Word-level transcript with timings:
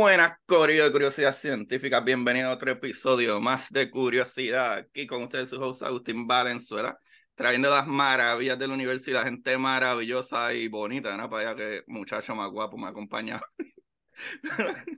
Buenas, 0.00 0.32
Corio 0.46 0.84
de 0.84 0.92
Curiosidad 0.92 1.34
Científica. 1.34 2.00
Bienvenido 2.00 2.48
a 2.48 2.54
otro 2.54 2.70
episodio 2.70 3.38
más 3.38 3.68
de 3.68 3.90
Curiosidad. 3.90 4.78
Aquí 4.78 5.06
con 5.06 5.24
ustedes 5.24 5.50
su 5.50 5.62
host 5.62 5.82
Agustín 5.82 6.26
Valenzuela, 6.26 6.98
trayendo 7.34 7.68
las 7.68 7.86
maravillas 7.86 8.58
de 8.58 8.66
la 8.66 8.72
universidad, 8.72 9.24
gente 9.24 9.58
maravillosa 9.58 10.54
y 10.54 10.68
bonita, 10.68 11.14
¿no? 11.18 11.28
Para 11.28 11.50
allá 11.50 11.54
que 11.54 11.82
muchacho 11.86 12.34
más 12.34 12.50
guapo 12.50 12.78
me 12.78 12.88
acompaña. 12.88 13.42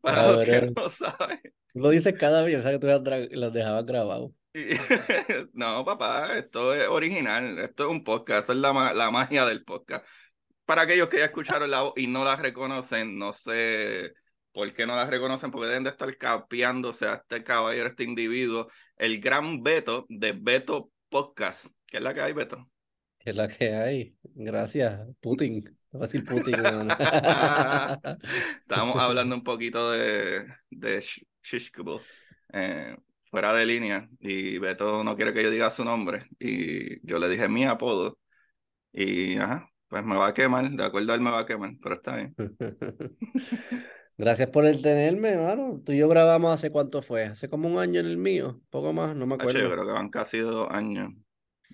Para 0.00 0.32
los 0.32 0.46
que 0.46 0.72
no 0.74 0.88
saben. 0.88 1.40
Lo 1.74 1.90
dices 1.90 2.14
cada 2.18 2.40
vez, 2.40 2.60
o 2.60 2.62
sea 2.62 2.70
que 2.70 2.78
tú 2.78 2.86
los 2.86 3.52
dejabas 3.52 3.84
grabados. 3.84 4.32
no, 5.52 5.84
papá, 5.84 6.38
esto 6.38 6.74
es 6.74 6.88
original, 6.88 7.58
esto 7.58 7.84
es 7.84 7.90
un 7.90 8.04
podcast, 8.04 8.40
esto 8.40 8.52
es 8.54 8.58
la, 8.58 8.94
la 8.94 9.10
magia 9.10 9.44
del 9.44 9.64
podcast 9.64 10.06
para 10.70 10.82
aquellos 10.82 11.08
que 11.08 11.18
ya 11.18 11.24
escucharon 11.24 11.68
la 11.68 11.82
voz 11.82 11.94
y 11.96 12.06
no 12.06 12.22
la 12.22 12.36
reconocen, 12.36 13.18
no 13.18 13.32
sé 13.32 14.14
por 14.52 14.72
qué 14.72 14.86
no 14.86 14.94
la 14.94 15.04
reconocen, 15.04 15.50
porque 15.50 15.66
deben 15.66 15.82
de 15.82 15.90
estar 15.90 16.16
capeándose 16.16 17.08
a 17.08 17.14
este 17.14 17.42
caballero, 17.42 17.88
este 17.88 18.04
individuo, 18.04 18.68
el 18.96 19.20
gran 19.20 19.64
Beto 19.64 20.06
de 20.08 20.30
Beto 20.30 20.92
Podcast. 21.08 21.66
¿Qué 21.88 21.96
es 21.96 22.02
la 22.04 22.14
que 22.14 22.20
hay, 22.20 22.34
Beto? 22.34 22.70
¿Qué 23.18 23.30
es 23.30 23.36
la 23.36 23.48
que 23.48 23.74
hay? 23.74 24.14
Gracias, 24.22 25.00
Putin. 25.18 25.76
a 25.92 25.98
decir 25.98 26.24
Putin. 26.24 26.54
Estábamos 28.60 28.96
hablando 28.96 29.34
un 29.34 29.42
poquito 29.42 29.90
de, 29.90 30.46
de 30.70 31.04
eh, 32.52 32.96
fuera 33.24 33.54
de 33.54 33.66
línea, 33.66 34.08
y 34.20 34.58
Beto 34.58 35.02
no 35.02 35.16
quiere 35.16 35.34
que 35.34 35.42
yo 35.42 35.50
diga 35.50 35.68
su 35.72 35.84
nombre, 35.84 36.26
y 36.38 37.04
yo 37.04 37.18
le 37.18 37.28
dije 37.28 37.48
mi 37.48 37.64
apodo, 37.64 38.20
y 38.92 39.36
ajá, 39.36 39.69
pues 39.90 40.04
me 40.04 40.16
va 40.16 40.28
a 40.28 40.34
quemar, 40.34 40.70
de 40.70 40.84
acuerdo 40.84 41.12
a 41.12 41.16
él 41.16 41.20
me 41.20 41.32
va 41.32 41.40
a 41.40 41.46
quemar, 41.46 41.72
pero 41.82 41.96
está 41.96 42.16
bien. 42.16 42.34
Gracias 44.16 44.48
por 44.50 44.64
el 44.64 44.80
tenerme, 44.80 45.30
hermano. 45.30 45.82
Tú 45.84 45.92
y 45.92 45.98
yo 45.98 46.08
grabamos 46.08 46.54
hace 46.54 46.70
cuánto 46.70 47.02
fue, 47.02 47.24
hace 47.24 47.48
como 47.48 47.68
un 47.68 47.78
año 47.78 47.98
en 47.98 48.06
el 48.06 48.16
mío, 48.16 48.60
poco 48.70 48.92
más, 48.92 49.16
no 49.16 49.26
me 49.26 49.34
acuerdo. 49.34 49.58
yo 49.58 49.70
creo 49.70 49.84
que 49.84 49.92
van 49.92 50.08
casi 50.08 50.38
dos 50.38 50.68
años, 50.70 51.12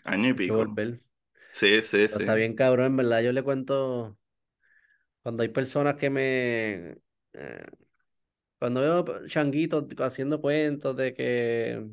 año 0.05 0.31
y 0.31 0.33
pico. 0.33 0.65
Sí, 1.53 1.83
sí, 1.83 1.83
sí. 1.83 2.05
Está 2.05 2.35
bien 2.35 2.55
cabrón, 2.55 2.87
en 2.87 2.97
verdad. 2.97 3.21
Yo 3.21 3.33
le 3.33 3.43
cuento 3.43 4.17
cuando 5.23 5.43
hay 5.43 5.49
personas 5.49 5.97
que 5.97 6.09
me... 6.09 6.99
Eh, 7.35 7.67
cuando 8.59 8.81
veo 8.81 9.27
changuitos 9.27 9.85
haciendo 9.99 10.41
cuentos 10.41 10.97
de 10.97 11.13
que... 11.13 11.87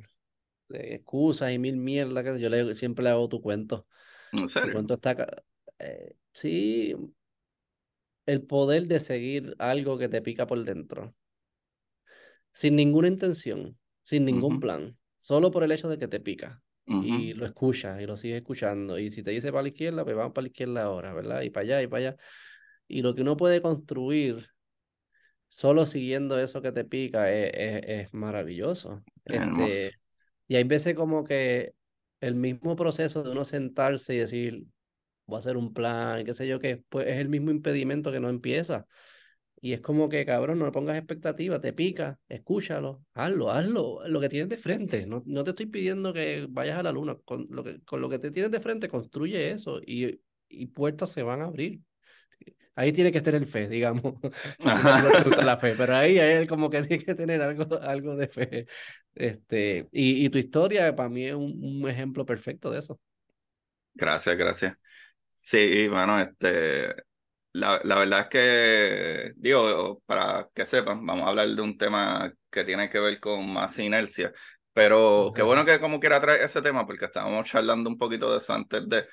De 0.70 0.96
excusas 0.96 1.52
y 1.52 1.60
mil 1.60 1.78
mierda, 1.78 2.38
yo 2.38 2.50
le, 2.50 2.76
siempre 2.76 3.04
le 3.04 3.10
hago 3.10 3.28
tu 3.28 3.42
cuento. 3.42 3.88
¿En 4.32 4.48
serio? 4.48 4.70
Tu 4.70 4.74
cuento 4.74 4.94
está 4.94 5.44
eh, 5.80 6.16
sí, 6.32 6.96
el 8.26 8.42
poder 8.44 8.88
de 8.88 9.00
seguir 9.00 9.56
algo 9.60 9.98
que 9.98 10.10
te 10.10 10.22
pica 10.22 10.48
por 10.48 10.64
dentro, 10.64 11.14
sin 12.52 12.76
ninguna 12.76 13.08
intención, 13.08 13.78
sin 14.04 14.26
ningún 14.26 14.60
plan, 14.60 14.98
solo 15.20 15.52
por 15.52 15.64
el 15.64 15.72
hecho 15.72 15.90
de 15.90 15.98
que 15.98 16.08
te 16.08 16.20
pica. 16.20 16.62
Y 16.86 17.34
lo 17.34 17.46
escuchas 17.46 18.02
y 18.02 18.06
lo 18.06 18.18
sigues 18.18 18.38
escuchando. 18.38 19.00
Y 19.00 19.10
si 19.10 19.24
te 19.24 19.32
dice 19.32 19.52
para 19.52 19.64
la 19.64 19.70
izquierda, 19.70 20.04
pues 20.04 20.18
vamos 20.18 20.34
para 20.34 20.44
la 20.44 20.48
izquierda 20.50 20.84
ahora, 20.84 21.14
¿verdad? 21.14 21.42
Y 21.42 21.50
para 21.50 21.64
allá 21.64 21.82
y 21.82 21.88
para 21.88 22.10
allá. 22.10 22.18
Y 22.90 23.02
lo 23.02 23.16
que 23.16 23.22
uno 23.22 23.38
puede 23.38 23.62
construir 23.62 24.50
solo 25.48 25.86
siguiendo 25.86 26.38
eso 26.40 26.62
que 26.62 26.72
te 26.72 26.84
pica 26.84 27.32
es, 27.32 27.52
es, 27.86 28.14
maravilloso. 28.14 29.02
Este, 29.24 29.92
y 30.48 30.56
hay 30.56 30.64
veces 30.66 30.94
como 30.94 31.24
que 31.24 31.74
el 32.20 32.36
mismo 32.36 32.76
proceso 32.76 33.24
de 33.24 33.32
uno 33.32 33.46
sentarse 33.46 34.16
y 34.16 34.18
decir, 34.18 34.66
voy 35.26 35.38
a 35.38 35.40
hacer 35.40 35.58
un 35.58 35.74
plan, 35.74 36.26
qué 36.26 36.34
sé 36.34 36.48
yo 36.48 36.60
qué, 36.60 36.84
pues 36.90 37.08
es 37.08 37.18
el 37.18 37.30
mismo 37.30 37.52
impedimento 37.52 38.12
que 38.12 38.20
no 38.20 38.30
empieza. 38.30 38.86
Y 39.62 39.74
es 39.74 39.82
como 39.82 40.10
que, 40.10 40.26
cabrón, 40.26 40.60
no 40.60 40.66
le 40.66 40.72
pongas 40.74 40.98
expectativa, 40.98 41.62
te 41.62 41.72
pica, 41.72 42.20
escúchalo, 42.28 43.06
hazlo, 43.14 43.50
hazlo, 43.50 44.02
lo 44.08 44.20
que 44.20 44.28
tienes 44.30 44.50
de 44.50 44.58
frente. 44.58 45.06
No, 45.06 45.24
no 45.26 45.44
te 45.46 45.52
estoy 45.52 45.68
pidiendo 45.68 46.12
que 46.14 46.48
vayas 46.50 46.80
a 46.80 46.84
la 46.84 46.92
luna, 46.92 47.16
con 47.24 47.48
lo 47.50 47.64
que, 47.64 47.82
con 47.84 48.02
lo 48.02 48.10
que 48.10 48.20
te 48.20 48.32
tienes 48.32 48.52
de 48.52 48.60
frente, 48.60 48.90
construye 48.90 49.52
eso 49.52 49.80
y, 49.86 50.20
y 50.50 50.68
puertas 50.68 51.12
se 51.12 51.24
van 51.24 51.42
a 51.42 51.46
abrir. 51.46 51.80
Ahí 52.76 52.92
tiene 52.92 53.12
que 53.12 53.20
estar 53.20 53.36
el 53.36 53.46
fe, 53.46 53.68
digamos. 53.70 54.16
la 55.46 55.58
fe, 55.58 55.76
pero 55.78 55.96
ahí, 55.96 56.18
ahí 56.20 56.48
como 56.48 56.70
que 56.70 56.82
tiene 56.84 57.04
que 57.04 57.16
tener 57.16 57.42
algo, 57.42 57.80
algo 57.82 58.16
de 58.16 58.28
fe. 58.28 58.68
Este, 59.16 59.88
y, 59.92 60.26
y 60.26 60.30
tu 60.30 60.40
historia 60.40 60.96
para 60.96 61.10
mí 61.10 61.26
es 61.26 61.36
un, 61.36 61.60
un 61.64 61.90
ejemplo 61.90 62.26
perfecto 62.26 62.72
de 62.72 62.80
eso. 62.80 63.00
Gracias, 63.96 64.38
gracias. 64.38 64.78
Sí, 65.46 65.88
bueno, 65.90 66.20
este, 66.22 66.96
la, 67.54 67.82
la 67.84 67.96
verdad 67.98 68.22
es 68.22 68.28
que, 68.30 69.34
digo, 69.38 70.02
para 70.06 70.50
que 70.56 70.66
sepan, 70.66 71.06
vamos 71.06 71.26
a 71.28 71.30
hablar 71.32 71.50
de 71.50 71.62
un 71.62 71.78
tema 71.78 72.34
que 72.50 72.64
tiene 72.64 72.90
que 72.90 73.00
ver 73.00 73.20
con 73.20 73.52
más 73.52 73.78
inercia, 73.80 74.32
pero 74.74 75.34
qué 75.36 75.42
bueno 75.42 75.66
que 75.66 75.80
como 75.82 76.00
quiera 76.00 76.22
traer 76.22 76.42
ese 76.44 76.62
tema, 76.62 76.86
porque 76.88 77.06
estábamos 77.06 77.50
charlando 77.50 77.90
un 77.90 77.98
poquito 77.98 78.32
de 78.32 78.40
eso 78.40 78.54
antes 78.54 78.88
de, 78.90 79.06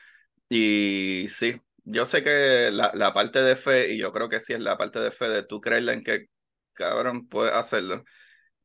y 0.50 1.28
sí, 1.30 1.60
yo 1.84 2.06
sé 2.06 2.22
que 2.24 2.70
la, 2.72 2.92
la 2.94 3.14
parte 3.14 3.41
de 3.42 3.56
fe, 3.56 3.92
y 3.94 3.98
yo 3.98 4.12
creo 4.12 4.28
que 4.28 4.41
sí 4.41 4.52
es 4.54 4.60
la 4.60 4.78
parte 4.78 5.00
de 5.00 5.12
fe 5.12 5.28
de 5.28 5.44
tú 5.44 5.60
creerle 5.60 5.94
en 5.94 6.04
que, 6.04 6.26
cabrón, 6.74 7.28
puedes 7.28 7.54
hacerlo, 7.54 8.04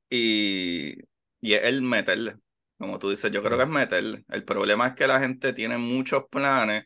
y, 0.10 0.94
y 1.42 1.54
es 1.54 1.64
el 1.64 1.82
meterle, 1.82 2.38
como 2.78 3.00
tú 3.00 3.10
dices, 3.10 3.32
yo 3.32 3.44
creo 3.44 3.58
que 3.58 3.64
es 3.64 3.70
meterle. 3.70 4.24
El 4.30 4.44
problema 4.46 4.88
es 4.88 4.94
que 4.96 5.08
la 5.08 5.20
gente 5.20 5.54
tiene 5.54 5.78
muchos 5.78 6.26
planes 6.30 6.86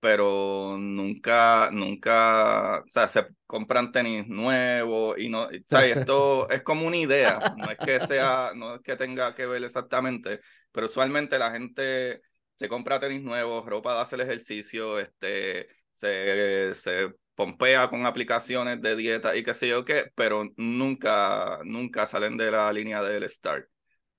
pero 0.00 0.76
nunca, 0.78 1.70
nunca, 1.72 2.80
o 2.80 2.90
sea, 2.90 3.08
se 3.08 3.26
compran 3.46 3.92
tenis 3.92 4.26
nuevos 4.28 5.18
y 5.18 5.28
no, 5.28 5.44
o 5.44 5.50
sea, 5.66 5.84
esto 5.86 6.48
es 6.50 6.62
como 6.62 6.86
una 6.86 6.96
idea, 6.96 7.54
no 7.56 7.70
es 7.70 7.78
que 7.78 8.00
sea, 8.06 8.52
no 8.54 8.76
es 8.76 8.80
que 8.82 8.96
tenga 8.96 9.34
que 9.34 9.46
ver 9.46 9.64
exactamente, 9.64 10.40
pero 10.72 10.86
usualmente 10.86 11.38
la 11.38 11.50
gente 11.50 12.22
se 12.54 12.68
compra 12.68 13.00
tenis 13.00 13.22
nuevos, 13.22 13.66
ropa 13.66 13.94
de 13.94 14.00
hacer 14.02 14.20
ejercicio, 14.20 14.98
este, 14.98 15.68
se, 15.92 16.74
se 16.74 17.12
pompea 17.34 17.88
con 17.88 18.04
aplicaciones 18.04 18.82
de 18.82 18.96
dieta 18.96 19.36
y 19.36 19.44
qué 19.44 19.54
sé 19.54 19.68
yo 19.68 19.84
qué, 19.84 20.10
pero 20.14 20.50
nunca, 20.56 21.60
nunca 21.64 22.06
salen 22.06 22.36
de 22.36 22.50
la 22.50 22.72
línea 22.72 23.02
del 23.02 23.28
start. 23.28 23.68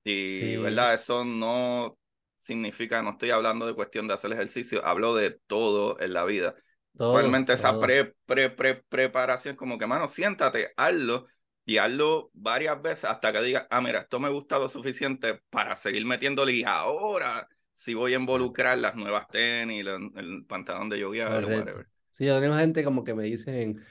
Y, 0.03 0.55
¿verdad? 0.57 0.93
Eso 0.93 1.25
no, 1.25 1.97
significa, 2.39 3.03
no 3.03 3.11
estoy 3.11 3.29
hablando 3.29 3.67
de 3.67 3.75
cuestión 3.75 4.07
de 4.07 4.15
hacer 4.15 4.31
ejercicio, 4.31 4.83
hablo 4.83 5.13
de 5.13 5.31
todo 5.45 5.99
en 5.99 6.13
la 6.13 6.25
vida. 6.25 6.55
Usualmente 6.93 7.53
esa 7.53 7.79
pre, 7.79 8.15
pre, 8.25 8.49
pre, 8.49 8.83
preparación, 8.89 9.55
como 9.55 9.77
que, 9.77 9.85
mano, 9.85 10.07
siéntate, 10.07 10.73
hazlo 10.75 11.27
y 11.63 11.77
hazlo 11.77 12.31
varias 12.33 12.81
veces 12.81 13.05
hasta 13.05 13.31
que 13.31 13.41
digas, 13.41 13.67
ah, 13.69 13.79
mira, 13.81 13.99
esto 13.99 14.19
me 14.19 14.27
ha 14.27 14.31
gustado 14.31 14.67
suficiente 14.67 15.41
para 15.49 15.75
seguir 15.75 16.05
metiéndole 16.05 16.53
y 16.53 16.63
ahora 16.63 17.47
si 17.73 17.93
voy 17.93 18.13
a 18.13 18.17
involucrar 18.17 18.77
las 18.77 18.95
nuevas 18.95 19.27
tenis, 19.27 19.85
el, 19.85 20.45
pantalón 20.47 20.89
de 20.89 20.99
yoga, 20.99 21.29
whatever. 21.29 21.87
Sí, 22.11 22.25
yo 22.25 22.41
tengo 22.41 22.57
gente 22.57 22.83
como 22.83 23.03
que 23.05 23.13
me 23.13 23.23
dicen, 23.23 23.81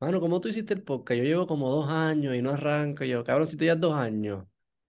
mano, 0.00 0.20
¿cómo 0.20 0.40
tú 0.40 0.48
hiciste 0.48 0.74
el 0.74 0.82
podcast? 0.82 1.18
Yo 1.18 1.24
llevo 1.24 1.46
como 1.46 1.70
dos 1.70 1.88
años 1.88 2.34
y 2.34 2.42
no 2.42 2.50
arranco. 2.50 3.04
yo, 3.04 3.22
cabrón, 3.22 3.48
si 3.48 3.56
tú 3.56 3.64
ya 3.64 3.76
dos 3.76 3.94
años, 3.94 4.44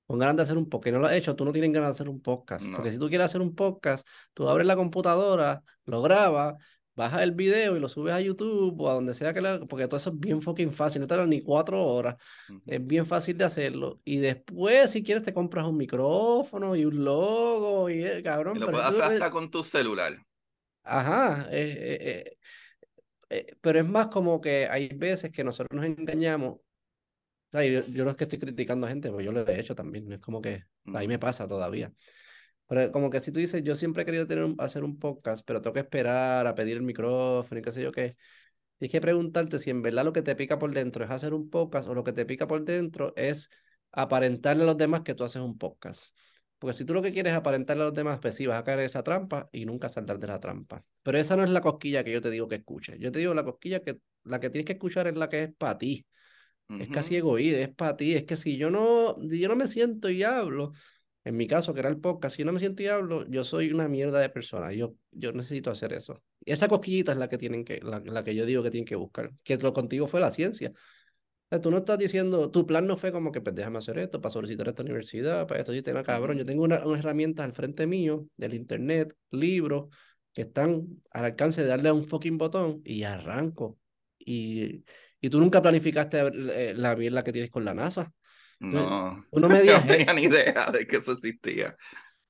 con 0.09 0.17
ganas 0.17 0.37
de 0.37 0.41
hacer 0.41 0.57
un 0.57 0.67
podcast. 0.67 0.91
no 0.95 1.01
lo 1.01 1.05
has 1.05 1.13
hecho, 1.13 1.35
tú 1.35 1.45
no 1.45 1.51
tienes 1.51 1.71
ganas 1.71 1.89
de 1.89 1.91
hacer 1.91 2.09
un 2.09 2.19
podcast. 2.19 2.65
Porque 2.75 2.89
si 2.89 2.97
tú 2.97 3.09
quieres 3.09 3.25
hacer 3.25 3.41
un 3.41 3.53
podcast, 3.53 4.07
tú 4.33 4.49
abres 4.49 4.65
la 4.65 4.75
computadora, 4.75 5.61
lo 5.85 6.01
grabas, 6.01 6.55
bajas 6.95 7.21
el 7.21 7.33
video 7.33 7.77
y 7.77 7.79
lo 7.79 7.87
subes 7.89 8.15
a 8.15 8.19
YouTube 8.19 8.81
o 8.81 8.89
a 8.89 8.95
donde 8.95 9.13
sea 9.13 9.35
que 9.35 9.41
la... 9.41 9.59
Porque 9.59 9.85
todo 9.85 9.97
eso 9.97 10.09
es 10.09 10.19
bien 10.19 10.41
fucking 10.41 10.73
fácil, 10.73 11.01
no 11.01 11.07
te 11.07 11.27
ni 11.27 11.43
cuatro 11.43 11.85
horas. 11.85 12.15
Es 12.65 12.83
bien 12.83 13.05
fácil 13.05 13.37
de 13.37 13.43
hacerlo. 13.43 13.99
Y 14.03 14.17
después, 14.17 14.89
si 14.89 15.03
quieres, 15.03 15.21
te 15.21 15.31
compras 15.31 15.67
un 15.67 15.77
micrófono 15.77 16.75
y 16.75 16.85
un 16.85 17.03
logo 17.03 17.87
y 17.91 18.03
eh, 18.03 18.23
cabrón. 18.23 18.59
lo 18.59 18.71
puedes 18.71 18.87
hacer 18.87 19.03
hasta 19.03 19.29
con 19.29 19.51
tu 19.51 19.61
celular. 19.61 20.17
Ajá. 20.81 21.47
Eh, 21.51 21.97
eh, 22.01 22.37
eh, 23.29 23.55
pero 23.61 23.77
es 23.77 23.87
más 23.87 24.07
como 24.07 24.41
que 24.41 24.67
hay 24.67 24.87
veces 24.87 25.31
que 25.31 25.43
nosotros 25.43 25.79
nos 25.79 25.85
engañamos. 25.85 26.57
Yo, 27.51 27.85
yo, 27.87 28.05
no 28.05 28.11
es 28.11 28.15
que 28.17 28.25
estoy 28.25 28.39
criticando 28.39 28.85
a 28.87 28.89
gente, 28.89 29.09
porque 29.09 29.25
yo 29.25 29.31
lo 29.31 29.47
he 29.47 29.59
hecho 29.59 29.75
también. 29.75 30.11
Es 30.11 30.19
como 30.19 30.41
que 30.41 30.63
ahí 30.93 31.07
me 31.07 31.19
pasa 31.19 31.47
todavía. 31.47 31.91
Pero 32.67 32.91
como 32.91 33.09
que 33.09 33.19
si 33.19 33.31
tú 33.31 33.39
dices, 33.39 33.63
yo 33.63 33.75
siempre 33.75 34.03
he 34.03 34.05
querido 34.05 34.27
tener 34.27 34.53
hacer 34.59 34.83
un 34.83 34.99
podcast, 34.99 35.43
pero 35.45 35.61
tengo 35.61 35.73
que 35.73 35.79
esperar 35.81 36.45
a 36.47 36.55
pedir 36.55 36.77
el 36.77 36.83
micrófono 36.83 37.59
y 37.59 37.63
qué 37.63 37.71
sé 37.71 37.81
yo 37.81 37.91
qué. 37.91 38.15
Tienes 38.77 38.91
que 38.91 39.01
preguntarte 39.01 39.59
si 39.59 39.71
en 39.71 39.81
verdad 39.81 40.05
lo 40.05 40.13
que 40.13 40.21
te 40.21 40.35
pica 40.35 40.59
por 40.59 40.73
dentro 40.73 41.03
es 41.05 41.11
hacer 41.11 41.33
un 41.33 41.49
podcast 41.49 41.89
o 41.89 41.95
lo 41.95 42.03
que 42.03 42.13
te 42.13 42.25
pica 42.25 42.47
por 42.47 42.63
dentro 42.63 43.13
es 43.15 43.49
aparentarle 43.91 44.63
a 44.63 44.67
los 44.67 44.77
demás 44.77 45.01
que 45.01 45.15
tú 45.15 45.23
haces 45.23 45.41
un 45.41 45.57
podcast. 45.57 46.15
Porque 46.59 46.75
si 46.77 46.85
tú 46.85 46.93
lo 46.93 47.01
que 47.01 47.11
quieres 47.13 47.31
es 47.31 47.37
aparentarle 47.37 47.83
a 47.83 47.85
los 47.87 47.95
demás, 47.95 48.19
pues 48.21 48.35
sí, 48.35 48.45
vas 48.45 48.59
a 48.59 48.63
caer 48.63 48.79
en 48.79 48.85
esa 48.85 49.03
trampa 49.03 49.49
y 49.51 49.65
nunca 49.65 49.89
saltar 49.89 50.19
de 50.19 50.27
la 50.27 50.39
trampa. 50.39 50.83
Pero 51.03 51.17
esa 51.17 51.35
no 51.35 51.43
es 51.43 51.49
la 51.49 51.61
cosquilla 51.61 52.03
que 52.03 52.11
yo 52.11 52.21
te 52.21 52.29
digo 52.29 52.47
que 52.47 52.55
escuches. 52.55 52.99
Yo 52.99 53.11
te 53.11 53.19
digo 53.19 53.33
la 53.33 53.43
cosquilla 53.43 53.81
que 53.81 53.99
la 54.23 54.39
que 54.39 54.49
tienes 54.49 54.65
que 54.65 54.73
escuchar 54.73 55.07
es 55.07 55.15
la 55.15 55.29
que 55.29 55.43
es 55.43 55.55
para 55.55 55.77
ti. 55.77 56.05
Es 56.77 56.89
casi 56.89 57.15
egoísta, 57.15 57.59
es 57.59 57.69
para 57.69 57.97
ti. 57.97 58.13
Es 58.13 58.25
que 58.25 58.35
si 58.35 58.57
yo 58.57 58.69
no, 58.69 59.19
yo 59.23 59.47
no 59.47 59.55
me 59.55 59.67
siento 59.67 60.09
y 60.09 60.21
hablo, 60.21 60.73
en 61.23 61.35
mi 61.35 61.47
caso, 61.47 61.73
que 61.73 61.79
era 61.79 61.89
el 61.89 61.99
podcast, 61.99 62.35
si 62.35 62.43
no 62.43 62.51
me 62.51 62.59
siento 62.59 62.83
y 62.83 62.87
hablo, 62.87 63.25
yo 63.27 63.43
soy 63.43 63.71
una 63.71 63.87
mierda 63.87 64.19
de 64.19 64.29
persona. 64.29 64.71
Yo, 64.71 64.93
yo 65.11 65.31
necesito 65.33 65.71
hacer 65.71 65.93
eso. 65.93 66.21
Y 66.45 66.51
esa 66.51 66.67
cosquillita 66.67 67.11
es 67.11 67.17
la 67.17 67.27
que 67.27 67.37
tienen 67.37 67.65
que, 67.65 67.79
la, 67.81 67.99
la 67.99 68.23
que 68.23 68.35
yo 68.35 68.45
digo 68.45 68.61
que 68.61 68.71
tienen 68.71 68.85
que 68.85 68.95
buscar. 68.95 69.31
Que 69.43 69.57
lo 69.57 69.73
contigo 69.73 70.07
fue 70.07 70.19
la 70.19 70.29
ciencia. 70.29 70.71
tú 71.61 71.71
no 71.71 71.77
estás 71.77 71.97
diciendo, 71.97 72.51
tu 72.51 72.65
plan 72.65 72.85
no 72.85 72.97
fue 72.97 73.11
como 73.11 73.31
que 73.31 73.41
pues 73.41 73.55
déjame 73.55 73.79
hacer 73.79 73.97
esto 73.97 74.21
para 74.21 74.31
solicitar 74.31 74.67
esta 74.67 74.83
universidad, 74.83 75.47
para 75.47 75.61
esto. 75.61 75.73
Yo 75.73 75.81
tengo, 75.81 76.03
cabrón, 76.03 76.37
yo 76.37 76.45
tengo 76.45 76.63
unas 76.63 76.85
una 76.85 76.99
herramientas 76.99 77.45
al 77.45 77.53
frente 77.53 77.87
mío, 77.87 78.27
del 78.37 78.53
internet, 78.53 79.15
libros, 79.31 79.87
que 80.33 80.43
están 80.43 81.01
al 81.11 81.25
alcance 81.25 81.63
de 81.63 81.67
darle 81.67 81.89
a 81.89 81.93
un 81.93 82.05
fucking 82.07 82.37
botón 82.37 82.81
y 82.85 83.03
arranco. 83.03 83.79
Y, 84.19 84.83
y 85.21 85.29
tú 85.29 85.39
nunca 85.39 85.61
planificaste 85.61 86.19
eh, 86.19 86.73
la 86.75 86.95
mierda 86.95 87.23
que 87.23 87.31
tienes 87.33 87.51
con 87.51 87.65
la 87.65 87.73
NASA. 87.73 88.11
No, 88.59 89.25
no, 89.31 89.49
me 89.49 89.63
no 89.63 89.85
tenía 89.85 90.13
ni 90.13 90.23
idea 90.23 90.71
de 90.71 90.85
que 90.85 90.97
eso 90.97 91.13
existía. 91.13 91.75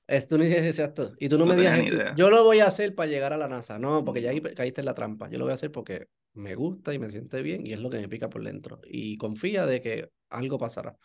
Esto 0.08 0.38
ni 0.38 0.46
exacto. 0.54 1.14
Y 1.20 1.30
tú 1.30 1.38
no, 1.38 1.46
me 1.46 1.56
digas, 1.56 2.16
yo 2.16 2.30
lo 2.30 2.44
voy 2.44 2.60
a 2.60 2.66
hacer 2.66 2.96
para 2.96 3.10
llegar 3.10 3.34
a 3.34 3.38
la 3.38 3.48
NASA. 3.48 3.78
No, 3.78 4.04
porque 4.04 4.22
ya 4.22 4.32
caíste 4.56 4.82
en 4.82 4.86
la 4.86 4.96
trampa. 4.96 5.30
Yo 5.30 5.38
lo 5.38 5.46
voy 5.46 5.52
a 5.52 5.56
hacer 5.56 5.72
porque 5.72 6.08
me 6.34 6.56
gusta 6.56 6.94
y 6.94 7.00
me 7.00 7.12
siente 7.12 7.42
bien 7.42 7.66
y 7.66 7.74
es 7.74 7.80
lo 7.80 7.90
que 7.90 8.00
me 8.00 8.10
pica 8.10 8.30
por 8.30 8.44
dentro. 8.44 8.82
Y 8.84 9.18
confía 9.18 9.66
de 9.66 9.82
que 9.82 10.10
algo 10.30 10.58
pasará. 10.58 10.96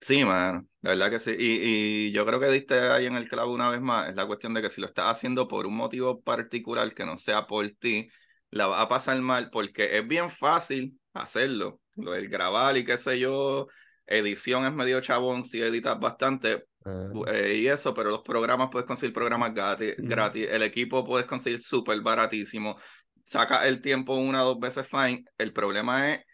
Sí, 0.00 0.24
man, 0.24 0.68
la 0.80 0.90
verdad 0.90 1.10
que 1.10 1.18
sí. 1.18 1.32
Y, 1.36 2.06
y, 2.08 2.12
yo 2.12 2.24
creo 2.24 2.38
que 2.38 2.46
diste 2.46 2.78
ahí 2.78 3.06
en 3.06 3.16
el 3.16 3.28
clavo 3.28 3.52
una 3.52 3.68
vez 3.68 3.80
más, 3.80 4.08
es 4.08 4.14
la 4.14 4.26
cuestión 4.26 4.54
de 4.54 4.62
que 4.62 4.70
si 4.70 4.80
lo 4.80 4.86
estás 4.86 5.06
haciendo 5.06 5.48
por 5.48 5.66
un 5.66 5.74
motivo 5.74 6.20
particular 6.20 6.94
que 6.94 7.04
no 7.04 7.16
sea 7.16 7.48
por 7.48 7.68
ti, 7.70 8.08
la 8.50 8.66
va 8.66 8.82
a 8.82 8.88
pasar 8.88 9.20
mal 9.20 9.50
porque 9.50 9.98
es 9.98 10.06
bien 10.06 10.30
fácil 10.30 10.98
hacerlo. 11.12 11.80
Lo 11.96 12.12
del 12.12 12.28
grabar 12.28 12.76
y 12.76 12.84
qué 12.84 12.96
sé 12.96 13.18
yo, 13.18 13.66
edición 14.06 14.64
es 14.64 14.72
medio 14.72 15.00
chabón 15.00 15.42
si 15.42 15.60
editas 15.60 15.98
bastante 15.98 16.64
ah. 16.84 17.10
eh, 17.32 17.56
y 17.56 17.68
eso, 17.68 17.92
pero 17.94 18.10
los 18.10 18.22
programas 18.22 18.68
puedes 18.70 18.86
conseguir 18.86 19.12
programas 19.12 19.52
gratis, 19.52 19.94
gratis. 19.98 20.46
el 20.50 20.62
equipo 20.62 21.04
puedes 21.04 21.26
conseguir 21.26 21.60
súper 21.60 22.00
baratísimo, 22.00 22.78
saca 23.24 23.66
el 23.66 23.80
tiempo 23.80 24.14
una 24.14 24.44
o 24.44 24.54
dos 24.54 24.60
veces 24.60 24.86
fine, 24.86 25.24
el 25.36 25.52
problema 25.52 26.12
es 26.12 26.24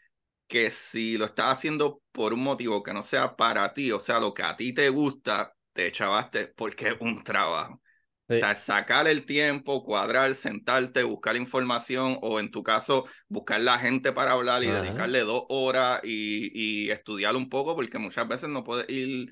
que 0.47 0.71
si 0.71 1.17
lo 1.17 1.25
estás 1.25 1.53
haciendo 1.55 2.03
por 2.13 2.35
un 2.35 2.43
motivo 2.43 2.83
que 2.83 2.93
no 2.93 3.03
sea 3.03 3.35
para 3.35 3.73
ti, 3.73 3.91
o 3.93 4.01
sea, 4.01 4.21
lo 4.21 4.35
que 4.35 4.43
a 4.43 4.57
ti 4.57 4.73
te 4.75 4.89
gusta, 4.91 5.55
te 5.73 5.91
chavaste 5.91 6.49
porque 6.49 6.89
es 6.89 6.97
un 7.01 7.25
trabajo. 7.25 7.81
O 8.27 8.39
sea, 8.39 8.55
sacar 8.55 9.07
el 9.07 9.27
tiempo, 9.27 9.85
cuadrar, 9.85 10.35
sentarte, 10.35 11.03
buscar 11.03 11.37
información 11.37 12.19
o 12.23 12.41
en 12.41 12.51
tu 12.51 12.63
caso 12.63 13.05
buscar 13.29 13.61
la 13.61 13.79
gente 13.79 14.13
para 14.13 14.33
hablar 14.33 14.65
y 14.65 14.69
dedicarle 14.69 15.21
dos 15.21 15.45
horas 15.51 16.01
y, 16.05 16.51
y, 16.55 16.91
estudiar 16.91 17.37
un 17.37 17.51
poco 17.51 17.75
porque 17.77 17.99
muchas 17.99 18.27
veces 18.27 18.49
no 18.49 18.65
puedes 18.65 18.89
ir 18.89 19.31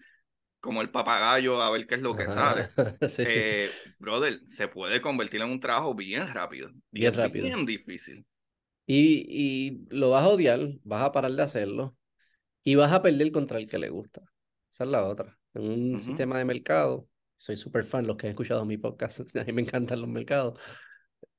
como 0.61 0.83
el 0.83 0.91
papagayo 0.91 1.61
a 1.63 1.71
ver 1.71 1.87
qué 1.87 1.95
es 1.95 2.03
lo 2.03 2.15
que 2.15 2.27
sale. 2.27 2.69
Eh, 3.19 3.71
brother, 3.99 4.41
se 4.47 4.69
puede 4.69 5.01
convertir 5.01 5.41
en 5.41 5.51
un 5.51 5.61
trabajo 5.61 5.95
bien 5.95 6.29
rápido. 6.29 6.71
Bien, 6.91 7.15
rápido. 7.15 7.47
Bien 7.47 7.65
difícil. 7.65 8.27
Y, 8.87 9.25
y 9.29 9.87
lo 9.89 10.11
vas 10.11 10.25
a 10.25 10.29
odiar, 10.29 10.61
vas 10.85 11.03
a 11.03 11.13
parar 11.13 11.33
de 11.33 11.43
hacerlo 11.43 11.97
y 12.63 12.75
vas 12.75 12.93
a 12.93 13.01
perder 13.01 13.33
contra 13.33 13.59
el 13.59 13.69
que 13.69 13.79
le 13.79 13.89
gusta. 13.89 14.23
Esa 14.71 14.85
es 14.85 14.91
la 14.91 15.07
otra. 15.07 15.39
En 15.55 15.63
un 15.63 16.01
sistema 16.01 16.39
de 16.39 16.45
mercado 16.45 17.09
soy 17.43 17.57
súper 17.57 17.85
fan, 17.85 18.07
los 18.07 18.17
que 18.17 18.29
han 18.29 18.31
escuchado 18.31 18.65
mi 18.65 18.79
podcast, 18.79 19.21
a 19.37 19.43
mí 19.43 19.53
me 19.53 19.63
encantan 19.63 20.01
los 20.01 20.09
mercados, 20.09 20.61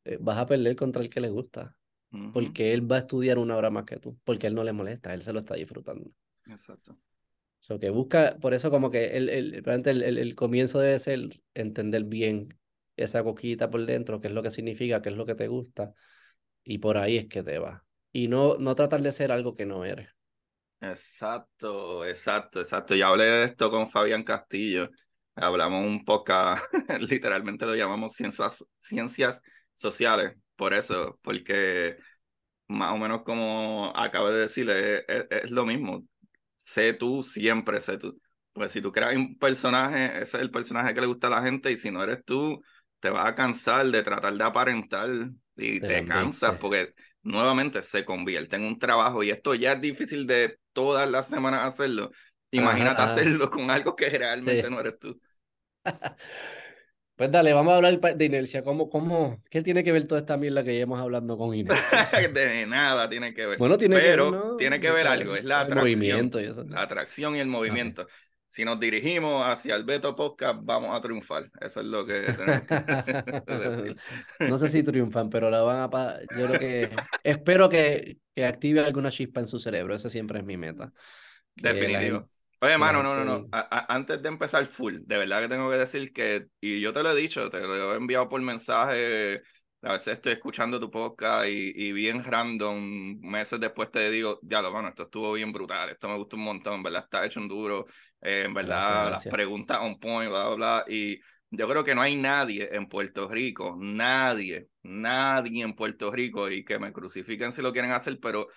eh, 0.04 0.18
vas 0.20 0.38
a 0.38 0.46
perder 0.46 0.76
contra 0.76 1.02
el 1.02 1.10
que 1.10 1.22
le 1.22 1.30
gusta. 1.30 1.76
Porque 2.32 2.74
él 2.74 2.92
va 2.92 2.98
a 2.98 3.00
estudiar 3.00 3.40
una 3.40 3.58
hora 3.58 3.72
más 3.72 3.86
que 3.86 3.98
tú, 3.98 4.20
porque 4.24 4.46
él 4.46 4.54
no 4.54 4.64
le 4.64 4.72
molesta, 4.72 5.16
él 5.16 5.24
se 5.24 5.34
lo 5.34 5.40
está 5.40 5.56
disfrutando. 5.56 6.12
Exacto. 6.46 6.96
So 7.58 7.80
que 7.80 7.90
busca, 7.90 8.38
por 8.40 8.54
eso 8.54 8.70
como 8.70 8.92
que 8.92 9.18
el, 9.18 9.30
el, 9.30 9.64
el, 9.66 10.18
el, 10.20 10.36
comienzo 10.36 10.78
debe 10.78 11.00
ser 11.00 11.42
entender 11.56 12.04
bien 12.04 12.50
esa 12.98 13.24
coquita 13.24 13.72
por 13.72 13.84
dentro, 13.88 14.22
qué 14.22 14.28
es 14.28 14.34
lo 14.34 14.44
que 14.44 14.52
significa, 14.52 15.02
qué 15.02 15.10
es 15.10 15.16
lo 15.16 15.26
que 15.26 15.34
te 15.34 15.48
gusta, 15.48 15.92
y 16.64 16.78
por 16.78 17.00
ahí 17.00 17.18
es 17.18 17.28
que 17.28 17.42
te 17.42 17.58
va. 17.58 17.84
Y 18.12 18.28
no, 18.28 18.58
no 18.60 18.76
tratar 18.76 19.02
de 19.02 19.12
ser 19.12 19.32
algo 19.32 19.56
que 19.56 19.66
no 19.66 19.84
eres. 19.84 20.10
Exacto, 20.82 22.06
exacto, 22.06 22.60
exacto. 22.60 22.94
Ya 22.94 23.08
hablé 23.08 23.24
de 23.24 23.46
esto 23.46 23.72
con 23.72 23.90
Fabián 23.90 24.24
Castillo 24.24 24.92
hablamos 25.36 25.86
un 25.86 26.06
poco, 26.06 26.34
literalmente 27.00 27.66
lo 27.66 27.76
llamamos 27.76 28.14
ciencias, 28.14 28.66
ciencias 28.80 29.42
sociales, 29.74 30.34
por 30.56 30.74
eso, 30.74 31.20
porque 31.22 31.98
más 32.68 32.94
o 32.94 32.98
menos 32.98 33.24
como 33.24 33.92
acabo 33.96 34.30
de 34.30 34.42
decirle, 34.42 35.06
es, 35.08 35.52
lo 35.52 35.66
mismo. 35.66 36.06
Sé 36.58 36.94
tú, 36.94 37.24
siempre 37.24 37.82
sé 37.82 37.98
tú. 37.98 38.20
Pues 38.54 38.72
si 38.72 38.82
tú 38.82 38.92
creas 38.92 39.16
un 39.16 39.38
personaje, 39.38 40.06
ese 40.22 40.38
es 40.38 40.44
el 40.44 40.52
personaje 40.52 40.94
que 40.94 41.02
le 41.02 41.08
gusta 41.08 41.28
a 41.28 41.32
la 41.32 41.42
gente, 41.42 41.72
y 41.72 41.78
si 41.78 41.92
no 41.92 42.04
eres 42.04 42.24
tú, 42.24 42.62
te 43.00 43.10
vas 43.10 43.28
a 43.28 43.36
cansar 43.36 43.86
de 43.88 44.04
tratar 44.04 44.34
de 44.34 44.44
aparentar 44.44 45.10
y 45.56 45.80
te 45.80 46.06
cansas 46.06 46.58
porque 46.60 46.94
nuevamente 47.22 47.82
se 47.82 48.06
convierte 48.06 48.56
en 48.56 48.64
un 48.64 48.80
trabajo 48.80 49.24
y 49.24 49.30
esto 49.30 49.54
ya 49.56 49.74
es 49.74 49.82
difícil 49.82 50.26
de 50.26 50.58
todas 50.72 51.10
las 51.10 51.28
semanas 51.28 51.68
hacerlo. 51.68 52.12
Imagínate 52.54 53.02
hacerlo 53.02 53.50
con 53.50 53.70
algo 53.70 53.96
que 53.96 54.10
realmente 54.10 54.70
no 54.70 54.80
eres 54.80 55.00
tú. 55.00 55.20
Pues 57.16 57.32
dale, 57.32 57.54
vamos 57.54 57.74
a 57.74 57.76
hablar 57.78 58.00
de 58.00 58.26
inercia. 58.26 58.64
¿Cómo, 58.64 58.90
cómo, 58.90 59.40
¿Qué 59.52 59.62
tiene 59.62 59.84
que 59.84 59.92
ver 59.92 60.08
toda 60.08 60.22
esta 60.22 60.36
mierda 60.36 60.64
que 60.64 60.74
llevamos 60.74 61.00
hablando 61.00 61.38
con 61.38 61.54
inercia? 61.54 62.10
de 62.34 62.66
nada 62.66 63.08
tiene 63.08 63.36
que 63.36 63.46
ver. 63.46 63.60
Bueno, 63.60 63.78
tiene 63.78 63.98
Pero 63.98 64.32
que 64.32 64.38
ver, 64.38 64.58
tiene 64.58 64.80
que 64.80 64.92
ver 64.92 65.08
algo, 65.08 65.36
es 65.36 65.44
la 65.44 65.62
atracción. 65.62 66.32
La 66.70 66.82
atracción 66.82 67.36
y 67.36 67.40
el 67.40 67.48
movimiento. 67.48 68.08
Si 68.50 68.66
nos 68.66 68.80
dirigimos 68.80 69.46
hacia 69.46 69.76
el 69.76 69.84
Beto 69.84 70.16
Podcast, 70.16 70.60
vamos 70.64 70.96
a 70.96 71.02
triunfar. 71.02 71.50
Eso 71.62 71.82
es 71.82 71.86
lo 71.86 72.06
que 72.06 72.14
tenemos 72.38 73.44
que 73.46 73.54
decir. 73.54 73.98
No 74.40 74.58
sé 74.58 74.70
si 74.70 74.84
triunfan, 74.84 75.30
pero 75.30 75.50
la 75.50 75.62
van 75.62 75.90
a... 75.92 76.20
Yo 76.38 76.48
creo 76.48 76.60
que... 76.60 76.90
Espero 77.24 77.70
que, 77.70 78.18
que 78.36 78.46
active 78.46 78.82
alguna 78.82 79.12
chispa 79.12 79.40
en 79.40 79.48
su 79.48 79.60
cerebro. 79.60 79.96
Esa 79.96 80.10
siempre 80.10 80.40
es 80.40 80.46
mi 80.46 80.58
meta. 80.58 80.92
Definitivo. 81.56 82.30
Oye, 82.64 82.78
mano, 82.78 83.04
no, 83.04 83.14
no, 83.14 83.26
no. 83.26 83.50
antes 83.90 84.22
de 84.22 84.30
empezar 84.30 84.66
full, 84.68 85.00
de 85.02 85.18
verdad 85.18 85.42
que 85.42 85.50
tengo 85.50 85.70
que 85.70 85.76
decir 85.76 86.14
que, 86.14 86.48
y 86.62 86.80
yo 86.80 86.94
te 86.94 87.04
lo 87.04 87.12
he 87.12 87.16
dicho, 87.16 87.50
te 87.50 87.60
lo 87.60 87.94
he 87.94 87.98
enviado 87.98 88.30
por 88.30 88.42
mensaje, 88.42 89.42
a 89.82 89.92
veces 89.92 90.14
estoy 90.14 90.32
escuchando 90.32 90.80
tu 90.80 90.90
podcast 90.90 91.50
y, 91.50 91.74
y 91.76 91.92
bien 91.92 92.24
random, 92.24 93.20
meses 93.20 93.60
después 93.60 93.92
te 93.92 94.10
digo, 94.10 94.40
ya 94.44 94.62
lo, 94.62 94.72
mano, 94.72 94.88
esto 94.88 95.04
estuvo 95.04 95.34
bien 95.34 95.52
brutal, 95.52 95.90
esto 95.90 96.08
me 96.08 96.16
gustó 96.16 96.38
un 96.38 96.44
montón, 96.44 96.76
en 96.76 96.84
verdad 96.84 97.04
está 97.04 97.26
hecho 97.26 97.42
un 97.42 97.50
duro, 97.50 97.86
eh, 98.22 98.44
en 98.46 98.54
verdad 98.54 99.12
las 99.12 99.28
preguntas 99.28 99.80
on 99.82 100.00
point, 100.00 100.30
bla, 100.30 100.48
bla, 100.48 100.56
bla, 100.56 100.86
y 100.88 101.20
yo 101.50 101.68
creo 101.68 101.84
que 101.84 101.96
no 101.96 102.02
hay 102.02 102.16
nadie 102.16 102.70
en 102.72 102.88
Puerto 102.88 103.28
Rico, 103.28 103.76
nadie, 103.78 104.70
nadie 104.84 105.64
en 105.64 105.74
Puerto 105.74 106.12
Rico, 106.12 106.50
y 106.50 106.64
que 106.64 106.80
me 106.80 106.94
crucifiquen 106.94 107.52
si 107.52 107.62
lo 107.62 107.74
quieren 107.74 107.92
hacer, 107.92 108.20
pero 108.22 108.48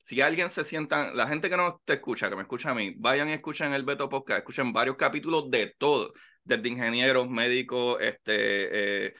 si 0.00 0.20
alguien 0.20 0.50
se 0.50 0.64
sienta, 0.64 1.12
la 1.12 1.28
gente 1.28 1.48
que 1.50 1.56
no 1.56 1.80
te 1.84 1.94
escucha, 1.94 2.28
que 2.28 2.36
me 2.36 2.42
escucha 2.42 2.70
a 2.70 2.74
mí, 2.74 2.94
vayan 2.96 3.28
y 3.28 3.32
escuchen 3.32 3.72
el 3.72 3.84
Beto 3.84 4.08
Podcast, 4.08 4.38
escuchen 4.38 4.72
varios 4.72 4.96
capítulos 4.96 5.50
de 5.50 5.74
todo, 5.78 6.12
desde 6.44 6.68
ingenieros, 6.68 7.28
médicos, 7.28 7.98
este, 8.00 9.06
eh, 9.06 9.14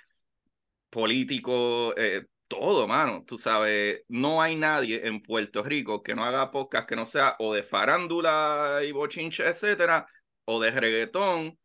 políticos, 0.90 1.94
eh, 1.96 2.26
todo, 2.48 2.88
mano. 2.88 3.24
Tú 3.26 3.38
sabes, 3.38 4.02
no 4.08 4.42
hay 4.42 4.56
nadie 4.56 5.06
en 5.06 5.22
Puerto 5.22 5.62
Rico 5.62 6.02
que 6.02 6.14
no 6.14 6.24
haga 6.24 6.50
podcast 6.50 6.88
que 6.88 6.96
no 6.96 7.06
sea 7.06 7.36
o 7.38 7.54
de 7.54 7.62
farándula 7.62 8.80
y 8.86 8.92
bochinche, 8.92 9.46
etcétera, 9.46 10.06
o 10.44 10.60
de 10.60 10.70
reggaetón, 10.72 11.58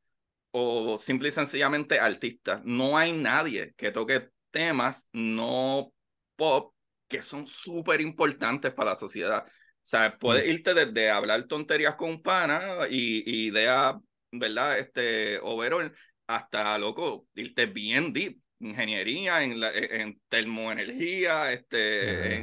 o 0.51 0.97
simple 0.97 1.29
y 1.29 1.31
sencillamente 1.31 1.99
artista. 1.99 2.61
No 2.65 2.97
hay 2.97 3.13
nadie 3.13 3.73
que 3.77 3.91
toque 3.91 4.29
temas 4.51 5.07
no 5.11 5.91
pop 6.35 6.74
que 7.07 7.21
son 7.21 7.47
súper 7.47 8.01
importantes 8.01 8.73
para 8.73 8.91
la 8.91 8.95
sociedad. 8.95 9.45
O 9.45 9.87
sea, 9.87 10.17
puedes 10.17 10.45
mm. 10.45 10.49
irte 10.49 10.73
desde 10.73 11.11
hablar 11.11 11.43
tonterías 11.43 11.95
con 11.95 12.09
un 12.09 12.21
pana 12.21 12.61
y, 12.89 13.47
idea, 13.47 13.99
¿verdad? 14.31 14.79
Este, 14.79 15.39
overall, 15.41 15.93
hasta, 16.27 16.77
loco, 16.77 17.27
irte 17.35 17.67
bien 17.67 18.11
deep. 18.11 18.39
ingeniería, 18.59 19.43
en, 19.43 19.59
la, 19.59 19.71
en 19.73 20.19
termoenergía, 20.27 21.53
este, 21.53 22.37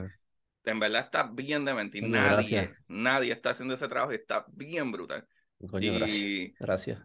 en, 0.65 0.79
verdad 0.79 1.05
está 1.05 1.25
bien 1.25 1.65
de 1.65 1.75
mentir. 1.75 2.05
nadie, 2.09 2.73
nadie 2.87 3.33
está 3.33 3.51
haciendo 3.51 3.75
ese 3.75 3.89
trabajo 3.89 4.13
y 4.13 4.17
está 4.17 4.45
bien 4.53 4.93
brutal. 4.93 5.27
Coño, 5.69 5.95
gracias. 5.95 6.53
Gracias. 6.59 7.03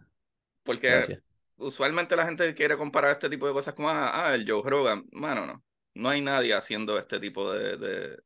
Porque 0.64 1.20
usualmente 1.56 2.16
la 2.16 2.26
gente 2.26 2.54
quiere 2.54 2.78
comparar 2.78 3.12
este 3.12 3.30
tipo 3.30 3.48
de 3.48 3.54
cosas 3.54 3.74
como, 3.74 3.90
ah, 3.90 4.12
ah, 4.14 4.36
el 4.36 4.50
Joe 4.50 4.70
Rogan. 4.70 5.06
Mano, 5.12 5.46
no. 5.46 5.64
No 5.98 6.10
hay 6.10 6.22
nadie 6.22 6.54
haciendo 6.54 6.98
este 6.98 7.20
tipo 7.20 7.52
de, 7.52 7.78
de, 7.78 8.18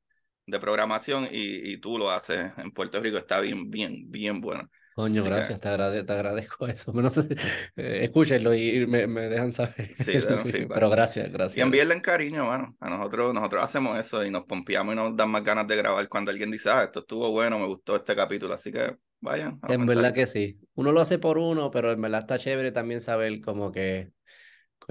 de 0.46 0.60
programación 0.60 1.26
y, 1.32 1.72
y, 1.72 1.78
tú 1.78 1.98
lo 1.98 2.12
haces 2.12 2.52
en 2.58 2.72
Puerto 2.72 3.00
Rico. 3.00 3.18
Está 3.18 3.40
bien, 3.40 3.70
bien, 3.70 4.10
bien 4.10 4.42
bueno. 4.42 4.70
Coño, 4.94 5.24
gracias, 5.24 5.60
te, 5.60 5.70
agradezco 5.70 6.68
eso. 6.68 6.92
No 6.92 7.10
sé, 7.10 7.22
eh, 7.78 8.02
escúchenlo 8.04 8.54
y 8.54 8.86
me, 8.86 9.08
me, 9.08 9.22
dejan 9.22 9.52
saber. 9.52 9.92
Sí, 9.96 10.14
pero 10.70 10.90
gracias, 10.90 11.32
gracias. 11.32 11.58
Y 11.58 11.62
envíenle 11.62 12.02
cariño, 12.02 12.46
mano. 12.46 12.76
A 12.80 12.90
nosotros, 12.90 13.34
nosotros 13.34 13.64
hacemos 13.64 13.98
eso 13.98 14.26
y 14.26 14.30
nos 14.30 14.44
pompeamos 14.46 14.94
y 14.94 14.98
nos 14.98 15.16
dan 15.16 15.30
más 15.30 15.44
ganas 15.44 15.68
de 15.68 15.78
grabar 15.78 16.08
cuando 16.10 16.32
alguien 16.32 16.52
dice, 16.52 16.70
ah, 16.70 16.84
esto 16.84 17.00
estuvo 17.00 17.32
bueno, 17.32 17.58
me 17.58 17.68
gustó 17.68 17.96
este 17.96 18.16
capítulo. 18.16 18.54
Así 18.54 18.72
que 18.72 18.98
vayan. 19.22 19.60
En 19.70 19.86
verdad 19.86 20.14
que 20.14 20.28
sí. 20.28 20.60
Uno 20.74 20.92
lo 20.92 21.00
hace 21.00 21.20
por 21.20 21.38
uno, 21.38 21.72
pero 21.72 21.94
en 21.94 22.02
verdad 22.02 22.22
está 22.22 22.38
chévere 22.38 22.74
también 22.74 23.00
saber 23.00 23.40
como 23.40 23.72
que, 23.72 24.12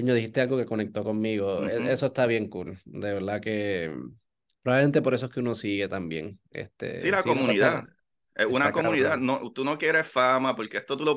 coño, 0.00 0.14
dijiste 0.14 0.40
algo 0.40 0.56
que 0.56 0.66
conectó 0.66 1.04
conmigo. 1.04 1.66
E, 1.66 1.92
eso 1.92 2.06
está 2.06 2.26
bien 2.26 2.48
cool. 2.48 2.78
De 2.84 3.12
verdad 3.12 3.40
que 3.40 3.94
probablemente 4.62 5.02
por 5.02 5.14
eso 5.14 5.26
es 5.26 5.32
que 5.32 5.40
uno 5.40 5.54
sigue 5.54 5.88
también. 5.88 6.40
Este, 6.50 6.98
sí, 6.98 7.10
la 7.10 7.22
comunidad. 7.22 7.84
Es 8.34 8.46
una 8.46 8.72
comunidad, 8.72 9.18
no, 9.18 9.52
tú 9.52 9.64
no 9.64 9.76
quieres 9.76 10.06
fama, 10.06 10.56
porque 10.56 10.78
esto 10.78 10.96
tú 10.96 11.04
lo. 11.04 11.16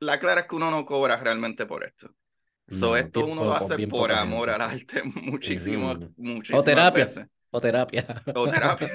La 0.00 0.18
clara 0.18 0.42
es 0.42 0.46
que 0.46 0.56
uno 0.56 0.70
no 0.70 0.84
cobra 0.84 1.16
realmente 1.16 1.64
por 1.64 1.84
esto. 1.84 2.10
So, 2.68 2.96
esto 2.96 3.26
uno 3.26 3.44
lo 3.44 3.52
hace 3.52 3.86
por 3.86 4.12
amor 4.12 4.50
al 4.50 4.60
arte 4.60 5.02
muchísimo, 5.22 5.94
muchísimo. 6.16 6.58
O 6.58 6.62
terapia. 6.62 7.08
O 7.50 7.60
terapia. 7.60 8.22
O 8.34 8.48
terapia. 8.48 8.88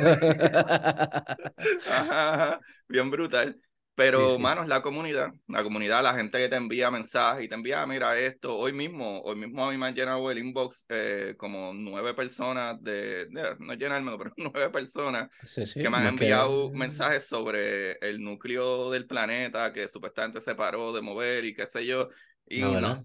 bien 2.87 3.11
brutal. 3.11 3.59
Pero, 3.97 4.37
manos, 4.37 4.67
la 4.67 4.83
comunidad, 4.83 5.33
la 5.47 5.63
comunidad, 5.63 6.03
la 6.03 6.13
gente 6.13 6.37
que 6.37 6.47
te 6.47 6.55
envía 6.55 6.91
mensajes 6.91 7.43
y 7.43 7.47
te 7.47 7.55
envía, 7.55 7.83
mira 7.87 8.15
esto, 8.19 8.55
hoy 8.55 8.71
mismo, 8.71 9.21
hoy 9.21 9.35
mismo 9.35 9.65
a 9.65 9.71
mí 9.71 9.77
me 9.79 9.87
han 9.87 9.95
llenado 9.95 10.29
el 10.29 10.37
inbox 10.37 10.85
eh, 10.89 11.33
como 11.35 11.73
nueve 11.73 12.13
personas 12.13 12.79
de, 12.83 13.27
no 13.57 13.73
llenármelo, 13.73 14.19
pero 14.19 14.33
nueve 14.37 14.69
personas 14.69 15.29
que 15.73 15.89
me 15.89 15.97
han 15.97 16.05
enviado 16.09 16.69
mensajes 16.69 17.25
sobre 17.25 17.93
el 17.93 18.21
núcleo 18.21 18.91
del 18.91 19.07
planeta 19.07 19.73
que 19.73 19.89
supuestamente 19.89 20.41
se 20.41 20.53
paró 20.53 20.93
de 20.93 21.01
mover 21.01 21.43
y 21.45 21.55
qué 21.55 21.65
sé 21.65 21.83
yo. 21.83 22.09
Y 22.47 22.61
no, 22.61 22.79
Mm, 22.79 23.03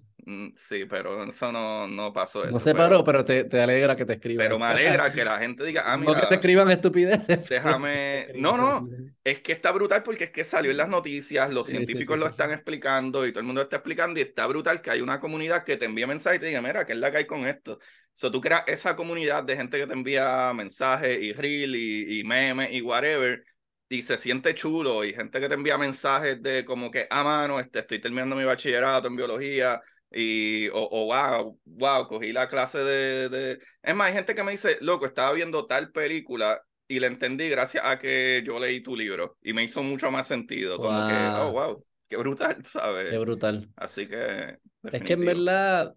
sí, 0.54 0.84
pero 0.86 1.24
eso 1.24 1.50
no, 1.50 1.86
no 1.88 2.12
pasó 2.12 2.44
eso. 2.44 2.52
No 2.52 2.60
se 2.60 2.74
paró, 2.74 3.04
pero, 3.04 3.24
te, 3.24 3.44
te, 3.44 3.60
alegra 3.60 3.96
que 3.96 4.04
te 4.04 4.14
escriban. 4.14 4.44
Pero 4.44 4.58
me 4.58 4.66
alegra 4.66 5.12
que 5.12 5.24
la 5.24 5.38
gente 5.38 5.64
diga, 5.64 5.82
ah, 5.86 5.96
mira. 5.96 6.12
No 6.14 6.20
que 6.20 6.26
te 6.26 6.34
escriban 6.36 6.70
estupideces. 6.70 7.48
Déjame. 7.48 8.28
No, 8.36 8.56
no. 8.56 8.88
Es 9.24 9.40
que 9.40 9.52
está 9.52 9.72
brutal 9.72 10.02
porque 10.02 10.24
es 10.24 10.30
que 10.30 10.44
salió 10.44 10.70
en 10.70 10.76
las 10.76 10.88
noticias, 10.88 11.52
los 11.52 11.66
científicos 11.66 12.18
lo 12.18 12.26
están 12.26 12.50
explicando 12.50 13.26
y 13.26 13.30
todo 13.30 13.40
el 13.40 13.46
mundo 13.46 13.62
está 13.62 13.76
explicando 13.76 14.18
y 14.18 14.22
está 14.22 14.46
brutal 14.46 14.80
que 14.80 14.90
hay 14.90 15.00
una 15.00 15.20
comunidad 15.20 15.64
que 15.64 15.76
te 15.76 15.84
envía 15.84 16.06
mensajes 16.06 16.38
y 16.38 16.40
te 16.40 16.46
diga, 16.46 16.62
mira, 16.62 16.84
¿qué 16.84 16.92
es 16.92 16.98
la 16.98 17.10
que 17.10 17.18
hay 17.18 17.26
con 17.26 17.46
esto? 17.46 17.78
So, 18.12 18.30
tú 18.30 18.40
creas 18.40 18.64
esa 18.66 18.96
comunidad 18.96 19.44
de 19.44 19.56
gente 19.56 19.78
que 19.78 19.86
te 19.86 19.92
envía 19.92 20.52
mensajes 20.54 21.22
y 21.22 21.32
reel 21.32 21.76
y, 21.76 22.20
y 22.20 22.24
memes 22.24 22.72
y 22.72 22.82
whatever 22.82 23.44
y 23.92 24.02
se 24.02 24.16
siente 24.16 24.54
chulo 24.54 25.04
y 25.04 25.12
gente 25.12 25.38
que 25.38 25.48
te 25.48 25.54
envía 25.54 25.76
mensajes 25.76 26.42
de 26.42 26.64
como 26.64 26.90
que, 26.90 27.06
ah, 27.10 27.22
mano, 27.22 27.60
este, 27.60 27.80
estoy 27.80 28.00
terminando 28.00 28.34
mi 28.34 28.44
bachillerato 28.44 29.08
en 29.08 29.16
biología 29.16 29.80
y, 30.14 30.68
o, 30.68 30.88
o, 30.90 31.06
wow, 31.06 31.58
wow, 31.64 32.06
cogí 32.06 32.32
la 32.32 32.48
clase 32.48 32.78
de, 32.78 33.28
de... 33.28 33.58
Es 33.82 33.94
más, 33.94 34.08
hay 34.08 34.14
gente 34.14 34.34
que 34.34 34.42
me 34.42 34.52
dice, 34.52 34.78
loco, 34.80 35.06
estaba 35.06 35.32
viendo 35.32 35.66
tal 35.66 35.90
película 35.90 36.62
y 36.88 37.00
la 37.00 37.06
entendí 37.06 37.48
gracias 37.48 37.84
a 37.86 37.98
que 37.98 38.42
yo 38.44 38.58
leí 38.58 38.82
tu 38.82 38.94
libro 38.94 39.38
y 39.42 39.52
me 39.52 39.64
hizo 39.64 39.82
mucho 39.82 40.10
más 40.10 40.26
sentido. 40.26 40.76
Como 40.76 41.08
que, 41.08 41.14
oh, 41.14 41.52
wow, 41.52 41.84
qué 42.08 42.16
brutal, 42.16 42.56
¿sabes? 42.64 43.10
Qué 43.10 43.18
brutal. 43.18 43.68
Así 43.76 44.06
que... 44.06 44.58
Es 44.90 45.02
que 45.02 45.12
en 45.14 45.24
verdad, 45.24 45.94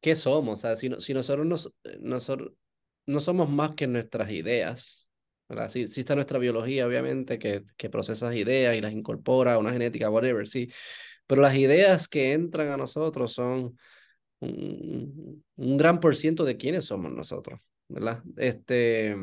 ¿qué 0.00 0.14
somos? 0.16 0.58
O 0.58 0.60
sea, 0.60 0.76
si, 0.76 0.90
si 0.98 1.14
nosotros, 1.14 1.46
nos, 1.46 1.72
nosotros 2.00 2.52
no 3.06 3.20
somos 3.20 3.48
más 3.48 3.74
que 3.74 3.86
nuestras 3.86 4.30
ideas, 4.30 5.08
¿verdad? 5.48 5.68
Sí, 5.68 5.88
sí 5.88 6.00
está 6.00 6.14
nuestra 6.14 6.38
biología, 6.38 6.86
obviamente, 6.86 7.38
que, 7.38 7.62
que 7.76 7.88
procesa 7.88 8.34
ideas 8.34 8.76
y 8.76 8.80
las 8.80 8.92
incorpora, 8.92 9.58
una 9.58 9.72
genética, 9.72 10.10
whatever, 10.10 10.46
sí 10.48 10.70
pero 11.32 11.40
las 11.40 11.56
ideas 11.56 12.08
que 12.08 12.34
entran 12.34 12.68
a 12.68 12.76
nosotros 12.76 13.32
son 13.32 13.78
un, 14.40 15.42
gran 15.56 15.98
por 15.98 16.14
ciento 16.14 16.44
de 16.44 16.58
quiénes 16.58 16.84
somos 16.84 17.10
nosotros, 17.10 17.58
¿verdad? 17.88 18.22
Este, 18.36 19.16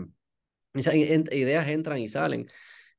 ideas 0.73 1.67
entran 1.67 1.99
y 1.99 2.09
salen. 2.09 2.49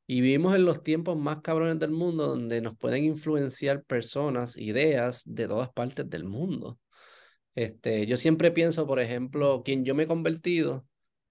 Y 0.07 0.21
vivimos 0.21 0.55
en 0.55 0.65
los 0.65 0.85
tiempos 0.85 1.19
más 1.19 1.41
cabrones 1.43 1.81
del 1.81 1.91
mundo 1.91 2.29
donde 2.29 2.61
nos 2.61 2.79
pueden 2.79 3.03
influenciar 3.03 3.83
personas, 3.83 4.57
ideas 4.57 5.25
de 5.27 5.49
todas 5.49 5.73
partes 5.73 6.09
del 6.09 6.23
mundo. 6.23 6.79
Este, 7.57 8.07
yo 8.07 8.17
siempre 8.17 8.53
pienso, 8.53 8.87
por 8.87 9.01
ejemplo, 9.01 9.63
quien 9.65 9.85
yo 9.85 9.97
me 9.97 10.05
he 10.05 10.07
convertido 10.07 10.87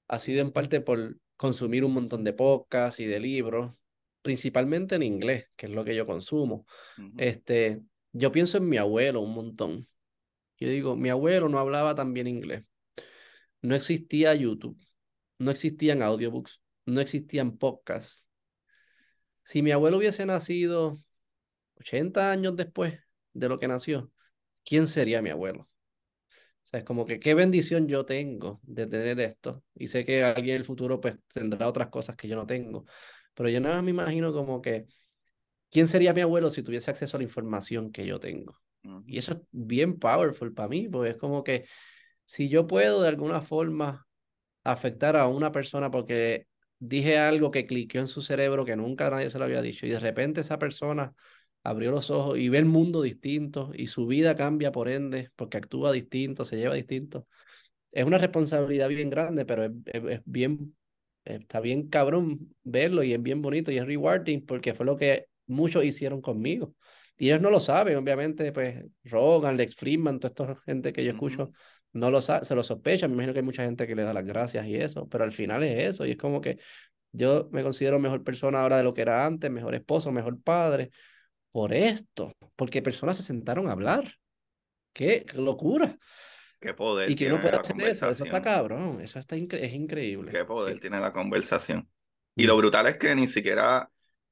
ha 0.09 0.19
sido 0.19 0.41
en 0.41 0.51
parte 0.51 0.81
por 0.81 1.15
consumir 1.37 1.85
un 1.85 1.93
montón 1.93 2.25
de 2.25 2.33
podcasts 2.33 2.99
y 2.99 3.05
de 3.05 3.21
libros 3.21 3.71
principalmente 4.29 4.93
en 4.93 5.01
inglés, 5.01 5.47
que 5.55 5.65
es 5.65 5.71
lo 5.71 5.83
que 5.83 5.95
yo 5.95 6.05
consumo. 6.05 6.67
este, 7.17 7.81
yo 8.11 8.31
pienso 8.31 8.59
en 8.59 8.69
mi 8.69 8.77
abuelo 8.77 9.21
un 9.21 9.33
montón. 9.33 9.87
Yo 10.59 10.69
digo, 10.69 10.95
mi 10.95 11.09
abuelo 11.09 11.49
no 11.49 11.57
hablaba 11.57 11.95
tan 11.95 12.13
bien 12.13 12.27
inglés. 12.27 12.63
No 13.63 13.73
existía 13.73 14.35
YouTube, 14.35 14.79
no 15.39 15.49
existían 15.49 16.03
audiobooks, 16.03 16.61
no 16.85 17.01
existían 17.01 17.57
podcasts. 17.57 18.27
Si 19.45 19.63
mi 19.63 19.71
abuelo 19.71 19.97
hubiese 19.97 20.27
nacido 20.27 21.01
80 21.79 22.31
años 22.31 22.55
después 22.55 22.99
de 23.33 23.49
lo 23.49 23.57
que 23.57 23.67
nació, 23.67 24.11
¿quién 24.63 24.87
sería 24.87 25.23
mi 25.23 25.31
abuelo? 25.31 25.63
O 25.63 26.67
sea, 26.67 26.81
es 26.81 26.85
como 26.85 27.07
que 27.07 27.19
qué 27.19 27.33
bendición 27.33 27.87
yo 27.87 28.05
tengo 28.05 28.59
de 28.61 28.85
tener 28.85 29.19
esto. 29.21 29.63
Y 29.73 29.87
sé 29.87 30.05
que 30.05 30.23
alguien 30.23 30.57
en 30.57 30.61
el 30.61 30.65
futuro 30.65 31.01
pues 31.01 31.17
tendrá 31.33 31.67
otras 31.67 31.89
cosas 31.89 32.15
que 32.15 32.27
yo 32.27 32.35
no 32.35 32.45
tengo. 32.45 32.85
Pero 33.39 33.49
yo 33.49 33.61
nada 33.61 33.77
más 33.77 33.85
me 33.85 33.91
imagino 33.91 34.33
como 34.33 34.61
que, 34.61 34.87
¿quién 35.71 35.87
sería 35.87 36.13
mi 36.13 36.21
abuelo 36.21 36.49
si 36.49 36.63
tuviese 36.63 36.91
acceso 36.91 37.17
a 37.17 37.19
la 37.19 37.25
información 37.25 37.91
que 37.91 38.05
yo 38.05 38.19
tengo? 38.19 38.59
Y 39.05 39.17
eso 39.17 39.33
es 39.33 39.39
bien 39.51 39.99
powerful 39.99 40.53
para 40.53 40.69
mí, 40.69 40.87
porque 40.89 41.11
es 41.11 41.17
como 41.17 41.43
que 41.43 41.65
si 42.25 42.49
yo 42.49 42.67
puedo 42.67 43.01
de 43.01 43.09
alguna 43.09 43.41
forma 43.41 44.07
afectar 44.63 45.15
a 45.17 45.27
una 45.27 45.51
persona 45.51 45.91
porque 45.91 46.47
dije 46.79 47.17
algo 47.17 47.51
que 47.51 47.65
cliqueó 47.65 48.01
en 48.01 48.07
su 48.07 48.21
cerebro 48.21 48.65
que 48.65 48.75
nunca 48.75 49.09
nadie 49.09 49.29
se 49.29 49.39
lo 49.39 49.45
había 49.45 49.61
dicho 49.61 49.85
y 49.85 49.89
de 49.89 49.99
repente 49.99 50.41
esa 50.41 50.59
persona 50.59 51.13
abrió 51.63 51.91
los 51.91 52.11
ojos 52.11 52.37
y 52.37 52.49
ve 52.49 52.59
el 52.59 52.65
mundo 52.65 53.01
distinto 53.01 53.71
y 53.75 53.87
su 53.87 54.07
vida 54.07 54.35
cambia 54.35 54.71
por 54.71 54.89
ende 54.89 55.31
porque 55.35 55.57
actúa 55.57 55.91
distinto, 55.91 56.45
se 56.45 56.57
lleva 56.57 56.75
distinto. 56.75 57.27
Es 57.91 58.05
una 58.05 58.17
responsabilidad 58.17 58.89
bien 58.89 59.09
grande, 59.09 59.45
pero 59.45 59.65
es, 59.65 59.71
es 59.87 60.21
bien 60.25 60.75
está 61.25 61.59
bien 61.59 61.89
cabrón 61.89 62.55
verlo 62.63 63.03
y 63.03 63.13
es 63.13 63.21
bien 63.21 63.41
bonito 63.41 63.71
y 63.71 63.77
es 63.77 63.85
rewarding 63.85 64.45
porque 64.45 64.73
fue 64.73 64.85
lo 64.85 64.97
que 64.97 65.27
muchos 65.47 65.83
hicieron 65.83 66.21
conmigo. 66.21 66.75
Y 67.17 67.27
ellos 67.27 67.41
no 67.41 67.49
lo 67.49 67.59
saben, 67.59 67.97
obviamente, 67.97 68.51
pues 68.53 68.85
Rogan, 69.03 69.57
Lex 69.57 69.75
Friedman, 69.75 70.19
toda 70.19 70.53
esta 70.53 70.61
gente 70.65 70.93
que 70.93 71.03
yo 71.03 71.11
escucho, 71.11 71.51
no 71.91 72.09
lo 72.11 72.21
sabe, 72.21 72.45
se 72.45 72.55
lo 72.55 72.63
sospechan. 72.63 73.09
Me 73.11 73.15
imagino 73.15 73.33
que 73.33 73.39
hay 73.39 73.45
mucha 73.45 73.65
gente 73.65 73.85
que 73.85 73.95
le 73.95 74.03
da 74.03 74.13
las 74.13 74.23
gracias 74.25 74.65
y 74.67 74.75
eso, 74.75 75.07
pero 75.09 75.25
al 75.25 75.33
final 75.33 75.63
es 75.63 75.95
eso. 75.95 76.05
Y 76.05 76.11
es 76.11 76.17
como 76.17 76.39
que 76.39 76.59
yo 77.11 77.49
me 77.51 77.63
considero 77.63 77.99
mejor 77.99 78.23
persona 78.23 78.61
ahora 78.61 78.77
de 78.77 78.83
lo 78.83 78.93
que 78.93 79.01
era 79.01 79.25
antes, 79.25 79.51
mejor 79.51 79.75
esposo, 79.75 80.11
mejor 80.11 80.41
padre, 80.41 80.91
por 81.51 81.73
esto, 81.73 82.31
porque 82.55 82.81
personas 82.81 83.17
se 83.17 83.23
sentaron 83.23 83.67
a 83.67 83.73
hablar. 83.73 84.15
¡Qué 84.93 85.25
locura! 85.33 85.97
Qué 86.59 86.73
poder. 86.73 87.09
Y 87.09 87.15
que 87.15 87.27
uno 87.27 87.41
puede 87.41 87.55
hacer 87.55 87.81
eso, 87.81 88.09
eso 88.09 88.25
está 88.25 88.41
cabrón, 88.41 88.99
eso 89.01 89.19
está 89.19 89.35
es 89.35 89.73
increíble. 89.73 90.31
Qué 90.31 90.43
poder 90.43 90.79
tiene 90.79 90.99
la 90.99 91.13
conversación. 91.13 91.89
Y 92.35 92.43
lo 92.43 92.57
brutal 92.57 92.87
es 92.87 92.97
que 92.97 93.15
ni 93.15 93.27
siquiera 93.27 93.89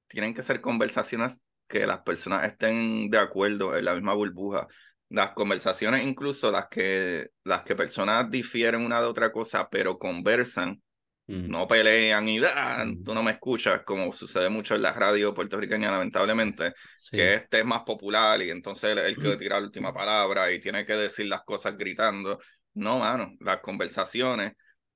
tienen 0.08 0.34
que 0.34 0.44
ser 0.44 0.62
conversaciones 0.62 1.40
que 1.68 1.86
las 1.86 2.00
personas 2.00 2.46
estén 2.46 3.10
de 3.10 3.18
acuerdo 3.18 3.76
en 3.76 3.86
la 3.86 3.94
misma 3.94 4.14
burbuja. 4.14 4.68
Las 5.10 5.32
conversaciones, 5.32 6.06
incluso 6.06 6.52
las 6.52 6.68
que, 6.68 7.30
las 7.44 7.64
que 7.64 7.76
personas 7.76 8.30
difieren 8.30 8.82
una 8.82 9.00
de 9.00 9.08
otra 9.08 9.32
cosa, 9.32 9.70
pero 9.70 9.98
conversan, 9.98 10.82
no 11.28 11.68
pelean 11.68 12.28
y 12.30 12.40
ah, 12.46 12.86
tú 13.04 13.14
no 13.14 13.22
me 13.22 13.32
escuchas, 13.32 13.82
como 13.84 14.14
sucede 14.14 14.50
mucho 14.50 14.76
en 14.76 14.82
la 14.82 14.94
radio 14.94 15.34
puertorriqueña, 15.34 15.92
lamentablemente, 15.92 16.74
que 17.12 17.36
este 17.36 17.60
es 17.60 17.66
más 17.66 17.82
popular 17.82 18.42
y 18.42 18.50
entonces 18.50 18.98
él, 18.98 19.18
que 19.18 19.36
tira 19.36 19.60
la 19.60 19.66
última 19.66 19.94
palabra 19.94 20.52
y 20.52 20.60
tiene 20.60 20.86
que 20.86 20.94
decir 20.94 21.26
las 21.28 21.44
cosas 21.44 21.78
gritando. 21.78 22.40
No, 22.74 23.00
mano, 23.00 23.34
las 23.42 23.60
conversaciones, 23.60 24.54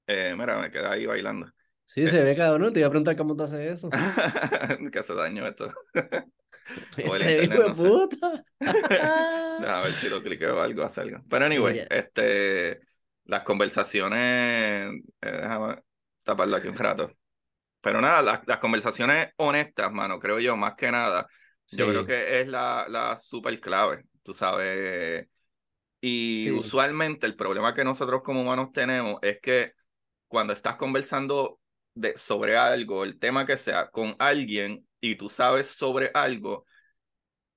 eh, 0.07 0.33
mira, 0.37 0.57
me 0.57 0.71
queda 0.71 0.91
ahí 0.91 1.05
bailando. 1.05 1.49
Sí, 1.85 2.07
se 2.07 2.23
ve 2.23 2.35
cabrón, 2.35 2.71
te 2.71 2.79
iba 2.79 2.87
a 2.87 2.91
preguntar 2.91 3.17
cómo 3.17 3.35
te 3.35 3.43
hace 3.43 3.69
eso. 3.69 3.89
que 4.91 4.99
hace 4.99 5.13
daño 5.13 5.45
esto. 5.45 5.73
o 7.05 7.15
el 7.15 7.21
Este 7.21 7.43
internet, 7.43 7.67
no 7.67 7.75
sé. 7.75 7.87
puta. 7.89 8.45
A 8.61 9.81
ver 9.83 9.93
si 9.95 10.09
lo 10.09 10.23
cliqueo 10.23 10.61
algo, 10.61 10.83
hace 10.83 11.01
algo. 11.01 11.19
Pero 11.29 11.45
anyway, 11.45 11.73
Ella. 11.73 11.87
este, 11.89 12.79
las 13.25 13.43
conversaciones, 13.43 14.19
eh, 15.21 15.31
déjame 15.31 15.81
taparlo 16.23 16.57
aquí 16.57 16.67
un 16.67 16.77
rato. 16.77 17.11
Pero 17.81 18.01
nada, 18.01 18.21
las, 18.21 18.41
las 18.47 18.59
conversaciones 18.59 19.29
honestas, 19.37 19.91
mano, 19.91 20.19
creo 20.19 20.39
yo, 20.39 20.55
más 20.57 20.75
que 20.75 20.91
nada, 20.91 21.27
yo 21.71 21.87
creo 21.89 22.05
Sí, 22.05 22.05
que 22.05 22.41
es 22.41 22.47
la, 22.47 22.85
la 22.89 23.17
super 23.17 23.59
clave, 23.59 24.05
tú 24.23 24.33
sabes. 24.33 25.27
Y 26.01 26.51
sí. 26.51 26.51
usualmente 26.51 27.27
el 27.27 27.35
problema 27.35 27.73
que 27.73 27.83
nosotros 27.83 28.21
como 28.23 28.41
humanos 28.41 28.71
tenemos 28.73 29.19
es 29.21 29.39
que 29.41 29.73
cuando 30.27 30.53
estás 30.53 30.75
conversando 30.77 31.59
de, 31.95 32.17
sobre 32.17 32.57
algo, 32.57 33.03
el 33.03 33.19
tema 33.19 33.45
que 33.45 33.57
sea, 33.57 33.89
con 33.91 34.15
alguien 34.19 34.87
y 35.01 35.15
tú 35.15 35.29
sabes 35.29 35.67
sobre 35.69 36.11
algo, 36.13 36.65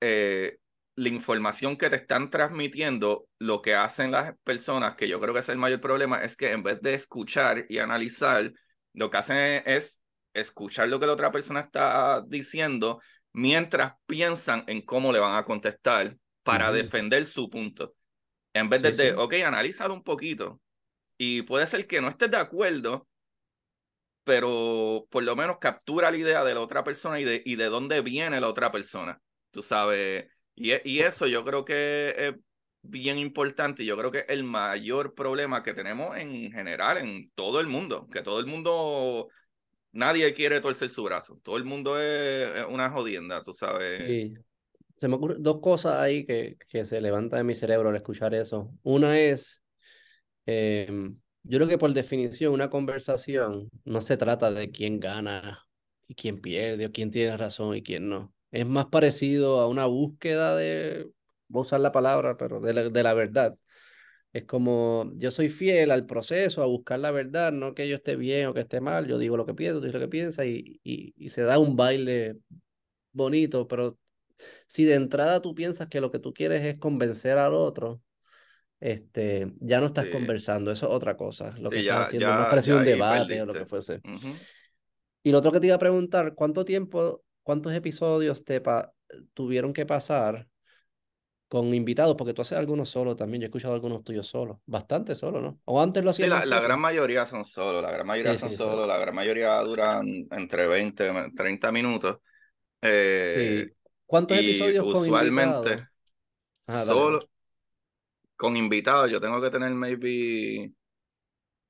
eh, 0.01 0.59
la 0.97 1.09
información 1.09 1.77
que 1.77 1.91
te 1.91 1.97
están 1.97 2.31
transmitiendo, 2.31 3.27
lo 3.39 3.63
que 3.63 3.75
hacen 3.75 4.11
las 4.13 4.35
personas, 4.45 4.95
que 4.97 5.09
yo 5.09 5.21
creo 5.21 5.35
que 5.35 5.41
es 5.41 5.49
el 5.49 5.59
mayor 5.59 5.81
problema, 5.81 6.23
es 6.25 6.37
que 6.37 6.53
en 6.53 6.63
vez 6.63 6.81
de 6.83 6.95
escuchar 6.95 7.67
y 7.69 7.79
analizar, 7.79 8.53
lo 8.93 9.11
que 9.11 9.17
hacen 9.17 9.63
es 9.67 10.03
escuchar 10.35 10.89
lo 10.89 11.01
que 11.01 11.07
la 11.07 11.13
otra 11.15 11.33
persona 11.33 11.61
está 11.61 12.23
diciendo 12.27 13.01
mientras 13.33 13.95
piensan 14.07 14.65
en 14.69 14.83
cómo 14.83 15.13
le 15.13 15.19
van 15.19 15.37
a 15.37 15.45
contestar 15.45 16.17
para 16.43 16.71
defender 16.73 17.27
su 17.27 17.51
punto. 17.51 17.95
En 18.55 18.69
vez 18.71 18.83
Sí, 18.83 18.95
de, 18.97 19.15
sí. 19.15 19.15
ok, 19.15 19.35
analízalo 19.47 19.95
un 19.95 20.05
poquito. 20.05 20.61
Y 21.19 21.43
puede 21.43 21.67
ser 21.67 21.87
que 21.87 22.01
no 22.03 22.09
estés 22.09 22.31
de 22.31 22.39
acuerdo, 22.39 23.09
pero 24.25 25.07
por 25.11 25.23
lo 25.23 25.37
menos 25.37 25.59
captura 25.59 26.11
la 26.11 26.17
idea 26.17 26.45
de 26.45 26.55
la 26.55 26.61
otra 26.61 26.83
persona 26.85 27.21
y 27.21 27.25
de, 27.25 27.43
y 27.45 27.57
de 27.57 27.67
dónde 27.67 28.01
viene 28.03 28.41
la 28.41 28.49
otra 28.49 28.71
persona. 28.73 29.21
Tú 29.51 29.63
sabes, 29.63 30.27
y, 30.55 30.73
y 30.89 31.01
eso 31.01 31.27
yo 31.27 31.45
creo 31.45 31.65
que 31.65 32.15
es 32.17 32.35
bien 32.87 33.19
importante 33.19 33.85
yo 33.85 33.97
creo 33.97 34.11
que 34.11 34.25
el 34.29 34.45
mayor 34.45 35.15
problema 35.15 35.63
que 35.63 35.75
tenemos 35.75 36.17
en 36.17 36.53
general 36.53 36.99
en 36.99 37.31
todo 37.35 37.61
el 37.61 37.67
mundo, 37.67 38.09
que 38.13 38.23
todo 38.23 38.41
el 38.41 38.47
mundo, 38.47 39.29
nadie 39.93 40.33
quiere 40.35 40.61
torcer 40.61 40.91
su 40.91 41.03
brazo, 41.03 41.41
todo 41.43 41.57
el 41.57 41.65
mundo 41.65 41.99
es, 41.99 42.65
una 42.69 42.91
jodienda, 42.91 43.43
tú 43.43 43.53
sabes. 43.53 43.97
Sí. 44.07 44.35
Se 44.97 45.09
me 45.09 45.17
ocurren 45.17 45.43
dos 45.43 45.61
cosas 45.61 45.99
ahí 45.99 46.25
que, 46.25 46.57
que 46.69 46.85
se 46.85 47.01
levantan 47.01 47.41
en 47.41 47.47
mi 47.47 47.55
cerebro 47.55 47.89
al 47.89 47.97
escuchar 47.97 48.33
eso. 48.33 48.71
Una 48.83 49.19
es, 49.19 49.61
em, 50.47 51.17
yo 51.43 51.59
creo 51.59 51.69
que 51.69 51.79
por 51.79 51.93
definición 51.93 52.53
una 52.53 52.71
conversación 52.71 53.71
no 53.85 54.01
se 54.01 54.17
trata 54.17 54.53
de 54.53 54.71
quién 54.71 55.01
gana 55.01 55.67
y 56.07 56.15
quién 56.15 56.41
pierde 56.41 56.87
o 56.87 56.93
quién 56.93 57.11
tiene 57.11 57.37
razón 57.37 57.75
y 57.77 57.83
quién 57.83 58.09
no. 58.09 58.34
Es 58.55 58.67
más 58.67 58.87
parecido 58.87 59.61
a 59.61 59.67
una 59.69 59.87
búsqueda 59.87 60.55
de, 60.57 61.11
voy 61.49 61.61
a 61.61 61.63
usar 61.63 61.81
la 61.81 61.91
palabra, 61.93 62.37
pero 62.37 62.61
de 62.61 62.73
la, 62.73 62.89
de 62.91 63.03
la 63.03 63.15
verdad. 63.15 63.59
Es 64.33 64.45
como 64.45 65.11
yo 65.17 65.31
soy 65.31 65.49
fiel 65.51 65.91
al 65.93 66.07
proceso, 66.07 66.63
a 66.63 66.67
buscar 66.67 66.99
la 67.01 67.11
verdad, 67.13 67.53
no 67.53 67.75
que 67.75 67.89
yo 67.89 67.97
esté 67.97 68.17
bien 68.17 68.49
o 68.49 68.55
que 68.55 68.61
esté 68.61 68.81
mal, 68.81 69.07
yo 69.09 69.19
digo 69.19 69.37
lo 69.37 69.47
que 69.47 69.55
pienso, 69.55 69.81
tú 69.81 69.87
dices 69.87 70.01
lo 70.01 70.07
que 70.07 70.11
piensas 70.11 70.47
y, 70.47 70.81
y, 70.85 71.15
y 71.17 71.31
se 71.31 71.43
da 71.43 71.59
un 71.59 71.77
baile 71.77 72.37
bonito, 73.13 73.69
pero 73.69 73.99
si 74.67 74.85
de 74.85 74.95
entrada 74.95 75.43
tú 75.43 75.55
piensas 75.55 75.89
que 75.89 76.01
lo 76.01 76.11
que 76.13 76.19
tú 76.21 76.35
quieres 76.35 76.65
es 76.65 76.79
convencer 76.79 77.39
al 77.39 77.55
otro, 77.55 78.03
este, 78.81 79.53
ya 79.61 79.81
no 79.81 79.87
estás 79.87 80.07
Sí, 80.07 80.09
conversando, 80.09 80.71
eso 80.73 80.87
es 80.89 80.93
otra 80.95 81.17
cosa. 81.17 81.55
Lo 81.59 81.73
que 81.73 81.79
sí, 81.79 81.83
estás 81.83 82.01
ya, 82.01 82.09
haciendo 82.09 82.33
es 82.41 82.49
ya, 82.49 82.49
parecido 82.49 82.77
ya 82.77 82.77
a 82.77 82.79
un 82.81 82.85
debate 82.85 83.43
o 83.43 83.47
lo 83.47 83.57
que 83.57 83.67
perdiste. 83.67 83.67
fuese. 83.67 84.03
Y 85.23 85.31
lo 85.33 85.39
otro 85.39 85.53
que 85.53 85.61
te 85.61 85.67
iba 85.67 85.77
a 85.77 85.79
preguntar, 85.79 86.35
¿cuánto 86.35 86.65
tiempo, 86.65 87.23
cuántos 87.45 87.75
episodios 87.75 88.45
te 88.45 88.63
tuvieron 89.35 89.75
que 89.75 89.87
pasar 89.87 90.49
con 91.49 91.75
invitados? 91.75 92.17
Porque 92.17 92.35
tú 92.35 92.43
haces 92.43 92.59
algunos 92.59 92.91
solo 92.91 93.17
también, 93.17 93.41
yo 93.43 93.47
he 93.47 93.49
escuchado 93.49 93.75
algunos 93.75 94.05
tuyos 94.05 94.27
solos, 94.27 94.59
bastante 94.67 95.15
solo, 95.15 95.41
¿no? 95.41 95.61
O 95.65 95.81
antes 95.81 96.05
lo 96.05 96.11
Sí, 96.11 96.27
hacías 96.27 96.29
la, 96.29 96.45
más 96.45 96.47
la 96.47 96.61
gran 96.61 96.81
mayoría 96.81 97.27
son 97.27 97.45
solo, 97.45 97.83
la 97.83 97.91
gran 97.91 98.07
mayoría 98.07 98.35
Sí, 98.35 98.39
son 98.39 98.49
sí, 98.49 98.57
solo, 98.57 98.87
solo. 98.87 98.87
la 98.87 98.99
gran 98.99 99.15
mayoría 99.15 99.57
duran 99.63 100.07
entre 100.31 100.69
20 100.69 101.11
y 101.11 101.35
30 101.35 101.73
minutos. 101.73 102.19
Eh, 102.83 103.67
Sí. 103.67 103.75
¿Cuántos 104.07 104.37
y 104.37 104.39
episodios 104.39 104.87
con 104.89 105.09
usualmente 105.09 105.89
Ah, 106.67 106.85
solo 106.85 107.21
con 108.37 108.57
invitados, 108.57 109.11
yo 109.11 109.21
tengo 109.21 109.41
que 109.41 109.51
tener 109.51 109.73
maybe, 109.75 110.73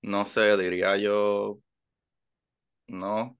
no 0.03 0.25
sé, 0.27 0.57
diría 0.57 0.96
yo, 0.99 1.59
no, 2.88 3.38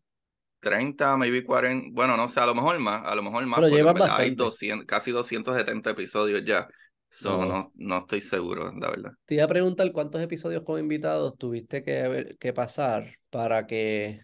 30 0.64 1.16
maybe 1.18 1.44
40 1.44 1.90
bueno, 1.92 2.16
no 2.16 2.29
sé, 2.29 2.40
a 2.40 2.46
lo 2.46 2.55
mejor 2.57 2.79
más, 2.81 3.05
a 3.07 3.14
lo 3.14 3.22
mejor 3.22 3.46
más, 3.46 3.62
Pero 3.62 3.68
llevas 3.68 3.94
verdad 3.94 4.16
hay 4.18 4.33
bastante. 4.33 4.37
200, 4.37 4.87
casi 4.87 5.12
270 5.12 5.90
episodios 5.90 6.44
ya. 6.44 6.68
So, 7.11 7.46
No. 7.46 7.46
no, 7.46 7.72
no 7.77 7.98
estoy 7.98 8.20
seguro, 8.22 8.72
la 8.77 8.90
verdad. 8.90 9.12
Te 9.27 9.35
iba 9.37 9.44
a 9.44 9.48
preguntar 9.48 9.90
cuántos 9.92 10.20
episodios 10.22 10.64
con 10.64 10.79
invitados 10.81 11.38
tuviste 11.38 11.83
que, 11.83 12.37
que 12.38 12.53
pasar 12.53 13.18
para 13.31 13.66
que, 13.66 14.20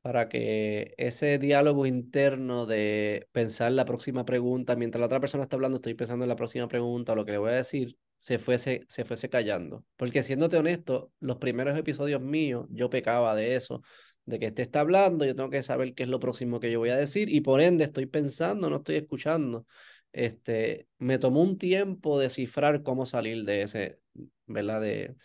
para 0.00 0.28
que 0.28 0.94
ese 0.98 1.38
diálogo 1.38 1.86
interno 1.86 2.66
de 2.66 3.28
pensar 3.32 3.70
la 3.72 3.84
próxima 3.84 4.24
pregunta, 4.24 4.74
mientras 4.76 5.00
la 5.00 5.06
otra 5.06 5.20
persona 5.20 5.44
está 5.44 5.56
hablando, 5.56 5.76
estoy 5.76 5.94
pensando 5.94 6.24
en 6.24 6.28
la 6.28 6.36
próxima 6.36 6.68
pregunta 6.68 7.12
o 7.12 7.16
lo 7.16 7.24
que 7.24 7.32
le 7.32 7.38
voy 7.38 7.50
a 7.50 7.54
decir, 7.54 7.96
se 8.18 8.38
fuese, 8.38 8.84
se 8.88 9.04
fuese 9.04 9.28
callando. 9.30 9.84
Porque 9.96 10.22
siéndote 10.22 10.56
honesto, 10.56 11.12
los 11.20 11.36
primeros 11.38 11.76
episodios 11.78 12.20
míos, 12.20 12.66
yo 12.70 12.90
pecaba 12.90 13.34
de 13.36 13.54
eso, 13.56 13.82
de 14.26 14.38
que 14.38 14.46
este 14.46 14.62
está 14.62 14.80
hablando, 14.80 15.24
yo 15.24 15.34
tengo 15.36 15.50
que 15.50 15.62
saber 15.62 15.94
qué 15.94 16.04
es 16.04 16.08
lo 16.08 16.20
próximo 16.20 16.60
que 16.60 16.70
yo 16.70 16.78
voy 16.78 16.90
a 16.90 16.96
decir 16.96 17.28
y 17.28 17.40
por 17.40 17.60
ende 17.60 17.84
estoy 17.84 18.06
pensando, 18.06 18.70
no 18.70 18.76
estoy 18.76 18.96
escuchando. 18.96 19.66
Este, 20.12 20.88
me 20.98 21.18
tomó 21.18 21.42
un 21.42 21.58
tiempo 21.58 22.18
descifrar 22.18 22.82
cómo 22.82 23.06
salir 23.06 23.44
de 23.44 23.62
ese, 23.62 24.00
¿verdad? 24.46 24.80
De, 24.80 25.16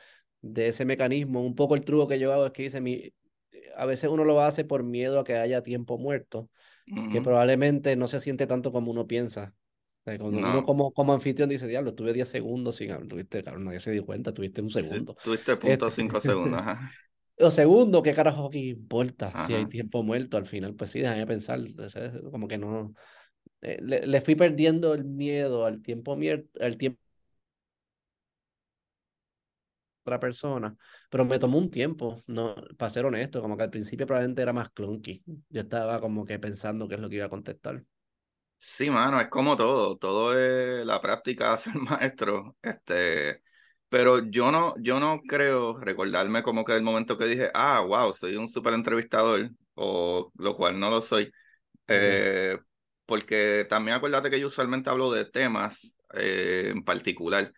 de 0.41 0.67
ese 0.69 0.85
mecanismo. 0.85 1.43
Un 1.45 1.55
poco 1.55 1.75
el 1.75 1.83
truco 1.85 2.07
que 2.07 2.19
yo 2.19 2.33
hago 2.33 2.45
es 2.47 2.51
que 2.53 2.63
dice, 2.63 2.81
mi, 2.81 3.13
a 3.75 3.85
veces 3.85 4.09
uno 4.09 4.23
lo 4.23 4.41
hace 4.41 4.65
por 4.65 4.83
miedo 4.83 5.19
a 5.19 5.23
que 5.23 5.35
haya 5.37 5.63
tiempo 5.63 5.97
muerto, 5.97 6.49
que 7.09 7.21
Ujú. 7.21 7.23
probablemente 7.23 7.95
no 7.95 8.07
se 8.07 8.19
siente 8.19 8.47
tanto 8.47 8.71
como 8.71 8.91
uno 8.91 9.07
piensa. 9.07 9.55
O 10.05 10.11
sea, 10.11 10.19
cuando 10.19 10.41
uno 10.41 10.63
No, 10.63 10.63
como, 10.63 10.93
como 10.93 11.13
anfitrión 11.13 11.49
dice, 11.49 11.67
diablo, 11.67 11.93
tuve 11.95 12.13
10 12.13 12.29
segundos 12.29 12.75
sin 12.77 12.91
hablar, 12.91 13.07
tuviste, 13.09 13.43
cabrón, 13.43 13.65
nadie 13.65 13.79
se 13.79 13.91
dio 13.91 14.05
cuenta, 14.05 14.33
tuviste 14.33 14.61
un 14.61 14.71
segundo. 14.71 15.17
tuviste 15.21 15.55
punto 15.57 15.89
Este, 15.89 15.91
cinco 15.91 16.19
segundos, 16.21 16.59
ajá. 16.61 16.97
O 17.39 17.51
segundo, 17.51 18.01
¿qué 18.03 18.13
carajo 18.13 18.47
aquí 18.47 18.69
importa 18.69 19.35
si 19.37 19.53
hay 19.53 19.67
tiempo 19.67 20.03
muerto 20.03 20.37
al 20.37 20.45
final? 20.47 20.75
Pues 20.75 20.91
sí, 20.91 20.99
déjame 21.01 21.27
pensar, 21.27 21.59
como 22.31 22.47
que 22.47 22.57
no, 22.57 22.93
eh, 23.61 23.79
le, 23.81 24.07
le 24.07 24.21
fui 24.21 24.35
perdiendo 24.35 24.93
el 24.95 25.05
miedo 25.05 25.65
al 25.65 25.81
tiempo, 25.81 26.15
mier- 26.17 26.47
al 26.61 26.77
tiempo 26.77 27.01
otra 30.03 30.19
persona, 30.19 30.75
pero 31.09 31.25
me 31.25 31.37
tomó 31.39 31.57
un 31.57 31.69
tiempo, 31.69 32.23
no, 32.27 32.55
para 32.77 32.89
ser 32.89 33.05
honesto, 33.05 33.41
como 33.41 33.57
que 33.57 33.63
al 33.63 33.69
principio 33.69 34.05
probablemente 34.07 34.41
era 34.41 34.53
más 34.53 34.71
clunky. 34.71 35.23
Yo 35.49 35.61
estaba 35.61 35.99
como 35.99 36.25
que 36.25 36.39
pensando 36.39 36.87
qué 36.87 36.95
es 36.95 37.01
lo 37.01 37.09
que 37.09 37.15
iba 37.17 37.25
a 37.25 37.29
contestar. 37.29 37.83
Sí, 38.59 38.89
mano, 38.89 39.21
es 39.21 39.27
como 39.29 39.55
todo, 39.55 39.97
todo 39.97 40.37
es 40.37 40.85
la 40.85 40.99
práctica 41.01 41.45
de 41.49 41.53
hacer 41.55 41.75
maestro, 41.75 42.57
este, 42.61 43.43
pero 43.89 44.19
yo 44.29 44.51
no, 44.51 44.75
yo 44.79 44.99
no 44.99 45.21
creo 45.27 45.77
recordarme 45.79 46.43
como 46.43 46.63
que 46.65 46.75
el 46.75 46.83
momento 46.83 47.17
que 47.17 47.25
dije, 47.25 47.51
ah, 47.53 47.81
wow, 47.81 48.13
soy 48.13 48.35
un 48.35 48.47
súper 48.47 48.73
entrevistador, 48.73 49.49
o 49.75 50.31
lo 50.37 50.55
cual 50.57 50.79
no 50.79 50.89
lo 50.89 51.01
soy, 51.01 51.31
eh, 51.87 52.57
porque 53.05 53.65
también 53.69 53.97
acuérdate 53.97 54.29
que 54.29 54.39
yo 54.39 54.47
usualmente 54.47 54.89
hablo 54.89 55.11
de 55.11 55.25
temas 55.25 55.97
eh, 56.13 56.69
en 56.73 56.83
particular, 56.83 57.53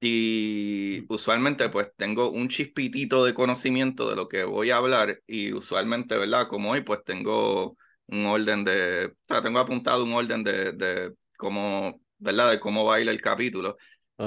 y 0.00 1.04
usualmente 1.12 1.68
pues 1.70 1.90
tengo 1.96 2.30
un 2.30 2.48
chispitito 2.48 3.24
de 3.24 3.34
conocimiento 3.34 4.08
de 4.08 4.16
lo 4.16 4.28
que 4.28 4.44
voy 4.44 4.70
a 4.70 4.76
hablar 4.76 5.20
y 5.26 5.52
usualmente, 5.52 6.16
¿verdad? 6.16 6.48
Como 6.48 6.70
hoy 6.72 6.82
pues 6.82 7.02
tengo 7.04 7.76
un 8.06 8.26
orden 8.26 8.64
de, 8.64 9.06
o 9.06 9.16
sea, 9.26 9.42
tengo 9.42 9.58
apuntado 9.58 10.04
un 10.04 10.12
orden 10.14 10.44
de, 10.44 10.72
de 10.72 11.14
cómo, 11.36 12.00
¿verdad? 12.18 12.50
De 12.52 12.60
cómo 12.60 12.84
va 12.84 12.96
a 12.96 13.00
ir 13.00 13.08
el 13.08 13.20
capítulo. 13.20 13.76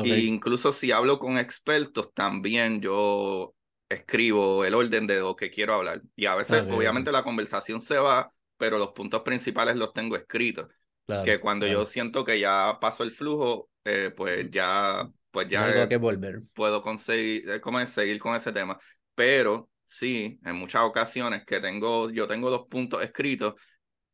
E 0.01 0.09
ok, 0.09 0.11
incluso 0.21 0.71
si 0.71 0.91
hablo 0.91 1.19
con 1.19 1.37
expertos, 1.37 2.13
también 2.13 2.81
yo 2.81 3.53
escribo 3.89 4.65
el 4.65 4.73
orden 4.73 5.07
de 5.07 5.19
lo 5.19 5.35
que 5.35 5.51
quiero 5.51 5.73
hablar. 5.75 6.01
Y 6.15 6.25
a 6.25 6.35
veces, 6.35 6.65
ok, 6.65 6.69
obviamente, 6.69 7.11
la 7.11 7.23
conversación 7.23 7.79
se 7.81 7.97
va, 7.97 8.33
pero 8.57 8.77
los 8.79 8.91
puntos 8.93 9.21
principales 9.21 9.75
los 9.75 9.93
tengo 9.93 10.15
escritos. 10.15 10.67
claro, 11.05 11.23
Que 11.23 11.39
cuando 11.39 11.67
yo 11.67 11.85
claro. 11.85 11.87
siento 11.87 12.25
que 12.25 12.39
ya 12.39 12.77
pasó 12.81 13.03
el 13.03 13.11
flujo, 13.11 13.69
eh, 13.85 14.11
pues 14.15 14.49
ya, 14.51 15.07
pues 15.31 15.47
No 15.53 15.65
ya 15.71 15.83
a 15.83 15.87
eh, 15.87 15.89
que 15.89 15.97
volver. 15.97 16.41
puedo 16.53 16.81
conseguir, 16.81 17.49
eh, 17.49 17.61
¿cómo 17.61 17.79
es? 17.79 17.89
seguir 17.91 18.19
con 18.19 18.35
ese 18.35 18.51
tema. 18.51 18.79
Pero 19.15 19.69
sí, 19.83 20.39
en 20.45 20.55
muchas 20.55 20.83
ocasiones 20.83 21.45
que 21.45 21.59
tengo, 21.59 22.09
yo 22.09 22.27
tengo 22.27 22.49
dos 22.49 22.67
puntos 22.69 23.03
escritos, 23.03 23.55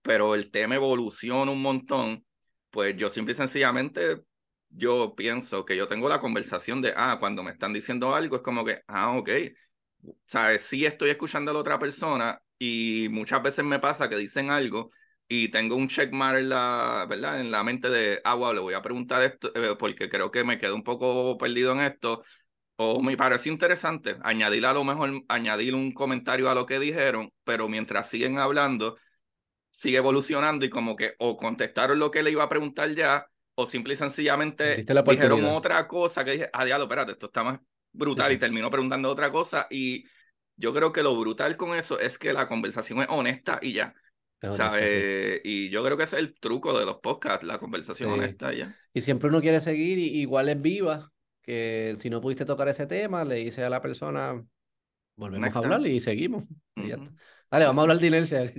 pero 0.01 0.35
el 0.35 0.51
tema 0.51 0.75
evoluciona 0.75 1.51
un 1.51 1.61
montón, 1.61 2.25
pues 2.69 2.95
yo 2.97 3.09
simple 3.09 3.33
y 3.33 3.35
sencillamente, 3.35 4.21
yo 4.69 5.15
pienso 5.15 5.65
que 5.65 5.75
yo 5.77 5.87
tengo 5.87 6.09
la 6.09 6.19
conversación 6.19 6.81
de, 6.81 6.93
ah, 6.95 7.17
cuando 7.19 7.43
me 7.43 7.51
están 7.51 7.73
diciendo 7.73 8.15
algo, 8.15 8.37
es 8.37 8.41
como 8.41 8.65
que, 8.65 8.81
ah, 8.87 9.17
ok, 9.17 9.29
¿sabes? 10.25 10.63
Sí 10.63 10.85
estoy 10.85 11.09
escuchando 11.09 11.51
a 11.51 11.53
la 11.53 11.59
otra 11.59 11.79
persona 11.79 12.41
y 12.59 13.07
muchas 13.11 13.41
veces 13.43 13.65
me 13.65 13.79
pasa 13.79 14.09
que 14.09 14.17
dicen 14.17 14.49
algo 14.49 14.91
y 15.27 15.49
tengo 15.49 15.75
un 15.75 15.87
checkmark 15.87 16.39
en 16.39 16.49
la, 16.49 17.05
¿verdad? 17.09 17.41
en 17.41 17.51
la 17.51 17.63
mente 17.63 17.89
de, 17.89 18.21
ah, 18.23 18.35
wow, 18.35 18.53
le 18.53 18.59
voy 18.59 18.73
a 18.73 18.81
preguntar 18.81 19.23
esto 19.23 19.51
eh, 19.55 19.75
porque 19.77 20.09
creo 20.09 20.31
que 20.31 20.43
me 20.43 20.57
quedo 20.57 20.75
un 20.75 20.83
poco 20.83 21.37
perdido 21.37 21.73
en 21.73 21.81
esto, 21.81 22.23
o 22.77 23.01
me 23.01 23.17
pareció 23.17 23.51
interesante 23.51 24.17
añadir 24.23 24.65
a 24.65 24.73
lo 24.73 24.83
mejor, 24.83 25.23
añadir 25.29 25.75
un 25.75 25.93
comentario 25.93 26.49
a 26.49 26.55
lo 26.55 26.65
que 26.65 26.79
dijeron, 26.79 27.31
pero 27.43 27.67
mientras 27.69 28.09
siguen 28.09 28.39
hablando, 28.39 28.97
sigue 29.69 29.97
evolucionando 29.97 30.65
y 30.65 30.69
como 30.69 30.95
que 30.95 31.15
o 31.19 31.37
contestaron 31.37 31.99
lo 31.99 32.11
que 32.11 32.23
le 32.23 32.31
iba 32.31 32.43
a 32.43 32.49
preguntar 32.49 32.93
ya, 32.95 33.27
o 33.59 33.65
simple 33.65 33.93
y 33.93 33.97
sencillamente 33.97 34.85
dijeron 35.07 35.45
otra 35.45 35.87
cosa 35.87 36.23
que 36.23 36.31
dije, 36.31 36.49
ah, 36.53 36.63
diablo, 36.63 36.85
espérate, 36.85 37.13
esto 37.13 37.25
está 37.25 37.43
más 37.43 37.59
brutal 37.91 38.31
y 38.31 38.37
terminó 38.37 38.69
preguntando 38.69 39.09
otra 39.09 39.31
cosa 39.31 39.65
y 39.71 40.05
yo 40.55 40.73
creo 40.73 40.91
que 40.91 41.01
lo 41.01 41.19
brutal 41.19 41.57
con 41.57 41.75
eso 41.75 41.99
es 41.99 42.19
que 42.19 42.33
la 42.33 42.47
conversación 42.47 43.01
es 43.01 43.07
honesta 43.09 43.59
y 43.61 43.73
ya. 43.73 43.95
¿Sabes? 44.51 45.41
Y 45.43 45.69
yo 45.69 45.83
creo 45.83 45.97
que 45.97 46.03
ese 46.03 46.17
es 46.17 46.21
el 46.21 46.39
truco 46.39 46.77
de 46.77 46.85
los 46.85 46.97
podcasts, 46.97 47.43
la 47.43 47.57
conversación 47.57 48.11
honesta 48.11 48.53
y 48.53 48.59
ya. 48.59 48.75
Y 48.93 49.01
siempre 49.01 49.29
uno 49.29 49.41
quiere 49.41 49.59
seguir, 49.59 49.97
y, 49.97 50.19
igual 50.19 50.49
es 50.49 50.61
viva, 50.61 51.11
que 51.41 51.95
si 51.97 52.11
no 52.11 52.21
pudiste 52.21 52.45
tocar 52.45 52.67
ese 52.67 52.85
tema, 52.85 53.25
le 53.25 53.35
dice 53.35 53.63
a 53.63 53.69
la 53.71 53.81
persona, 53.81 54.39
volvemos 55.15 55.55
a 55.55 55.59
hablar 55.59 55.85
y 55.87 55.99
seguimos. 55.99 56.43
Dale, 56.75 57.65
vamos 57.65 57.79
a 57.79 57.81
hablar 57.81 57.99
de 57.99 58.07
inercia. 58.07 58.53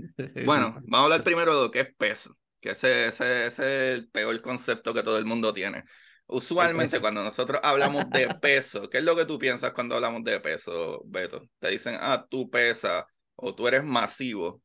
Bueno, 0.45 0.75
vamos 0.87 1.01
a 1.01 1.05
hablar 1.05 1.23
primero 1.23 1.55
de 1.57 1.63
lo 1.63 1.71
que 1.71 1.81
es 1.81 1.95
peso, 1.95 2.37
que 2.61 2.71
ese, 2.71 3.09
ese, 3.09 3.47
ese 3.47 3.93
es 3.93 3.99
el 3.99 4.09
peor 4.11 4.41
concepto 4.41 4.93
que 4.95 5.03
todo 5.03 5.19
el 5.19 5.25
mundo 5.25 5.53
tiene. 5.53 5.85
Usualmente 6.27 7.01
cuando 7.01 7.25
nosotros 7.25 7.61
hablamos 7.63 8.11
de 8.11 8.29
peso, 8.43 8.89
¿qué 8.91 8.99
es 8.99 9.05
lo 9.05 9.17
que 9.17 9.25
tú 9.25 9.39
piensas 9.39 9.73
cuando 9.73 9.95
hablamos 9.95 10.23
de 10.25 10.41
peso, 10.41 11.03
Beto? 11.07 11.49
Te 11.59 11.71
dicen, 11.71 11.97
ah, 12.01 12.27
tú 12.29 12.51
pesas 12.51 13.05
o 13.37 13.55
tú 13.55 13.67
eres 13.67 13.83
masivo. 13.83 14.63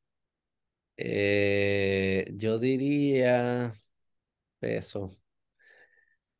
Eh, 0.97 2.25
yo 2.33 2.59
diría 2.59 3.73
peso. 4.59 5.17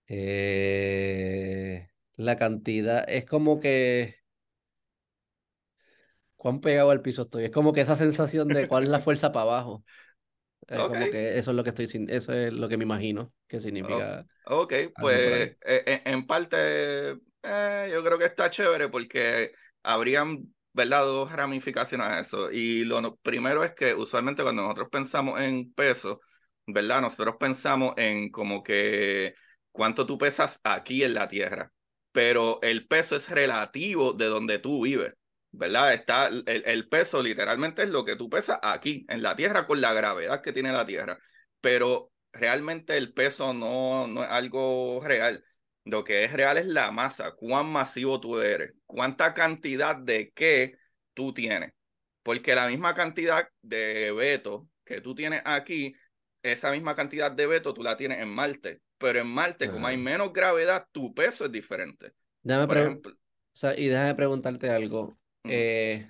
Eh, 0.08 1.88
la 2.16 2.36
cantidad 2.36 3.06
es 3.08 3.26
como 3.26 3.60
que 3.60 4.16
cuán 6.36 6.60
pegado 6.62 6.92
al 6.92 7.02
piso 7.02 7.24
estoy. 7.24 7.46
Es 7.46 7.52
como 7.52 7.74
que 7.74 7.82
esa 7.82 7.96
sensación 7.96 8.50
de 8.50 8.68
cuál 8.68 8.84
es 8.84 8.90
la 8.90 9.00
fuerza 9.00 9.32
para 9.32 9.44
abajo. 9.44 9.84
Es 10.68 10.80
como 10.80 11.12
que 11.12 11.38
eso 11.38 11.52
es 11.52 11.58
lo 11.58 11.64
que 11.64 11.70
estoy 11.70 12.06
eso 12.10 12.34
es 12.34 12.54
lo 12.54 12.70
que 12.70 12.78
me 12.78 12.84
imagino 12.84 13.32
que 13.48 13.60
significa. 13.60 14.26
ok, 14.46 14.74
pues 15.00 15.18
eh, 15.20 15.58
eh, 15.62 16.02
en, 16.06 16.26
parte 16.26 17.18
eh, 17.44 17.90
yo 17.92 18.04
creo 18.04 18.18
que 18.18 18.26
está 18.26 18.50
chévere 18.50 18.90
porque 18.90 19.52
habrían, 19.84 20.54
¿verdad? 20.72 21.04
Dos 21.04 21.32
ramificaciones 21.32 22.08
a 22.08 22.20
eso. 22.20 22.52
Y 22.52 22.86
lo 22.86 23.16
primero 23.18 23.64
es 23.64 23.74
que 23.74 23.94
usualmente 23.94 24.44
cuando 24.44 24.64
nosotros 24.64 24.88
pensamos 24.92 25.42
en 25.42 25.74
peso, 25.74 26.22
¿verdad? 26.66 27.02
Nosotros 27.02 27.36
pensamos 27.40 27.94
en 27.98 28.30
como 28.32 28.64
que 28.64 29.36
cuánto 29.72 30.06
tú 30.06 30.18
pesas 30.18 30.60
aquí 30.64 31.04
en 31.04 31.14
la 31.14 31.28
Tierra. 31.28 31.72
Pero 32.12 32.60
el 32.62 32.88
peso 32.88 33.16
es 33.16 33.30
relativo 33.30 34.14
de 34.14 34.26
donde 34.26 34.60
tú 34.60 34.84
vives. 34.84 35.14
¿Verdad? 35.54 35.94
Está 35.94 36.28
el, 36.28 36.90
peso 36.90 37.22
literalmente 37.22 37.84
es 37.84 37.90
lo 37.90 38.04
que 38.04 38.16
tú 38.16 38.30
pesas 38.30 38.60
aquí 38.62 39.06
en 39.08 39.22
la 39.22 39.36
Tierra 39.36 39.66
con 39.66 39.80
la 39.80 39.94
gravedad 39.94 40.42
que 40.42 40.52
tiene 40.52 40.74
la 40.74 40.86
Tierra, 40.86 41.20
pero 41.62 42.12
realmente 42.34 42.98
el 42.98 43.14
peso 43.14 43.54
no, 43.54 44.08
no 44.08 44.24
es 44.24 44.30
algo 44.30 45.00
real. 45.04 45.46
Lo 45.86 46.04
que 46.04 46.24
es 46.24 46.34
real 46.34 46.58
es 46.58 46.66
la 46.66 46.92
masa, 46.92 47.34
cuán 47.36 47.68
masivo 47.68 48.20
tú 48.20 48.40
eres, 48.40 48.74
cuánta 48.86 49.34
cantidad 49.34 49.96
de 49.96 50.32
qué 50.34 50.78
tú 51.14 51.34
tienes. 51.34 51.72
Porque 52.24 52.56
la 52.56 52.68
misma 52.68 52.96
cantidad 52.96 53.48
de 53.62 54.12
veto 54.12 54.68
que 54.86 55.02
tú 55.02 55.14
tienes 55.14 55.42
aquí, 55.46 55.94
esa 56.42 56.72
misma 56.72 56.96
cantidad 56.96 57.32
de 57.32 57.48
veto 57.48 57.74
tú 57.74 57.84
la 57.84 57.98
tienes 57.98 58.20
en 58.20 58.30
Marte. 58.30 58.82
Pero 58.98 59.20
en 59.20 59.28
Marte, 59.28 59.70
como 59.70 59.88
hay 59.88 59.98
menos 59.98 60.32
gravedad, 60.32 60.88
tu 60.94 61.14
peso 61.14 61.46
es 61.46 61.52
diferente. 61.52 62.14
Por 62.42 62.78
ejemplo, 62.78 63.14
y 63.78 63.88
déjame 63.88 64.16
preguntarte 64.16 64.70
algo. 64.70 65.18
Eh, 65.46 66.10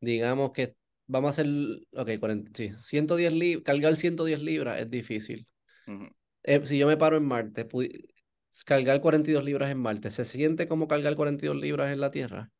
digamos 0.00 0.52
que 0.52 0.76
vamos 1.06 1.28
a 1.28 1.30
hacer, 1.42 1.46
ok, 1.92 2.10
40, 2.18 2.50
sí, 2.54 2.70
110 2.78 3.32
libras, 3.32 3.64
cargar 3.64 3.96
110 3.96 4.40
libras 4.42 4.80
es 4.80 4.90
difícil. 4.90 5.46
Eh, 6.42 6.64
si 6.64 6.78
yo 6.78 6.86
me 6.86 6.96
paro 6.96 7.16
en 7.16 7.24
Marte, 7.24 7.66
cargar 8.66 9.00
42 9.00 9.44
libras 9.44 9.70
en 9.70 9.78
Marte, 9.78 10.10
¿se 10.10 10.24
siente 10.24 10.68
como 10.68 10.88
cargar 10.88 11.16
42 11.16 11.56
libras 11.56 11.92
en 11.92 12.00
la 12.00 12.10
Tierra? 12.10 12.50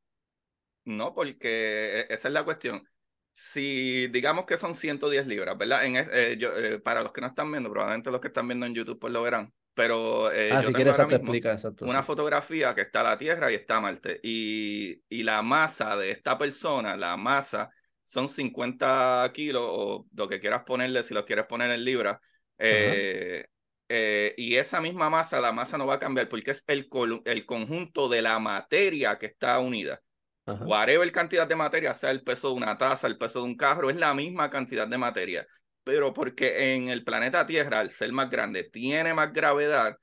No, 0.85 1.15
porque 1.15 2.01
e, 2.01 2.15
esa 2.15 2.29
es 2.29 2.35
la 2.35 2.45
cuestión. 2.45 2.87
Si 3.33 4.07
digamos 4.09 4.45
que 4.47 4.57
son 4.59 4.75
110 4.75 5.27
libras, 5.27 5.57
¿verdad? 5.59 5.85
En, 5.87 5.97
eh, 5.97 6.37
yo, 6.39 6.51
para 6.83 7.03
los 7.03 7.13
que 7.13 7.21
no 7.21 7.27
están 7.27 7.51
viendo, 7.51 7.71
probablemente 7.71 8.11
los 8.11 8.21
que 8.21 8.29
están 8.29 8.47
viendo 8.49 8.67
en 8.67 8.75
YouTube 8.75 8.99
pues 9.01 9.13
lo 9.13 9.23
verán. 9.23 9.53
Pero 9.75 10.31
eh, 10.33 10.51
ah, 10.53 10.61
yo 10.61 10.69
si 10.69 10.75
quieres 10.75 10.99
explica, 10.99 11.59
una 11.81 12.03
fotografía 12.05 12.75
que 12.75 12.83
está 12.83 13.03
la 13.03 13.19
Tierra 13.19 13.51
y 13.51 13.57
está 13.57 13.81
Marte. 13.81 14.21
Y, 14.23 15.03
y 15.09 15.25
la 15.25 15.43
masa 15.43 15.97
de 15.97 16.13
esta 16.13 16.39
persona, 16.39 16.97
la 16.97 17.17
masa, 17.17 17.71
son 18.05 18.29
50 18.29 19.31
kilos 19.35 19.65
o 19.67 20.07
lo 20.15 20.29
que 20.29 20.39
quieras 20.39 20.63
ponerle, 20.65 21.03
si 21.03 21.13
lo 21.13 21.25
quieres 21.25 21.47
poner 21.47 21.73
en 21.73 21.85
libras. 21.85 22.19
Eh, 22.59 23.47
eh, 23.89 24.35
y 24.37 24.57
esa 24.57 24.81
misma 24.81 25.11
masa, 25.11 25.41
la 25.41 25.53
masa 25.53 25.77
no 25.77 25.87
va 25.87 25.95
a 25.95 25.99
cambiar 25.99 26.29
porque 26.29 26.53
es 26.53 26.65
el, 26.69 26.89
el 27.25 27.45
conjunto 27.45 28.09
de 28.09 28.23
la 28.23 28.39
materia 28.39 29.19
que 29.19 29.27
está 29.27 29.59
unida. 29.59 30.01
Ajá. 30.47 30.65
Whatever 30.65 31.11
cantidad 31.11 31.49
de 31.49 31.57
materia, 31.57 31.95
sea 31.95 32.13
el 32.13 32.23
peso 32.23 32.51
de 32.51 32.55
una 32.55 32.79
taza, 32.79 33.09
el 33.09 33.19
peso 33.19 33.41
de 33.41 33.47
un 33.47 33.57
carro, 33.57 33.91
es 33.91 33.97
la 33.97 34.15
misma 34.15 34.51
cantidad 34.51 34.87
de 34.87 34.99
materia 34.99 35.47
pero 35.85 36.13
porque 36.13 36.75
en 36.75 36.89
el 36.89 37.05
planeta 37.05 37.47
Tierra, 37.47 37.81
al 37.81 37.91
ser 37.91 38.13
más 38.13 38.31
grande, 38.31 38.65
tiene 38.65 39.15
más 39.15 39.33
gravedad, 39.33 39.97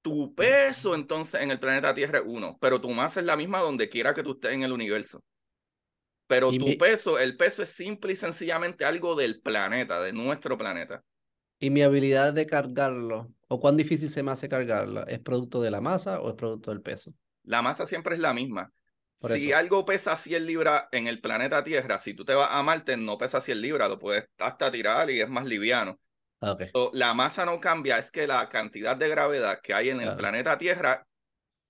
tu 0.00 0.34
peso 0.34 0.94
entonces 0.94 1.40
en 1.42 1.50
el 1.50 1.60
planeta 1.60 1.92
Tierra 1.92 2.20
es 2.20 2.24
uno, 2.26 2.56
pero 2.60 2.80
tu 2.80 2.90
masa 2.90 3.20
es 3.20 3.26
la 3.26 3.36
misma 3.36 3.60
donde 3.60 3.88
quiera 3.88 4.14
que 4.14 4.22
tú 4.22 4.32
estés 4.32 4.52
en 4.52 4.62
el 4.62 4.72
universo. 4.72 5.22
Pero 6.28 6.50
tu 6.50 6.78
peso, 6.78 7.18
el 7.18 7.36
peso 7.36 7.62
es 7.62 7.68
simple 7.68 8.12
y 8.12 8.16
sencillamente 8.16 8.84
algo 8.84 9.14
del 9.14 9.40
planeta, 9.42 10.00
de 10.00 10.12
nuestro 10.12 10.56
planeta. 10.56 11.02
¿Y 11.58 11.68
mi 11.70 11.82
habilidad 11.82 12.32
de 12.32 12.46
cargarlo, 12.46 13.30
o 13.48 13.60
cuán 13.60 13.76
difícil 13.76 14.08
se 14.08 14.22
me 14.22 14.30
hace 14.30 14.48
cargarlo, 14.48 15.06
es 15.06 15.20
producto 15.20 15.60
de 15.60 15.70
la 15.70 15.80
masa 15.80 16.20
o 16.20 16.30
es 16.30 16.34
producto 16.34 16.70
del 16.70 16.80
peso? 16.80 17.12
La 17.44 17.60
masa 17.60 17.86
siempre 17.86 18.14
es 18.14 18.20
la 18.20 18.32
misma 18.32 18.72
si 19.28 19.52
algo 19.52 19.84
pesa 19.84 20.16
100 20.16 20.46
libras 20.46 20.84
en 20.92 21.06
el 21.06 21.20
planeta 21.20 21.62
Tierra, 21.62 21.98
si 21.98 22.14
tú 22.14 22.24
te 22.24 22.34
vas 22.34 22.48
a 22.50 22.62
Marte, 22.62 22.96
no 22.96 23.18
pesa 23.18 23.40
100 23.40 23.60
libras, 23.60 23.88
lo 23.88 23.98
puedes 23.98 24.28
hasta 24.38 24.70
tirar 24.70 25.10
y 25.10 25.20
es 25.20 25.28
más 25.28 25.44
liviano. 25.44 26.00
Ah, 26.40 26.56
la 26.92 27.14
masa 27.14 27.44
no 27.44 27.60
cambia, 27.60 27.98
es 27.98 28.10
que 28.10 28.26
la 28.26 28.48
cantidad 28.48 28.96
de 28.96 29.08
gravedad 29.08 29.60
que 29.62 29.74
hay 29.74 29.90
en 29.90 30.00
el 30.00 30.16
planeta 30.16 30.58
Tierra 30.58 31.06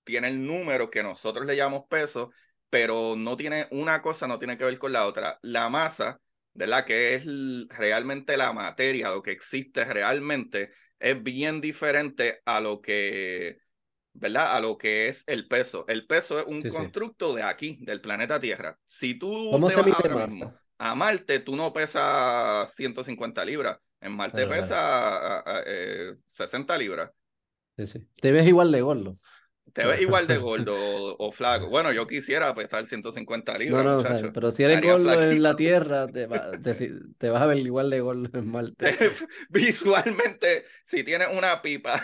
tiene 0.03 0.29
el 0.29 0.45
número 0.45 0.89
que 0.89 1.03
nosotros 1.03 1.45
le 1.45 1.55
llamamos 1.55 1.85
peso, 1.87 2.31
pero 2.69 3.15
no 3.15 3.37
tiene 3.37 3.67
una 3.71 4.01
cosa, 4.01 4.27
no 4.27 4.39
tiene 4.39 4.57
que 4.57 4.65
ver 4.65 4.79
con 4.79 4.91
la 4.91 5.05
otra. 5.05 5.39
La 5.43 5.69
masa, 5.69 6.19
¿verdad? 6.53 6.85
Que 6.85 7.15
es 7.15 7.25
realmente 7.69 8.35
la 8.35 8.51
materia, 8.51 9.11
lo 9.11 9.21
que 9.21 9.31
existe 9.31 9.85
realmente, 9.85 10.71
es 10.99 11.21
bien 11.21 11.61
diferente 11.61 12.41
a 12.45 12.59
lo 12.59 12.81
que 12.81 13.59
¿verdad? 14.13 14.55
A 14.55 14.61
lo 14.61 14.77
que 14.77 15.07
es 15.07 15.23
el 15.27 15.47
peso. 15.47 15.85
El 15.87 16.05
peso 16.05 16.39
es 16.39 16.45
un 16.45 16.61
constructo 16.61 17.33
de 17.33 17.43
aquí, 17.43 17.79
del 17.81 18.01
planeta 18.01 18.39
Tierra. 18.39 18.77
Si 18.85 19.15
tú 19.15 19.51
te 19.51 19.77
vas 20.13 20.31
a 20.77 20.95
Marte, 20.95 21.39
tú 21.39 21.55
no 21.55 21.71
pesas 21.71 22.73
150 22.75 23.45
libras. 23.45 23.77
En 24.01 24.13
Marte 24.13 24.45
pesa 24.47 25.43
60 26.25 26.77
libras. 26.77 27.11
Te 27.75 28.31
ves 28.31 28.47
igual 28.47 28.71
de 28.71 28.81
gordo. 28.81 29.17
Te 29.71 29.85
ves 29.85 30.01
igual 30.01 30.27
de 30.27 30.37
gordo 30.39 30.75
o, 31.17 31.31
flaco. 31.31 31.69
Bueno, 31.69 31.91
yo 31.91 32.05
quisiera 32.05 32.53
pesar 32.53 32.85
150 32.85 33.57
libras. 33.57 33.83
No, 33.83 34.01
no, 34.01 34.33
pero 34.33 34.51
si 34.51 34.63
eres 34.63 34.81
gordo 34.81 35.13
en 35.21 35.41
la 35.41 35.55
Tierra, 35.55 36.07
te, 36.07 36.27
te, 37.17 37.29
vas 37.29 37.41
a 37.41 37.45
ver 37.47 37.57
igual 37.57 37.89
de 37.89 38.01
gordo 38.01 38.29
en 38.37 38.51
Marte. 38.51 38.95
Visualmente, 39.49 40.65
si 40.83 41.03
tienes 41.03 41.29
una 41.31 41.61
pipa 41.61 42.03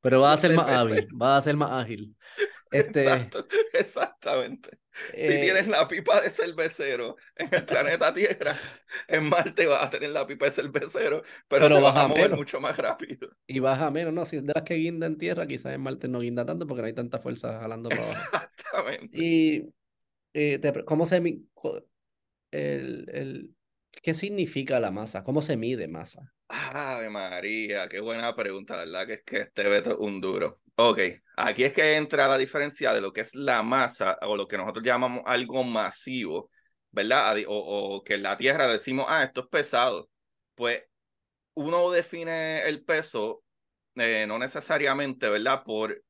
pero 0.00 0.20
va 0.20 0.32
a 0.32 0.36
ser 0.36 0.54
más 0.54 0.68
hábil, 0.68 1.08
va 1.20 1.36
a 1.36 1.42
ser 1.42 1.56
más 1.56 1.70
ágil. 1.70 2.14
Este, 2.70 3.00
Exacto, 3.00 3.46
exactamente. 3.72 4.68
si 5.14 5.22
eh, 5.22 5.40
tienes 5.40 5.68
la 5.68 5.88
pipa 5.88 6.20
de 6.20 6.28
cervecero 6.28 7.16
en 7.34 7.48
el 7.54 7.64
planeta 7.64 8.12
Tierra, 8.12 8.58
en 9.06 9.24
Marte 9.24 9.66
vas 9.66 9.84
a 9.84 9.88
tener 9.88 10.10
la 10.10 10.26
pipa 10.26 10.44
de 10.44 10.52
cervecero, 10.52 11.22
pero, 11.48 11.62
pero 11.62 11.76
te 11.76 11.80
vas 11.80 11.96
a 11.96 12.08
mover 12.08 12.36
mucho 12.36 12.60
más 12.60 12.76
rápido. 12.76 13.30
Y 13.46 13.60
baja 13.60 13.90
menos, 13.90 14.12
no, 14.12 14.26
si 14.26 14.36
es 14.36 14.44
de 14.44 14.52
las 14.54 14.64
que 14.64 14.74
guinda 14.74 15.06
en 15.06 15.16
Tierra, 15.16 15.46
quizás 15.46 15.72
en 15.72 15.80
Marte 15.80 16.08
no 16.08 16.20
guinda 16.20 16.44
tanto 16.44 16.66
porque 16.66 16.82
no 16.82 16.88
hay 16.88 16.94
tanta 16.94 17.20
fuerza 17.20 17.58
jalando 17.58 17.88
para 17.88 18.02
abajo. 18.02 18.46
Exactamente. 18.54 19.18
Y 19.18 19.72
eh, 20.34 20.60
¿cómo 20.84 21.06
se 21.06 21.16
el, 22.50 23.06
el, 23.10 23.54
qué 23.90 24.14
significa 24.14 24.78
la 24.78 24.90
masa? 24.90 25.24
¿Cómo 25.24 25.42
se 25.42 25.56
mide 25.56 25.88
masa? 25.88 26.34
Ave 26.48 27.10
María, 27.10 27.88
qué 27.88 28.00
buena 28.00 28.34
pregunta, 28.34 28.76
¿verdad? 28.76 29.06
Que 29.06 29.14
es 29.14 29.22
que 29.22 29.38
este 29.40 29.68
veto 29.68 29.90
es 29.92 29.96
un 29.98 30.20
duro. 30.20 30.60
Ok, 30.76 31.00
aquí 31.36 31.64
es 31.64 31.72
que 31.72 31.96
entra 31.96 32.28
la 32.28 32.38
diferencia 32.38 32.92
de 32.92 33.00
lo 33.00 33.12
que 33.12 33.22
es 33.22 33.34
la 33.34 33.62
masa 33.62 34.18
o 34.22 34.36
lo 34.36 34.46
que 34.48 34.56
nosotros 34.56 34.84
llamamos 34.84 35.22
algo 35.26 35.64
masivo 35.64 36.50
¿verdad? 36.90 37.36
O, 37.46 38.02
que 38.04 38.14
en 38.14 38.22
la 38.22 38.36
Tierra 38.36 38.68
decimos, 38.68 39.06
ah, 39.08 39.24
esto 39.24 39.42
es 39.42 39.46
pesado. 39.48 40.10
Pues 40.54 40.82
uno 41.54 41.90
define 41.90 42.62
el 42.68 42.84
peso 42.84 43.44
eh, 43.96 44.26
no 44.28 44.38
necesariamente, 44.38 45.28
¿verdad? 45.28 45.64
Por 45.64 46.02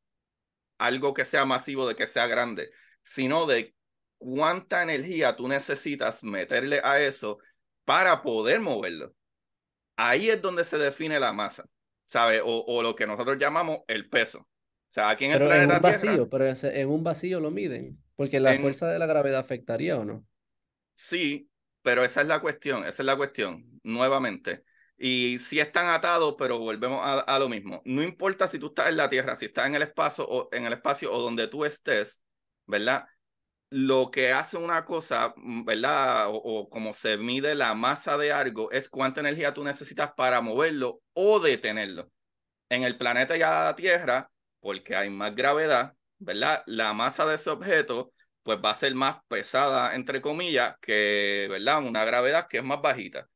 algo 0.78 1.14
que 1.14 1.24
sea 1.24 1.44
masivo, 1.44 1.86
de 1.88 1.96
que 1.96 2.06
sea 2.06 2.26
grande, 2.26 2.70
sino 3.02 3.46
de 3.46 3.74
cuánta 4.18 4.82
energía 4.82 5.36
tú 5.36 5.48
necesitas 5.48 6.22
meterle 6.24 6.80
a 6.84 7.00
eso 7.00 7.38
para 7.84 8.22
poder 8.22 8.60
moverlo. 8.60 9.14
Ahí 10.00 10.30
es 10.30 10.40
donde 10.40 10.64
se 10.64 10.78
define 10.78 11.18
la 11.18 11.32
masa, 11.32 11.66
¿sabes? 12.06 12.40
O, 12.44 12.82
lo 12.82 12.94
que 12.94 13.04
nosotros 13.04 13.36
llamamos 13.36 13.80
el 13.88 14.08
peso. 14.08 14.38
O 14.38 14.90
sea, 14.90 15.10
aquí 15.10 15.24
en 15.24 15.32
el 15.32 15.38
planeta 15.38 15.64
en 15.64 15.72
un 15.72 15.82
vacío, 15.82 16.30
pero 16.30 16.44
en 16.46 16.88
un 16.88 17.02
vacío 17.02 17.40
lo 17.40 17.50
miden, 17.50 18.00
porque 18.14 18.38
la 18.38 18.56
fuerza 18.58 18.86
de 18.86 19.00
la 19.00 19.06
gravedad 19.06 19.40
afectaría 19.40 19.98
o 19.98 20.04
no. 20.04 20.24
Sí, 20.94 21.50
pero 21.82 22.04
esa 22.04 22.20
es 22.20 22.28
la 22.28 22.40
cuestión, 22.40 22.84
esa 22.84 23.02
es 23.02 23.06
la 23.06 23.16
cuestión, 23.16 23.80
nuevamente. 23.82 24.62
Y 24.96 25.40
si 25.40 25.58
están 25.58 25.88
atados, 25.88 26.36
pero 26.38 26.60
volvemos 26.60 27.00
a, 27.02 27.38
lo 27.40 27.48
mismo. 27.48 27.82
No 27.84 28.00
importa 28.00 28.46
si 28.46 28.60
tú 28.60 28.68
estás 28.68 28.90
en 28.90 28.98
la 28.98 29.10
Tierra, 29.10 29.34
si 29.34 29.46
estás 29.46 29.66
en 29.66 29.74
el 29.74 29.82
espacio 29.82 30.24
o 30.28 30.48
en 30.52 30.64
el 30.64 30.74
espacio 30.74 31.12
o 31.12 31.20
donde 31.20 31.48
tú 31.48 31.64
estés, 31.64 32.22
¿verdad? 32.66 33.04
Lo 33.70 34.10
que 34.10 34.32
hace 34.32 34.56
una 34.56 34.84
cosa, 34.84 35.34
mm, 35.36 35.64
¿verdad? 35.64 36.28
O, 36.30 36.68
como 36.70 36.94
se 36.94 37.16
mide 37.18 37.54
la 37.54 37.74
masa 37.74 38.16
de 38.16 38.32
algo 38.32 38.70
es 38.72 38.88
cuánta 38.88 39.20
energía 39.20 39.52
tú 39.54 39.62
necesitas 39.64 40.12
para 40.16 40.40
moverlo 40.40 41.02
o 41.12 41.38
detenerlo. 41.40 42.10
En 42.70 42.84
el 42.84 42.96
planeta 42.98 43.36
ya 43.36 43.74
Tierra, 43.76 44.30
porque 44.60 44.96
hay 44.96 45.10
más 45.10 45.34
gravedad, 45.34 45.94
¿verdad? 46.18 46.62
La 46.66 46.94
masa 46.94 47.26
de 47.26 47.36
ese 47.36 47.50
objeto 47.50 48.12
pues 48.42 48.58
va 48.64 48.70
a 48.70 48.74
ser 48.74 48.94
más 48.94 49.18
pesada, 49.28 49.94
entre 49.94 50.22
comillas, 50.22 50.76
que, 50.80 51.48
¿verdad? 51.50 51.82
Una 51.84 52.04
gravedad 52.04 52.48
que 52.48 52.58
es 52.58 52.64
más 52.64 52.80
bajita. 52.82 53.28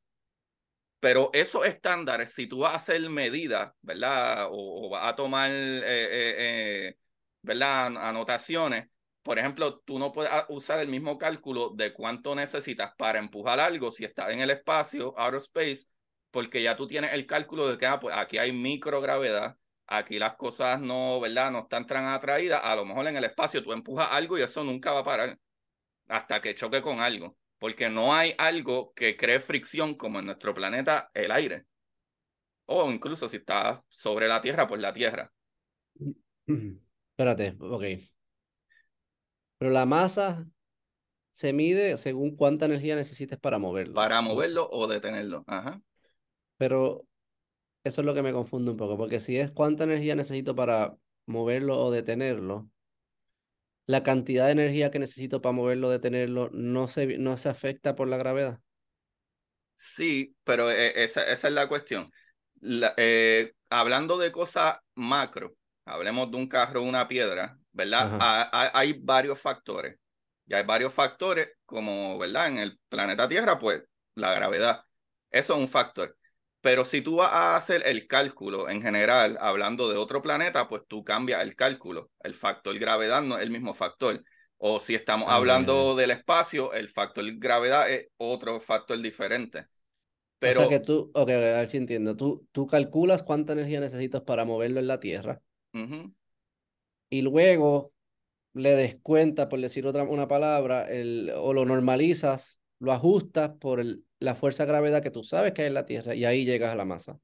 Pero 1.00 1.30
esos 1.32 1.66
estándares, 1.66 2.32
si 2.32 2.46
tú 2.46 2.60
vas 2.60 2.74
a 2.74 2.76
hacer 2.76 3.00
medidas, 3.10 3.72
¿verdad? 3.82 4.48
O, 4.50 4.88
vas 4.90 5.08
a 5.08 5.16
tomar, 5.16 5.50
eh, 5.50 5.82
eh, 5.84 6.34
eh, 6.38 6.96
¿verdad? 7.42 7.86
Anotaciones. 7.96 8.88
Por 9.22 9.38
ejemplo, 9.38 9.80
tú 9.80 9.98
no 9.98 10.12
puedes 10.12 10.32
usar 10.48 10.80
el 10.80 10.88
mismo 10.88 11.18
cálculo 11.18 11.70
de 11.70 11.92
cuánto 11.92 12.34
necesitas 12.34 12.92
para 12.96 13.18
empujar 13.18 13.60
algo 13.60 13.90
si 13.90 14.04
está 14.04 14.32
en 14.32 14.40
el 14.40 14.50
espacio, 14.50 15.16
outer 15.16 15.40
space, 15.40 15.86
porque 16.30 16.62
ya 16.62 16.76
tú 16.76 16.86
tienes 16.86 17.12
el 17.12 17.26
cálculo 17.26 17.68
de 17.68 17.78
que 17.78 17.86
ah, 17.86 18.00
pues 18.00 18.14
aquí 18.16 18.38
hay 18.38 18.52
microgravedad, 18.52 19.56
aquí 19.86 20.18
las 20.18 20.34
cosas 20.36 20.80
no, 20.80 21.20
¿verdad? 21.20 21.50
No 21.52 21.60
están 21.60 21.86
tan 21.86 22.06
atraídas. 22.06 22.60
A 22.64 22.74
lo 22.76 22.84
mejor 22.84 23.06
en 23.06 23.16
el 23.16 23.24
espacio 23.24 23.62
tú 23.62 23.72
empujas 23.72 24.08
algo 24.10 24.38
y 24.38 24.42
eso 24.42 24.64
nunca 24.64 24.92
va 24.92 25.00
a 25.00 25.04
parar 25.04 25.38
hasta 26.08 26.40
que 26.40 26.54
choque 26.54 26.82
con 26.82 27.00
algo 27.00 27.36
porque 27.62 27.88
no 27.88 28.12
hay 28.12 28.34
algo 28.38 28.92
que 28.92 29.16
cree 29.16 29.38
fricción 29.38 29.94
como 29.94 30.18
en 30.18 30.26
nuestro 30.26 30.52
planeta 30.52 31.12
el 31.14 31.30
aire. 31.30 31.66
O 32.66 32.90
incluso 32.90 33.28
si 33.28 33.36
está 33.36 33.84
sobre 33.88 34.26
la 34.26 34.40
Tierra, 34.40 34.66
pues 34.66 34.80
la 34.80 34.92
Tierra. 34.92 35.32
Espérate, 37.12 37.54
ok. 37.60 37.84
Pero 39.62 39.70
la 39.72 39.86
masa 39.86 40.44
se 41.30 41.52
mide 41.52 41.96
según 41.96 42.34
cuánta 42.34 42.64
energía 42.64 42.96
necesites 42.96 43.38
para 43.38 43.60
moverlo. 43.60 43.94
Para 43.94 44.20
moverlo 44.20 44.68
o 44.68 44.88
detenerlo. 44.88 45.44
Ajá. 45.46 45.80
Pero 46.56 47.06
eso 47.84 48.00
es 48.00 48.04
lo 48.04 48.12
que 48.12 48.22
me 48.22 48.32
confunde 48.32 48.72
un 48.72 48.76
poco, 48.76 48.96
porque 48.96 49.20
si 49.20 49.36
es 49.36 49.52
cuánta 49.52 49.84
energía 49.84 50.16
necesito 50.16 50.56
para 50.56 50.96
moverlo 51.26 51.78
o 51.78 51.92
detenerlo, 51.92 52.70
la 53.86 54.02
cantidad 54.02 54.46
de 54.46 54.50
energía 54.50 54.90
que 54.90 54.98
necesito 54.98 55.40
para 55.40 55.52
moverlo, 55.52 55.90
detenerlo, 55.90 56.50
no 56.52 56.88
se, 56.88 57.18
no 57.18 57.36
se 57.36 57.48
afecta 57.48 57.94
por 57.94 58.08
la 58.08 58.16
gravedad. 58.16 58.58
Sí, 59.76 60.34
pero 60.42 60.72
eh, 60.72 61.04
esa, 61.04 61.22
esa 61.22 61.46
es 61.46 61.54
la 61.54 61.68
cuestión. 61.68 62.10
Eh, 62.96 63.52
hablando 63.70 64.18
de 64.18 64.32
cosas 64.32 64.78
macro, 64.96 65.54
hablemos 65.84 66.32
de 66.32 66.36
un 66.36 66.48
carro, 66.48 66.82
una 66.82 67.06
piedra, 67.06 67.60
¿verdad? 67.72 68.48
hay 68.52 68.92
varios 68.94 69.40
factores. 69.40 69.98
Y 70.46 70.54
hay 70.54 70.64
varios 70.64 70.92
factores, 70.92 71.50
como, 71.64 72.18
¿verdad? 72.18 72.48
En 72.48 72.58
el 72.58 72.78
planeta 72.88 73.28
Tierra, 73.28 73.58
pues 73.58 73.82
la 74.14 74.34
gravedad. 74.34 74.84
Eso 75.30 75.54
es 75.54 75.60
un 75.60 75.68
factor. 75.68 76.16
Pero 76.60 76.84
si 76.84 77.02
tú 77.02 77.16
vas 77.16 77.32
a 77.32 77.56
hacer 77.56 77.82
el 77.86 78.06
cálculo 78.06 78.68
en 78.68 78.82
general, 78.82 79.36
hablando 79.40 79.90
de 79.90 79.96
otro 79.96 80.22
planeta, 80.22 80.68
pues 80.68 80.82
tú 80.86 81.02
cambias 81.02 81.42
el 81.42 81.56
cálculo. 81.56 82.10
El 82.20 82.34
factor 82.34 82.78
gravedad 82.78 83.20
no 83.22 83.36
es 83.36 83.42
el 83.42 83.50
mismo 83.50 83.74
factor. 83.74 84.22
O 84.58 84.78
si 84.78 84.94
estamos 84.94 85.28
ah, 85.28 85.36
hablando 85.36 85.96
del 85.96 86.12
espacio, 86.12 86.72
el 86.72 86.88
factor 86.88 87.24
gravedad 87.36 87.90
es 87.90 88.06
otro 88.16 88.60
factor 88.60 88.96
diferente. 89.00 89.66
Pero... 90.38 90.60
O 90.60 90.68
sea 90.68 90.78
que 90.78 90.84
tú, 90.84 91.10
ok, 91.14 91.28
a 91.30 91.38
ver 91.38 91.68
si 91.68 91.78
entiendo. 91.78 92.16
Tú, 92.16 92.46
tú 92.52 92.68
calculas 92.68 93.24
cuánta 93.24 93.54
energía 93.54 93.80
necesitas 93.80 94.22
para 94.22 94.44
moverlo 94.44 94.78
en 94.78 94.86
la 94.86 95.00
Tierra. 95.00 95.40
Y 97.12 97.20
luego 97.20 97.92
le 98.54 98.70
descuentas, 98.70 99.46
por 99.48 99.60
decir 99.60 99.86
otra 99.86 100.02
una 100.04 100.28
palabra, 100.28 100.88
el, 100.88 101.30
o 101.36 101.52
lo 101.52 101.66
normalizas, 101.66 102.62
lo 102.78 102.90
ajustas 102.90 103.50
por 103.60 103.80
el, 103.80 104.06
la 104.18 104.34
fuerza 104.34 104.64
gravedad 104.64 105.02
que 105.02 105.10
tú 105.10 105.22
sabes 105.22 105.52
que 105.52 105.60
hay 105.60 105.68
en 105.68 105.74
la 105.74 105.84
Tierra 105.84 106.14
y 106.14 106.24
ahí 106.24 106.46
llegas 106.46 106.72
a 106.72 106.74
la 106.74 106.86
masa. 106.86 107.18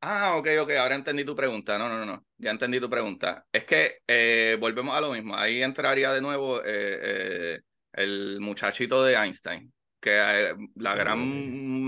Ah, 0.00 0.34
ok, 0.38 0.48
ok, 0.62 0.72
ahora 0.72 0.96
entendí 0.96 1.24
tu 1.24 1.36
pregunta. 1.36 1.78
No, 1.78 1.88
no, 1.88 2.04
no, 2.04 2.26
ya 2.36 2.50
entendí 2.50 2.80
tu 2.80 2.90
pregunta. 2.90 3.46
Es 3.52 3.62
que 3.62 3.98
eh, 4.08 4.56
volvemos 4.58 4.92
a 4.96 5.00
lo 5.00 5.12
mismo. 5.12 5.36
Ahí 5.36 5.62
entraría 5.62 6.12
de 6.12 6.20
nuevo 6.20 6.58
eh, 6.58 6.64
eh, 6.66 7.60
el 7.92 8.40
muchachito 8.40 9.04
de 9.04 9.14
Einstein, 9.14 9.72
que 10.00 10.52
la 10.74 10.96
gran 10.96 11.20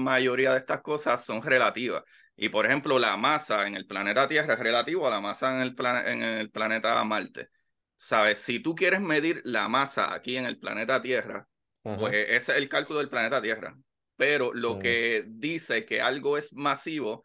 mayoría 0.05 0.53
de 0.53 0.59
estas 0.59 0.83
cosas 0.83 1.25
son 1.25 1.43
relativas. 1.43 2.05
Y 2.43 2.49
por 2.49 2.67
ejemplo, 2.67 2.99
la 2.99 3.17
masa 3.17 3.67
en 3.67 3.77
el 3.77 3.87
planeta 3.87 4.27
Tierra 4.27 4.55
es 4.55 4.61
relativo 4.61 5.07
a 5.07 5.11
la 5.11 5.21
masa 5.21 5.55
en 5.55 5.63
el, 5.63 5.77
en 6.07 6.23
el 6.23 6.51
planeta 6.51 7.03
Marte. 7.05 7.51
¿Sabes? 7.95 8.41
Si 8.41 8.59
tú 8.59 8.75
quieres 8.75 9.01
medir 9.01 9.41
la 9.45 9.69
masa 9.69 10.13
aquí 10.13 10.37
en 10.37 10.47
el 10.47 10.59
planeta 10.59 11.01
Tierra, 11.01 11.47
pues 11.83 12.13
ese 12.15 12.53
es 12.53 12.59
el 12.59 12.69
cálculo 12.69 12.99
del 12.99 13.09
planeta 13.09 13.41
Tierra 13.41 13.77
pero 14.23 14.55
lo 14.55 14.79
que 14.79 15.25
dice 15.27 15.85
que 15.85 16.01
algo 16.01 16.39
es 16.39 16.53
masivo 16.53 17.25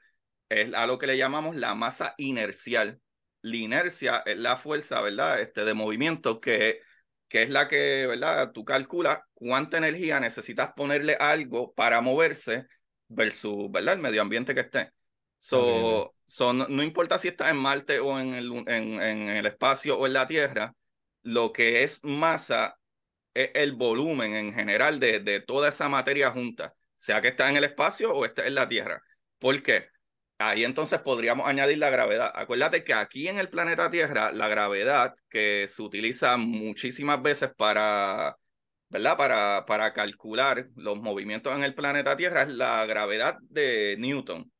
es 0.49 0.73
a 0.73 0.87
lo 0.87 0.97
que 0.97 1.05
le 1.05 1.15
llamamos 1.15 1.55
la 1.55 1.75
masa 1.75 2.15
inercial. 2.17 2.99
La 3.43 3.55
inercia 3.55 4.23
es 4.25 4.37
la 4.37 4.57
fuerza, 4.57 4.99
¿verdad? 5.01 5.39
Este, 5.39 5.63
de 5.63 5.75
movimiento 5.75 6.41
que, 6.41 6.79
que 7.27 7.43
es 7.43 7.51
la 7.51 7.67
que, 7.67 8.07
¿verdad? 8.07 8.51
Tú 8.51 8.65
calculas 8.65 9.19
cuánta 9.35 9.77
energía 9.77 10.19
necesitas 10.19 10.71
ponerle 10.75 11.17
a 11.19 11.29
algo 11.29 11.71
para 11.75 12.01
moverse 12.01 12.65
versus, 13.07 13.69
¿verdad? 13.69 13.93
El 13.93 14.01
medio 14.01 14.23
ambiente 14.23 14.55
que 14.55 14.61
esté. 14.61 14.96
So, 15.37 16.13
no, 16.53 16.83
importa 16.83 17.19
si 17.19 17.29
está 17.29 17.49
en 17.49 17.57
Marte 17.57 17.99
o 17.99 18.19
en 18.19 18.33
el, 18.33 18.51
en, 18.67 19.01
en 19.01 19.29
el 19.29 19.45
espacio 19.45 19.97
o 19.97 20.07
en 20.07 20.13
la 20.13 20.27
Tierra, 20.27 20.73
lo 21.23 21.53
que 21.53 21.83
es 21.83 22.03
masa 22.03 22.77
es 23.33 23.51
el 23.53 23.73
volumen 23.73 24.35
en 24.35 24.53
general 24.53 24.99
de, 24.99 25.19
de 25.19 25.39
toda 25.39 25.69
esa 25.69 25.89
materia 25.89 26.31
junta 26.31 26.73
sea 26.97 27.21
que 27.21 27.29
está 27.29 27.49
en 27.49 27.57
el 27.57 27.63
espacio 27.63 28.13
o 28.13 28.25
esté 28.25 28.47
en 28.47 28.55
la 28.55 28.67
Tierra. 28.67 29.01
¿Por 29.39 29.61
qué? 29.63 29.87
Ahí 30.39 30.65
entonces 30.65 30.99
podríamos 30.99 31.47
añadir 31.47 31.77
la 31.79 31.89
gravedad. 31.89 32.31
Acuérdate 32.35 32.83
que 32.83 32.93
aquí 32.93 33.27
en 33.27 33.39
el 33.39 33.49
planeta 33.49 33.89
Tierra, 33.89 34.31
la 34.31 34.47
gravedad 34.47 35.15
que 35.29 35.67
se 35.69 35.81
utiliza 35.81 36.37
muchísimas 36.37 37.21
veces 37.21 37.49
para, 37.55 38.37
¿verdad? 38.89 39.17
Para, 39.17 39.65
para 39.65 39.93
calcular 39.93 40.67
los 40.75 40.97
movimientos 40.99 41.55
en 41.55 41.63
el 41.63 41.73
planeta 41.73 42.17
Tierra 42.17 42.43
es 42.43 42.49
la 42.49 42.85
gravedad 42.85 43.37
de 43.41 43.95
Newton. 43.99 44.51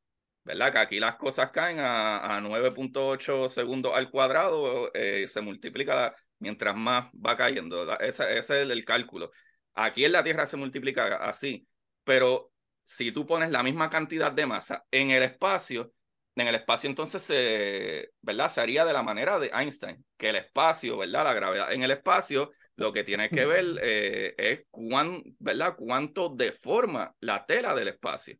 ¿Verdad? 0.48 0.72
Que 0.72 0.78
aquí 0.78 0.98
las 0.98 1.16
cosas 1.16 1.50
caen 1.50 1.78
a, 1.78 2.36
a 2.36 2.40
9.8 2.40 3.50
segundos 3.50 3.92
al 3.94 4.10
cuadrado, 4.10 4.90
eh, 4.94 5.28
se 5.28 5.42
multiplica 5.42 6.16
mientras 6.38 6.74
más 6.74 7.10
va 7.14 7.36
cayendo. 7.36 7.98
Ese, 8.00 8.38
ese 8.38 8.62
es 8.62 8.70
el 8.70 8.84
cálculo. 8.86 9.30
Aquí 9.74 10.06
en 10.06 10.12
la 10.12 10.24
Tierra 10.24 10.46
se 10.46 10.56
multiplica 10.56 11.16
así. 11.16 11.68
Pero 12.02 12.50
si 12.82 13.12
tú 13.12 13.26
pones 13.26 13.50
la 13.50 13.62
misma 13.62 13.90
cantidad 13.90 14.32
de 14.32 14.46
masa 14.46 14.86
en 14.90 15.10
el 15.10 15.22
espacio, 15.22 15.92
en 16.34 16.46
el 16.46 16.54
espacio 16.54 16.88
entonces 16.88 17.20
se, 17.20 18.12
¿verdad? 18.22 18.50
Se 18.50 18.62
haría 18.62 18.86
de 18.86 18.94
la 18.94 19.02
manera 19.02 19.38
de 19.38 19.50
Einstein, 19.52 20.02
que 20.16 20.30
el 20.30 20.36
espacio, 20.36 20.96
¿verdad? 20.96 21.24
La 21.24 21.34
gravedad 21.34 21.72
en 21.74 21.82
el 21.82 21.90
espacio, 21.90 22.52
lo 22.76 22.90
que 22.90 23.04
tiene 23.04 23.28
que 23.28 23.44
ver 23.44 23.66
eh, 23.82 24.34
es 24.38 24.60
cuán, 24.70 25.22
¿verdad? 25.40 25.74
cuánto 25.76 26.30
deforma 26.30 27.14
la 27.20 27.44
tela 27.44 27.74
del 27.74 27.88
espacio. 27.88 28.38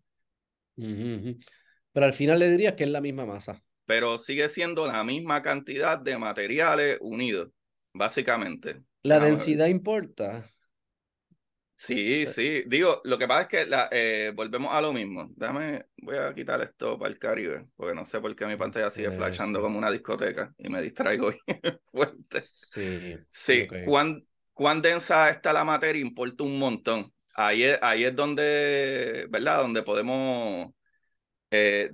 Pero 1.99 2.07
al 2.07 2.13
final 2.13 2.39
le 2.39 2.49
dirías 2.49 2.75
que 2.75 2.85
es 2.85 2.91
la 2.91 3.01
misma 3.01 3.27
masa. 3.27 3.61
Pero 3.85 4.19
sigue 4.19 4.49
siendo 4.49 4.87
la 4.87 5.03
misma 5.03 5.43
cantidad 5.43 5.99
de 5.99 6.17
materiales 6.17 6.97
unidos, 7.01 7.49
básicamente. 7.93 8.85
¿La 9.03 9.19
densidad 9.19 9.67
importa? 9.67 10.49
Sí, 11.75 12.25
sí. 12.27 12.63
Digo, 12.69 13.01
lo 13.03 13.19
que 13.19 13.27
pasa 13.27 13.43
es 13.43 13.49
que 13.49 13.67
la, 13.67 13.89
eh, 13.91 14.31
volvemos 14.33 14.73
a 14.73 14.81
lo 14.81 14.93
mismo. 14.93 15.29
Déjame, 15.35 15.87
voy 15.97 16.19
a 16.19 16.33
quitar 16.33 16.63
esto 16.63 16.97
para 16.97 17.11
el 17.11 17.19
Caribe, 17.19 17.67
porque 17.75 17.97
no 17.97 18.07
sé 18.07 18.21
por 18.21 18.37
qué 18.37 18.47
mi 18.47 18.55
pantalla 18.55 18.93
sigue 18.93 19.11
flashando 19.11 19.61
como 19.61 19.77
una 19.77 19.91
discoteca 19.91 20.55
y 20.57 20.69
me 20.69 20.81
distraigo 20.81 21.33
fuerte. 21.91 22.43
Sí. 22.43 23.17
Sí. 23.29 23.67
cuán 24.55 24.83
densa 24.83 25.31
está 25.31 25.53
la 25.53 25.65
materia 25.65 26.01
importa 26.01 26.45
un 26.45 26.61
montón. 26.61 27.13
Ahí 27.35 27.65
es, 27.65 27.77
ahí 27.83 28.05
es 28.05 28.15
donde, 28.15 29.27
¿verdad? 29.31 29.63
Donde 29.63 29.83
podemos 29.83 30.78
eh, 31.51 31.91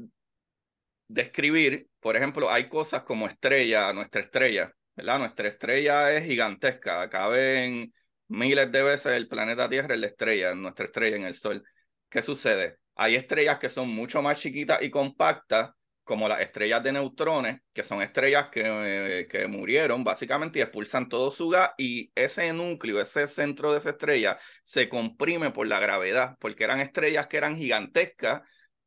describir, 1.09 1.89
por 2.01 2.17
ejemplo, 2.17 2.51
hay 2.51 2.69
cosas 2.69 3.03
como 3.03 3.27
estrella, 3.27 3.93
nuestra 3.93 4.21
estrella, 4.21 4.73
¿verdad? 4.97 5.19
Nuestra 5.19 5.49
estrella 5.49 6.13
es 6.13 6.25
gigantesca, 6.25 7.09
caben 7.11 7.93
miles 8.29 8.71
de 8.73 8.83
veces 8.83 9.13
el 9.13 9.29
planeta 9.29 9.69
Tierra 9.69 9.95
en 9.95 10.01
la 10.01 10.07
estrella, 10.09 10.55
nuestra 10.55 10.87
estrella 10.87 11.17
en 11.17 11.25
el 11.25 11.35
Sol. 11.35 11.63
¿Qué 12.09 12.23
sucede? 12.23 12.79
Hay 12.97 13.17
estrellas 13.17 13.59
que 13.59 13.71
son 13.71 13.89
mucho 13.89 14.23
más 14.23 14.41
chiquitas 14.41 14.83
y 14.83 14.91
compactas, 14.91 15.71
como 16.05 16.29
las 16.29 16.41
estrellas 16.41 16.83
de 16.83 16.93
neutrones, 16.93 17.61
que 17.73 17.83
son 17.83 18.03
estrellas 18.03 18.49
que, 18.53 18.63
eh, 18.67 19.27
que 19.27 19.49
murieron 19.49 20.05
básicamente 20.05 20.59
y 20.59 20.63
expulsan 20.63 21.09
todo 21.09 21.31
su 21.31 21.49
gas 21.49 21.71
y 21.79 22.13
ese 22.15 22.53
núcleo, 22.53 23.01
ese 23.01 23.27
centro 23.27 23.73
de 23.73 23.79
esa 23.79 23.91
estrella 23.91 24.39
se 24.63 24.91
comprime 24.91 25.51
por 25.51 25.67
la 25.67 25.81
gravedad, 25.81 26.37
porque 26.41 26.65
eran 26.65 26.81
estrellas 26.81 27.27
que 27.27 27.39
eran 27.39 27.57
gigantescas 27.57 28.43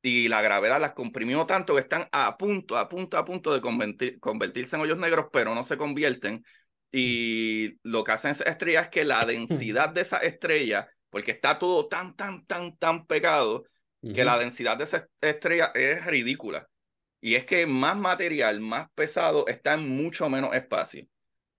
y 0.07 0.29
la 0.29 0.41
gravedad 0.41 0.79
las 0.79 0.93
comprimió 0.93 1.45
tanto 1.45 1.75
que 1.75 1.81
están 1.81 2.07
a 2.13 2.37
punto, 2.37 2.77
a 2.77 2.87
punto, 2.87 3.17
a 3.17 3.25
punto 3.25 3.53
de 3.53 3.61
convertirse 4.19 4.75
en 4.75 4.81
hoyos 4.81 4.97
negros, 4.97 5.27
pero 5.33 5.53
no 5.53 5.63
se 5.65 5.75
convierten. 5.75 6.45
Y 6.91 7.77
lo 7.83 8.05
que 8.05 8.13
hacen 8.13 8.31
esas 8.31 8.47
estrellas 8.47 8.85
es 8.85 8.89
que 8.89 9.03
la 9.03 9.25
densidad 9.25 9.89
de 9.89 10.01
esa 10.01 10.17
estrella, 10.19 10.87
porque 11.09 11.31
está 11.31 11.59
todo 11.59 11.89
tan, 11.89 12.15
tan, 12.15 12.45
tan, 12.45 12.77
tan 12.77 13.05
pegado, 13.05 13.65
que 14.13 14.23
la 14.23 14.37
densidad 14.37 14.77
de 14.77 14.85
esa 14.85 15.09
estrella 15.19 15.71
es 15.75 16.05
ridícula. 16.05 16.69
Y 17.19 17.35
es 17.35 17.45
que 17.45 17.67
más 17.67 17.97
material, 17.97 18.61
más 18.61 18.89
pesado, 18.95 19.45
está 19.47 19.73
en 19.73 19.89
mucho 19.89 20.29
menos 20.29 20.53
espacio. 20.53 21.05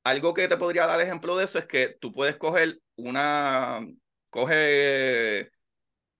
Algo 0.05 0.33
que 0.33 0.49
te 0.49 0.57
podría 0.57 0.87
dar 0.87 1.01
ejemplo 1.03 1.37
de 1.37 1.45
eso 1.45 1.59
es 1.59 1.67
que 1.67 1.89
tú 2.01 2.13
puedes 2.13 2.37
coger 2.37 2.81
una, 2.97 3.87
coge 4.31 5.51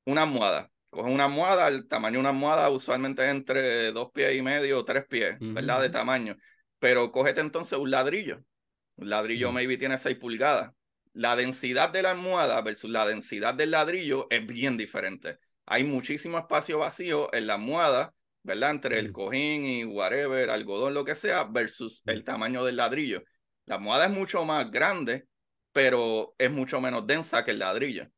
una 0.05 0.25
almohada, 0.25 0.71
coge 0.91 1.11
una 1.11 1.27
almohada, 1.27 1.69
el 1.69 1.87
tamaño 1.89 2.15
de 2.15 2.21
una 2.21 2.29
almohada 2.31 2.71
usualmente 2.71 3.29
entre 3.29 3.93
dos 3.93 4.11
pies 4.13 4.37
y 4.37 4.43
medio 4.43 4.81
o 4.81 4.85
tres 4.85 5.05
pies, 5.07 5.37
¿verdad? 5.41 5.81
De 5.83 5.91
tamaño. 5.91 6.37
Pero 6.79 7.13
cógete 7.13 7.41
entonces 7.41 7.79
un 7.79 7.91
ladrillo. 7.91 8.43
Un 8.97 9.11
ladrillo 9.11 9.53
maybe 9.53 9.77
tiene 9.77 9.99
seis 9.99 10.17
pulgadas. 10.17 10.73
La 11.13 11.37
densidad 11.37 11.91
de 11.91 12.03
la 12.03 12.13
almohada 12.13 12.61
versus 12.63 12.91
la 12.91 13.07
densidad 13.07 13.55
del 13.55 13.73
ladrillo 13.73 14.27
es 14.31 14.47
bien 14.47 14.77
diferente. 14.77 15.39
Hay 15.67 15.85
muchísimo 15.85 16.39
espacio 16.39 16.79
vacío 16.79 17.33
en 17.35 17.47
la 17.47 17.55
almohada 17.55 18.15
¿verdad? 18.49 18.71
Entre 18.71 18.99
el 18.99 19.13
cojín 19.13 19.65
y 19.65 19.85
whatever, 19.85 20.49
algodón, 20.49 20.95
lo 20.95 21.05
que 21.05 21.15
sea, 21.15 21.45
versus 21.45 22.03
el 22.07 22.25
tamaño 22.25 22.65
del 22.65 22.77
ladrillo. 22.77 23.23
La 23.67 23.75
almohada 23.75 24.07
es 24.07 24.11
mucho 24.11 24.45
más 24.47 24.71
grande, 24.71 25.27
pero 25.73 26.35
es 26.39 26.51
mucho 26.51 26.81
menos 26.81 27.07
densa 27.07 27.45
que 27.45 27.51
el 27.51 27.59
ladrillo. 27.59 28.09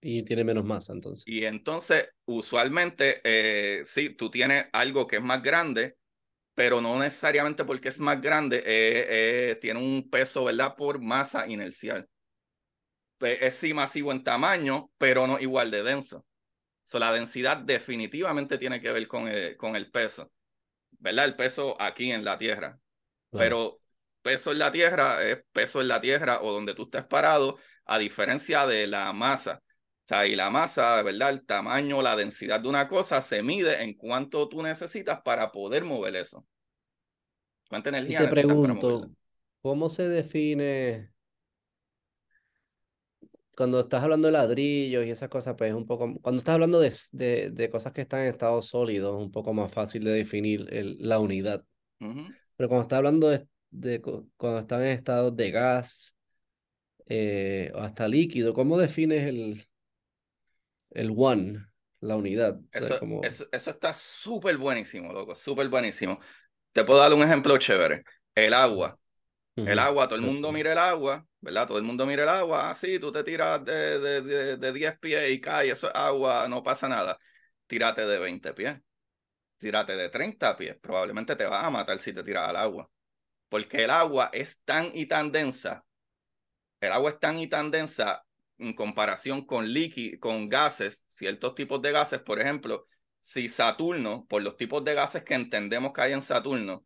Y 0.00 0.22
tiene 0.22 0.44
menos 0.44 0.64
masa, 0.64 0.92
entonces. 0.92 1.24
Y 1.26 1.44
entonces, 1.44 2.08
usualmente, 2.24 3.20
eh, 3.24 3.82
sí, 3.86 4.10
tú 4.10 4.30
tienes 4.30 4.66
algo 4.72 5.06
que 5.06 5.16
es 5.16 5.22
más 5.22 5.42
grande, 5.42 5.96
pero 6.54 6.80
no 6.80 6.98
necesariamente 6.98 7.64
porque 7.64 7.90
es 7.90 8.00
más 8.00 8.20
grande, 8.20 8.58
eh, 8.58 9.06
eh, 9.50 9.58
tiene 9.60 9.80
un 9.80 10.08
peso, 10.10 10.44
¿verdad? 10.44 10.74
Por 10.74 11.00
masa 11.00 11.46
inercial. 11.46 12.08
Pues, 13.18 13.38
es 13.42 13.54
sí 13.56 13.74
masivo 13.74 14.12
en 14.12 14.24
tamaño, 14.24 14.90
pero 14.96 15.26
no 15.26 15.38
igual 15.38 15.70
de 15.70 15.82
denso 15.82 16.24
la 16.98 17.12
densidad 17.12 17.58
definitivamente 17.58 18.58
tiene 18.58 18.80
que 18.80 18.90
ver 18.90 19.06
con 19.06 19.28
el, 19.28 19.56
con 19.56 19.76
el 19.76 19.90
peso, 19.90 20.32
¿verdad? 20.98 21.26
El 21.26 21.36
peso 21.36 21.80
aquí 21.80 22.10
en 22.10 22.24
la 22.24 22.36
Tierra. 22.36 22.78
Pero 23.30 23.80
peso 24.22 24.50
en 24.50 24.58
la 24.58 24.72
Tierra 24.72 25.22
es 25.24 25.44
peso 25.52 25.80
en 25.80 25.88
la 25.88 26.00
Tierra 26.00 26.40
o 26.42 26.52
donde 26.52 26.74
tú 26.74 26.84
estés 26.84 27.04
parado, 27.04 27.58
a 27.84 27.98
diferencia 27.98 28.66
de 28.66 28.86
la 28.86 29.12
masa. 29.12 29.62
Sea, 30.10 30.26
y 30.26 30.34
la 30.34 30.50
masa, 30.50 31.00
¿verdad? 31.02 31.30
El 31.30 31.46
tamaño, 31.46 32.02
la 32.02 32.16
densidad 32.16 32.58
de 32.58 32.68
una 32.68 32.88
cosa 32.88 33.22
se 33.22 33.44
mide 33.44 33.80
en 33.80 33.94
cuánto 33.94 34.48
tú 34.48 34.60
necesitas 34.60 35.20
para 35.22 35.52
poder 35.52 35.84
mover 35.84 36.16
eso. 36.16 36.44
¿Cuánta 37.68 37.90
energía 37.90 38.24
y 38.24 38.24
te 38.24 38.30
pregunto, 38.30 39.08
¿cómo 39.62 39.88
se 39.88 40.08
define 40.08 41.12
cuando 43.54 43.78
estás 43.78 44.02
hablando 44.02 44.26
de 44.26 44.32
ladrillos 44.32 45.06
y 45.06 45.10
esas 45.10 45.28
cosas, 45.28 45.54
pues 45.56 45.70
es 45.70 45.76
un 45.76 45.86
poco, 45.86 46.12
cuando 46.20 46.40
estás 46.40 46.54
hablando 46.54 46.80
de, 46.80 46.92
de, 47.12 47.50
de 47.52 47.70
cosas 47.70 47.92
que 47.92 48.00
están 48.00 48.22
en 48.22 48.30
estado 48.30 48.60
sólido, 48.62 49.16
es 49.16 49.24
un 49.24 49.30
poco 49.30 49.52
más 49.52 49.70
fácil 49.70 50.02
de 50.02 50.10
definir 50.10 50.66
el, 50.72 50.96
la 50.98 51.20
unidad. 51.20 51.64
Pero 52.00 52.68
cuando 52.68 52.82
estás 52.82 52.96
hablando 52.96 53.28
de, 53.28 53.46
de, 53.70 54.00
cuando 54.36 54.58
están 54.58 54.80
en 54.80 54.88
estado 54.88 55.30
de 55.30 55.50
gas 55.52 56.16
eh, 57.06 57.70
o 57.76 57.78
hasta 57.78 58.08
líquido, 58.08 58.52
¿cómo 58.54 58.76
defines 58.76 59.28
el, 59.28 59.69
el 60.90 61.12
one, 61.16 61.66
la 62.00 62.16
unidad? 62.16 62.58
Eso, 62.72 63.00
eso, 63.22 63.46
eso 63.50 63.70
está 63.70 63.94
súper 63.94 64.56
buenísimo, 64.56 65.12
loco, 65.12 65.34
súper 65.34 65.68
buenísimo. 65.68 66.20
Te 66.72 66.84
puedo 66.84 67.00
dar 67.00 67.12
un 67.12 67.22
ejemplo 67.22 67.56
chévere. 67.58 68.04
El 68.34 68.54
agua. 68.54 68.98
El 69.56 69.78
agua, 69.78 70.06
todo 70.06 70.16
el 70.16 70.24
mundo 70.24 70.52
mira 70.52 70.72
el 70.72 70.78
agua, 70.78 71.26
¿verdad? 71.40 71.66
Todo 71.66 71.78
el 71.78 71.84
mundo 71.84 72.06
mira 72.06 72.22
el 72.22 72.28
agua, 72.28 72.70
así, 72.70 72.98
tú 72.98 73.12
te 73.12 73.22
tiras 73.22 73.62
de, 73.64 73.98
de, 73.98 74.56
de, 74.56 74.72
10 74.72 74.98
pies 74.98 75.30
y 75.30 75.40
cae, 75.40 75.70
eso 75.70 75.88
es 75.88 75.94
agua, 75.94 76.48
no 76.48 76.62
pasa 76.62 76.88
nada. 76.88 77.18
Tírate 77.66 78.06
de 78.06 78.18
20 78.18 78.54
pies, 78.54 78.78
tírate 79.58 79.96
de 79.96 80.08
30 80.08 80.56
pies, 80.56 80.76
probablemente 80.80 81.36
te 81.36 81.44
vas 81.44 81.64
a 81.64 81.70
matar 81.70 81.98
si 81.98 82.12
te 82.14 82.22
tiras 82.22 82.48
al 82.48 82.56
agua. 82.56 82.88
Porque 83.48 83.84
el 83.84 83.90
agua 83.90 84.30
es 84.32 84.60
tan 84.64 84.90
y 84.94 85.06
tan 85.06 85.30
densa, 85.30 85.84
el 86.80 86.92
agua 86.92 87.10
es 87.10 87.18
tan 87.18 87.38
y 87.38 87.46
tan 87.46 87.70
densa 87.70 88.24
en 88.60 88.74
comparación 88.74 89.44
con 89.44 89.72
líquidos, 89.72 90.20
con 90.20 90.48
gases, 90.48 91.02
ciertos 91.08 91.54
tipos 91.54 91.80
de 91.82 91.92
gases, 91.92 92.20
por 92.20 92.40
ejemplo, 92.40 92.86
si 93.20 93.48
Saturno, 93.48 94.26
por 94.28 94.42
los 94.42 94.56
tipos 94.56 94.84
de 94.84 94.94
gases 94.94 95.24
que 95.24 95.34
entendemos 95.34 95.92
que 95.92 96.02
hay 96.02 96.12
en 96.12 96.22
Saturno, 96.22 96.84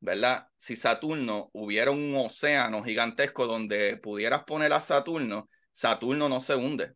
¿verdad? 0.00 0.48
Si 0.56 0.76
Saturno 0.76 1.50
hubiera 1.52 1.90
un 1.90 2.14
océano 2.16 2.82
gigantesco 2.84 3.46
donde 3.46 3.96
pudieras 3.96 4.44
poner 4.44 4.72
a 4.72 4.80
Saturno, 4.80 5.48
Saturno 5.72 6.28
no 6.28 6.40
se 6.40 6.54
hunde, 6.54 6.92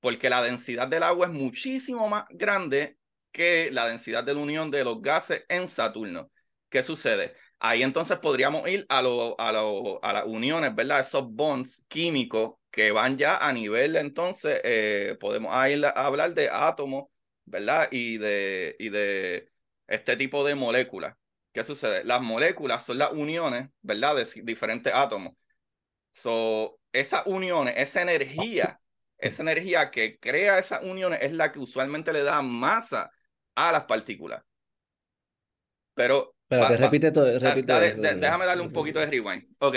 porque 0.00 0.30
la 0.30 0.42
densidad 0.42 0.88
del 0.88 1.02
agua 1.02 1.26
es 1.26 1.32
muchísimo 1.32 2.08
más 2.08 2.24
grande 2.30 2.96
que 3.32 3.70
la 3.72 3.86
densidad 3.88 4.24
de 4.24 4.34
la 4.34 4.40
unión 4.40 4.70
de 4.70 4.84
los 4.84 5.00
gases 5.00 5.44
en 5.48 5.68
Saturno. 5.68 6.30
¿Qué 6.68 6.82
sucede? 6.82 7.34
Ahí 7.58 7.82
entonces 7.82 8.18
podríamos 8.18 8.68
ir 8.68 8.84
a, 8.88 9.02
lo, 9.02 9.40
a, 9.40 9.50
a 9.50 10.12
las 10.12 10.24
uniones, 10.26 10.74
¿verdad? 10.74 11.00
Esos 11.00 11.30
bonds 11.30 11.84
químicos 11.88 12.54
que 12.72 12.90
van 12.90 13.18
ya 13.18 13.36
a 13.36 13.52
nivel, 13.52 13.96
entonces, 13.96 14.60
eh, 14.64 15.16
podemos 15.20 15.54
ir 15.68 15.84
a 15.84 15.90
hablar 15.90 16.34
de 16.34 16.48
átomos, 16.50 17.08
¿verdad? 17.44 17.86
Y 17.92 18.16
de, 18.16 18.74
y 18.78 18.88
de 18.88 19.50
este 19.86 20.16
tipo 20.16 20.44
de 20.44 20.54
moléculas. 20.54 21.14
¿Qué 21.52 21.62
sucede? 21.64 22.02
Las 22.02 22.22
moléculas 22.22 22.82
son 22.82 22.96
las 22.96 23.12
uniones, 23.12 23.68
¿verdad? 23.82 24.16
De 24.16 24.42
diferentes 24.42 24.92
átomos. 24.92 25.34
So, 26.12 26.80
esas 26.92 27.26
uniones, 27.26 27.74
esa 27.76 28.00
energía, 28.00 28.80
esa 29.18 29.42
energía 29.42 29.90
que 29.90 30.18
crea 30.18 30.58
esas 30.58 30.82
uniones 30.82 31.18
es 31.22 31.32
la 31.32 31.52
que 31.52 31.58
usualmente 31.58 32.10
le 32.12 32.22
da 32.22 32.40
masa 32.40 33.10
a 33.54 33.70
las 33.70 33.84
partículas. 33.84 34.42
Pero. 35.92 36.34
Espérate, 36.48 36.76
repite 36.78 37.12
todo. 37.12 37.38
Repite 37.38 37.96
déjame 38.16 38.46
darle 38.46 38.62
un 38.62 38.72
poquito 38.72 38.98
de 38.98 39.06
rewind. 39.06 39.44
Ok. 39.58 39.76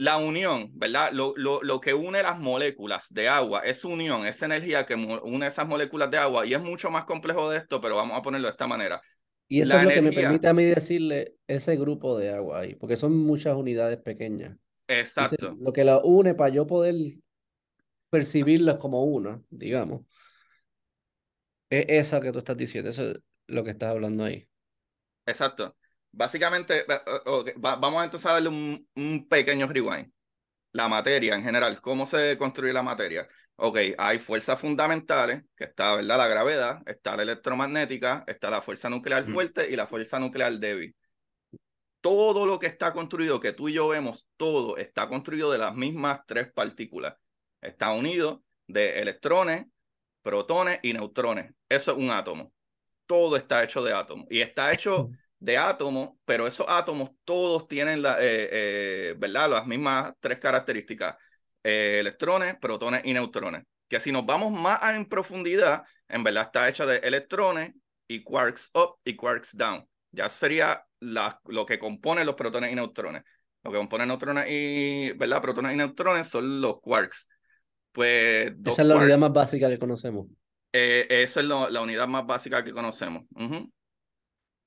La 0.00 0.16
unión, 0.16 0.70
¿verdad? 0.72 1.12
Lo, 1.12 1.34
lo, 1.36 1.62
lo, 1.62 1.78
que 1.78 1.92
une 1.92 2.22
las 2.22 2.38
moléculas 2.38 3.12
de 3.12 3.28
agua, 3.28 3.60
es 3.66 3.84
unión, 3.84 4.24
esa 4.24 4.46
energía 4.46 4.86
que 4.86 4.94
une 4.94 5.46
esas 5.46 5.68
moléculas 5.68 6.10
de 6.10 6.16
agua, 6.16 6.46
y 6.46 6.54
es 6.54 6.60
mucho 6.62 6.90
más 6.90 7.04
complejo 7.04 7.50
de 7.50 7.58
esto, 7.58 7.82
pero 7.82 7.96
vamos 7.96 8.16
a 8.16 8.22
ponerlo 8.22 8.46
de 8.46 8.52
esta 8.52 8.66
manera. 8.66 9.02
Y 9.46 9.60
eso 9.60 9.76
es 9.76 9.84
lo 9.84 9.90
que 9.90 10.00
me 10.00 10.12
permite 10.12 10.48
a 10.48 10.54
mí 10.54 10.64
decirle 10.64 11.34
ese 11.46 11.76
grupo 11.76 12.16
de 12.16 12.30
agua 12.30 12.60
ahí, 12.60 12.76
porque 12.76 12.96
son 12.96 13.14
muchas 13.14 13.54
unidades 13.54 13.98
pequeñas. 13.98 14.56
Exacto. 14.88 15.54
lo 15.60 15.70
que 15.70 15.84
la 15.84 15.98
une 15.98 16.34
para 16.34 16.48
yo 16.48 16.66
poder 16.66 16.94
percibirlas 18.08 18.78
como 18.78 19.04
una, 19.04 19.42
digamos, 19.50 20.06
es 21.68 21.84
esa 21.88 22.22
que 22.22 22.32
tú 22.32 22.38
estás 22.38 22.56
diciendo, 22.56 22.88
eso 22.88 23.10
es 23.10 23.18
lo 23.48 23.62
que 23.64 23.72
estás 23.72 23.90
hablando 23.90 24.24
ahí. 24.24 24.48
Exacto. 25.26 25.76
Básicamente, 26.12 26.84
vamos 27.56 28.04
entonces 28.04 28.28
a 28.28 28.34
darle 28.34 28.48
un, 28.48 28.88
un 28.94 29.28
pequeño 29.28 29.66
rewind. 29.66 30.12
La 30.72 30.88
materia 30.88 31.34
en 31.34 31.42
general, 31.42 31.80
¿cómo 31.80 32.06
se 32.06 32.36
construye 32.38 32.72
la 32.72 32.82
materia? 32.82 33.28
Ok, 33.56 33.78
hay 33.98 34.18
fuerzas 34.18 34.58
fundamentales, 34.58 35.42
que 35.56 35.64
está, 35.64 35.96
¿verdad? 35.96 36.16
La 36.16 36.28
gravedad, 36.28 36.82
está 36.86 37.16
la 37.16 37.24
electromagnética, 37.24 38.24
está 38.26 38.48
la 38.50 38.62
fuerza 38.62 38.88
nuclear 38.88 39.24
fuerte 39.26 39.68
y 39.70 39.76
la 39.76 39.86
fuerza 39.86 40.18
nuclear 40.18 40.52
débil. 40.54 40.96
Todo 42.00 42.46
lo 42.46 42.58
que 42.58 42.66
está 42.66 42.92
construido, 42.92 43.38
que 43.40 43.52
tú 43.52 43.68
y 43.68 43.74
yo 43.74 43.88
vemos, 43.88 44.26
todo 44.36 44.78
está 44.78 45.08
construido 45.08 45.52
de 45.52 45.58
las 45.58 45.74
mismas 45.74 46.20
tres 46.26 46.50
partículas. 46.52 47.16
Está 47.60 47.92
unido 47.92 48.42
de 48.66 49.00
electrones, 49.00 49.66
protones 50.22 50.80
y 50.82 50.94
neutrones. 50.94 51.52
Eso 51.68 51.92
es 51.92 51.98
un 51.98 52.10
átomo. 52.10 52.52
Todo 53.04 53.36
está 53.36 53.62
hecho 53.62 53.82
de 53.82 53.92
átomos. 53.92 54.26
Y 54.30 54.40
está 54.40 54.72
hecho 54.72 55.10
de 55.40 55.56
átomos, 55.56 56.10
pero 56.24 56.46
esos 56.46 56.66
átomos 56.68 57.10
todos 57.24 57.66
tienen 57.66 58.02
la, 58.02 58.18
eh, 58.20 58.48
eh, 58.52 59.14
¿verdad? 59.18 59.50
las 59.50 59.66
mismas 59.66 60.12
tres 60.20 60.38
características, 60.38 61.16
eh, 61.64 61.96
electrones, 61.98 62.56
protones 62.60 63.00
y 63.04 63.14
neutrones. 63.14 63.64
Que 63.88 63.98
si 63.98 64.12
nos 64.12 64.24
vamos 64.24 64.52
más 64.52 64.78
en 64.94 65.08
profundidad, 65.08 65.82
en 66.08 66.22
verdad 66.22 66.44
está 66.44 66.68
hecha 66.68 66.86
de 66.86 66.98
electrones 66.98 67.72
y 68.06 68.22
quarks 68.22 68.70
up 68.74 68.98
y 69.02 69.16
quarks 69.16 69.56
down. 69.56 69.84
Ya 70.12 70.28
sería 70.28 70.84
la, 71.00 71.40
lo 71.46 71.64
que 71.64 71.78
compone 71.78 72.24
los 72.24 72.34
protones 72.34 72.70
y 72.70 72.74
neutrones. 72.74 73.22
Lo 73.64 73.72
que 73.72 73.78
compone 73.78 74.06
neutrones 74.06 74.46
y, 74.48 75.12
¿verdad? 75.12 75.42
Protones 75.42 75.72
y 75.72 75.76
neutrones 75.76 76.28
son 76.28 76.60
los 76.60 76.80
quarks. 76.80 77.28
Pues, 77.92 78.52
Esa 78.64 78.82
es 78.82 78.88
la 78.88 78.96
unidad 78.96 79.18
más 79.18 79.32
básica 79.32 79.68
que 79.68 79.78
conocemos. 79.78 80.26
Esa 80.72 81.40
es 81.40 81.46
la 81.46 81.80
unidad 81.80 82.06
más 82.08 82.26
básica 82.26 82.62
que 82.62 82.72
conocemos. 82.72 83.24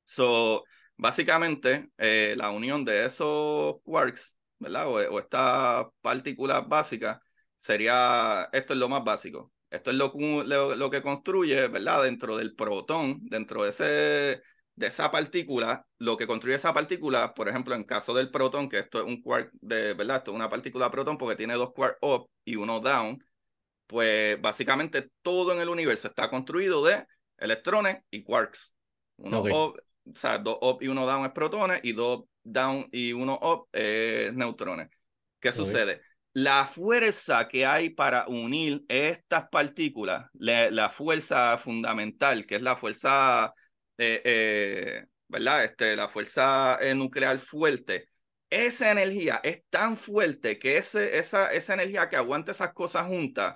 So, 0.04 0.64
básicamente, 0.97 1.89
eh, 1.97 2.36
la 2.38 2.51
unión 2.51 2.86
de 2.86 3.06
esos 3.06 3.76
quarks, 3.84 4.38
¿verdad? 4.60 4.88
O, 4.88 5.20
estas 5.20 5.86
partículas 6.01 6.68
básicas, 6.68 7.20
sería, 7.58 8.49
esto 8.51 8.74
es 8.74 8.80
lo 8.80 8.89
más 8.89 9.04
básico. 9.04 9.51
Esto 9.70 9.89
es 9.91 9.97
lo, 9.97 10.14
lo, 10.43 10.76
lo, 10.76 10.89
que 10.89 11.01
construye, 11.01 11.68
¿verdad? 11.68 12.04
Dentro 12.04 12.38
del 12.38 12.56
protón, 12.56 13.20
dentro 13.24 13.64
de, 13.64 13.70
ese, 13.72 14.43
de 14.76 14.88
esa 14.88 15.12
partícula, 15.12 15.86
lo 15.97 16.16
que 16.18 16.28
construye 16.28 16.56
esa 16.56 16.74
partícula, 16.74 17.34
por 17.34 17.49
ejemplo, 17.49 17.74
en 17.74 17.84
caso 17.84 18.14
del 18.14 18.30
protón, 18.30 18.70
que 18.70 18.80
esto 18.80 18.99
es 18.99 19.06
un 19.06 19.22
quark 19.22 19.49
de, 19.62 19.93
¿verdad? 19.95 20.18
Esto 20.18 20.32
es 20.32 20.36
una 20.36 20.49
partícula 20.49 20.91
protón 20.91 21.18
porque 21.18 21.36
tiene 21.36 21.56
dos 21.56 21.74
quarks 21.74 21.97
up 22.01 22.30
y 22.45 22.56
uno 22.56 22.82
down, 22.82 23.24
pues 23.88 24.39
básicamente 24.41 25.10
todo 25.22 25.54
en 25.54 25.60
el 25.60 25.70
universo 25.70 26.08
está 26.08 26.30
construido 26.30 26.84
de 26.84 27.06
electrones 27.38 27.97
y 28.12 28.24
quarks. 28.24 28.76
Uno 29.18 29.41
up, 29.41 29.82
o 30.06 30.16
sea, 30.16 30.38
dos 30.38 30.58
up 30.62 30.80
y 30.82 30.88
uno 30.88 31.06
down 31.06 31.26
es 31.26 31.32
protones 31.32 31.80
y 31.84 31.93
dos 31.93 32.24
down 32.43 32.88
y 32.91 33.14
uno 33.14 33.39
up 33.41 33.68
es 33.72 34.34
neutrones. 34.34 34.89
¿Qué 35.39 35.51
sucede? 35.51 36.01
La 36.34 36.66
fuerza 36.66 37.47
que 37.47 37.66
hay 37.66 37.89
para 37.89 38.28
unir 38.28 38.84
estas 38.88 39.49
partículas, 39.49 40.30
la, 40.34 40.89
fuerza 40.89 41.58
fundamental, 41.58 42.45
que 42.45 42.56
es 42.56 42.62
la 42.62 42.76
fuerza, 42.76 43.54
eh, 43.97 44.22
eh, 44.24 45.06
¿verdad? 45.28 45.66
Este, 45.66 45.95
la 45.95 46.08
fuerza 46.08 46.80
eh, 46.82 46.95
nuclear 46.95 47.39
fuerte, 47.39 48.08
esa 48.49 48.91
energía 48.91 49.41
es 49.43 49.64
tan 49.70 49.97
fuerte 49.97 50.58
que 50.58 50.78
ese, 50.78 51.18
esa, 51.18 51.51
esa 51.51 51.74
energía 51.74 52.08
que 52.10 52.16
aguanta 52.16 52.51
esas 52.51 52.74
cosas 52.74 53.08
juntas 53.08 53.56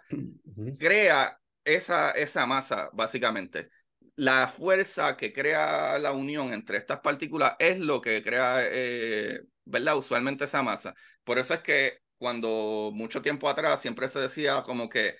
crea 0.79 1.39
esa, 1.63 2.11
esa 2.11 2.45
masa, 2.45 2.89
básicamente. 2.93 3.69
La 4.17 4.47
fuerza 4.47 5.15
que 5.15 5.31
crea 5.33 5.99
la 5.99 6.11
unión 6.13 6.51
entre 6.53 6.77
estas 6.77 7.01
partículas 7.01 7.55
es 7.59 7.79
lo 7.79 8.01
que 8.01 8.23
crea, 8.23 8.61
eh, 8.63 9.41
¿verdad? 9.65 9.97
Usualmente 9.97 10.45
esa 10.45 10.63
masa. 10.63 10.95
Por 11.23 11.37
eso 11.37 11.53
es 11.53 11.59
que 11.61 11.99
cuando 12.17 12.89
mucho 12.93 13.21
tiempo 13.21 13.47
atrás 13.47 13.79
siempre 13.81 14.09
se 14.09 14.19
decía 14.19 14.63
como 14.63 14.89
que, 14.89 15.15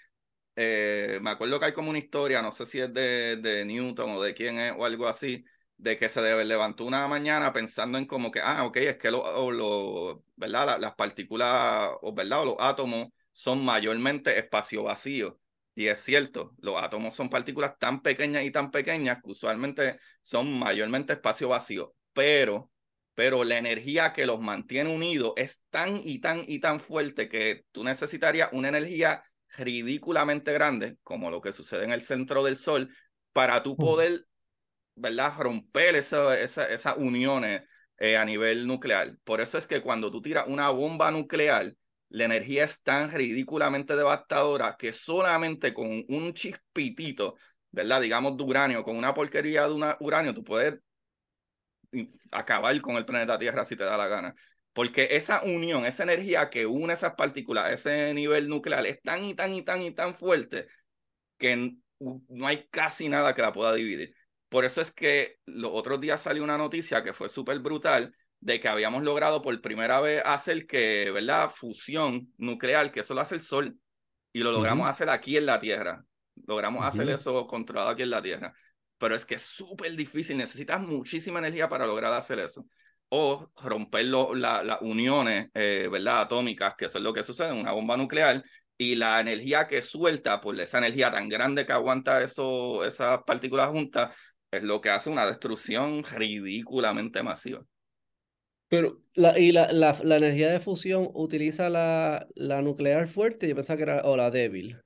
eh, 0.55 1.19
me 1.21 1.29
acuerdo 1.31 1.59
que 1.59 1.65
hay 1.67 1.73
como 1.73 1.89
una 1.91 1.99
historia, 1.99 2.41
no 2.41 2.51
sé 2.51 2.65
si 2.65 2.79
es 2.79 2.93
de, 2.93 3.37
de 3.37 3.65
Newton 3.65 4.11
o 4.11 4.21
de 4.23 4.33
quién 4.33 4.59
es 4.59 4.73
o 4.77 4.85
algo 4.85 5.07
así, 5.07 5.45
de 5.77 5.97
que 5.97 6.09
se 6.09 6.21
levantó 6.45 6.85
una 6.85 7.07
mañana 7.07 7.53
pensando 7.53 7.97
en 7.99 8.05
como 8.07 8.31
que, 8.31 8.41
ah, 8.41 8.65
ok, 8.65 8.77
es 8.77 8.97
que 8.97 9.11
lo, 9.11 9.51
lo 9.51 10.23
¿verdad? 10.35 10.79
las 10.79 10.95
partículas, 10.95 11.89
o, 12.01 12.13
¿verdad? 12.13 12.45
los 12.45 12.55
átomos 12.59 13.09
son 13.31 13.63
mayormente 13.63 14.37
espacio 14.39 14.83
vacío. 14.83 15.39
Y 15.77 15.89
es 15.89 15.99
cierto, 15.99 16.55
los 16.57 16.81
átomos 16.81 17.13
son 17.13 17.29
partículas 17.29 17.77
tan 17.77 18.01
pequeñas 18.01 18.43
y 18.43 18.49
tan 18.49 18.71
pequeñas 18.71 19.19
que 19.23 19.29
usualmente 19.29 19.99
son 20.23 20.57
mayormente 20.57 21.13
espacio 21.13 21.49
vacío. 21.49 21.93
Pero, 22.13 22.71
pero 23.13 23.43
la 23.43 23.59
energía 23.59 24.11
que 24.11 24.25
los 24.25 24.41
mantiene 24.41 24.89
unidos 24.89 25.33
es 25.35 25.61
tan 25.69 26.01
y 26.03 26.17
tan 26.17 26.43
y 26.47 26.57
tan 26.61 26.79
fuerte 26.79 27.29
que 27.29 27.65
tú 27.71 27.83
necesitarías 27.83 28.49
una 28.53 28.69
energía 28.69 29.23
ridículamente 29.55 30.51
grande, 30.51 30.97
como 31.03 31.29
lo 31.29 31.41
que 31.41 31.53
sucede 31.53 31.83
en 31.83 31.91
el 31.91 32.01
centro 32.01 32.43
del 32.43 32.57
Sol, 32.57 32.89
para 33.31 33.61
tú 33.61 33.77
poder 33.77 34.25
¿verdad? 34.95 35.35
Romper 35.37 35.95
esa, 35.95 36.39
esa, 36.39 36.67
esas 36.69 36.97
uniones 36.97 37.61
eh, 37.99 38.17
a 38.17 38.25
nivel 38.25 38.65
nuclear. 38.65 39.15
Por 39.23 39.41
eso 39.41 39.59
es 39.59 39.67
que 39.67 39.83
cuando 39.83 40.09
tú 40.09 40.23
tiras 40.23 40.45
una 40.47 40.71
bomba 40.71 41.11
nuclear, 41.11 41.71
la 42.09 42.25
energía 42.25 42.63
es 42.65 42.81
tan 42.81 43.11
ridículamente 43.11 43.95
devastadora 43.95 44.75
que 44.77 44.93
solamente 44.93 45.73
con 45.73 46.05
un 46.07 46.33
chispitito, 46.33 47.35
¿verdad? 47.71 48.01
Digamos 48.01 48.37
de 48.37 48.43
uranio, 48.43 48.83
con 48.83 48.95
una 48.95 49.13
porquería 49.13 49.67
de 49.67 49.73
una 49.73 49.97
uranio, 49.99 50.33
tú 50.33 50.43
puedes 50.43 50.75
acabar 52.31 52.79
con 52.81 52.95
el 52.97 53.05
planeta 53.05 53.39
Tierra 53.39 53.65
si 53.65 53.75
te 53.75 53.83
da 53.83 53.97
la 53.97 54.07
gana. 54.07 54.35
Porque 54.73 55.09
esa 55.11 55.41
unión, 55.43 55.85
esa 55.85 56.03
energía 56.03 56.49
que 56.49 56.65
une 56.65 56.93
esas 56.93 57.15
partículas, 57.15 57.71
ese 57.73 58.13
nivel 58.13 58.47
nuclear 58.47 58.85
es 58.85 59.01
tan 59.01 59.23
y 59.23 59.33
tan 59.33 59.53
y 59.53 59.63
tan 59.63 59.81
y 59.81 59.91
tan 59.91 60.15
fuerte 60.15 60.67
que 61.37 61.75
no 61.99 62.47
hay 62.47 62.67
casi 62.69 63.09
nada 63.09 63.33
que 63.33 63.41
la 63.41 63.51
pueda 63.51 63.73
dividir. 63.73 64.15
Por 64.49 64.65
eso 64.65 64.81
es 64.81 64.91
que 64.91 65.39
los 65.45 65.71
otros 65.73 65.99
días 65.99 66.21
salió 66.21 66.43
una 66.43 66.57
noticia 66.57 67.03
que 67.03 67.13
fue 67.13 67.29
súper 67.29 67.59
brutal 67.59 68.15
de 68.47 68.61
que 68.61 68.69
habíamos 68.69 69.03
logrado 69.03 69.41
por 69.41 69.59
primera 69.59 69.99
vez 69.99 70.21
hacer 70.25 70.65
que, 70.65 71.11
¿verdad? 71.11 71.51
Fusión 71.53 72.33
nuclear, 72.37 72.93
que 72.93 73.01
eso 73.01 73.13
lo 73.13 73.19
hace 73.19 73.35
el 73.35 73.41
Sol, 73.41 73.77
y 74.31 74.39
lo 74.39 74.53
logramos 74.53 74.87
hacer 74.87 75.09
aquí 75.09 75.35
en 75.35 75.45
la 75.45 75.59
Tierra. 75.59 76.01
Logramos 76.47 76.85
hacer 76.85 77.09
eso 77.09 77.45
controlado 77.45 77.89
aquí 77.89 78.03
en 78.03 78.09
la 78.09 78.21
Tierra. 78.21 78.53
Pero 78.97 79.15
es 79.15 79.25
que 79.25 79.35
es 79.35 79.41
súper 79.41 79.97
difícil, 79.97 80.37
necesitas 80.37 80.79
muchísima 80.79 81.39
energía 81.39 81.67
para 81.67 81.85
lograr 81.85 82.13
hacer 82.13 82.39
eso. 82.39 82.65
O 83.09 83.51
romper 83.61 84.05
las 84.05 84.81
uniones, 84.81 85.49
eh, 85.53 85.89
¿verdad? 85.91 86.21
Atómicas, 86.21 86.73
que 86.75 86.85
eso 86.85 86.99
es 86.99 87.03
lo 87.03 87.11
que 87.11 87.25
sucede 87.25 87.49
en 87.49 87.57
una 87.57 87.73
bomba 87.73 87.97
nuclear, 87.97 88.41
y 88.77 88.95
la 88.95 89.19
energía 89.19 89.67
que 89.67 89.81
suelta, 89.81 90.39
por 90.39 90.57
esa 90.57 90.77
energía 90.77 91.11
tan 91.11 91.27
grande 91.27 91.65
que 91.65 91.73
aguanta 91.73 92.23
eso, 92.23 92.85
esas 92.85 93.23
partículas 93.25 93.71
juntas, 93.71 94.15
es 94.49 94.63
lo 94.63 94.79
que 94.79 94.89
hace 94.89 95.09
una 95.09 95.25
destrucción 95.25 96.01
ridículamente 96.05 97.21
masiva. 97.21 97.61
Pero, 98.69 99.01
la, 99.13 99.37
¿y 99.39 99.51
la, 99.51 99.71
la, 99.71 99.97
la 100.03 100.17
energía 100.17 100.49
de 100.49 100.59
fusión 100.59 101.09
utiliza 101.13 101.69
la, 101.69 102.27
la 102.35 102.61
nuclear 102.61 103.07
fuerte? 103.07 103.47
Yo 103.47 103.55
pensaba 103.55 103.77
que 103.77 103.83
era, 103.83 104.01
o 104.03 104.17
la 104.17 104.31
débil. 104.31 104.81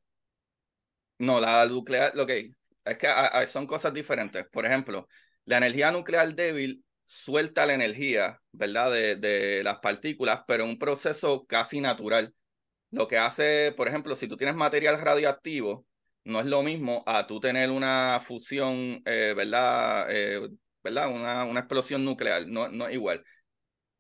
No, 1.20 1.40
la 1.40 1.66
nuclear, 1.68 2.14
que 2.26 2.54
es 2.86 2.98
que 2.98 3.08
son 3.48 3.68
cosas 3.68 3.94
diferentes. 3.94 4.46
Por 4.52 4.66
ejemplo, 4.66 5.08
la 5.46 5.58
energía 5.58 5.92
nuclear 5.92 6.34
débil 6.34 6.84
suelta 7.06 7.66
la 7.66 7.76
energía, 7.76 8.42
¿verdad? 8.52 8.92
De, 8.92 9.16
de 9.18 9.64
las 9.64 9.80
partículas, 9.80 10.42
pero 10.48 10.64
en 10.64 10.72
un 10.72 10.80
proceso 10.80 11.46
casi 11.46 11.80
natural. 11.80 12.34
Lo 12.92 13.08
que 13.08 13.18
hace, 13.18 13.74
por 13.78 13.88
ejemplo, 13.88 14.16
si 14.16 14.28
tú 14.28 14.38
tienes 14.38 14.56
material 14.56 15.02
radioactivo, 15.02 15.86
no 16.26 16.40
es 16.42 16.48
lo 16.48 16.64
mismo 16.64 17.04
a 17.08 17.28
tú 17.28 17.40
tener 17.40 17.72
una 17.72 18.22
fusión, 18.26 19.02
eh, 19.06 19.34
¿verdad? 19.36 20.08
Eh, 20.10 20.50
¿verdad? 20.84 21.12
Una, 21.14 21.46
una 21.46 21.62
explosión 21.62 22.06
nuclear, 22.06 22.48
no, 22.48 22.70
no 22.70 22.88
es 22.88 22.94
igual. 22.96 23.24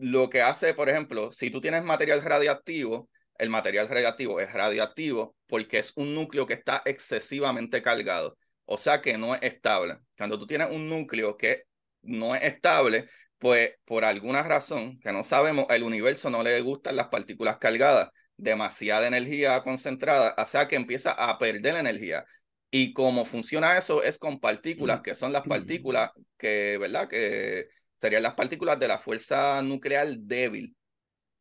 Lo 0.02 0.32
que 0.32 0.42
hace, 0.42 0.74
por 0.74 0.90
ejemplo, 0.90 1.32
si 1.32 1.52
tú 1.52 1.62
tienes 1.62 1.84
material 1.84 2.24
radiactivo, 2.24 3.08
el 3.38 3.52
material 3.52 3.88
radiactivo 3.88 4.40
es 4.40 4.52
radiactivo 4.52 5.36
porque 5.46 5.78
es 5.78 5.94
un 5.96 6.16
núcleo 6.16 6.48
que 6.48 6.56
está 6.56 6.82
excesivamente 6.86 7.84
cargado, 7.84 8.36
o 8.66 8.80
sea 8.80 9.00
que 9.00 9.20
no 9.20 9.36
es 9.36 9.44
estable. 9.44 9.98
Cuando 10.18 10.40
tú 10.40 10.48
tienes 10.48 10.72
un 10.72 10.90
núcleo 10.90 11.38
que 11.38 11.66
no 12.02 12.36
es 12.36 12.42
estable, 12.42 13.10
pues 13.38 13.76
por 13.86 14.04
alguna 14.04 14.42
razón 14.42 15.00
que 15.02 15.12
no 15.12 15.24
sabemos, 15.24 15.68
el 15.70 15.84
universo 15.84 16.32
no 16.32 16.42
le 16.42 16.60
gustan 16.62 16.96
las 16.96 17.10
partículas 17.10 17.60
cargadas 17.60 18.10
demasiada 18.38 19.06
energía 19.06 19.62
concentrada, 19.62 20.34
o 20.36 20.46
sea 20.48 20.68
que 20.68 20.78
empieza 20.78 21.12
a 21.12 21.38
perder 21.38 21.76
energía. 21.76 22.26
Y 22.72 22.94
cómo 22.94 23.26
funciona 23.26 23.78
eso 23.78 24.02
es 24.02 24.18
con 24.18 24.40
partículas, 24.40 25.02
que 25.02 25.14
son 25.14 25.32
las 25.32 25.44
partículas 25.44 26.10
que, 26.40 26.80
¿verdad? 26.80 27.08
Que 27.08 27.68
serían 28.02 28.24
las 28.24 28.34
partículas 28.34 28.80
de 28.80 28.88
la 28.88 28.98
fuerza 28.98 29.62
nuclear 29.62 30.18
débil. 30.18 30.76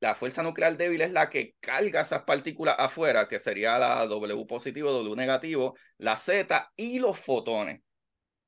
La 0.01 0.15
fuerza 0.15 0.43
nuclear 0.43 0.77
débil 0.77 1.01
es 1.01 1.11
la 1.11 1.31
que 1.31 1.55
carga 1.61 2.03
esas 2.03 2.25
partículas 2.25 2.77
afuera, 2.79 3.29
que 3.29 3.41
sería 3.41 3.79
la 3.79 4.07
W 4.07 4.47
positivo, 4.47 4.93
W 4.93 5.17
negativo, 5.17 5.75
la 5.97 6.19
Z 6.19 6.71
y 6.77 6.99
los 6.99 7.19
fotones. 7.19 7.81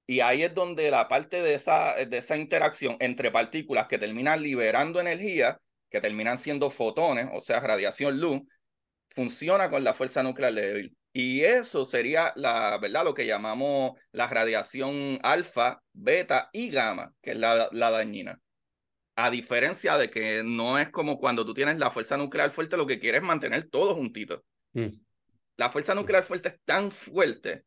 Y 0.07 0.21
ahí 0.21 0.43
es 0.43 0.53
donde 0.55 0.91
la 0.91 1.09
parte 1.09 1.41
de 1.43 1.55
esa, 1.55 1.95
de 1.95 2.19
esa 2.19 2.37
interacción 2.37 2.97
entre 3.01 3.31
partículas 3.31 3.87
que 3.87 3.99
terminan 3.99 4.43
liberando 4.43 5.01
energía 5.01 5.59
que 5.89 6.01
terminan 6.01 6.39
siendo 6.39 6.71
fotones, 6.71 7.29
o 7.35 7.41
sea, 7.41 7.61
radiación 7.61 8.19
luz, 8.19 8.41
funciona 9.09 9.71
con 9.71 9.85
la 9.85 9.95
fuerza 9.95 10.23
nuclear 10.23 10.55
débil. 10.55 10.97
Y 11.13 11.43
eso 11.43 11.85
sería 11.85 12.33
la, 12.37 12.79
¿verdad? 12.79 13.05
Lo 13.05 13.15
que 13.15 13.27
llamamos 13.27 13.93
la 14.13 14.27
radiación 14.27 15.19
alfa, 15.23 15.83
beta 15.93 16.49
y 16.53 16.71
gamma, 16.71 17.13
que 17.21 17.33
es 17.33 17.37
la, 17.37 17.69
la 17.73 17.91
dañina. 17.91 18.41
A 19.15 19.31
diferencia 19.31 19.99
de 19.99 20.09
que 20.09 20.43
no 20.43 20.79
es 20.79 20.89
como 20.89 21.19
cuando 21.19 21.45
tú 21.45 21.53
tienes 21.53 21.79
la 21.79 21.91
fuerza 21.91 22.17
nuclear 22.17 22.51
fuerte, 22.51 22.79
lo 22.79 22.87
que 22.87 22.99
quieres 22.99 23.21
es 23.21 23.27
mantener 23.27 23.69
todo 23.69 23.95
juntito. 23.95 24.43
Mm. 24.73 24.89
La 25.59 25.71
fuerza 25.71 25.95
nuclear 25.95 26.25
fuerte 26.25 26.49
es 26.49 26.61
tan 26.65 26.91
fuerte 26.91 27.65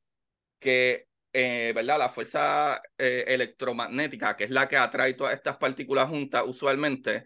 que 0.59 1.07
eh, 1.37 1.73
¿verdad? 1.75 1.99
La 1.99 2.09
fuerza 2.09 2.81
eh, 2.97 3.25
electromagnética, 3.27 4.37
que 4.37 4.45
es 4.45 4.51
la 4.51 4.69
que 4.69 4.77
atrae 4.77 5.15
todas 5.15 5.33
estas 5.33 5.57
partículas 5.57 6.07
juntas 6.07 6.43
usualmente, 6.47 7.25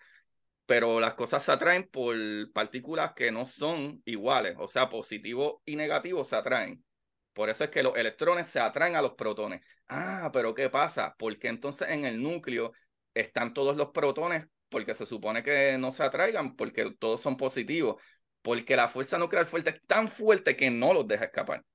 pero 0.70 0.99
las 0.99 1.15
cosas 1.15 1.43
se 1.43 1.51
atraen 1.51 1.88
por 1.88 2.15
partículas 2.53 3.13
que 3.15 3.32
no 3.32 3.47
son 3.47 4.03
iguales, 4.05 4.55
o 4.59 4.67
sea, 4.67 4.88
positivo 4.88 5.63
y 5.65 5.76
negativo 5.76 6.24
se 6.24 6.36
atraen. 6.36 6.86
Por 7.34 7.49
eso 7.49 7.63
es 7.63 7.72
que 7.72 7.82
los 7.82 7.97
electrones 7.97 8.49
se 8.49 8.59
atraen 8.59 8.95
a 8.95 9.01
los 9.01 9.15
protones. 9.15 9.61
Ah, 9.88 10.30
pero 10.32 10.53
¿qué 10.53 10.70
pasa? 10.70 11.15
Porque 11.17 11.47
entonces 11.47 11.89
en 11.89 12.05
el 12.05 12.22
núcleo 12.22 12.72
están 13.15 13.55
todos 13.55 13.78
los 13.78 13.89
protones 13.89 14.47
porque 14.70 14.93
se 14.93 15.07
supone 15.07 15.41
que 15.41 15.76
no 15.80 15.91
se 15.91 16.03
atraigan 16.03 16.55
porque 16.55 16.91
todos 16.99 17.20
son 17.20 17.36
positivos, 17.36 17.99
porque 18.43 18.76
la 18.76 18.89
fuerza 18.89 19.17
nuclear 19.17 19.47
fuerte 19.47 19.72
es 19.72 19.82
tan 19.88 20.07
fuerte 20.07 20.55
que 20.55 20.70
no 20.70 20.93
los 20.93 21.07
deja 21.07 21.26
escapar. 21.26 21.65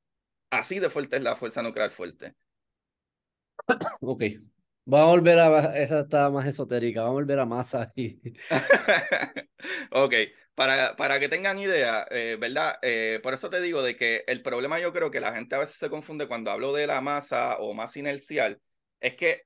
Así 0.51 0.79
de 0.79 0.89
fuerte 0.89 1.17
es 1.17 1.23
la 1.25 1.35
fuerza 1.35 1.65
nuclear 1.65 1.91
fuerte. 1.91 2.37
Ok. 4.01 4.23
Vamos 4.87 5.09
a 5.09 5.11
volver 5.13 5.39
a. 5.39 5.79
Esa 5.79 6.01
está 6.01 6.31
más 6.31 6.47
esotérica. 6.47 7.01
Vamos 7.03 7.13
a 7.13 7.15
volver 7.15 7.39
a 7.39 7.47
masa. 7.47 7.93
Y... 7.97 8.21
ok. 9.91 10.15
Para, 10.55 10.95
para 10.97 11.19
que 11.19 11.29
tengan 11.29 11.59
idea, 11.59 12.07
eh, 12.11 12.37
¿verdad? 12.39 12.79
Eh, 12.83 13.19
por 13.23 13.35
eso 13.35 13.51
te 13.51 13.61
digo 13.61 13.83
de 13.83 13.97
que 13.97 14.23
el 14.29 14.41
problema 14.43 14.79
yo 14.79 14.93
creo 14.93 15.11
que 15.11 15.21
la 15.21 15.33
gente 15.35 15.57
a 15.57 15.59
veces 15.59 15.77
se 15.77 15.91
confunde 15.91 16.29
cuando 16.29 16.51
hablo 16.53 16.73
de 16.73 16.87
la 16.87 17.01
masa 17.01 17.57
o 17.59 17.75
masa 17.75 17.99
inercial, 17.99 18.61
es 19.01 19.17
que, 19.17 19.43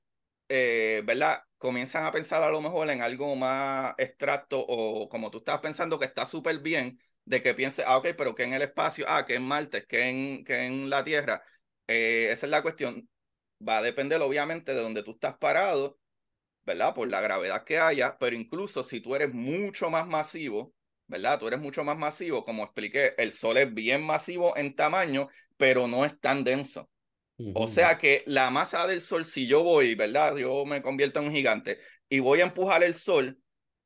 eh, 0.49 1.01
¿verdad? 1.05 1.41
Comienzan 1.57 2.05
a 2.05 2.11
pensar 2.11 2.43
a 2.43 2.51
lo 2.51 2.61
mejor 2.61 2.89
en 2.91 3.01
algo 3.01 3.35
más 3.35 3.95
extracto 3.97 4.59
o 4.59 5.09
como 5.09 5.31
tú 5.31 5.39
estás 5.39 5.59
pensando 5.61 5.97
que 5.97 6.05
está 6.05 6.25
súper 6.27 6.59
bien, 6.59 6.99
de 7.25 7.41
que 7.41 7.55
piense, 7.55 7.83
ah, 7.87 7.97
ok, 7.97 8.09
pero 8.17 8.35
que 8.35 8.43
en 8.43 8.53
el 8.53 8.61
espacio, 8.61 9.05
ah, 9.07 9.25
que 9.25 9.33
en 9.35 9.43
Marte, 9.43 9.85
que 9.87 10.09
en, 10.09 10.43
que 10.43 10.65
en 10.65 10.89
la 10.91 11.03
Tierra. 11.03 11.41
Eh, 11.87 12.29
esa 12.31 12.45
es 12.45 12.51
la 12.51 12.61
cuestión. 12.61 13.09
Va 13.65 13.79
a 13.79 13.81
depender 13.81 14.21
obviamente 14.21 14.73
de 14.73 14.81
donde 14.81 15.03
tú 15.03 15.11
estás 15.11 15.37
parado, 15.37 15.97
¿verdad? 16.63 16.93
Por 16.93 17.09
la 17.09 17.21
gravedad 17.21 17.63
que 17.63 17.79
haya, 17.79 18.17
pero 18.17 18.35
incluso 18.35 18.83
si 18.83 19.01
tú 19.01 19.15
eres 19.15 19.33
mucho 19.33 19.89
más 19.89 20.07
masivo, 20.07 20.73
¿verdad? 21.07 21.39
Tú 21.39 21.47
eres 21.47 21.59
mucho 21.59 21.83
más 21.83 21.97
masivo, 21.97 22.45
como 22.45 22.63
expliqué, 22.63 23.15
el 23.17 23.31
Sol 23.31 23.57
es 23.57 23.73
bien 23.73 24.03
masivo 24.03 24.55
en 24.55 24.75
tamaño, 24.75 25.27
pero 25.57 25.87
no 25.87 26.05
es 26.05 26.19
tan 26.19 26.43
denso. 26.43 26.89
O 27.53 27.69
sea 27.69 27.97
que 27.97 28.23
la 28.27 28.49
masa 28.49 28.85
del 28.85 29.01
Sol, 29.01 29.23
si 29.23 29.47
yo 29.47 29.63
voy, 29.63 29.95
¿verdad? 29.95 30.35
Yo 30.35 30.65
me 30.65 30.81
convierto 30.81 31.21
en 31.21 31.27
un 31.27 31.31
gigante 31.31 31.79
y 32.09 32.19
voy 32.19 32.41
a 32.41 32.43
empujar 32.43 32.83
el 32.83 32.93
Sol, 32.93 33.39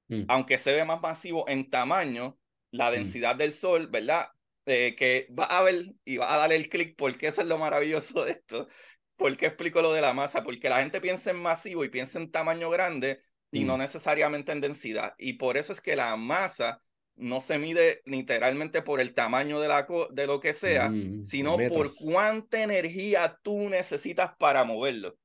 mm. 0.07 0.23
aunque 0.27 0.57
se 0.57 0.73
ve 0.73 0.83
más 0.85 0.99
masivo 0.99 1.47
en 1.47 1.69
tamaño, 1.69 2.39
la 2.73 2.89
mm. 2.89 2.93
densidad 2.93 3.35
del 3.35 3.53
sol, 3.53 3.87
¿verdad? 3.87 4.27
Eh, 4.65 4.95
que 4.95 5.27
va 5.37 5.45
a 5.45 5.61
ver 5.61 5.93
y 6.05 6.17
va 6.17 6.33
a 6.33 6.37
darle 6.37 6.55
el 6.55 6.69
clic 6.69 6.95
porque 6.97 7.27
eso 7.27 7.41
es 7.41 7.47
lo 7.47 7.57
maravilloso 7.57 8.25
de 8.25 8.31
esto. 8.31 8.67
¿Por 9.15 9.37
qué 9.37 9.47
explico 9.47 9.81
lo 9.81 9.93
de 9.93 10.01
la 10.01 10.13
masa? 10.13 10.43
Porque 10.43 10.69
la 10.69 10.79
gente 10.79 11.01
piensa 11.01 11.31
en 11.31 11.37
masivo 11.37 11.83
y 11.83 11.89
piensa 11.89 12.19
en 12.19 12.31
tamaño 12.31 12.69
grande 12.69 13.21
y 13.51 13.63
no 13.63 13.77
mm. 13.77 13.81
necesariamente 13.81 14.51
en 14.51 14.61
densidad. 14.61 15.13
Y 15.17 15.33
por 15.33 15.57
eso 15.57 15.71
es 15.71 15.81
que 15.81 15.95
la 15.95 16.15
masa 16.15 16.81
no 17.15 17.41
se 17.41 17.59
mide 17.59 18.01
literalmente 18.05 18.81
por 18.81 18.99
el 18.99 19.13
tamaño 19.13 19.59
de, 19.59 19.67
la 19.67 19.85
de 20.11 20.27
lo 20.27 20.39
que 20.39 20.53
sea, 20.53 20.89
mm, 20.89 21.25
sino 21.25 21.57
por 21.69 21.93
cuánta 21.95 22.63
energía 22.63 23.39
tú 23.43 23.69
necesitas 23.69 24.31
para 24.37 24.63
moverlo. 24.63 25.15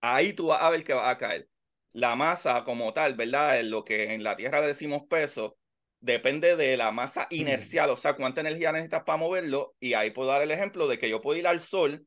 Ahí 0.00 0.32
tú 0.32 0.46
vas 0.46 0.62
a 0.62 0.70
ver 0.70 0.82
que 0.84 0.94
va 0.94 1.10
a 1.10 1.18
caer. 1.18 1.48
La 1.92 2.16
masa 2.16 2.64
como 2.64 2.92
tal, 2.94 3.14
¿verdad? 3.14 3.60
En 3.60 3.70
lo 3.70 3.84
que 3.84 4.14
en 4.14 4.24
la 4.24 4.36
Tierra 4.36 4.62
decimos 4.62 5.02
peso, 5.08 5.58
depende 6.00 6.56
de 6.56 6.76
la 6.78 6.90
masa 6.90 7.26
inercial, 7.30 7.90
o 7.90 7.96
sea, 7.96 8.14
cuánta 8.14 8.40
energía 8.40 8.72
necesitas 8.72 9.04
para 9.04 9.18
moverlo. 9.18 9.76
Y 9.78 9.92
ahí 9.92 10.10
puedo 10.10 10.30
dar 10.30 10.42
el 10.42 10.50
ejemplo 10.50 10.88
de 10.88 10.98
que 10.98 11.10
yo 11.10 11.20
puedo 11.20 11.38
ir 11.38 11.46
al 11.46 11.60
sol 11.60 12.06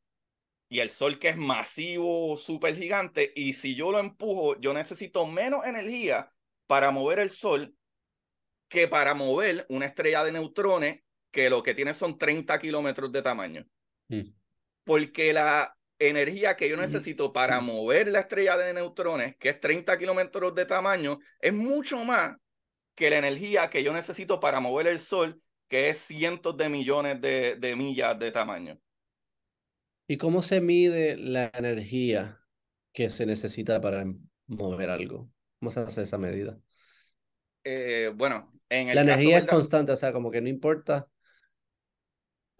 y 0.67 0.79
el 0.79 0.89
sol 0.89 1.19
que 1.19 1.29
es 1.29 1.37
masivo, 1.37 2.37
súper 2.37 2.75
gigante, 2.75 3.31
y 3.35 3.53
si 3.53 3.75
yo 3.75 3.91
lo 3.91 3.99
empujo, 3.99 4.59
yo 4.59 4.73
necesito 4.73 5.25
menos 5.25 5.65
energía 5.65 6.31
para 6.67 6.91
mover 6.91 7.19
el 7.19 7.29
sol 7.29 7.75
que 8.67 8.87
para 8.87 9.13
mover 9.13 9.65
una 9.69 9.85
estrella 9.85 10.23
de 10.23 10.31
neutrones 10.31 11.01
que 11.31 11.49
lo 11.49 11.61
que 11.63 11.75
tiene 11.75 11.93
son 11.93 12.17
30 12.17 12.59
kilómetros 12.59 13.11
de 13.11 13.21
tamaño. 13.21 13.65
Mm. 14.07 14.31
Porque 14.83 15.33
la 15.33 15.75
energía 15.99 16.55
que 16.55 16.69
yo 16.69 16.77
necesito 16.77 17.31
para 17.31 17.61
mover 17.61 18.07
la 18.07 18.21
estrella 18.21 18.57
de 18.57 18.73
neutrones, 18.73 19.35
que 19.37 19.49
es 19.49 19.59
30 19.59 19.97
kilómetros 19.97 20.55
de 20.55 20.65
tamaño, 20.65 21.19
es 21.39 21.53
mucho 21.53 22.03
más 22.03 22.35
que 22.95 23.09
la 23.09 23.17
energía 23.17 23.69
que 23.69 23.83
yo 23.83 23.93
necesito 23.93 24.39
para 24.39 24.59
mover 24.59 24.87
el 24.87 24.99
sol, 24.99 25.41
que 25.67 25.89
es 25.89 25.99
cientos 25.99 26.55
de 26.57 26.69
millones 26.69 27.21
de, 27.21 27.55
de 27.55 27.75
millas 27.75 28.17
de 28.17 28.31
tamaño. 28.31 28.79
¿Y 30.07 30.17
cómo 30.17 30.41
se 30.41 30.61
mide 30.61 31.17
la 31.17 31.51
energía 31.53 32.39
que 32.93 33.09
se 33.09 33.25
necesita 33.25 33.81
para 33.81 34.05
mover 34.47 34.89
algo? 34.89 35.29
¿Cómo 35.59 35.71
se 35.71 35.79
hace 35.81 36.03
esa 36.03 36.17
medida? 36.17 36.59
Eh, 37.63 38.11
bueno, 38.15 38.53
en 38.69 38.89
el 38.89 38.95
La 38.95 39.01
energía 39.01 39.37
es 39.39 39.45
constante, 39.45 39.91
o 39.91 39.95
sea, 39.95 40.13
como 40.13 40.31
que 40.31 40.41
no 40.41 40.49
importa, 40.49 41.07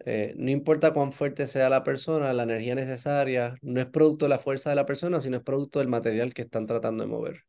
eh, 0.06 0.34
no 0.36 0.50
importa 0.50 0.92
cuán 0.92 1.12
fuerte 1.12 1.46
sea 1.46 1.68
la 1.68 1.82
persona, 1.84 2.32
la 2.32 2.44
energía 2.44 2.74
necesaria 2.74 3.56
no 3.62 3.80
es 3.80 3.86
producto 3.86 4.24
de 4.26 4.30
la 4.30 4.38
fuerza 4.38 4.70
de 4.70 4.76
la 4.76 4.86
persona, 4.86 5.20
sino 5.20 5.36
es 5.38 5.42
producto 5.42 5.78
del 5.80 5.88
material 5.88 6.32
que 6.34 6.42
están 6.42 6.66
tratando 6.66 7.04
de 7.04 7.10
mover. 7.10 7.44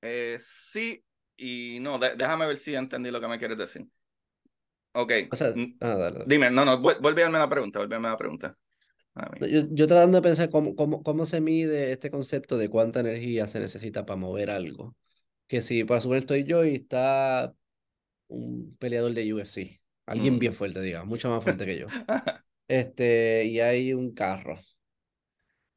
Eh, 0.00 0.36
sí 0.40 1.04
y 1.36 1.78
no, 1.80 1.98
déjame 1.98 2.46
ver 2.46 2.56
si 2.56 2.74
entendí 2.74 3.10
lo 3.10 3.20
que 3.20 3.28
me 3.28 3.38
quieres 3.38 3.58
decir. 3.58 3.88
Ok. 4.92 5.12
Ah, 5.80 6.12
dime, 6.26 6.50
no, 6.50 6.64
no, 6.64 6.80
vuelve 6.80 7.22
a 7.22 7.24
darme 7.24 7.38
la 7.38 7.48
pregunta, 7.48 7.80
a 7.80 7.86
la 7.86 8.16
pregunta. 8.16 8.56
Yo, 9.40 9.66
yo 9.70 9.86
tratando 9.86 10.18
de 10.18 10.22
pensar 10.22 10.48
cómo, 10.50 10.74
cómo, 10.74 11.02
cómo 11.02 11.26
se 11.26 11.40
mide 11.40 11.92
este 11.92 12.10
concepto 12.10 12.56
de 12.56 12.68
cuánta 12.68 13.00
energía 13.00 13.46
se 13.46 13.60
necesita 13.60 14.06
para 14.06 14.18
mover 14.18 14.50
algo. 14.50 14.96
Que 15.46 15.60
si, 15.60 15.84
para 15.84 16.00
subir 16.00 16.18
estoy 16.18 16.44
yo 16.44 16.64
y 16.64 16.76
está 16.76 17.54
un 18.28 18.76
peleador 18.78 19.12
de 19.12 19.34
UFC, 19.34 19.80
alguien 20.06 20.38
bien 20.38 20.54
fuerte, 20.54 20.80
digamos, 20.80 21.08
mucho 21.08 21.28
más 21.28 21.42
fuerte 21.42 21.66
que 21.66 21.78
yo. 21.78 21.86
este, 22.68 23.44
y 23.44 23.60
hay 23.60 23.92
un 23.92 24.14
carro. 24.14 24.58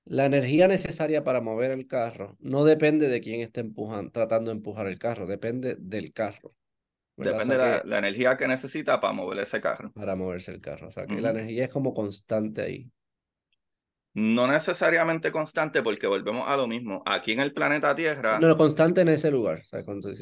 La 0.06 0.26
energía 0.26 0.68
necesaria 0.68 1.24
para 1.24 1.42
mover 1.42 1.72
el 1.72 1.88
carro 1.88 2.38
no 2.40 2.64
depende 2.64 3.08
de 3.10 3.22
quién 3.22 3.42
esté 3.42 3.62
empujando, 3.62 4.12
tratando 4.12 4.52
de 4.52 4.58
empujar 4.58 4.88
el 4.88 5.00
carro, 5.00 5.26
depende 5.26 5.76
del 5.80 6.14
carro. 6.14 6.55
Depende 7.18 7.58
de 7.58 7.82
la, 7.86 7.98
energía 7.98 8.36
que 8.36 8.48
necesita 8.48 9.00
para 9.00 9.14
mover 9.14 9.40
ese 9.40 9.62
carro. 9.62 9.92
Para 9.94 10.16
moverse 10.16 10.52
el 10.52 10.62
carro. 10.62 10.90
O 10.90 10.92
sea, 10.92 11.06
que 11.06 11.22
la 11.22 11.32
energía 11.32 11.66
es 11.66 11.72
como 11.72 11.94
constante 11.94 12.62
ahí. 12.62 12.92
No 14.14 14.48
necesariamente 14.48 15.32
constante 15.32 15.82
porque 15.82 16.08
volvemos 16.08 16.48
a 16.48 16.58
lo 16.58 16.68
mismo. 16.68 17.04
Aquí 17.06 17.34
en 17.34 17.42
el 17.42 17.54
planeta 17.54 17.96
Tierra... 17.96 18.40
No, 18.40 18.56
constante 18.56 19.02
en 19.02 19.10
ese 19.10 19.30
lugar. 19.32 19.62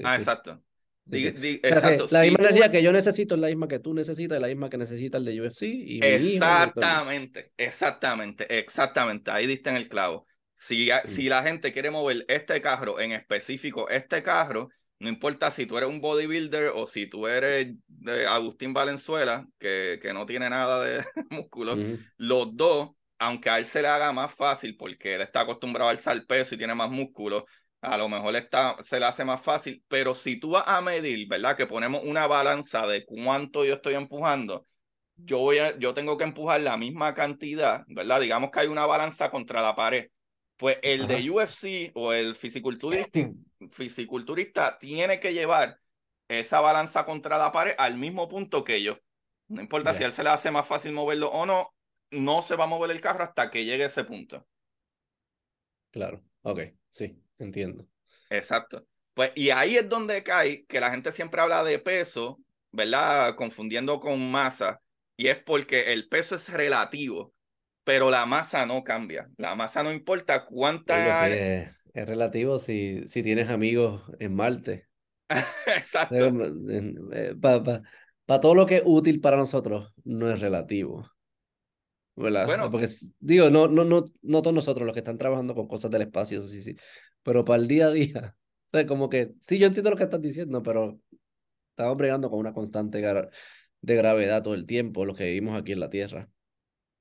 ah, 0.04 0.16
exacto 0.16 0.62
la 1.06 2.22
misma 2.22 2.40
energía 2.40 2.72
que 2.72 2.82
yo 2.82 2.92
necesito 2.92 3.36
es 3.36 3.42
la 3.42 3.48
misma 3.48 3.68
que 3.68 3.80
tú 3.80 3.94
necesitas, 3.94 4.36
es 4.36 4.42
la 4.42 4.48
misma 4.48 4.70
que 4.70 4.78
necesita 4.78 5.18
el 5.18 5.26
de 5.26 5.42
UFC. 5.42 5.64
Y 5.64 6.00
exactamente, 6.04 7.52
exactamente, 7.58 8.60
exactamente. 8.60 9.32
Ahí 9.32 9.46
diste 9.46 9.70
en 9.70 9.76
el 9.76 9.90
clavo. 9.90 10.26
Si, 10.56 10.90
si 11.06 11.28
la 11.28 11.44
gente 11.44 11.74
quiere 11.74 11.92
mover 11.92 12.26
este 12.28 12.62
carro, 12.62 13.00
en 13.00 13.12
específico 13.12 13.90
este 13.90 14.24
carro, 14.24 14.70
no 15.04 15.10
importa 15.10 15.52
si 15.52 15.66
tú 15.66 15.78
eres 15.78 15.90
un 15.90 16.00
bodybuilder 16.00 16.72
o 16.74 16.86
si 16.88 17.08
tú 17.08 17.28
eres 17.28 17.76
de 17.88 18.26
Agustín 18.26 18.74
Valenzuela, 18.74 19.46
que, 19.60 20.00
que 20.02 20.14
no 20.14 20.26
tiene 20.26 20.50
nada 20.50 20.82
de 20.82 21.04
músculo, 21.30 21.76
los 22.16 22.56
dos, 22.56 22.92
aunque 23.20 23.50
a 23.50 23.60
él 23.60 23.66
se 23.66 23.82
le 23.82 23.90
haga 23.90 24.14
más 24.14 24.34
fácil 24.34 24.78
porque 24.78 25.16
él 25.16 25.22
está 25.22 25.42
acostumbrado 25.42 25.90
a 25.90 25.92
alzar 25.92 26.26
peso 26.26 26.56
y 26.56 26.58
tiene 26.58 26.74
más 26.74 26.90
músculo, 26.90 27.46
a 27.82 27.98
lo 27.98 28.08
mejor 28.08 28.34
está, 28.38 28.78
se 28.80 28.98
le 28.98 29.06
hace 29.06 29.26
más 29.26 29.42
fácil, 29.42 29.84
pero 29.90 30.16
si 30.16 30.40
tú 30.40 30.52
vas 30.52 30.64
a 30.68 30.80
medir, 30.80 31.28
¿verdad? 31.28 31.58
Que 31.58 31.68
ponemos 31.68 32.02
una 32.06 32.26
balanza 32.26 32.88
de 32.88 33.04
cuánto 33.04 33.66
yo 33.66 33.74
estoy 33.74 33.96
empujando, 33.96 34.66
yo, 35.18 35.40
voy 35.40 35.58
a, 35.58 35.78
yo 35.78 35.94
tengo 35.94 36.18
que 36.18 36.24
empujar 36.24 36.62
la 36.62 36.78
misma 36.78 37.14
cantidad, 37.14 37.84
¿verdad? 37.88 38.22
Digamos 38.22 38.52
que 38.52 38.62
hay 38.62 38.68
una 38.68 38.86
balanza 38.86 39.30
contra 39.30 39.62
la 39.62 39.76
pared. 39.76 40.08
Pues 40.56 40.78
el 40.82 41.08
de 41.08 41.30
UFC 41.30 41.92
o 41.94 42.14
el 42.14 42.36
fisiculturista, 42.36 43.20
fisiculturista 43.72 44.78
tiene 44.78 45.20
que 45.20 45.34
llevar 45.34 45.80
esa 46.28 46.62
balanza 46.62 47.06
contra 47.06 47.38
la 47.38 47.52
pared 47.52 47.76
al 47.78 47.98
mismo 47.98 48.28
punto 48.28 48.64
que 48.64 48.82
yo. 48.82 49.00
No 49.48 49.62
importa 49.62 49.94
si 49.94 50.04
a 50.04 50.08
él 50.08 50.14
se 50.14 50.24
le 50.24 50.30
hace 50.30 50.52
más 50.52 50.68
fácil 50.68 50.94
moverlo 50.94 51.30
o 51.30 51.46
no, 51.46 51.74
no 52.12 52.42
se 52.42 52.56
va 52.56 52.64
a 52.64 52.68
mover 52.68 52.92
el 52.92 53.02
carro 53.02 53.24
hasta 53.24 53.52
que 53.52 53.66
llegue 53.66 53.84
a 53.84 53.88
ese 53.88 54.04
punto. 54.04 54.48
Claro, 55.92 56.24
ok, 56.42 56.62
sí. 56.90 57.20
Entiendo. 57.38 57.88
Exacto. 58.30 58.86
Pues, 59.14 59.32
y 59.36 59.50
ahí 59.50 59.78
es 59.78 59.88
donde 59.88 60.24
cae 60.24 60.66
que 60.66 60.80
la 60.80 60.92
gente 60.92 61.12
siempre 61.12 61.42
habla 61.42 61.64
de 61.64 61.78
peso, 61.80 62.40
¿verdad? 62.72 63.36
Confundiendo 63.36 64.00
con 64.00 64.32
masa. 64.32 64.82
Y 65.18 65.28
es 65.28 65.38
porque 65.38 65.94
el 65.94 66.08
peso 66.08 66.36
es 66.36 66.50
relativo, 66.50 67.34
pero 67.84 68.10
la 68.10 68.26
masa 68.26 68.66
no 68.66 68.84
cambia. 68.84 69.30
La 69.38 69.56
masa 69.56 69.84
no 69.84 69.92
importa 69.92 70.46
cuánta. 70.46 71.28
Es, 71.94 72.06
relativo 72.06 72.60
si, 72.60 73.08
si 73.08 73.24
tienes 73.24 73.50
amigos 73.50 74.04
en 74.20 74.36
Marte. 74.36 74.88
Exacto. 75.78 76.16
Para 78.26 78.40
todo 78.40 78.56
lo 78.56 78.66
que 78.66 78.78
es 78.78 78.84
útil 78.86 79.20
para 79.20 79.38
nosotros, 79.38 79.94
no 80.04 80.32
es 80.32 80.40
relativo. 80.40 81.06
¿verdad? 82.16 82.46
Bueno, 82.46 82.70
Porque 82.70 82.88
digo, 83.20 83.50
no, 83.50 83.68
no, 83.68 83.84
no, 83.84 84.06
no 84.22 84.42
todos 84.42 84.54
nosotros 84.54 84.86
los 84.86 84.94
que 84.94 85.00
están 85.00 85.18
trabajando 85.18 85.56
con 85.56 85.68
cosas 85.68 85.92
del 85.92 86.04
espacio, 86.04 86.46
sí, 86.46 86.62
sí, 86.62 86.76
pero 87.24 87.44
para 87.44 87.62
el 87.62 87.68
día 87.68 87.88
a 87.88 87.92
día, 87.92 88.36
o 88.72 88.78
sea, 88.78 88.86
como 88.86 89.10
que, 89.10 89.32
sí, 89.42 89.58
yo 89.58 89.68
entiendo 89.68 89.90
lo 89.90 89.98
que 89.98 90.04
estás 90.04 90.22
diciendo, 90.22 90.62
pero 90.62 91.00
estamos 91.72 91.98
bregando 91.98 92.30
con 92.30 92.40
una 92.40 92.54
constante 92.54 93.00
de 93.00 93.96
gravedad 93.96 94.44
todo 94.44 94.54
el 94.54 94.66
tiempo, 94.66 95.06
lo 95.06 95.16
que 95.16 95.26
vivimos 95.26 95.60
aquí 95.60 95.72
en 95.72 95.80
la 95.80 95.90
Tierra. 95.90 96.30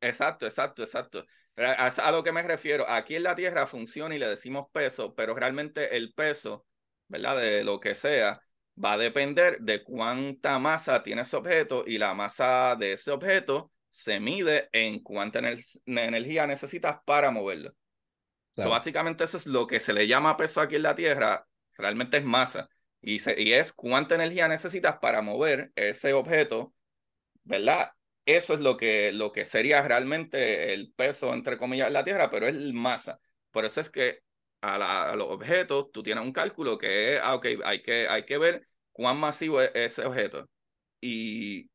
Exacto, 0.01 0.47
exacto, 0.47 0.83
exacto. 0.83 1.25
A, 1.57 1.87
a, 1.87 2.13
lo 2.13 2.23
que 2.23 2.33
me 2.33 2.43
refiero, 2.43 2.89
aquí 2.89 3.17
en 3.17 3.25
la 3.25 3.37
Tierra 3.37 3.67
funciona 3.67 4.15
y 4.15 4.19
le 4.19 4.27
decimos 4.27 4.67
peso, 4.73 5.15
pero 5.15 5.35
realmente 5.35 5.97
el 5.97 6.15
peso, 6.15 6.67
¿verdad? 7.09 7.39
De 7.39 7.65
lo 7.65 7.79
que 7.79 7.95
sea, 7.95 8.41
va 8.83 8.95
a 8.95 8.99
depender 8.99 9.59
de 9.61 9.83
cuánta 9.83 10.59
masa 10.59 11.03
tiene 11.03 11.23
ese 11.23 11.37
objeto 11.37 11.85
y 11.87 11.99
la 11.99 12.15
masa 12.15 12.77
de 12.77 12.95
ese 12.95 13.11
objeto 13.11 13.71
se 13.91 14.21
mide 14.21 14.71
en 14.73 15.03
cuánta 15.03 15.41
energía 15.85 16.47
necesitas 16.47 16.99
para 17.05 17.31
moverlo. 17.31 17.75
Claro. 18.55 18.71
básicamente 18.71 19.25
eso 19.25 19.39
es 19.39 19.47
lo 19.47 19.67
que 19.67 19.81
se 19.81 19.95
le 19.95 20.07
llama 20.07 20.37
peso 20.37 20.61
aquí 20.61 20.77
en 20.77 20.83
la 20.83 20.95
Tierra, 20.95 21.47
realmente 21.77 22.19
es 22.19 22.25
masa. 22.25 22.69
Y, 23.01 23.19
se, 23.19 23.41
y 23.41 23.53
es 23.53 23.73
cuánta 23.73 24.15
energía 24.15 24.47
necesitas 24.47 24.99
para 24.99 25.23
mover 25.23 25.73
ese 25.75 26.13
objeto, 26.13 26.75
¿verdad? 27.45 27.93
Eso 28.25 28.55
es 28.55 28.61
lo 28.61 28.77
que, 28.77 29.11
lo 29.13 29.33
que 29.33 29.45
sería 29.45 29.83
realmente 29.83 30.73
el 30.73 30.93
peso, 30.93 31.35
entre 31.35 31.59
comillas, 31.59 31.89
en 31.89 31.93
la 31.95 32.05
Tierra, 32.05 32.31
pero 32.31 32.47
es 32.47 32.55
masa. 32.73 33.21
Por 33.51 33.65
eso 33.65 33.81
es 33.81 33.91
que 33.91 34.21
a, 34.61 34.79
la, 34.79 35.11
a, 35.11 35.17
los 35.17 35.29
objetos 35.29 35.91
tú 35.93 36.03
tienes 36.05 36.25
un 36.25 36.33
cálculo 36.33 36.79
que 36.79 37.15
es, 37.17 37.21
ah, 37.23 37.35
ok, 37.35 37.47
hay 37.65 37.83
que, 37.83 38.07
hay 38.09 38.25
que 38.25 38.39
ver 38.39 38.69
cuán 38.93 39.19
masivo 39.19 39.61
es 39.61 39.71
ese 39.75 40.05
objeto. 40.07 40.49
Y, 41.01 41.69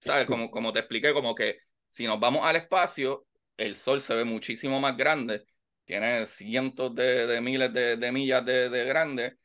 ¿sabes? 0.00 0.26
Como, 0.26 0.50
como 0.50 0.72
te 0.72 0.80
expliqué, 0.80 1.12
como 1.12 1.34
que 1.34 1.58
si 1.88 2.06
nos 2.06 2.20
vamos 2.20 2.44
al 2.44 2.56
espacio, 2.56 3.26
el 3.56 3.74
Sol 3.76 4.00
se 4.00 4.14
ve 4.14 4.24
muchísimo 4.24 4.80
más 4.80 4.96
grande, 4.96 5.44
tiene 5.84 6.26
cientos 6.26 6.94
de, 6.94 7.26
de 7.26 7.40
miles 7.40 7.72
de, 7.72 7.96
de 7.96 8.12
millas 8.12 8.44
de, 8.44 8.68
de 8.68 8.84
grande, 8.84 9.38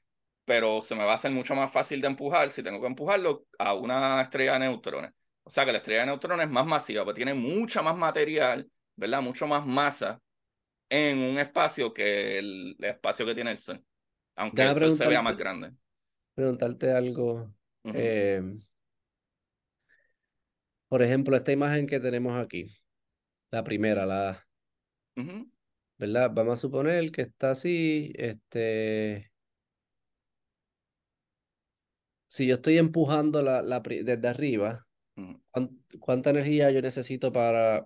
pero 0.45 0.81
se 0.81 0.95
me 0.95 1.03
va 1.03 1.13
a 1.13 1.15
hacer 1.15 1.31
mucho 1.31 1.55
más 1.55 1.71
fácil 1.71 2.01
de 2.01 2.07
empujar 2.07 2.49
si 2.51 2.63
tengo 2.63 2.79
que 2.81 2.87
empujarlo 2.87 3.45
a 3.59 3.73
una 3.73 4.21
estrella 4.21 4.53
de 4.53 4.59
neutrones. 4.59 5.11
O 5.47 5.49
sea 5.49 5.63
que 5.65 5.71
la 5.71 5.77
estrella 5.77 6.01
de 6.01 6.07
neutrones 6.07 6.45
es 6.45 6.51
más 6.51 6.65
masiva, 6.65 7.05
pues 7.05 7.15
tiene 7.15 7.33
mucha 7.33 7.81
más 7.81 7.95
material, 7.95 8.69
¿verdad? 8.97 9.21
Mucho 9.21 9.47
más 9.47 9.65
masa 9.65 10.21
en 10.89 11.19
un 11.19 11.39
espacio 11.39 11.93
que 11.93 12.37
el, 12.37 12.75
espacio 12.79 13.25
que 13.25 13.33
tiene 13.33 13.51
el 13.51 13.57
Sol. 13.57 13.81
Aunque 14.35 14.63
el 14.63 14.75
Sol 14.75 14.97
se 14.97 15.07
vea 15.07 15.21
más 15.21 15.37
grande. 15.37 15.71
Preguntarte 16.35 16.91
algo. 16.91 17.55
Uh 17.83 17.91
-huh. 17.91 17.93
eh, 17.95 18.41
por 20.89 21.01
ejemplo, 21.01 21.37
esta 21.37 21.53
imagen 21.53 21.87
que 21.87 22.01
tenemos 22.01 22.37
aquí, 22.37 22.77
la 23.49 23.63
primera, 23.63 24.05
la 24.05 24.45
uh 25.15 25.21
-huh. 25.21 25.51
¿verdad? 25.97 26.29
Vamos 26.33 26.59
a 26.59 26.61
suponer 26.61 27.09
que 27.09 27.21
está 27.21 27.51
así, 27.51 28.11
este, 28.15 29.31
si 32.27 32.47
yo 32.47 32.55
estoy 32.55 32.77
empujando 32.79 33.41
la, 33.41 33.61
la 33.61 33.79
desde 33.79 34.27
arriba. 34.27 34.86
¿Cuánta 35.99 36.29
energía 36.29 36.71
yo 36.71 36.81
necesito 36.81 37.31
para, 37.31 37.85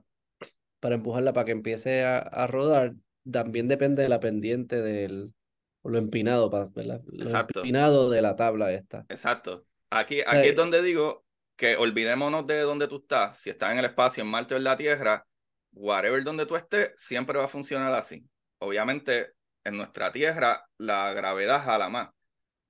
para 0.79 0.95
empujarla 0.95 1.33
para 1.33 1.45
que 1.45 1.51
empiece 1.51 2.03
a, 2.03 2.19
a 2.19 2.47
rodar? 2.47 2.93
También 3.29 3.67
depende 3.67 4.03
de 4.03 4.09
la 4.09 4.19
pendiente 4.19 4.81
del, 4.81 5.33
o 5.81 5.89
lo 5.89 5.97
empinado, 5.97 6.49
¿verdad? 6.49 7.01
Lo 7.07 7.23
Exacto. 7.23 7.59
empinado 7.59 8.09
de 8.09 8.21
la 8.21 8.35
tabla 8.35 8.71
esta. 8.71 9.05
Exacto. 9.09 9.65
Aquí, 9.89 10.21
aquí 10.25 10.49
es 10.49 10.55
donde 10.55 10.81
digo 10.81 11.23
que 11.55 11.75
olvidémonos 11.75 12.47
de 12.47 12.61
donde 12.61 12.87
tú 12.87 12.97
estás. 12.97 13.39
Si 13.39 13.49
estás 13.49 13.71
en 13.71 13.79
el 13.79 13.85
espacio, 13.85 14.23
en 14.23 14.29
Marte 14.29 14.55
o 14.55 14.57
en 14.57 14.63
la 14.63 14.77
Tierra, 14.77 15.25
whatever 15.73 16.23
donde 16.23 16.45
tú 16.45 16.55
estés, 16.55 16.91
siempre 16.95 17.37
va 17.37 17.45
a 17.45 17.49
funcionar 17.49 17.93
así. 17.93 18.25
Obviamente, 18.59 19.33
en 19.63 19.77
nuestra 19.77 20.11
Tierra, 20.11 20.65
la 20.77 21.13
gravedad 21.13 21.63
jala 21.63 21.89
más, 21.89 22.09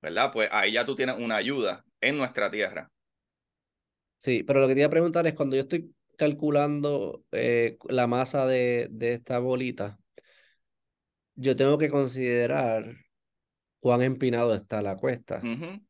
¿verdad? 0.00 0.30
Pues 0.32 0.48
ahí 0.52 0.72
ya 0.72 0.84
tú 0.84 0.94
tienes 0.94 1.16
una 1.18 1.36
ayuda 1.36 1.84
en 2.00 2.18
nuestra 2.18 2.50
Tierra. 2.50 2.90
Sí, 4.22 4.44
pero 4.44 4.60
lo 4.60 4.68
que 4.68 4.74
te 4.74 4.80
iba 4.80 4.86
a 4.86 4.90
preguntar 4.90 5.26
es 5.26 5.34
cuando 5.34 5.56
yo 5.56 5.62
estoy 5.62 5.92
calculando 6.16 7.24
eh, 7.32 7.76
la 7.88 8.06
masa 8.06 8.46
de, 8.46 8.86
de 8.92 9.14
esta 9.14 9.40
bolita, 9.40 9.98
yo 11.34 11.56
tengo 11.56 11.76
que 11.76 11.90
considerar 11.90 12.98
cuán 13.80 14.00
empinado 14.00 14.54
está 14.54 14.80
la 14.80 14.94
cuesta. 14.94 15.40
Uh 15.42 15.46
-huh. 15.46 15.86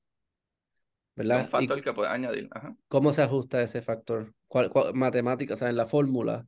¿Verdad? 1.14 1.40
Es 1.40 1.44
un 1.44 1.50
factor 1.50 1.78
¿Y 1.78 1.82
que 1.82 1.92
puedes 1.92 2.10
añadir. 2.10 2.48
Ajá. 2.52 2.74
¿Cómo 2.88 3.12
se 3.12 3.20
ajusta 3.20 3.60
ese 3.60 3.82
factor? 3.82 4.32
¿Cuál, 4.48 4.70
cuál 4.70 4.94
matemática, 4.94 5.52
o 5.52 5.56
sea, 5.58 5.68
en 5.68 5.76
la 5.76 5.86
fórmula? 5.86 6.46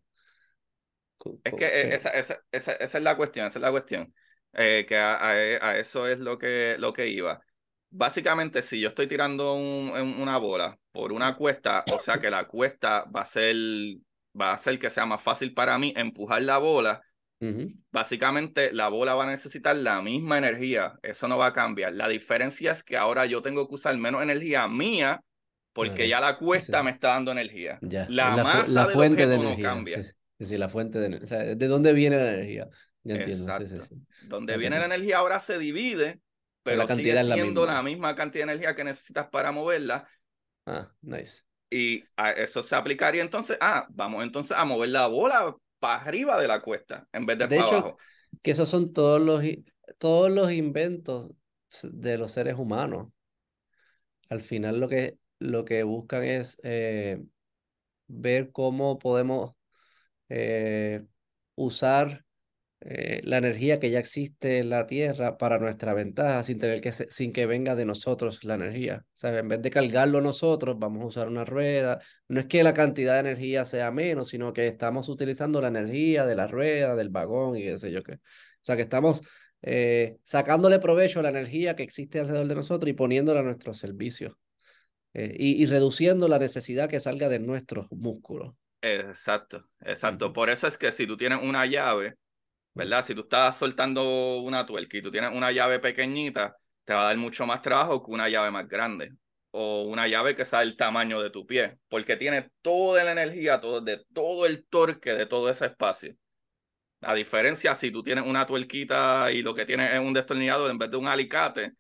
Es 1.45 1.53
que 1.53 1.95
esa, 1.95 2.09
esa, 2.09 2.41
esa, 2.51 2.73
esa, 2.73 2.97
es 2.97 3.05
la 3.05 3.15
cuestión, 3.19 3.47
esa 3.47 3.59
es 3.59 3.63
la 3.63 3.71
cuestión. 3.71 4.15
Eh, 4.55 4.87
que 4.89 4.97
a, 4.97 5.17
a, 5.17 5.33
a, 5.33 5.79
eso 5.79 6.09
es 6.09 6.19
lo 6.19 6.39
que, 6.39 6.77
lo 6.79 6.95
que 6.95 7.09
iba. 7.09 7.44
Básicamente, 7.97 8.61
si 8.61 8.81
yo 8.81 8.89
estoy 8.89 9.07
tirando 9.07 9.55
un, 9.55 9.91
una 10.21 10.37
bola 10.39 10.77
por 10.91 11.13
una 11.13 11.37
cuesta, 11.37 11.85
o 11.93 12.01
sea 12.01 12.19
que 12.19 12.29
la 12.29 12.45
cuesta 12.49 13.05
va 13.05 13.21
a 13.21 13.27
ser, 13.27 13.55
va 14.39 14.51
a 14.51 14.55
hacer 14.55 14.81
que 14.81 14.91
sea 14.91 15.07
más 15.07 15.23
fácil 15.23 15.55
para 15.55 15.79
mí 15.79 15.93
empujar 15.97 16.43
la 16.43 16.59
bola. 16.59 17.03
Uh 17.39 17.47
-huh. 17.47 17.75
Básicamente, 17.93 18.73
la 18.73 18.89
bola 18.89 19.15
va 19.15 19.25
a 19.25 19.31
necesitar 19.31 19.77
la 19.77 20.03
misma 20.03 20.39
energía. 20.39 20.99
Eso 21.03 21.29
no 21.29 21.39
va 21.39 21.47
a 21.47 21.53
cambiar. 21.53 21.93
La 21.93 22.09
diferencia 22.09 22.73
es 22.73 22.83
que 22.83 22.97
ahora 22.97 23.27
yo 23.27 23.43
tengo 23.43 23.69
que 23.69 23.75
usar 23.75 23.97
menos 23.97 24.25
energía 24.25 24.67
mía 24.67 25.21
porque 25.73 26.09
ya 26.09 26.21
la 26.21 26.37
cuesta 26.37 26.79
sí, 26.79 26.81
sí. 26.81 26.85
me 26.85 26.91
está 26.91 27.09
dando 27.09 27.31
energía. 27.31 27.79
Ya. 27.83 28.07
La, 28.09 28.35
la, 28.35 28.43
masa 28.43 28.73
la 28.73 28.85
del 28.87 28.93
fuente 28.93 29.27
de 29.27 29.35
energía. 29.37 29.69
no 29.69 29.75
cambia. 29.75 30.03
Sí, 30.41 30.59
la 30.59 30.69
fuente 30.69 30.99
de 30.99 31.07
energía. 31.07 31.25
O 31.27 31.29
sea, 31.29 31.55
¿de 31.55 31.67
dónde 31.69 31.93
viene 31.93 32.17
la 32.17 32.35
energía? 32.35 32.69
Ya 33.05 33.15
entiendo. 33.15 33.57
Exacto. 33.57 33.97
Donde 34.23 34.57
viene 34.57 34.79
la 34.79 34.87
energía 34.87 35.19
ahora 35.19 35.39
se 35.39 35.59
divide, 35.59 36.21
pero 36.65 36.79
la 36.79 36.89
sigue 36.89 37.15
la 37.15 37.35
siendo 37.35 37.61
misma. 37.61 37.75
la 37.75 37.83
misma 37.83 38.15
cantidad 38.17 38.47
de 38.47 38.53
energía 38.53 38.75
que 38.75 38.85
necesitas 38.85 39.29
para 39.29 39.53
moverla. 39.53 40.09
Ah, 40.67 40.93
nice. 41.03 41.43
Y 41.71 42.05
a 42.17 42.33
eso 42.33 42.63
se 42.63 42.75
aplicaría 42.77 43.23
entonces, 43.23 43.57
ah, 43.61 43.87
vamos 43.91 44.23
entonces 44.25 44.57
a 44.57 44.65
mover 44.65 44.91
la 44.91 45.07
bola 45.09 45.57
para 45.79 46.03
arriba 46.03 46.41
de 46.41 46.49
la 46.49 46.61
cuesta 46.63 47.07
en 47.13 47.27
vez 47.27 47.39
de, 47.39 47.49
de 47.49 47.57
para 47.57 47.69
hecho, 47.69 47.77
abajo. 47.79 47.99
Que 48.43 48.51
esos 48.53 48.69
son 48.69 48.93
todos 48.93 49.21
los, 49.21 49.43
todos 49.99 50.31
los 50.31 50.53
inventos 50.53 51.33
de 51.83 52.19
los 52.19 52.33
seres 52.33 52.57
humanos. 52.57 53.09
Al 54.29 54.41
final 54.43 54.81
lo 54.81 54.89
que, 54.89 55.19
lo 55.39 55.65
que 55.65 55.83
buscan 55.83 56.25
es 56.25 56.59
eh, 56.63 57.23
ver 58.07 58.53
cómo 58.53 58.99
podemos 58.99 59.53
eh, 60.29 61.05
usar 61.55 62.24
eh, 62.87 63.23
la 63.25 63.39
energía 63.39 63.81
que 63.81 63.91
ya 63.91 63.99
existe 63.99 64.59
en 64.59 64.69
la 64.69 64.87
Tierra 64.87 65.39
para 65.39 65.59
nuestra 65.59 65.95
ventaja 65.95 66.43
sin 66.43 66.59
tener 66.59 66.83
que 66.83 66.93
sin 66.93 67.33
que 67.33 67.47
venga 67.47 67.75
de 67.75 67.87
nosotros 67.87 68.45
la 68.45 68.57
energía. 68.57 69.07
O 69.15 69.17
sea, 69.17 69.39
en 69.39 69.49
vez 69.49 69.63
de 69.63 69.71
cargarlo 69.71 70.21
nosotros, 70.21 70.79
vamos 70.79 71.03
a 71.03 71.07
usar 71.07 71.29
una 71.29 71.47
rueda. 71.47 72.01
No 72.29 72.41
es 72.41 72.47
que 72.47 72.63
la 72.63 72.75
cantidad 72.75 73.15
de 73.15 73.21
energía 73.21 73.65
sea 73.65 73.91
menos, 73.91 74.29
sino 74.29 74.53
que 74.53 74.67
estamos 74.67 75.09
utilizando 75.09 75.63
la 75.63 75.69
energía 75.69 76.27
de 76.27 76.37
la 76.37 76.47
rueda, 76.47 76.95
del 76.95 77.09
vagón 77.09 77.57
y 77.57 77.63
qué 77.63 77.79
sé 77.79 77.91
yo 77.91 78.03
qué. 78.03 78.15
O 78.15 78.19
sea, 78.61 78.77
que 78.77 78.83
estamos 78.83 79.23
eh, 79.63 80.19
sacándole 80.23 80.79
provecho 80.79 81.21
a 81.21 81.23
la 81.23 81.31
energía 81.31 81.75
que 81.77 81.85
existe 81.85 82.21
alrededor 82.21 82.49
de 82.49 82.55
nosotros 82.55 82.91
y 82.91 82.93
poniéndola 82.93 83.41
a 83.41 83.45
nuestro 83.45 83.73
servicio. 83.73 84.39
Eh, 85.15 85.35
y, 85.39 85.63
y, 85.63 85.67
reduciendo 85.67 86.29
la 86.29 86.39
necesidad 86.39 86.91
que 86.91 87.01
salga 87.01 87.31
de 87.31 87.39
nuestros 87.39 87.87
músculos. 87.93 88.55
Exacto, 88.83 89.69
exacto. 89.81 90.35
Por 90.35 90.51
eso 90.51 90.67
es 90.67 90.77
que 90.77 90.93
si 90.93 91.07
tú 91.07 91.17
tienes 91.17 91.39
una 91.41 91.65
llave, 91.65 92.17
¿verdad? 92.75 93.05
Si 93.05 93.15
tú 93.15 93.23
estás 93.23 93.57
soltando 93.57 94.41
una 94.41 94.67
tuerca 94.67 94.97
y 94.97 95.03
tú 95.03 95.11
tienes 95.11 95.31
una 95.33 95.53
llave 95.53 95.79
pequeñita, 95.81 96.57
te 96.85 96.93
va 96.95 97.03
a 97.03 97.05
dar 97.07 97.17
mucho 97.17 97.47
más 97.47 97.63
trabajo 97.63 98.05
que 98.05 98.11
una 98.11 98.29
llave 98.29 98.51
más 98.51 98.69
grande. 98.69 99.13
O 99.53 99.83
una 99.85 100.09
llave 100.09 100.35
que 100.35 100.45
sea 100.45 100.63
el 100.63 100.77
tamaño 100.77 101.23
de 101.23 101.31
tu 101.31 101.47
pie, 101.47 101.79
porque 101.89 102.17
tiene 102.17 102.51
toda 102.61 103.05
la 103.05 103.13
energía, 103.13 103.61
todo, 103.61 103.81
de 103.81 104.05
todo 104.13 104.47
el 104.47 104.67
torque 104.67 105.15
de 105.15 105.27
todo 105.27 105.49
ese 105.49 105.67
espacio. 105.67 106.15
A 107.03 107.15
diferencia, 107.15 107.75
si 107.75 107.91
tú 107.91 108.03
tienes 108.03 108.25
una 108.27 108.47
tuerquita 108.47 109.31
y 109.33 109.43
lo 109.43 109.55
que 109.55 109.67
tienes 109.67 109.93
es 109.93 110.01
un 110.01 110.15
destornillador 110.15 110.71
en 110.71 110.79
vez 110.79 110.91
de 110.91 110.97
un 110.97 111.07
alicate, 111.07 111.73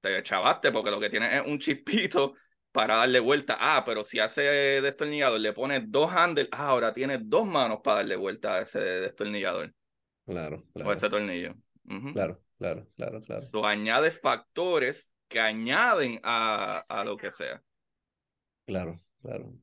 te 0.00 0.22
chavaste 0.22 0.72
porque 0.72 0.90
lo 0.90 1.00
que 1.00 1.08
tienes 1.10 1.34
es 1.34 1.42
un 1.46 1.58
chispito 1.58 2.34
para 2.72 2.96
darle 2.96 3.20
vuelta. 3.20 3.56
Ah, 3.60 3.84
pero 3.86 4.04
si 4.04 4.18
hace 4.18 4.42
destornillador 4.82 5.40
le 5.40 5.52
pones 5.52 5.82
dos 5.86 6.10
handles, 6.12 6.48
ah, 6.52 6.68
ahora 6.68 6.92
tienes 6.92 7.20
dos 7.22 7.46
manos 7.46 7.80
para 7.82 7.98
darle 7.98 8.16
vuelta 8.16 8.56
a 8.56 8.62
ese 8.62 8.80
destornillador. 8.80 9.72
Claro, 10.26 10.64
claro. 10.72 10.90
O 10.90 10.92
ese 10.92 11.08
tornillo. 11.08 11.54
Uh 11.84 11.94
-huh. 11.94 12.12
Claro, 12.12 12.40
claro, 12.58 12.88
claro, 12.96 13.22
claro. 13.22 13.42
So, 13.42 13.66
añade 13.66 14.10
factores 14.12 15.14
que 15.28 15.40
añaden 15.40 16.20
a, 16.22 16.82
a 16.88 17.04
lo 17.04 17.16
que 17.16 17.30
sea. 17.30 17.62
Claro, 18.66 19.00
claro. 19.20 19.54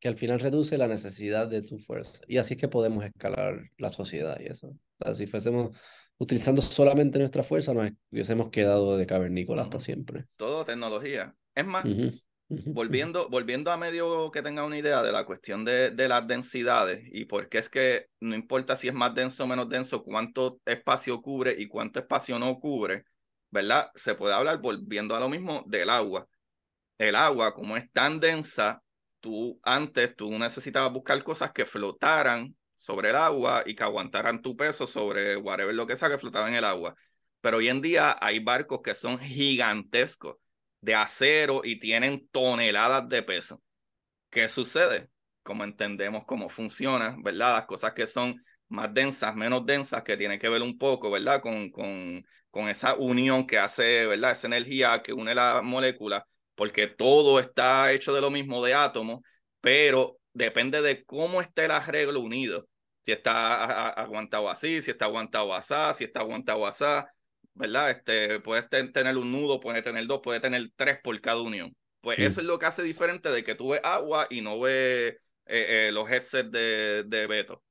Que 0.00 0.08
al 0.08 0.16
final 0.16 0.40
reduce 0.40 0.76
la 0.76 0.88
necesidad 0.88 1.48
de 1.48 1.62
tu 1.62 1.78
fuerza. 1.78 2.20
Y 2.28 2.36
así 2.36 2.54
es 2.54 2.60
que 2.60 2.68
podemos 2.68 3.04
escalar 3.04 3.70
la 3.78 3.88
sociedad 3.88 4.38
y 4.40 4.46
eso. 4.46 4.68
O 4.68 5.04
sea, 5.04 5.14
si 5.14 5.26
fuésemos 5.26 5.76
utilizando 6.18 6.60
solamente 6.62 7.18
nuestra 7.18 7.42
fuerza, 7.42 7.72
nos 7.72 7.90
hubiésemos 8.10 8.50
quedado 8.50 8.96
de 8.96 9.06
cavernícolas 9.06 9.66
uh 9.66 9.68
-huh. 9.68 9.72
para 9.72 9.84
siempre. 9.84 10.26
Todo 10.36 10.64
tecnología. 10.64 11.34
Es 11.54 11.64
más, 11.64 11.84
uh 11.84 11.88
-huh. 11.88 12.23
Volviendo, 12.66 13.28
volviendo 13.28 13.70
a 13.70 13.76
medio 13.76 14.30
que 14.30 14.42
tenga 14.42 14.64
una 14.64 14.78
idea 14.78 15.02
de 15.02 15.12
la 15.12 15.24
cuestión 15.24 15.64
de, 15.64 15.90
de 15.90 16.08
las 16.08 16.26
densidades 16.26 17.02
y 17.12 17.24
por 17.24 17.48
qué 17.48 17.58
es 17.58 17.68
que 17.68 18.08
no 18.20 18.34
importa 18.34 18.76
si 18.76 18.88
es 18.88 18.94
más 18.94 19.14
denso 19.14 19.44
o 19.44 19.46
menos 19.46 19.68
denso, 19.68 20.02
cuánto 20.02 20.60
espacio 20.64 21.20
cubre 21.22 21.54
y 21.58 21.66
cuánto 21.68 22.00
espacio 22.00 22.38
no 22.38 22.58
cubre, 22.58 23.04
¿verdad? 23.50 23.90
Se 23.94 24.14
puede 24.14 24.34
hablar 24.34 24.58
volviendo 24.60 25.16
a 25.16 25.20
lo 25.20 25.28
mismo 25.28 25.64
del 25.66 25.90
agua. 25.90 26.26
El 26.98 27.16
agua, 27.16 27.54
como 27.54 27.76
es 27.76 27.90
tan 27.92 28.20
densa, 28.20 28.82
tú 29.20 29.58
antes 29.62 30.14
tú 30.16 30.30
necesitabas 30.38 30.92
buscar 30.92 31.22
cosas 31.24 31.52
que 31.52 31.66
flotaran 31.66 32.56
sobre 32.76 33.10
el 33.10 33.16
agua 33.16 33.62
y 33.66 33.74
que 33.74 33.82
aguantaran 33.82 34.42
tu 34.42 34.56
peso 34.56 34.86
sobre 34.86 35.36
whatever 35.36 35.74
lo 35.74 35.86
que 35.86 35.96
sea 35.96 36.10
que 36.10 36.18
flotaba 36.18 36.48
en 36.48 36.54
el 36.54 36.64
agua. 36.64 36.94
Pero 37.40 37.58
hoy 37.58 37.68
en 37.68 37.80
día 37.80 38.16
hay 38.20 38.38
barcos 38.40 38.80
que 38.82 38.94
son 38.94 39.18
gigantescos 39.18 40.36
de 40.84 40.94
acero 40.94 41.62
y 41.64 41.78
tienen 41.80 42.28
toneladas 42.30 43.08
de 43.08 43.22
peso. 43.22 43.62
¿Qué 44.30 44.48
sucede? 44.48 45.10
Como 45.42 45.64
entendemos 45.64 46.24
cómo 46.26 46.48
funciona, 46.50 47.16
¿verdad? 47.22 47.56
Las 47.56 47.66
cosas 47.66 47.92
que 47.94 48.06
son 48.06 48.42
más 48.68 48.92
densas, 48.92 49.34
menos 49.34 49.64
densas, 49.66 50.02
que 50.02 50.16
tienen 50.16 50.38
que 50.38 50.48
ver 50.48 50.62
un 50.62 50.78
poco, 50.78 51.10
¿verdad? 51.10 51.40
Con, 51.40 51.70
con, 51.70 52.24
con 52.50 52.68
esa 52.68 52.94
unión 52.94 53.46
que 53.46 53.58
hace, 53.58 54.06
¿verdad? 54.06 54.32
Esa 54.32 54.46
energía 54.46 55.02
que 55.02 55.12
une 55.12 55.34
las 55.34 55.62
moléculas, 55.62 56.22
porque 56.54 56.86
todo 56.86 57.40
está 57.40 57.92
hecho 57.92 58.12
de 58.14 58.20
lo 58.20 58.30
mismo 58.30 58.64
de 58.64 58.74
átomos, 58.74 59.20
pero 59.60 60.18
depende 60.32 60.82
de 60.82 61.04
cómo 61.04 61.40
esté 61.40 61.66
el 61.66 61.70
arreglo 61.70 62.20
unido. 62.20 62.68
Si 63.04 63.12
está 63.12 63.88
aguantado 63.90 64.48
así, 64.50 64.82
si 64.82 64.90
está 64.90 65.06
aguantado 65.06 65.54
así, 65.54 65.98
si 65.98 66.04
está 66.04 66.20
aguantado 66.20 66.66
así, 66.66 66.84
¿verdad? 67.54 67.90
Este, 67.90 68.40
puedes 68.40 68.68
tener 68.68 69.16
un 69.16 69.32
nudo, 69.32 69.60
puedes 69.60 69.82
tener 69.84 70.06
dos, 70.06 70.20
puedes 70.22 70.42
tener 70.42 70.70
tres 70.76 70.98
por 71.02 71.20
cada 71.20 71.40
unión. 71.40 71.74
Pues 72.00 72.18
eso 72.20 72.40
es 72.40 72.46
lo 72.46 72.58
que 72.58 72.66
hace 72.66 72.82
diferente 72.82 73.30
de 73.30 73.42
que 73.44 73.54
tú 73.54 73.70
ves 73.70 73.80
agua 73.82 74.26
y 74.28 74.42
no 74.42 74.60
ves 74.60 75.14
eh, 75.46 75.88
eh, 75.88 75.90
los 75.92 76.10
headsets 76.10 76.50
de, 76.50 77.04
de 77.06 77.26
Beto. 77.26 77.62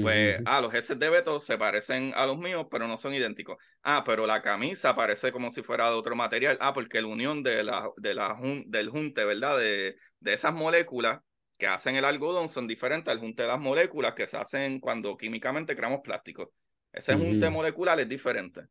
Pues, 0.00 0.40
ah, 0.44 0.60
los 0.60 0.74
headsets 0.74 0.98
de 0.98 1.08
Beto 1.08 1.38
se 1.38 1.56
parecen 1.56 2.12
a 2.16 2.26
los 2.26 2.36
míos, 2.36 2.66
pero 2.70 2.88
no 2.88 2.98
son 2.98 3.14
idénticos. 3.14 3.56
Ah, 3.82 4.02
pero 4.04 4.26
la 4.26 4.42
camisa 4.42 4.94
parece 4.94 5.30
como 5.32 5.50
si 5.50 5.62
fuera 5.62 5.88
de 5.88 5.94
otro 5.94 6.16
material. 6.16 6.58
Ah, 6.60 6.74
porque 6.74 7.00
la 7.00 7.06
unión 7.06 7.42
de 7.42 7.62
la, 7.62 7.90
de 7.96 8.12
la, 8.14 8.36
del 8.66 8.90
junte, 8.90 9.24
¿verdad? 9.24 9.56
De, 9.58 9.96
de 10.18 10.34
esas 10.34 10.52
moléculas 10.52 11.20
que 11.56 11.68
hacen 11.68 11.94
el 11.96 12.04
algodón 12.04 12.48
son 12.48 12.66
diferentes 12.66 13.10
al 13.12 13.20
junte 13.20 13.42
de 13.44 13.48
las 13.48 13.60
moléculas 13.60 14.14
que 14.14 14.26
se 14.26 14.36
hacen 14.36 14.80
cuando 14.80 15.16
químicamente 15.16 15.76
creamos 15.76 16.00
plástico. 16.02 16.52
Ese 16.92 17.14
junte 17.14 17.48
molecular 17.48 17.98
es 18.00 18.08
diferente. 18.08 18.62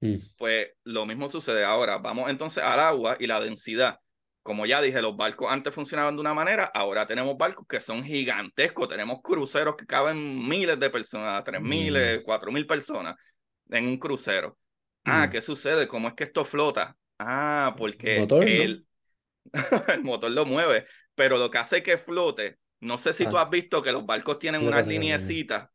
Mm. 0.00 0.16
Pues 0.36 0.68
lo 0.84 1.06
mismo 1.06 1.28
sucede 1.28 1.64
ahora. 1.64 1.98
Vamos 1.98 2.30
entonces 2.30 2.62
al 2.62 2.80
agua 2.80 3.16
y 3.18 3.26
la 3.26 3.40
densidad. 3.40 3.98
Como 4.42 4.64
ya 4.64 4.80
dije, 4.80 5.02
los 5.02 5.16
barcos 5.16 5.50
antes 5.50 5.74
funcionaban 5.74 6.14
de 6.14 6.20
una 6.20 6.32
manera, 6.32 6.64
ahora 6.64 7.06
tenemos 7.06 7.36
barcos 7.36 7.66
que 7.68 7.80
son 7.80 8.02
gigantescos. 8.02 8.88
Tenemos 8.88 9.20
cruceros 9.22 9.76
que 9.76 9.86
caben 9.86 10.48
miles 10.48 10.78
de 10.80 10.90
personas, 10.90 11.44
tres 11.44 11.60
mil, 11.60 11.94
mm. 11.94 12.22
cuatro 12.24 12.50
mil 12.50 12.66
personas 12.66 13.16
en 13.70 13.86
un 13.86 13.98
crucero. 13.98 14.56
Ah, 15.04 15.26
mm. 15.26 15.30
¿qué 15.30 15.40
sucede? 15.40 15.86
¿Cómo 15.86 16.08
es 16.08 16.14
que 16.14 16.24
esto 16.24 16.44
flota? 16.44 16.96
Ah, 17.18 17.74
porque 17.76 18.22
el, 18.22 18.86
el 19.88 20.02
motor 20.02 20.30
lo 20.30 20.46
mueve, 20.46 20.86
pero 21.14 21.36
lo 21.36 21.50
que 21.50 21.58
hace 21.58 21.82
que 21.82 21.98
flote, 21.98 22.58
no 22.80 22.96
sé 22.96 23.12
si 23.12 23.26
tú 23.26 23.36
ah. 23.36 23.42
has 23.42 23.50
visto 23.50 23.82
que 23.82 23.92
los 23.92 24.06
barcos 24.06 24.38
tienen 24.38 24.66
unas 24.66 24.86
lineecitas. 24.86 25.68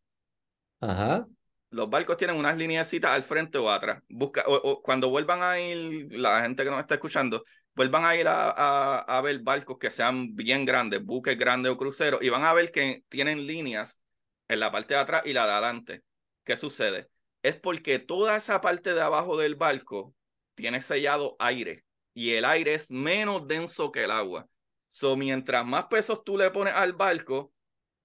Ajá 0.80 1.28
los 1.74 1.90
barcos 1.90 2.18
tienen 2.18 2.38
unas 2.38 2.56
lineecitas 2.56 3.12
al 3.12 3.24
frente 3.24 3.58
o 3.58 3.70
atrás. 3.70 4.02
Busca, 4.08 4.44
o, 4.48 4.82
cuando 4.82 5.10
vuelvan 5.10 5.42
a 5.42 5.60
ir, 5.60 6.08
la 6.12 6.42
gente 6.44 6.64
que 6.64 6.70
nos 6.70 6.80
está 6.80 6.96
escuchando, 6.96 7.44
vuelvan 7.76 8.06
a 8.06 8.16
ir 8.16 8.28
a, 8.28 9.22
ver 9.24 9.40
barcos 9.40 9.78
que 9.80 9.90
sean 9.90 10.36
bien 10.36 10.66
grandes, 10.66 11.04
buques 11.04 11.38
grandes 11.38 11.72
o 11.72 11.78
cruceros, 11.78 12.22
y 12.22 12.30
van 12.30 12.44
a 12.44 12.54
ver 12.54 12.72
que 12.72 13.04
tienen 13.10 13.48
líneas 13.48 14.02
en 14.48 14.60
la 14.60 14.72
parte 14.72 14.94
de 14.94 15.00
atrás 15.00 15.24
y 15.26 15.34
la 15.34 15.48
de 15.48 15.52
adelante. 15.52 16.04
¿Qué 16.44 16.56
sucede? 16.58 17.10
Es 17.42 17.56
porque 17.56 17.98
toda 17.98 18.38
esa 18.38 18.62
parte 18.62 18.94
de 18.94 19.02
abajo 19.02 19.38
del 19.38 19.56
barco 19.56 20.14
tiene 20.56 20.80
sellado 20.80 21.36
aire 21.40 21.84
y 22.14 22.34
el 22.34 22.46
aire 22.46 22.76
es 22.76 22.92
menos 22.92 23.48
denso 23.48 23.92
que 23.92 24.04
el 24.04 24.12
agua. 24.12 24.48
So, 24.88 25.18
mientras 25.18 25.66
más 25.66 25.86
pesos 25.86 26.24
tú 26.24 26.38
le 26.38 26.52
pones 26.52 26.76
al 26.76 26.94
barco, 26.94 27.52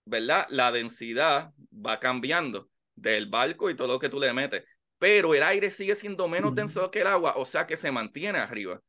¿verdad? 0.07 0.47
La 0.49 0.73
densidad 0.73 1.53
va 1.71 2.01
cambiando 2.01 2.71
del 3.01 3.27
barco 3.27 3.71
y 3.71 3.75
todo 3.75 3.95
lo 3.95 3.99
que 3.99 4.09
tú 4.09 4.19
le 4.19 4.33
metes. 4.33 4.65
Pero 4.99 5.35
el 5.35 5.43
aire 5.43 5.71
sigue 5.71 5.95
siendo 5.95 6.29
menos 6.29 6.55
denso 6.55 6.91
que 6.91 7.01
el 7.01 7.07
agua, 7.07 7.35
o 7.37 7.45
sea 7.45 7.67
que 7.67 7.77
se 7.77 7.91
mantiene 7.91 8.39
arriba. 8.39 8.81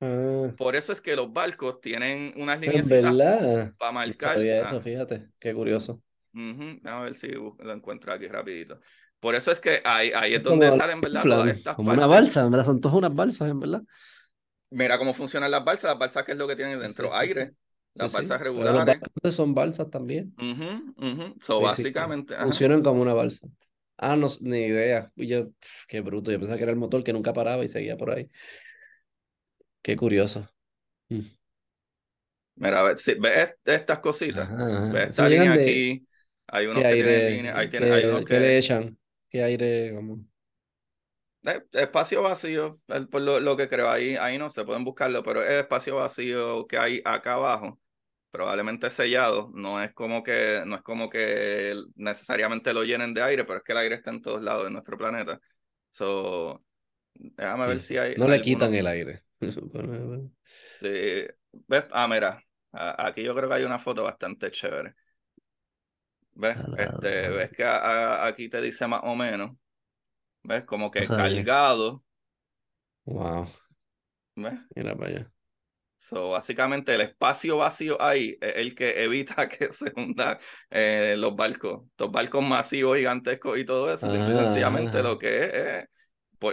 Ah. 0.00 0.52
Por 0.56 0.76
eso 0.76 0.92
es 0.92 1.00
que 1.00 1.16
los 1.16 1.32
barcos 1.32 1.80
tienen 1.80 2.34
unas 2.36 2.60
líneas 2.60 2.86
para 3.78 3.92
marcar. 3.92 4.38
fíjate, 4.82 5.28
qué 5.38 5.54
curioso. 5.54 6.02
A 6.84 7.00
ver 7.00 7.14
si 7.14 7.28
lo 7.28 7.72
encuentro 7.72 8.12
aquí 8.12 8.28
rapidito. 8.28 8.78
Por 9.18 9.34
eso 9.34 9.50
es 9.50 9.58
que 9.58 9.80
ahí, 9.84 10.12
ahí 10.14 10.34
es, 10.34 10.42
donde 10.42 10.70
salen, 10.76 11.00
¿verdad? 11.00 11.22
Todas 11.22 11.48
estas 11.48 11.74
como 11.74 11.92
una 11.92 12.06
balsa, 12.06 12.44
¿verdad? 12.48 12.66
Son 12.66 12.80
todas 12.80 12.98
unas 12.98 13.14
balsas, 13.14 13.50
en 13.50 13.60
verdad. 13.60 13.82
Mira 14.70 14.98
cómo 14.98 15.14
funcionan 15.14 15.50
las 15.50 15.64
balsas. 15.64 15.92
Las 15.92 15.98
balsas, 15.98 16.24
¿qué 16.24 16.32
es 16.32 16.38
lo 16.38 16.46
que 16.46 16.56
tienen 16.56 16.78
dentro? 16.78 17.14
Aire. 17.14 17.54
Las 17.96 18.12
balsas 18.12 18.40
regulares. 18.40 19.00
Los 19.22 19.34
son 19.34 19.54
balsas 19.54 19.90
también. 19.90 20.34
So, 21.40 21.60
básicamente. 21.60 22.34
Funcionan 22.36 22.82
como 22.82 23.02
una 23.02 23.14
balsa. 23.14 23.48
Ah, 23.96 24.16
no, 24.16 24.28
ni 24.40 24.58
idea. 24.58 25.10
Yo, 25.16 25.48
qué 25.88 26.00
bruto. 26.02 26.30
Yo 26.30 26.38
pensaba 26.38 26.58
que 26.58 26.64
era 26.64 26.72
el 26.72 26.78
motor 26.78 27.02
que 27.02 27.14
nunca 27.14 27.32
paraba 27.32 27.64
y 27.64 27.68
seguía 27.68 27.96
por 27.96 28.10
ahí. 28.10 28.30
Qué 29.82 29.96
curioso. 29.96 30.48
Mm. 31.08 31.20
Mira, 32.56 32.80
a 32.80 32.82
ver, 32.84 32.98
si, 32.98 33.14
¿ves 33.14 33.56
estas 33.64 33.98
cositas? 34.00 34.48
¿Ves 34.92 35.10
esta 35.10 35.28
línea 35.28 35.54
aquí? 35.54 36.06
Hay 36.48 36.66
unos 36.66 36.82
que 36.82 36.92
tienen 36.92 37.36
línea, 37.36 37.58
hay, 37.58 37.68
tiene, 37.68 37.90
hay 37.90 38.04
unos 38.04 38.24
que... 38.24 38.38
le 38.38 38.58
echan? 38.58 38.98
¿Qué 39.28 39.42
aire? 39.42 39.94
Como... 39.94 40.24
Eh, 41.44 41.62
espacio 41.72 42.22
vacío, 42.22 42.80
por 43.10 43.20
lo, 43.20 43.40
lo, 43.40 43.56
que 43.56 43.68
creo, 43.68 43.88
ahí, 43.88 44.16
ahí 44.16 44.38
no 44.38 44.48
se 44.48 44.64
pueden 44.64 44.84
buscarlo, 44.84 45.22
pero 45.22 45.42
es 45.42 45.52
espacio 45.52 45.96
vacío 45.96 46.66
que 46.66 46.78
hay 46.78 47.02
acá 47.04 47.34
abajo 47.34 47.78
probablemente 48.36 48.90
sellado, 48.90 49.50
no 49.54 49.82
es 49.82 49.94
como 49.94 50.22
que 50.22 50.62
no 50.66 50.76
es 50.76 50.82
como 50.82 51.08
que 51.08 51.74
necesariamente 51.94 52.74
lo 52.74 52.84
llenen 52.84 53.14
de 53.14 53.22
aire, 53.22 53.44
pero 53.44 53.58
es 53.58 53.64
que 53.64 53.72
el 53.72 53.78
aire 53.78 53.94
está 53.94 54.10
en 54.10 54.20
todos 54.20 54.42
lados 54.42 54.64
de 54.64 54.70
nuestro 54.70 54.98
planeta. 54.98 55.40
So, 55.88 56.62
déjame 57.14 57.66
ver 57.66 57.80
si 57.80 57.96
hay. 57.96 58.14
No 58.16 58.28
le 58.28 58.42
quitan 58.42 58.74
el 58.74 58.86
aire. 58.86 59.22
sí, 59.40 61.24
¿ves? 61.66 61.84
Ah, 61.92 62.06
mira, 62.08 62.42
aquí 62.72 63.22
yo 63.22 63.34
creo 63.34 63.48
que 63.48 63.54
hay 63.54 63.64
una 63.64 63.78
foto 63.78 64.02
bastante 64.02 64.50
chévere. 64.50 64.94
¿Ves? 66.34 66.58
Este, 66.76 67.28
ves 67.30 67.50
que 67.52 67.64
aquí 67.64 68.50
te 68.50 68.60
dice 68.60 68.86
más 68.86 69.00
o 69.04 69.16
menos. 69.16 69.52
¿Ves? 70.42 70.64
Como 70.64 70.90
que 70.90 71.06
cargado. 71.06 72.04
Wow. 73.06 73.48
¿Ves? 74.34 74.60
Mira 74.74 74.94
para 74.94 75.08
allá. 75.08 75.32
So, 75.98 76.30
básicamente 76.30 76.94
el 76.94 77.00
espacio 77.00 77.56
vacío 77.56 78.00
ahí 78.00 78.36
es 78.40 78.56
el 78.56 78.74
que 78.74 79.02
evita 79.02 79.48
que 79.48 79.72
se 79.72 79.92
hundan 79.96 80.38
eh, 80.70 81.14
los 81.18 81.34
barcos, 81.34 81.88
los 81.98 82.10
barcos 82.10 82.44
masivos, 82.44 82.98
gigantescos 82.98 83.58
y 83.58 83.64
todo 83.64 83.92
eso. 83.92 84.10
sencillamente 84.10 85.02
lo 85.02 85.18
que 85.18 85.44
es, 85.44 85.88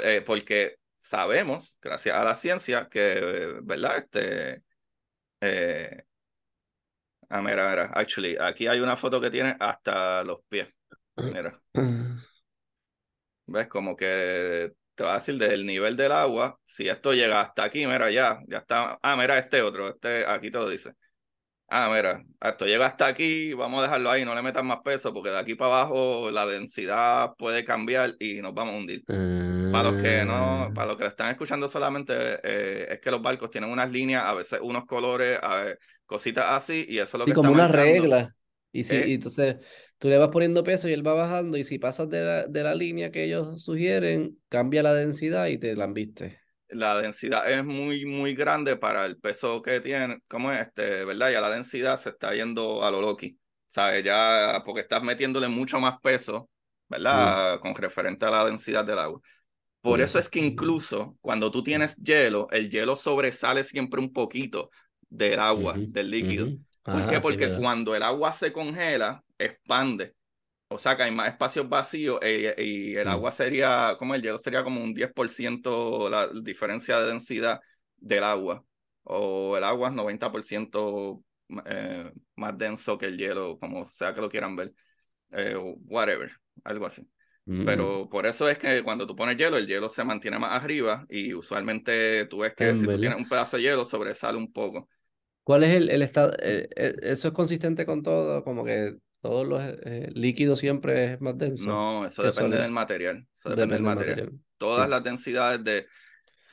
eh, 0.04 0.22
porque 0.26 0.78
sabemos, 0.98 1.78
gracias 1.82 2.16
a 2.16 2.24
la 2.24 2.36
ciencia, 2.36 2.88
que, 2.90 3.60
¿verdad? 3.64 3.98
Este, 3.98 4.64
eh, 5.42 6.04
ah, 7.30 7.42
mira, 7.42 7.70
mira, 7.70 7.92
actually, 7.94 8.38
aquí 8.40 8.68
hay 8.68 8.80
una 8.80 8.96
foto 8.96 9.20
que 9.20 9.30
tiene 9.30 9.56
hasta 9.60 10.24
los 10.24 10.40
pies. 10.48 10.70
Mira. 11.18 11.62
¿Ves? 13.46 13.68
Como 13.68 13.96
que 13.96 14.72
te 14.96 15.04
va 15.04 15.14
a 15.14 15.16
decir 15.16 15.38
del 15.38 15.66
nivel 15.66 15.96
del 15.98 16.12
agua, 16.12 16.60
si 16.64 16.88
esto 16.88 17.14
llega 17.14 17.42
hasta 17.42 17.64
aquí, 17.64 17.86
mira, 17.86 18.12
ya, 18.12 18.40
ya 18.48 18.60
está, 18.60 19.00
ah, 19.02 19.16
mira, 19.16 19.38
este 19.38 19.62
otro, 19.62 19.90
este, 19.90 20.26
aquí 20.26 20.52
todo 20.52 20.70
dice. 20.70 20.94
Ah, 21.76 21.90
mira, 21.92 22.24
esto 22.40 22.66
llega 22.68 22.86
hasta 22.86 23.08
aquí, 23.08 23.54
vamos 23.54 23.80
a 23.80 23.84
dejarlo 23.84 24.12
ahí, 24.12 24.24
no 24.24 24.36
le 24.36 24.44
metan 24.44 24.68
más 24.68 24.80
peso, 24.84 25.12
porque 25.12 25.32
de 25.32 25.40
aquí 25.40 25.56
para 25.56 25.82
abajo 25.82 26.30
la 26.30 26.46
densidad 26.46 27.32
puede 27.36 27.64
cambiar 27.64 28.14
y 28.20 28.42
nos 28.42 28.54
vamos 28.54 28.76
a 28.76 28.78
hundir. 28.78 29.04
Para 29.06 29.92
los 29.92 30.02
que 30.02 30.24
no, 30.24 30.34
ah. 30.34 30.72
para 30.76 30.92
los 30.92 30.98
que 30.98 31.08
están 31.08 31.32
escuchando 31.32 31.68
solamente, 31.68 32.14
eh, 32.44 32.86
es 32.92 33.00
que 33.00 33.10
los 33.10 33.24
barcos 33.24 33.50
tienen 33.50 33.72
unas 33.72 33.90
líneas, 33.90 34.24
a 34.24 34.36
veces 34.36 34.60
unos 34.62 34.86
colores, 34.86 35.40
a 35.42 35.56
ver, 35.62 35.80
cositas 36.06 36.46
así, 36.50 36.86
y 36.88 37.00
eso 37.00 37.18
es 37.18 37.20
lo 37.22 37.26
que 37.26 37.34
como 37.34 37.52
una 37.52 37.68
regla. 37.68 38.36
Y 38.72 38.84
sí, 38.84 38.96
y 39.08 39.14
entonces 39.14 39.56
tú 40.04 40.10
le 40.10 40.18
vas 40.18 40.32
poniendo 40.32 40.66
peso 40.66 40.90
y 40.90 40.92
él 40.92 41.08
va 41.08 41.14
bajando 41.14 41.56
y 41.56 41.64
si 41.64 41.80
pasas 41.80 42.10
de 42.10 42.20
la, 42.20 42.46
de 42.46 42.62
la 42.62 42.76
línea 42.76 43.10
que 43.10 43.24
ellos 43.24 43.64
sugieren, 43.64 44.38
cambia 44.50 44.84
la 44.84 44.94
densidad 44.94 45.48
y 45.48 45.58
te 45.58 45.78
la 45.78 45.88
viste. 45.88 46.42
La 46.68 47.00
densidad 47.00 47.50
es 47.50 47.64
muy, 47.64 48.06
muy 48.06 48.36
grande 48.36 48.76
para 48.76 49.06
el 49.06 49.18
peso 49.18 49.62
que 49.62 49.80
tiene, 49.80 50.20
¿cómo 50.28 50.52
es 50.52 50.60
este? 50.60 51.06
¿Verdad? 51.06 51.32
Ya 51.32 51.40
la 51.40 51.50
densidad 51.50 51.98
se 51.98 52.10
está 52.10 52.34
yendo 52.36 52.84
a 52.84 52.92
lo 52.92 53.00
Loki, 53.00 53.40
¿sabes? 53.66 54.04
Ya, 54.04 54.62
porque 54.66 54.82
estás 54.82 55.02
metiéndole 55.04 55.48
mucho 55.48 55.80
más 55.80 56.02
peso, 56.02 56.50
¿verdad? 56.90 57.62
Con 57.62 57.74
referente 57.74 58.26
a 58.26 58.32
la 58.32 58.46
densidad 58.46 58.84
del 58.84 59.00
agua. 59.00 59.22
Por 59.80 60.02
eso 60.02 60.20
es 60.20 60.28
que 60.28 60.40
incluso 60.40 61.16
cuando 61.22 61.50
tú 61.50 61.64
tienes 61.64 61.96
hielo, 61.96 62.50
el 62.52 62.70
hielo 62.70 62.98
sobresale 62.98 63.64
siempre 63.64 64.02
un 64.02 64.12
poquito 64.12 64.70
del 65.08 65.40
agua, 65.40 65.76
del 65.78 66.12
líquido. 66.12 66.50
¿Por 66.84 67.08
qué? 67.08 67.22
Porque 67.22 67.56
cuando 67.56 67.96
el 67.96 68.04
agua 68.04 68.34
se 68.34 68.52
congela, 68.52 69.24
expande. 69.46 70.16
O 70.68 70.80
sea 70.80 70.98
que 70.98 71.04
hay 71.04 71.12
más 71.12 71.30
espacios 71.30 71.70
vacíos 71.70 72.20
eh, 72.24 72.56
y 72.58 72.96
el 72.96 73.06
mm. 73.06 73.10
agua 73.10 73.32
sería, 73.32 73.96
como 74.00 74.16
el 74.16 74.22
hielo 74.22 74.38
sería 74.38 74.64
como 74.64 74.84
un 74.84 74.94
10% 74.94 76.10
la 76.10 76.30
diferencia 76.42 77.00
de 77.00 77.08
densidad 77.08 77.60
del 77.98 78.24
agua. 78.24 78.64
O 79.04 79.56
el 79.58 79.64
agua 79.64 79.90
es 79.90 79.96
90% 79.96 81.24
eh, 81.66 82.12
más 82.36 82.58
denso 82.58 82.98
que 82.98 83.08
el 83.08 83.18
hielo, 83.18 83.60
como 83.60 83.88
sea 83.88 84.14
que 84.14 84.22
lo 84.22 84.30
quieran 84.30 84.56
ver. 84.56 84.74
Eh, 85.32 85.56
whatever, 85.56 86.32
algo 86.64 86.86
así. 86.86 87.08
Mm. 87.46 87.66
Pero 87.66 88.10
por 88.10 88.26
eso 88.26 88.50
es 88.50 88.58
que 88.58 88.84
cuando 88.84 89.06
tú 89.06 89.16
pones 89.16 89.38
hielo, 89.38 89.58
el 89.58 89.68
hielo 89.68 89.90
se 89.90 90.04
mantiene 90.04 90.40
más 90.40 90.62
arriba 90.62 91.06
y 91.10 91.34
usualmente 91.34 92.26
tú 92.26 92.40
ves 92.40 92.54
que 92.56 92.76
si 92.76 92.86
tú 92.86 93.00
tienes 93.00 93.18
un 93.18 93.28
pedazo 93.28 93.58
de 93.58 93.64
hielo 93.64 93.86
sobresale 93.86 94.38
un 94.38 94.52
poco. 94.52 94.88
¿Cuál 95.44 95.64
es 95.64 95.76
el, 95.76 95.90
el 95.90 96.02
estado? 96.02 96.34
Eh, 96.42 96.70
¿Eso 96.76 97.28
es 97.28 97.34
consistente 97.34 97.86
con 97.86 98.02
todo? 98.02 98.44
Como 98.44 98.64
que 98.64 98.96
todos 99.24 99.48
los 99.48 99.64
eh, 99.64 100.10
líquidos 100.14 100.60
siempre 100.60 101.14
es 101.14 101.22
más 101.22 101.38
denso. 101.38 101.66
No, 101.66 102.06
eso 102.06 102.24
depende 102.24 102.58
del 102.58 102.72
material. 102.72 103.26
Eso 103.34 103.52
depende, 103.52 103.76
del 103.76 103.84
material. 103.84 104.32
Todas 104.58 104.90
las 104.90 105.02
densidades 105.02 105.64
de. 105.64 105.88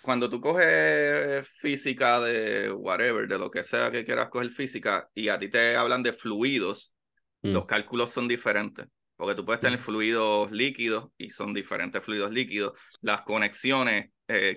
Cuando 0.03 0.31
tú 0.31 0.41
coges 0.41 1.49
física 1.61 2.21
de 2.21 2.71
whatever, 2.71 3.27
de 3.27 3.41
lo 3.41 3.51
que 3.51 3.65
sea 3.65 3.91
que 3.91 4.05
quieras 4.05 4.29
coger 4.29 4.51
física, 4.51 5.11
y 5.15 5.29
a 5.31 5.39
ti 5.41 5.49
te 5.49 5.75
hablan 5.75 6.05
de 6.05 6.13
fluidos, 6.13 6.95
mm. 7.43 7.49
los 7.51 7.67
cálculos 7.67 8.11
son 8.11 8.29
diferentes. 8.29 8.87
Porque 9.17 9.35
tú 9.35 9.45
puedes 9.45 9.61
tener 9.61 9.81
mm. 9.81 9.83
fluidos 9.83 10.53
líquidos 10.53 11.09
y 11.19 11.29
son 11.29 11.53
diferentes 11.53 12.05
fluidos 12.05 12.31
líquidos. 12.31 12.79
Las 13.01 13.23
conexiones 13.23 14.11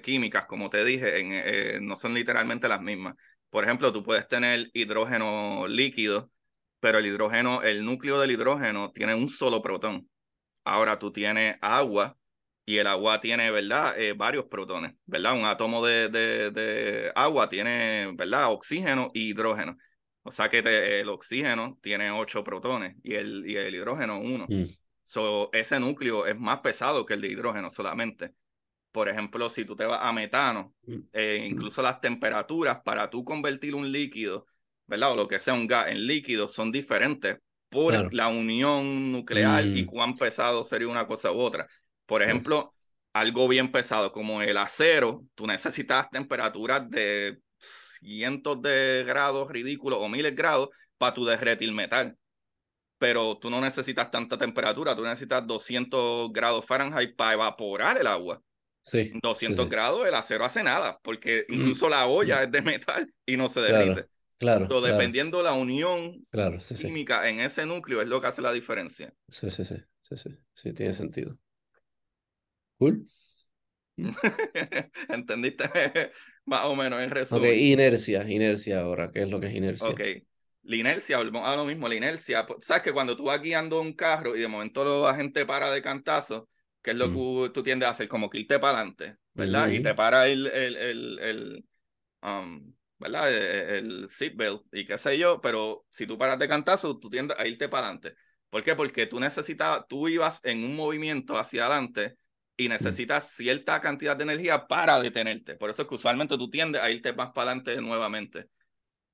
químicas, 0.04 0.46
como 0.46 0.70
te 0.70 0.86
dije, 0.86 1.80
no 1.82 1.96
son 1.96 2.14
literalmente 2.14 2.68
las 2.68 2.80
mismas. 2.80 3.16
Por 3.50 3.64
ejemplo, 3.64 3.92
tú 3.92 4.04
puedes 4.04 4.28
tener 4.28 4.70
hidrógeno 4.72 5.68
líquido, 5.68 6.30
pero 6.84 6.98
el 6.98 7.06
hidrógeno, 7.06 7.62
el 7.62 7.86
núcleo 7.86 8.20
del 8.20 8.32
hidrógeno 8.32 8.92
tiene 8.92 9.16
un 9.16 9.30
solo 9.30 9.62
protón. 9.62 10.10
Ahora 10.66 11.00
tú 11.00 11.14
tienes 11.14 11.56
agua 11.62 12.18
y 12.66 12.78
el 12.78 12.88
agua 12.88 13.22
tiene, 13.22 13.50
¿verdad? 13.52 13.98
Eh, 13.98 14.12
varios 14.12 14.48
protones, 14.48 14.94
¿verdad? 15.06 15.34
Un 15.34 15.46
átomo 15.46 15.86
de, 15.86 16.10
de, 16.10 17.10
agua 17.16 17.48
tiene, 17.48 18.12
¿verdad? 18.16 18.52
Oxígeno 18.52 19.12
y 19.14 19.30
hidrógeno. 19.30 19.78
O 20.24 20.32
sea 20.32 20.50
que 20.50 20.60
el 21.00 21.08
oxígeno 21.08 21.80
tiene 21.82 22.12
ocho 22.12 22.44
protones 22.44 22.98
y 23.02 23.14
el, 23.14 23.50
y 23.50 23.56
el 23.56 23.74
hidrógeno 23.74 24.20
uno. 24.20 24.46
Mm. 24.50 24.66
So, 25.04 25.54
ese 25.54 25.80
núcleo 25.80 26.28
es 26.28 26.38
más 26.38 26.60
pesado 26.60 27.06
que 27.06 27.14
el 27.14 27.22
de 27.22 27.30
hidrógeno 27.30 27.70
solamente. 27.70 28.34
Por 28.92 29.08
ejemplo, 29.08 29.50
si 29.50 29.64
tú 29.64 29.78
te 29.78 29.86
vas 29.86 30.02
a 30.02 30.12
metano, 30.12 30.74
mm. 30.86 31.00
eh, 31.14 31.46
incluso 31.50 31.82
las 31.82 32.02
temperaturas 32.02 32.82
para 32.84 33.10
tú 33.10 33.24
convertir 33.24 33.74
un 33.74 33.90
líquido, 33.90 34.48
¿verdad? 34.88 35.14
O 35.14 35.16
lo 35.16 35.28
que 35.28 35.40
sea 35.40 35.54
un 35.54 35.68
gas 35.68 35.90
en 35.90 36.06
líquido 36.08 36.48
son 36.48 36.72
diferentes 36.72 37.38
por 37.70 38.14
la 38.14 38.28
unión 38.28 39.12
nuclear 39.12 39.66
y 39.66 39.84
mm. 39.84 39.86
cuán 39.88 40.16
pesado 40.16 40.64
sería 40.64 40.88
una 40.88 41.08
cosa 41.08 41.32
u 41.32 41.40
otra. 41.40 41.68
Por 42.06 42.22
ejemplo, 42.22 42.74
algo 43.14 43.48
bien 43.48 43.72
pesado 43.72 44.12
como 44.12 44.42
el 44.42 44.58
acero, 44.58 45.26
tú 45.34 45.48
necesitas 45.48 46.10
temperaturas 46.12 46.90
de 46.90 47.40
cientos 47.58 48.62
de 48.62 49.04
grados 49.08 49.50
ridículos 49.50 50.00
o 50.02 50.10
miles 50.10 50.32
de 50.32 50.38
grados 50.38 50.70
para 50.98 51.14
tu 51.14 51.26
derretir 51.26 51.72
metal. 51.72 52.16
Pero 52.98 53.38
tú 53.38 53.50
no 53.50 53.60
necesitas 53.60 54.12
tanta 54.12 54.38
temperatura, 54.38 54.96
tú 54.96 55.04
necesitas 55.04 55.46
200 55.46 56.32
grados 56.32 56.66
Fahrenheit 56.66 57.16
para 57.16 57.34
evaporar 57.34 57.98
el 57.98 58.08
agua. 58.08 58.42
Sí, 58.84 59.14
200 59.22 59.70
grados, 59.70 60.06
el 60.06 60.14
acero 60.14 60.44
hace 60.44 60.62
nada, 60.62 61.00
porque 61.02 61.46
mm, 61.48 61.54
incluso 61.54 61.88
la 61.88 62.06
olla 62.06 62.40
mm. 62.40 62.44
es 62.44 62.52
de 62.52 62.62
metal 62.62 63.14
y 63.26 63.38
no 63.38 63.48
se 63.48 63.62
derrite. 63.62 63.94
Claro, 63.94 64.10
claro 64.38 64.82
Dependiendo 64.82 65.42
la 65.42 65.54
unión 65.54 66.26
química 66.80 67.30
en 67.30 67.40
ese 67.40 67.66
núcleo 67.66 68.02
es 68.02 68.08
lo 68.08 68.22
que 68.22 68.28
hace 68.28 68.42
la 68.42 68.52
diferencia. 68.52 69.14
Sí, 69.30 69.50
sí, 69.50 69.66
sí, 69.66 69.76
sí, 70.02 70.18
sí, 70.18 70.30
sí, 70.54 70.74
tiene 70.74 70.94
sentido. 70.94 71.38
Cool. 72.78 73.06
¿Entendiste? 75.10 75.64
Más 76.46 76.66
o 76.66 76.76
menos 76.76 77.02
en 77.02 77.12
resumen. 77.12 77.52
Ok, 77.52 77.58
inercia, 77.58 78.30
inercia 78.30 78.82
ahora, 78.82 79.12
¿qué 79.12 79.24
es 79.24 79.30
lo 79.30 79.40
que 79.40 79.48
es 79.48 79.56
inercia? 79.56 79.88
Ok, 79.88 80.02
la 80.64 80.76
inercia, 80.76 81.18
volvemos 81.18 81.48
a 81.48 81.56
lo 81.56 81.66
mismo, 81.66 81.88
la 81.88 81.96
inercia, 81.96 82.46
pues, 82.46 82.66
sabes 82.66 82.84
que 82.84 82.92
cuando 82.92 83.16
tú 83.16 83.26
vas 83.26 83.42
guiando 83.42 83.80
un 83.80 83.94
carro 83.94 84.36
y 84.36 84.40
de 84.40 84.48
momento 84.48 85.06
la 85.06 85.16
gente 85.16 85.46
para 85.46 85.72
de 85.72 85.82
cantazo, 85.82 86.50
que 86.82 86.92
es 86.92 86.98
lo 86.98 87.10
mm. 87.10 87.44
que 87.46 87.50
tú 87.54 87.64
tiendes 87.64 87.88
a 87.88 87.92
hacer, 87.92 88.08
como 88.08 88.30
que 88.30 88.40
irte 88.40 88.60
para 88.60 88.80
adelante, 88.80 89.18
¿verdad? 89.34 89.70
Y 89.70 89.82
te 89.82 89.94
para 89.94 90.28
el, 90.28 90.48
el, 90.48 90.76
el, 90.76 91.20
el 91.20 91.66
um, 92.22 92.74
¿verdad? 93.04 93.32
E, 93.32 93.76
e, 93.76 93.78
el, 93.80 94.10
seatbelt 94.10 94.64
y 94.72 94.86
qué 94.86 94.98
sé 94.98 95.18
yo, 95.18 95.42
pero 95.42 95.86
si 95.92 96.08
tú 96.08 96.18
paras 96.18 96.40
de 96.40 96.48
cantazo, 96.48 97.00
tú 97.00 97.10
tiendes 97.10 97.38
a 97.40 97.48
irte 97.48 97.70
para 97.70 97.88
adelante. 97.88 98.16
¿Por 98.50 98.64
qué? 98.64 98.76
Porque 98.76 99.08
tú 99.08 99.20
necesitas, 99.20 99.86
tú 99.88 100.08
ibas 100.08 100.44
en 100.44 100.64
un 100.64 100.76
movimiento 100.76 101.38
hacia 101.38 101.66
adelante 101.66 102.18
y 102.58 102.68
mm. 102.68 102.72
necesitas 102.72 103.30
cierta 103.32 103.82
cantidad 103.82 104.18
de 104.18 104.24
energía 104.24 104.68
para 104.68 105.00
detenerte. 105.02 105.56
Por 105.56 105.70
eso 105.70 105.84
es 105.84 105.88
que 105.88 105.96
usualmente 105.96 106.38
tú 106.38 106.50
tiendes 106.50 106.82
a 106.82 106.90
irte 106.92 107.14
más 107.14 107.32
para 107.32 107.52
adelante 107.52 107.82
nuevamente. 107.82 108.50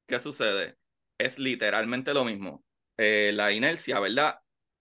¿Qué 0.08 0.20
sucede? 0.20 0.78
Es 1.18 1.40
literalmente 1.40 2.14
lo 2.14 2.26
mismo. 2.26 2.64
Eh, 2.98 3.32
la 3.34 3.52
inercia, 3.52 4.00
¿verdad? 4.00 4.40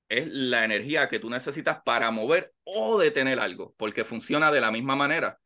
es 0.08 0.26
la 0.28 0.64
energía 0.64 1.08
que 1.08 1.18
tú 1.18 1.28
necesitas 1.30 1.82
para 1.82 2.10
mover 2.10 2.54
o 2.64 2.98
detener 2.98 3.38
algo, 3.38 3.74
porque 3.76 4.04
funciona 4.04 4.50
de 4.50 4.60
la 4.60 4.70
misma 4.70 4.96
manera. 4.96 5.38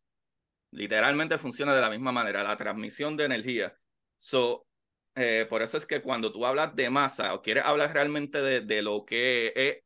Literalmente 0.72 1.38
funciona 1.38 1.74
de 1.74 1.80
la 1.80 1.90
misma 1.90 2.12
manera, 2.12 2.42
la 2.42 2.56
transmisión 2.56 3.16
de 3.16 3.24
energía. 3.24 3.74
So, 4.16 4.66
eh, 5.14 5.46
por 5.48 5.62
eso 5.62 5.76
es 5.76 5.86
que 5.86 6.00
cuando 6.02 6.32
tú 6.32 6.44
hablas 6.46 6.74
de 6.74 6.90
masa 6.90 7.34
o 7.34 7.42
quieres 7.42 7.64
hablar 7.64 7.92
realmente 7.92 8.40
de, 8.40 8.62
de, 8.62 8.82
lo 8.82 9.04
que 9.04 9.52
es 9.54 9.84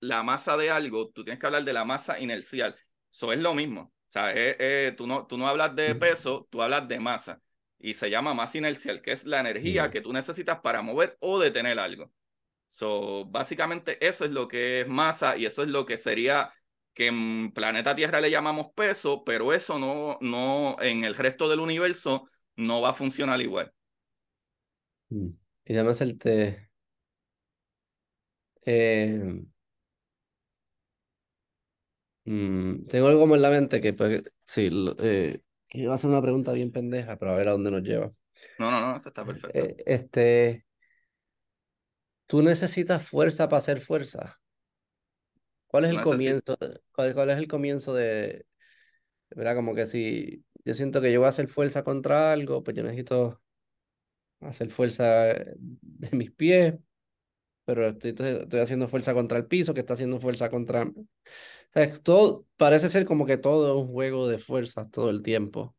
la 0.00 0.22
masa 0.22 0.56
de 0.56 0.70
algo, 0.70 1.10
tú 1.10 1.24
tienes 1.24 1.40
que 1.40 1.46
hablar 1.46 1.64
de 1.64 1.72
la 1.72 1.84
masa 1.84 2.20
inercial. 2.20 2.76
Eso 3.10 3.32
es 3.32 3.40
lo 3.40 3.54
mismo. 3.54 3.92
O 4.10 4.12
sea, 4.12 4.34
tú, 4.96 5.06
no, 5.06 5.26
tú 5.26 5.38
no 5.38 5.46
hablas 5.48 5.74
de 5.76 5.94
peso, 5.94 6.48
tú 6.50 6.62
hablas 6.62 6.86
de 6.88 6.98
masa. 7.00 7.40
Y 7.78 7.94
se 7.94 8.10
llama 8.10 8.34
masa 8.34 8.58
inercial, 8.58 9.00
que 9.00 9.12
es 9.12 9.24
la 9.24 9.40
energía 9.40 9.90
que 9.90 10.00
tú 10.00 10.12
necesitas 10.12 10.60
para 10.60 10.82
mover 10.82 11.16
o 11.20 11.38
detener 11.38 11.78
algo. 11.78 12.12
So, 12.66 13.24
básicamente 13.26 14.04
eso 14.06 14.24
es 14.24 14.30
lo 14.30 14.46
que 14.46 14.82
es 14.82 14.88
masa 14.88 15.36
y 15.36 15.46
eso 15.46 15.62
es 15.62 15.68
lo 15.68 15.86
que 15.86 15.96
sería 15.96 16.52
que 16.94 17.06
en 17.06 17.52
planeta 17.52 17.94
Tierra 17.94 18.20
le 18.20 18.30
llamamos 18.30 18.68
peso, 18.74 19.24
pero 19.24 19.52
eso 19.52 19.78
no, 19.78 20.18
no, 20.20 20.76
en 20.80 21.04
el 21.04 21.14
resto 21.14 21.48
del 21.48 21.60
universo 21.60 22.28
no 22.56 22.80
va 22.80 22.90
a 22.90 22.94
funcionar 22.94 23.40
igual. 23.40 23.72
Mm. 25.10 25.28
Y 25.64 25.74
además 25.74 26.00
el 26.00 26.18
te... 26.18 26.70
Eh, 28.66 29.42
mm, 32.24 32.86
tengo 32.86 33.08
algo 33.08 33.20
como 33.20 33.36
en 33.36 33.42
la 33.42 33.50
mente 33.50 33.80
que 33.80 33.92
pues, 33.94 34.22
sí, 34.44 34.68
eh, 34.98 35.40
iba 35.70 35.92
a 35.92 35.94
hacer 35.94 36.10
una 36.10 36.22
pregunta 36.22 36.52
bien 36.52 36.72
pendeja, 36.72 37.16
pero 37.18 37.32
a 37.32 37.36
ver 37.36 37.48
a 37.48 37.52
dónde 37.52 37.70
nos 37.70 37.82
lleva. 37.82 38.12
No, 38.58 38.70
no, 38.70 38.80
no, 38.80 38.96
eso 38.96 39.08
está 39.08 39.24
perfecto. 39.24 39.58
Eh, 39.58 39.76
este, 39.86 40.66
Tú 42.30 42.42
necesitas 42.42 43.08
fuerza 43.08 43.48
para 43.48 43.58
hacer 43.58 43.80
fuerza. 43.80 44.40
¿Cuál 45.70 45.84
es 45.84 45.90
el 45.90 46.00
comienzo? 46.00 46.56
Cuál, 46.92 47.30
es 47.30 47.38
el 47.38 47.48
comienzo 47.48 47.94
de, 47.94 48.44
¿verdad? 49.30 49.54
Como 49.54 49.74
que 49.74 49.86
si 49.86 50.44
yo 50.64 50.74
siento 50.74 51.00
que 51.00 51.12
yo 51.12 51.20
voy 51.20 51.26
a 51.26 51.30
hacer 51.30 51.48
fuerza 51.48 51.84
contra 51.84 52.32
algo, 52.32 52.62
pues 52.62 52.76
yo 52.76 52.82
necesito 52.82 53.40
hacer 54.40 54.70
fuerza 54.70 55.04
de 55.34 56.10
mis 56.12 56.32
pies, 56.32 56.74
pero 57.64 57.88
estoy, 57.88 58.10
estoy 58.10 58.60
haciendo 58.60 58.88
fuerza 58.88 59.14
contra 59.14 59.38
el 59.38 59.46
piso, 59.46 59.74
que 59.74 59.80
está 59.80 59.94
haciendo 59.94 60.18
fuerza 60.18 60.50
contra... 60.50 60.84
O 60.84 61.72
sea, 61.72 61.98
todo, 62.00 62.46
parece 62.56 62.88
ser 62.88 63.04
como 63.04 63.24
que 63.24 63.36
todo 63.36 63.68
es 63.68 63.86
un 63.86 63.92
juego 63.92 64.26
de 64.26 64.38
fuerzas 64.38 64.90
todo 64.90 65.08
el 65.10 65.22
tiempo. 65.22 65.76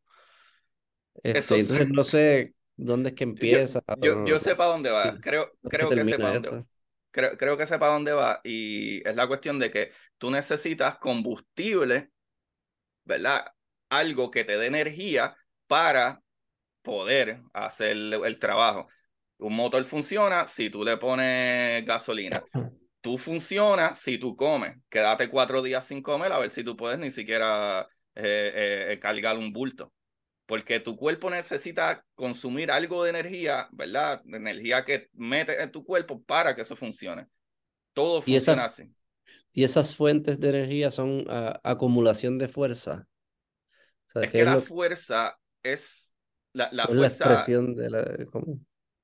Este, 1.22 1.58
entonces 1.58 1.90
no 1.90 2.02
sé 2.04 2.54
¿Dónde 2.76 3.10
es 3.10 3.14
que 3.14 3.24
empieza? 3.24 3.82
Yo, 4.00 4.24
yo, 4.24 4.38
sé 4.38 4.56
para 4.56 4.70
dónde 4.70 4.90
va. 4.90 5.18
Creo, 5.20 5.52
creo 5.62 5.90
que 5.90 6.04
sé 6.04 6.18
para 6.18 6.34
dónde 6.34 6.48
va. 6.50 6.66
Creo, 7.12 7.36
creo 7.36 7.56
que 7.56 7.66
sé 7.66 7.78
para 7.78 7.92
dónde 7.92 8.12
va. 8.12 8.40
Y 8.42 9.06
es 9.06 9.14
la 9.14 9.28
cuestión 9.28 9.58
de 9.58 9.70
que 9.70 9.92
tú 10.18 10.30
necesitas 10.30 10.96
combustible, 10.96 12.10
¿verdad? 13.04 13.46
Algo 13.90 14.30
que 14.30 14.44
te 14.44 14.56
dé 14.56 14.66
energía 14.66 15.36
para 15.66 16.22
poder 16.82 17.42
hacer 17.52 17.92
el, 17.92 18.38
trabajo. 18.38 18.88
Un 19.38 19.54
motor 19.54 19.84
funciona 19.84 20.46
si 20.46 20.70
tú 20.70 20.84
le 20.84 20.96
pones 20.96 21.84
gasolina. 21.84 22.42
Tú 23.00 23.18
funciona 23.18 23.96
si 23.96 24.16
tú 24.16 24.36
comes. 24.36 24.76
Quédate 24.88 25.28
cuatro 25.28 25.60
días 25.60 25.84
sin 25.84 26.02
comer 26.02 26.30
a 26.30 26.38
ver 26.38 26.52
si 26.52 26.62
tú 26.62 26.76
puedes 26.76 27.00
ni 27.00 27.10
siquiera 27.10 27.88
eh, 28.14 28.92
eh, 28.92 28.98
cargar 29.00 29.36
un 29.38 29.52
bulto 29.52 29.92
porque 30.46 30.80
tu 30.80 30.96
cuerpo 30.96 31.30
necesita 31.30 32.04
consumir 32.14 32.70
algo 32.70 33.04
de 33.04 33.10
energía, 33.10 33.68
¿verdad? 33.72 34.22
De 34.24 34.36
energía 34.36 34.84
que 34.84 35.08
mete 35.12 35.62
en 35.62 35.70
tu 35.70 35.84
cuerpo 35.84 36.22
para 36.22 36.54
que 36.54 36.62
eso 36.62 36.76
funcione. 36.76 37.26
Todo 37.92 38.22
funciona 38.22 38.64
así. 38.64 38.90
Y 39.52 39.64
esas 39.64 39.94
fuentes 39.94 40.40
de 40.40 40.48
energía 40.48 40.90
son 40.90 41.24
ah, 41.28 41.60
acumulación 41.62 42.38
de 42.38 42.48
fuerza. 42.48 43.06
es 44.14 44.30
que 44.30 44.44
la 44.44 44.60
fuerza 44.60 45.38
es 45.62 46.14
La, 46.52 46.68
la 46.72 46.84
Es 46.84 46.88
la 46.90 46.96
fuerza, 46.96 47.24
expresión 47.24 47.74
de 47.74 47.90
la... 47.90 48.26
¿cómo? 48.30 48.58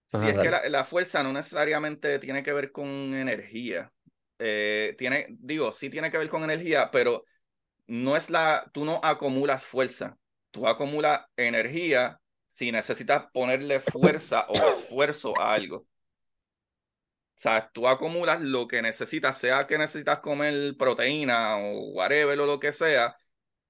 si 0.06 0.16
Ajá, 0.16 0.30
es 0.30 0.38
que 0.38 0.50
la, 0.50 0.68
la 0.68 0.84
fuerza 0.84 1.22
no 1.22 1.32
necesariamente 1.32 2.18
tiene 2.18 2.42
que 2.42 2.52
ver 2.52 2.72
con 2.72 2.86
energía. 2.86 3.92
Eh, 4.38 4.94
tiene, 4.96 5.26
digo, 5.30 5.72
sí 5.72 5.90
tiene 5.90 6.10
que 6.10 6.18
ver 6.18 6.28
con 6.28 6.44
energía, 6.44 6.90
pero 6.90 7.24
no 7.86 8.16
es 8.16 8.30
la, 8.30 8.70
tú 8.72 8.84
no 8.84 9.00
acumulas 9.02 9.64
fuerza, 9.64 10.16
tú 10.58 10.66
acumulas 10.66 11.24
energía 11.36 12.20
si 12.48 12.72
necesitas 12.72 13.26
ponerle 13.32 13.78
fuerza 13.78 14.46
o 14.48 14.54
esfuerzo 14.54 15.38
a 15.38 15.54
algo. 15.54 15.76
O 15.76 15.86
sea, 17.40 17.70
tú 17.72 17.86
acumulas 17.86 18.40
lo 18.40 18.66
que 18.66 18.82
necesitas, 18.82 19.38
sea 19.38 19.68
que 19.68 19.78
necesitas 19.78 20.18
comer 20.18 20.76
proteína 20.76 21.58
o 21.58 21.92
whatever 21.92 22.40
o 22.40 22.46
lo 22.46 22.58
que 22.58 22.72
sea, 22.72 23.16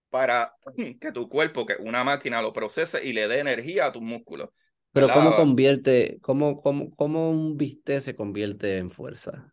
para 0.09 0.55
que 1.01 1.13
tu 1.13 1.29
cuerpo, 1.29 1.67
que 1.67 1.77
una 1.81 2.05
máquina 2.05 2.41
lo 2.41 2.55
procese 2.55 3.05
y 3.05 3.13
le 3.13 3.29
dé 3.29 3.41
energía 3.41 3.87
a 3.87 3.93
tus 3.93 4.01
músculos, 4.01 4.49
Pero 4.93 5.11
¿cómo 5.11 5.37
convierte, 5.37 6.19
cómo, 6.23 6.57
cómo, 6.57 6.91
cómo 6.97 7.31
un 7.31 7.59
bistec 7.59 8.01
se 8.01 8.17
convierte 8.17 8.79
en 8.79 8.91
fuerza? 8.91 9.53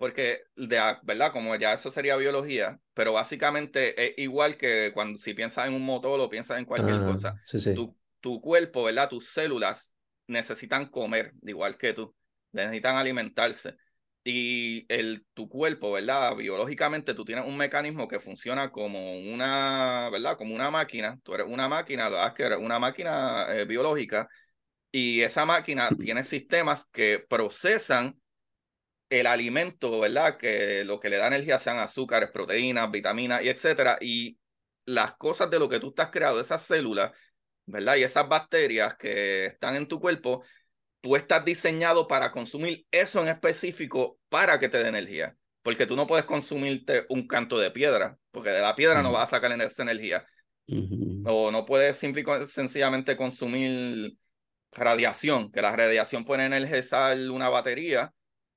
Porque, 0.00 0.44
de, 0.56 0.80
¿verdad? 1.02 1.30
Como 1.30 1.54
ya 1.56 1.74
eso 1.74 1.90
sería 1.90 2.16
biología, 2.16 2.80
pero 2.94 3.12
básicamente 3.12 4.02
es 4.02 4.14
igual 4.18 4.56
que 4.56 4.92
cuando 4.94 5.18
si 5.18 5.34
piensas 5.34 5.68
en 5.68 5.74
un 5.74 5.84
motor 5.84 6.18
o 6.20 6.30
piensas 6.30 6.58
en 6.58 6.64
cualquier 6.64 6.96
Ah, 6.96 7.04
cosa, 7.04 7.36
sí, 7.46 7.58
sí. 7.60 7.74
tu, 7.74 7.96
tu 8.20 8.40
cuerpo, 8.40 8.84
¿verdad? 8.84 9.10
Tus 9.10 9.28
células 9.28 9.94
necesitan 10.26 10.86
comer, 10.86 11.34
igual 11.42 11.76
que 11.76 11.92
tú, 11.92 12.14
necesitan 12.52 12.96
alimentarse. 12.96 13.76
Y 14.24 14.86
el, 14.92 15.26
tu 15.34 15.48
cuerpo, 15.50 15.92
¿verdad? 15.92 16.34
Biológicamente 16.36 17.14
tú 17.14 17.24
tienes 17.24 17.46
un 17.46 17.56
mecanismo 17.58 18.08
que 18.08 18.20
funciona 18.20 18.70
como 18.70 19.18
una, 19.18 20.10
¿verdad? 20.12 20.36
Como 20.38 20.54
una 20.54 20.70
máquina. 20.70 21.18
Tú 21.22 21.34
eres 21.34 21.46
una 21.48 21.68
máquina, 21.68 22.08
¿verdad? 22.08 22.34
Que 22.34 22.44
eres 22.44 22.58
una 22.58 22.78
máquina 22.78 23.46
eh, 23.50 23.66
biológica 23.66 24.28
y 24.92 25.22
esa 25.22 25.46
máquina 25.46 25.96
tiene 25.98 26.24
sistemas 26.24 26.86
que 26.92 27.24
procesan 27.28 28.19
el 29.10 29.26
alimento, 29.26 30.00
¿verdad? 30.00 30.36
Que 30.36 30.84
lo 30.84 31.00
que 31.00 31.10
le 31.10 31.18
da 31.18 31.26
energía 31.26 31.58
sean 31.58 31.78
azúcares, 31.78 32.30
proteínas, 32.30 32.90
vitaminas 32.90 33.42
y 33.42 33.48
etcétera. 33.48 33.98
Y 34.00 34.38
las 34.86 35.16
cosas 35.16 35.50
de 35.50 35.58
lo 35.58 35.68
que 35.68 35.80
tú 35.80 35.88
estás 35.88 36.10
creado, 36.10 36.40
esas 36.40 36.62
células, 36.62 37.10
¿verdad? 37.66 37.96
Y 37.96 38.04
esas 38.04 38.28
bacterias 38.28 38.94
que 38.96 39.46
están 39.46 39.74
en 39.74 39.88
tu 39.88 40.00
cuerpo, 40.00 40.44
tú 41.00 41.16
estás 41.16 41.44
diseñado 41.44 42.06
para 42.06 42.30
consumir 42.30 42.86
eso 42.90 43.20
en 43.22 43.28
específico 43.28 44.18
para 44.28 44.58
que 44.58 44.68
te 44.68 44.78
dé 44.78 44.88
energía. 44.88 45.36
Porque 45.62 45.86
tú 45.86 45.96
no 45.96 46.06
puedes 46.06 46.24
consumirte 46.24 47.04
un 47.10 47.26
canto 47.26 47.58
de 47.58 47.70
piedra, 47.70 48.16
porque 48.30 48.50
de 48.50 48.62
la 48.62 48.74
piedra 48.74 49.02
no 49.02 49.12
vas 49.12 49.24
a 49.24 49.36
sacar 49.36 49.60
esa 49.60 49.82
energía. 49.82 50.24
O 51.24 51.50
no 51.50 51.64
puedes 51.66 51.96
simple 51.96 52.24
sencillamente 52.46 53.16
consumir 53.16 54.14
radiación, 54.72 55.50
que 55.50 55.60
la 55.60 55.74
radiación 55.74 56.24
puede 56.24 56.46
energizar 56.46 57.18
una 57.30 57.48
batería, 57.48 58.12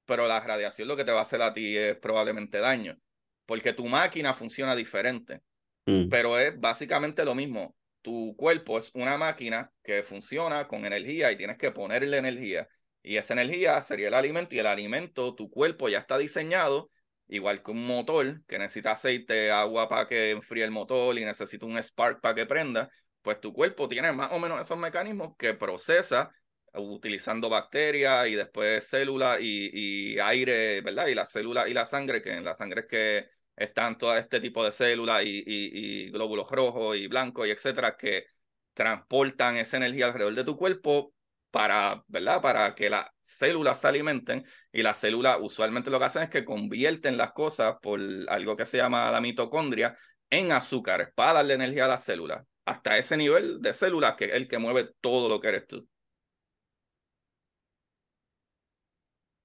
pero 0.05 0.27
la 0.27 0.39
radiación 0.39 0.87
lo 0.87 0.95
que 0.95 1.03
te 1.03 1.11
va 1.11 1.19
a 1.19 1.23
hacer 1.23 1.41
a 1.41 1.53
ti 1.53 1.77
es 1.77 1.95
probablemente 1.97 2.59
daño, 2.59 2.97
porque 3.45 3.73
tu 3.73 3.87
máquina 3.87 4.33
funciona 4.33 4.75
diferente, 4.75 5.41
mm, 5.85 6.09
pero 6.09 6.37
es 6.39 6.59
básicamente 6.59 7.25
lo 7.25 7.35
mismo. 7.35 7.75
Tu 8.01 8.35
cuerpo 8.35 8.77
es 8.77 8.91
una 8.93 9.17
máquina 9.17 9.71
que 9.83 10.03
funciona 10.03 10.67
con 10.67 10.85
energía 10.85 11.31
y 11.31 11.37
tienes 11.37 11.57
que 11.57 11.71
ponerle 11.71 12.17
energía. 12.17 12.67
Y 13.01 13.17
esa 13.17 13.33
energía 13.33 13.81
sería 13.81 14.09
el 14.09 14.13
alimento 14.13 14.55
y 14.55 14.59
el 14.59 14.67
alimento, 14.67 15.35
tu 15.35 15.49
cuerpo 15.49 15.87
ya 15.87 15.99
está 15.99 16.17
diseñado, 16.17 16.89
igual 17.27 17.63
que 17.63 17.71
un 17.71 17.85
motor 17.85 18.41
que 18.45 18.59
necesita 18.59 18.91
aceite, 18.91 19.51
agua 19.51 19.87
para 19.87 20.07
que 20.07 20.31
enfríe 20.31 20.63
el 20.63 20.71
motor 20.71 21.17
y 21.17 21.23
necesita 21.23 21.65
un 21.65 21.81
spark 21.81 22.19
para 22.21 22.35
que 22.35 22.45
prenda 22.45 22.89
pues 23.23 23.39
tu 23.39 23.53
cuerpo 23.53 23.87
tiene 23.87 24.11
más 24.11 24.31
o 24.33 24.39
menos 24.39 24.61
esos 24.61 24.77
mecanismos 24.77 25.35
que 25.37 25.55
procesa 25.55 26.29
utilizando 26.75 27.49
bacterias 27.49 28.27
y 28.27 28.35
después 28.35 28.85
células 28.85 29.39
y, 29.41 30.13
y, 30.15 30.19
aire, 30.19 30.81
¿verdad? 30.81 31.07
Y 31.07 31.15
las 31.15 31.31
células 31.31 31.67
y 31.67 31.73
la 31.73 31.85
sangre, 31.85 32.21
que 32.21 32.33
en 32.33 32.43
la 32.43 32.55
sangre 32.55 32.81
es 32.81 32.87
que 32.87 33.27
están 33.55 33.97
todo 33.97 34.17
este 34.17 34.39
tipo 34.39 34.63
de 34.63 34.71
células 34.71 35.23
y, 35.23 35.43
y, 35.45 36.05
y 36.07 36.09
glóbulos 36.11 36.49
rojos 36.49 36.97
y 36.97 37.07
blancos 37.07 37.47
y 37.47 37.51
etcétera, 37.51 37.95
que 37.97 38.25
transportan 38.73 39.57
esa 39.57 39.77
energía 39.77 40.07
alrededor 40.07 40.33
de 40.35 40.43
tu 40.43 40.57
cuerpo 40.57 41.13
para, 41.51 42.03
¿verdad? 42.07 42.41
Para 42.41 42.73
que 42.73 42.89
las 42.89 43.05
células 43.21 43.79
se 43.79 43.87
alimenten 43.87 44.43
y 44.71 44.81
las 44.81 44.97
células 44.97 45.37
usualmente 45.39 45.91
lo 45.91 45.99
que 45.99 46.05
hacen 46.05 46.23
es 46.23 46.29
que 46.29 46.43
convierten 46.43 47.15
las 47.17 47.31
cosas 47.33 47.75
por 47.81 47.99
algo 48.27 48.55
que 48.55 48.65
se 48.65 48.77
llama 48.77 49.11
la 49.11 49.21
mitocondria 49.21 49.95
en 50.31 50.51
azúcares 50.51 51.09
para 51.13 51.33
darle 51.33 51.53
energía 51.53 51.85
a 51.85 51.89
las 51.89 52.03
células 52.03 52.43
hasta 52.65 52.97
ese 52.97 53.17
nivel 53.17 53.61
de 53.61 53.73
células 53.73 54.15
que 54.15 54.25
es 54.25 54.33
el 54.33 54.47
que 54.47 54.57
mueve 54.57 54.89
todo 55.01 55.29
lo 55.29 55.39
que 55.39 55.49
eres 55.49 55.67
tú. 55.67 55.87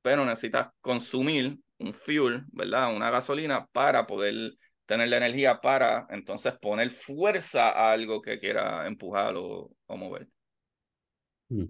Pero 0.03 0.25
necesitas 0.25 0.69
consumir 0.81 1.59
un 1.79 1.95
fuel, 1.95 2.45
¿verdad? 2.53 2.95
Una 2.95 3.11
gasolina 3.11 3.67
para 3.73 4.07
poder 4.07 4.55
tener 4.87 5.09
la 5.09 5.19
energía 5.19 5.61
para 5.61 6.07
entonces 6.11 6.55
poner 6.61 6.91
fuerza 6.91 7.69
a 7.71 7.93
algo 7.93 8.23
que 8.23 8.39
quiera 8.41 8.87
empujar 8.87 9.35
o, 9.37 9.71
o 9.87 9.97
mover. 9.97 10.29
mm. 11.51 11.69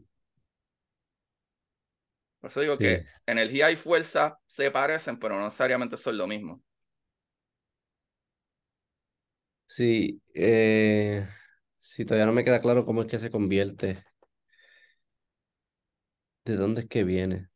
Por 2.41 2.51
eso 2.51 2.61
digo 2.61 2.79
Sí, 2.79 2.79
que 2.79 3.05
energía 3.27 3.71
y 3.71 3.77
fuerza 3.77 4.39
se 4.47 4.71
parecen, 4.71 5.19
pero 5.19 5.37
no 5.39 5.45
necesariamente 5.45 5.97
son 5.97 6.19
lo 6.19 6.27
mismo. 6.27 6.63
sí, 9.67 10.23
eh, 10.35 11.29
sí, 11.77 12.05
todavía 12.05 12.27
no 12.27 12.33
me 12.33 12.45
queda 12.45 12.61
claro 12.61 12.85
cómo 12.85 13.03
es 13.03 13.09
que 13.09 13.19
se 13.19 13.31
convierte, 13.31 14.05
de 16.45 16.57
dónde 16.57 16.81
es 16.81 16.89
que 16.89 17.05
viene. 17.05 17.49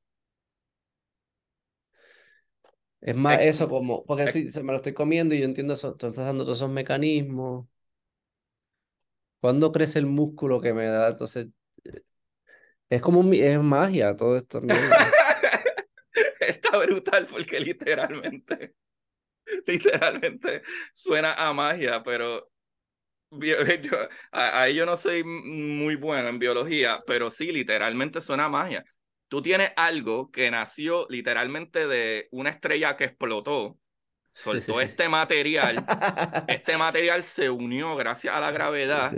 Es 3.03 3.17
más 3.17 3.41
Es, 3.41 3.57
eso 3.57 3.69
como, 3.69 4.05
porque 4.05 4.29
si 4.29 4.49
se 4.51 4.63
me 4.63 4.73
lo 4.73 4.77
estoy 4.77 4.95
comiendo 4.95 5.35
y 5.35 5.41
yo 5.41 5.45
entiendo 5.45 5.75
eso, 5.75 5.91
estoy 5.91 6.13
trazando 6.13 6.45
todos 6.45 6.59
esos 6.59 6.71
mecanismos. 6.71 7.67
¿Cuándo 9.41 9.73
crece 9.73 9.99
el 9.99 10.07
músculo 10.07 10.61
que 10.61 10.73
me 10.73 10.87
da? 10.87 11.09
Entonces, 11.09 11.49
es 12.91 13.01
como 13.01 13.21
un 13.21 13.35
es 13.35 13.61
magia 13.61 14.17
todo 14.17 14.37
esto. 14.37 14.61
Está 16.41 16.79
brutal 16.79 17.27
porque 17.27 17.61
literalmente, 17.61 18.75
literalmente 19.67 20.63
suena 20.95 21.35
a 21.35 21.53
magia, 21.53 22.03
pero 22.03 22.51
Yo, 23.31 23.57
ahí 24.33 24.75
yo 24.75 24.87
no 24.87 24.97
soy 24.97 25.25
muy 25.25 25.97
bueno 25.97 26.29
en 26.29 26.39
biología, 26.39 27.03
pero 27.07 27.31
sí, 27.31 27.53
literalmente 27.53 28.21
suena 28.21 28.47
a 28.47 28.49
magia. 28.49 28.85
Tú 29.33 29.41
tienes 29.41 29.73
algo 29.77 30.31
que 30.31 30.51
nació 30.51 31.07
literalmente 31.09 31.87
de 31.87 32.29
una 32.33 32.51
estrella 32.51 32.99
que 32.99 33.05
explotó, 33.05 33.79
Sí, 34.35 34.61
sí, 34.61 34.61
soltó 34.63 34.75
sí. 34.75 34.85
este 34.85 35.09
material, 35.09 35.77
este 36.49 36.77
material 36.77 37.23
se 37.23 37.49
unió 37.49 37.97
gracias 37.97 38.35
a 38.35 38.41
la 38.41 38.51
gravedad 38.51 39.11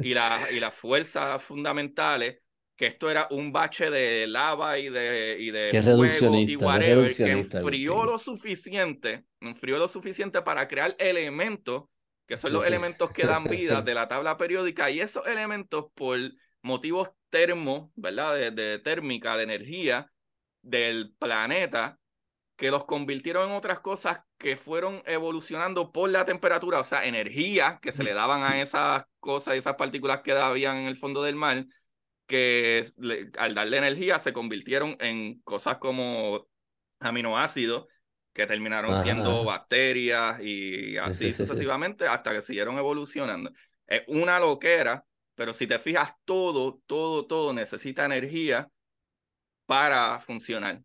y, 0.00 0.14
la, 0.14 0.46
y 0.52 0.60
las 0.60 0.72
fuerzas 0.74 1.42
fundamentales, 1.42 2.38
que 2.76 2.86
esto 2.86 3.10
era 3.10 3.26
un 3.32 3.50
bache 3.50 3.90
de 3.90 4.28
lava 4.28 4.78
y 4.78 4.90
de, 4.90 5.38
y 5.40 5.50
de 5.50 5.70
Qué 5.72 5.82
fuego 5.82 6.36
y 6.36 6.54
whatever, 6.54 7.12
que 7.16 7.32
enfrió 7.32 8.04
lo 8.04 8.16
suficiente, 8.16 9.24
enfrió 9.40 9.78
lo 9.78 9.88
suficiente 9.88 10.40
para 10.40 10.68
crear 10.68 10.94
elementos, 11.00 11.86
que 12.28 12.36
son 12.36 12.52
los 12.52 12.64
elementos 12.64 13.10
que 13.10 13.24
dan 13.24 13.42
vida 13.50 13.82
de 13.82 13.94
la 13.94 14.06
tabla 14.06 14.36
periódica, 14.36 14.88
y 14.88 15.00
esos 15.00 15.26
elementos 15.26 15.86
por 15.96 16.16
motivos 16.62 17.10
termo, 17.30 17.92
¿verdad? 17.96 18.34
De, 18.36 18.50
de 18.50 18.78
térmica, 18.78 19.36
de 19.36 19.44
energía 19.44 20.10
del 20.62 21.14
planeta, 21.18 21.98
que 22.56 22.70
los 22.70 22.84
convirtieron 22.86 23.50
en 23.50 23.56
otras 23.56 23.80
cosas 23.80 24.20
que 24.36 24.56
fueron 24.56 25.02
evolucionando 25.06 25.92
por 25.92 26.10
la 26.10 26.24
temperatura, 26.24 26.80
o 26.80 26.84
sea, 26.84 27.06
energía 27.06 27.78
que 27.82 27.92
se 27.92 28.02
le 28.04 28.14
daban 28.14 28.42
a 28.42 28.60
esas 28.60 29.04
cosas, 29.20 29.56
esas 29.56 29.76
partículas 29.76 30.22
que 30.22 30.32
habían 30.32 30.78
en 30.78 30.88
el 30.88 30.96
fondo 30.96 31.22
del 31.22 31.36
mar, 31.36 31.66
que 32.26 32.86
le, 32.96 33.30
al 33.38 33.54
darle 33.54 33.78
energía 33.78 34.18
se 34.18 34.32
convirtieron 34.32 34.96
en 35.00 35.40
cosas 35.42 35.78
como 35.78 36.46
aminoácidos 37.00 37.86
que 38.32 38.46
terminaron 38.46 38.94
siendo 38.94 39.44
bacterias 39.44 40.40
y 40.42 40.96
Sí, 41.04 41.14
sí, 41.14 41.30
así 41.30 41.32
sí, 41.32 41.46
sí. 41.46 41.46
sucesivamente 41.46 42.06
hasta 42.06 42.32
que 42.32 42.42
siguieron 42.42 42.78
evolucionando. 42.78 43.50
Es 43.86 44.02
una 44.08 44.38
loquera, 44.38 45.04
pero 45.38 45.54
si 45.54 45.68
te 45.68 45.78
fijas, 45.78 46.10
todo, 46.24 46.82
todo, 46.86 47.24
todo 47.24 47.52
necesita 47.52 48.04
energía 48.04 48.68
para 49.66 50.18
funcionar. 50.18 50.82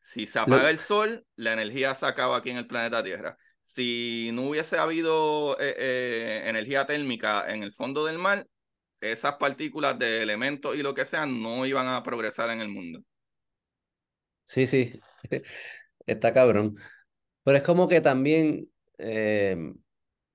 Si 0.00 0.26
se 0.26 0.40
apaga 0.40 0.70
el 0.70 0.78
sol, 0.78 1.24
la 1.36 1.52
energía 1.52 1.94
se 1.94 2.06
acaba 2.06 2.38
aquí 2.38 2.50
en 2.50 2.56
el 2.56 2.66
planeta 2.66 3.04
Tierra. 3.04 3.38
Si 3.62 4.30
no 4.32 4.48
hubiese 4.48 4.76
habido 4.76 5.56
eh, 5.60 5.76
eh, 5.78 6.42
energía 6.46 6.84
térmica 6.84 7.48
en 7.48 7.62
el 7.62 7.72
fondo 7.72 8.04
del 8.04 8.18
mar, 8.18 8.44
esas 9.00 9.36
partículas 9.36 9.96
de 10.00 10.20
elementos 10.20 10.74
y 10.74 10.82
lo 10.82 10.94
que 10.94 11.04
sea 11.04 11.24
no 11.24 11.64
iban 11.64 11.86
a 11.86 12.02
progresar 12.02 12.50
en 12.50 12.60
el 12.60 12.70
mundo. 12.70 13.04
sí, 14.44 14.66
sí. 14.66 15.00
Está 16.06 16.34
cabrón. 16.34 16.74
Pero 17.44 17.56
es 17.56 17.62
como 17.62 17.86
que 17.86 18.00
también, 18.00 18.68
eh, 18.98 19.56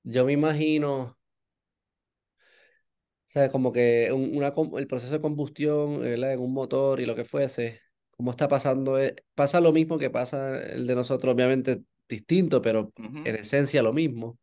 yo 0.03 0.23
me 0.23 0.31
imagino, 0.31 1.16
O 3.27 3.29
sea, 3.29 3.49
como 3.51 3.71
que 3.73 4.11
un- 4.13 4.35
una, 4.37 4.53
el 4.79 4.87
proceso 4.87 5.13
de 5.13 5.21
combustión 5.21 5.99
¿verdad? 5.99 6.33
en 6.33 6.39
un 6.39 6.53
motor 6.53 6.99
y 7.01 7.05
lo 7.05 7.15
que 7.15 7.25
fuese, 7.25 7.81
como 8.11 8.31
está 8.31 8.47
pasando, 8.47 8.97
eh, 8.99 9.15
pasa 9.35 9.59
lo 9.59 9.73
mismo 9.73 9.97
que 9.97 10.09
pasa 10.09 10.57
el 10.63 10.87
de 10.87 10.95
nosotros, 10.95 11.33
obviamente 11.33 11.83
distinto, 12.07 12.61
pero 12.61 12.93
en 13.23 13.35
esencia 13.35 13.81
lo 13.83 13.91
mismo. 13.93 14.39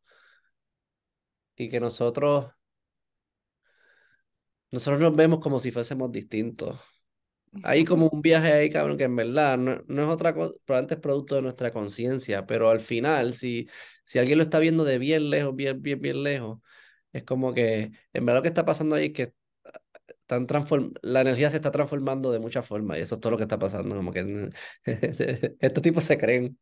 Y 1.57 1.69
que 1.69 1.81
nosotros, 1.81 2.53
nosotros 4.71 5.01
nos 5.01 5.17
vemos 5.17 5.41
como 5.41 5.61
si 5.61 5.71
fuésemos 5.71 6.11
distintos. 6.13 6.79
Hay 7.63 7.85
como 7.87 8.09
un 8.09 8.23
viaje 8.23 8.53
ahí, 8.53 8.71
cabrón, 8.71 8.99
que 8.99 9.05
en 9.05 9.17
verdad 9.17 9.59
no, 9.59 9.83
no 9.89 10.03
es 10.05 10.09
otra 10.09 10.35
cosa, 10.35 10.55
probablemente 10.67 10.97
es 10.97 11.01
producto 11.01 11.37
de 11.37 11.43
nuestra 11.43 11.73
conciencia, 11.73 12.47
pero 12.47 12.71
al 12.71 12.81
final, 12.81 13.35
si, 13.35 13.69
si 14.05 14.19
alguien 14.21 14.39
lo 14.39 14.45
está 14.45 14.61
viendo 14.61 14.85
de 14.85 14.99
bien 14.99 15.31
lejos, 15.31 15.55
bien, 15.57 15.83
bien, 15.83 16.01
bien 16.01 16.23
lejos, 16.25 16.61
es 17.15 17.25
como 17.25 17.55
que 17.55 17.93
en 18.13 18.27
verdad 18.27 18.41
lo 18.41 18.43
que 18.43 18.49
está 18.49 18.65
pasando 18.65 18.97
ahí 18.97 19.07
es 19.07 19.13
que 19.13 19.35
están 20.09 20.47
transform 20.47 20.93
la 21.03 21.21
energía 21.21 21.51
se 21.51 21.57
está 21.57 21.71
transformando 21.71 22.33
de 22.33 22.39
muchas 22.41 22.67
formas 22.67 22.99
y 22.99 23.03
eso 23.03 23.15
es 23.15 23.21
todo 23.21 23.33
lo 23.33 23.37
que 23.37 23.45
está 23.45 23.59
pasando, 23.59 23.97
como 23.97 24.13
que 24.13 24.51
estos 25.61 25.83
tipos 25.83 26.05
se 26.05 26.19
creen. 26.19 26.59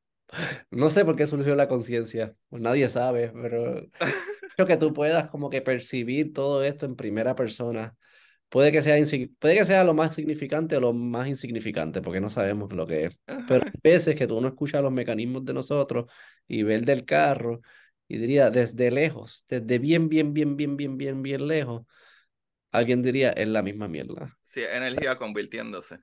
No 0.70 0.90
sé 0.90 1.04
por 1.04 1.16
qué 1.16 1.26
surgió 1.26 1.54
la 1.54 1.68
conciencia, 1.68 2.34
pues 2.48 2.62
nadie 2.62 2.88
sabe, 2.88 3.32
pero 3.34 3.86
creo 4.56 4.66
que 4.66 4.76
tú 4.76 4.92
puedas 4.92 5.28
como 5.30 5.50
que 5.50 5.62
percibir 5.62 6.32
todo 6.32 6.62
esto 6.64 6.86
en 6.86 6.96
primera 6.96 7.34
persona. 7.34 7.96
Puede 8.48 8.72
que 8.72 8.82
sea, 8.82 8.96
puede 9.38 9.54
que 9.56 9.64
sea 9.64 9.84
lo 9.84 9.94
más 9.94 10.14
significante 10.14 10.76
o 10.76 10.80
lo 10.80 10.92
más 10.92 11.28
insignificante, 11.28 12.02
porque 12.02 12.20
no 12.20 12.28
sabemos 12.30 12.72
lo 12.72 12.86
que 12.86 13.06
es. 13.06 13.18
Pero 13.48 13.64
hay 13.64 13.72
veces 13.82 14.14
que 14.14 14.26
tú 14.26 14.40
no 14.40 14.48
escuchas 14.48 14.82
los 14.82 14.92
mecanismos 14.92 15.44
de 15.44 15.54
nosotros 15.54 16.10
y 16.46 16.60
el 16.60 16.84
del 16.84 17.04
carro 17.06 17.62
y 18.08 18.18
diría 18.18 18.50
desde 18.50 18.90
lejos, 18.90 19.44
desde 19.48 19.78
bien, 19.78 20.08
bien, 20.08 20.34
bien, 20.34 20.56
bien, 20.56 20.76
bien, 20.76 20.96
bien, 20.98 21.22
bien 21.22 21.46
lejos, 21.48 21.84
alguien 22.72 23.02
diría 23.02 23.30
es 23.32 23.48
la 23.48 23.62
misma 23.62 23.88
mierda. 23.88 24.38
Sí, 24.44 24.62
energía 24.62 25.16
convirtiéndose. 25.16 25.98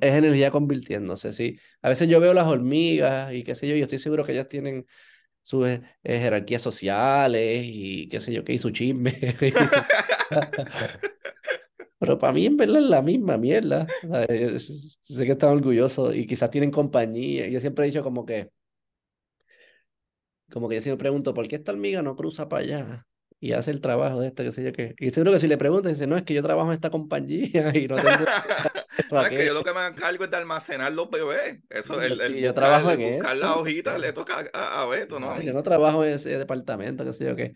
Es 0.00 0.14
energía 0.14 0.50
convirtiéndose, 0.50 1.32
sí. 1.32 1.58
A 1.80 1.88
veces 1.88 2.08
yo 2.08 2.20
veo 2.20 2.34
las 2.34 2.46
hormigas 2.46 3.32
y 3.32 3.44
qué 3.44 3.54
sé 3.54 3.68
yo, 3.68 3.76
yo 3.76 3.84
estoy 3.84 3.98
seguro 3.98 4.24
que 4.24 4.32
ellas 4.32 4.48
tienen 4.48 4.86
sus 5.42 5.66
eh, 5.68 5.82
eh, 6.04 6.20
jerarquías 6.20 6.62
sociales 6.62 7.62
y 7.66 8.08
qué 8.08 8.20
sé 8.20 8.32
yo, 8.34 8.44
qué 8.44 8.54
y 8.54 8.58
su 8.58 8.70
chisme. 8.70 9.18
y 9.42 9.54
Pero 11.98 12.18
para 12.18 12.32
mí 12.32 12.46
en 12.46 12.56
verdad 12.56 12.78
es 12.78 12.84
la 12.88 13.02
misma 13.02 13.36
mierda. 13.38 13.94
O 14.02 14.08
sea, 14.08 14.24
s- 14.24 14.74
Sé 15.00 15.24
que 15.26 15.32
están 15.32 15.50
orgullosos 15.50 16.14
y 16.14 16.26
quizás 16.26 16.50
tienen 16.50 16.70
compañía. 16.70 17.48
Yo 17.48 17.60
siempre 17.60 17.84
he 17.86 17.88
dicho 17.88 18.02
como 18.02 18.26
que, 18.26 18.50
como 20.52 20.68
que 20.68 20.76
yo 20.76 20.80
siempre 20.80 21.02
pregunto, 21.04 21.34
¿por 21.34 21.48
qué 21.48 21.56
esta 21.56 21.72
hormiga 21.72 22.02
no 22.02 22.16
cruza 22.16 22.48
para 22.48 22.62
allá? 22.64 23.06
Y 23.40 23.52
hace 23.52 23.70
el 23.72 23.80
trabajo 23.80 24.20
de 24.20 24.28
esto, 24.28 24.42
qué 24.42 24.52
sé 24.52 24.64
yo 24.64 24.72
qué. 24.72 24.94
Y 24.98 25.10
seguro 25.12 25.32
que 25.32 25.38
si 25.40 25.48
le 25.48 25.58
preguntas, 25.58 25.92
dice, 25.92 26.06
no, 26.06 26.16
es 26.16 26.22
que 26.24 26.34
yo 26.34 26.42
trabajo 26.42 26.68
en 26.70 26.74
esta 26.74 26.90
compañía 26.90 27.72
y 27.76 27.86
no 27.88 28.00
tengo 28.00 28.26
No, 29.14 29.24
es 29.24 29.32
que 29.34 29.44
yo 29.46 29.54
lo 29.54 29.62
que 29.64 29.72
me 29.72 29.86
encargo 29.86 30.24
es 30.24 30.30
de 30.30 30.36
almacenar 30.36 30.92
los 30.92 31.10
bebés. 31.10 31.60
Eso, 31.70 32.00
el, 32.02 32.20
el 32.20 32.34
Sí, 32.34 32.40
yo 32.40 32.54
buscar, 32.54 32.54
trabajo 32.54 32.90
en 32.90 33.00
buscar 33.00 33.36
esto. 33.36 33.36
la 33.36 33.56
hojita 33.56 33.98
le 33.98 34.12
toca 34.12 34.44
a, 34.52 34.82
a 34.82 34.86
Beto, 34.86 35.20
no 35.20 35.40
yo 35.40 35.52
no 35.52 35.62
trabajo 35.62 36.04
en 36.04 36.14
ese 36.14 36.38
departamento, 36.38 37.04
qué 37.04 37.12
sé 37.12 37.24
yo 37.26 37.36
qué. 37.36 37.54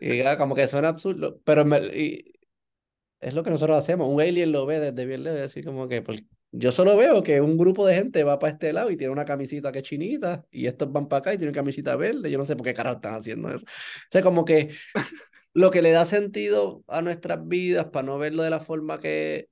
Y 0.00 0.22
ah, 0.22 0.38
como 0.38 0.54
que 0.54 0.66
suena 0.68 0.88
absurdo, 0.90 1.40
pero 1.44 1.64
me- 1.64 1.78
y 1.96 2.32
es 3.20 3.34
lo 3.34 3.44
que 3.44 3.50
nosotros 3.50 3.78
hacemos. 3.78 4.08
Un 4.08 4.20
alien 4.20 4.52
lo 4.52 4.66
ve 4.66 4.80
desde 4.80 5.06
bien 5.06 5.24
lejos, 5.24 5.40
así 5.42 5.62
como 5.64 5.88
que 5.88 6.02
pues, 6.02 6.22
yo 6.52 6.70
solo 6.70 6.96
veo 6.96 7.22
que 7.22 7.40
un 7.40 7.56
grupo 7.56 7.86
de 7.86 7.94
gente 7.94 8.24
va 8.24 8.38
para 8.38 8.52
este 8.52 8.72
lado 8.72 8.90
y 8.90 8.96
tiene 8.96 9.12
una 9.12 9.24
camisita 9.24 9.72
que 9.72 9.78
es 9.78 9.84
chinita, 9.84 10.44
y 10.50 10.66
estos 10.66 10.92
van 10.92 11.08
para 11.08 11.20
acá 11.20 11.34
y 11.34 11.38
tienen 11.38 11.54
camisita 11.54 11.96
verde. 11.96 12.30
Yo 12.30 12.38
no 12.38 12.44
sé 12.44 12.56
por 12.56 12.66
qué 12.66 12.74
carajo 12.74 12.96
están 12.96 13.14
haciendo 13.14 13.48
eso. 13.48 13.64
O 13.64 14.08
sea, 14.10 14.22
como 14.22 14.44
que 14.44 14.70
lo 15.54 15.70
que 15.70 15.82
le 15.82 15.90
da 15.92 16.04
sentido 16.04 16.84
a 16.88 17.02
nuestras 17.02 17.46
vidas, 17.48 17.86
para 17.86 18.06
no 18.06 18.18
verlo 18.18 18.42
de 18.42 18.50
la 18.50 18.60
forma 18.60 19.00
que, 19.00 19.48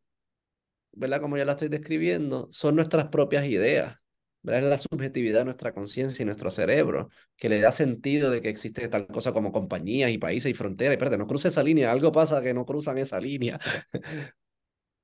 ¿verdad? 0.93 1.21
Como 1.21 1.37
ya 1.37 1.45
la 1.45 1.53
estoy 1.53 1.69
describiendo, 1.69 2.49
son 2.53 2.77
nuestras 2.77 3.09
propias 3.09 3.47
ideas. 3.47 3.97
¿verdad? 4.43 4.65
Es 4.65 4.71
la 4.71 4.79
subjetividad 4.79 5.41
de 5.41 5.45
nuestra 5.47 5.73
conciencia 5.75 6.23
y 6.23 6.27
nuestro 6.27 6.51
cerebro, 6.51 7.11
que 7.37 7.49
le 7.49 7.61
da 7.61 7.73
sentido 7.73 8.31
de 8.31 8.41
que 8.41 8.49
existe 8.49 8.89
tal 8.89 9.07
cosa 9.07 9.33
como 9.33 9.53
compañías 9.53 10.11
y 10.11 10.19
países 10.19 10.51
y 10.51 10.55
fronteras. 10.55 10.93
Y 10.93 10.95
espérate, 10.95 11.19
no 11.19 11.27
cruce 11.27 11.49
esa 11.49 11.63
línea, 11.63 11.91
algo 11.93 12.13
pasa 12.13 12.43
que 12.43 12.55
no 12.55 12.65
cruzan 12.65 12.99
esa 12.99 13.21
línea. 13.21 13.59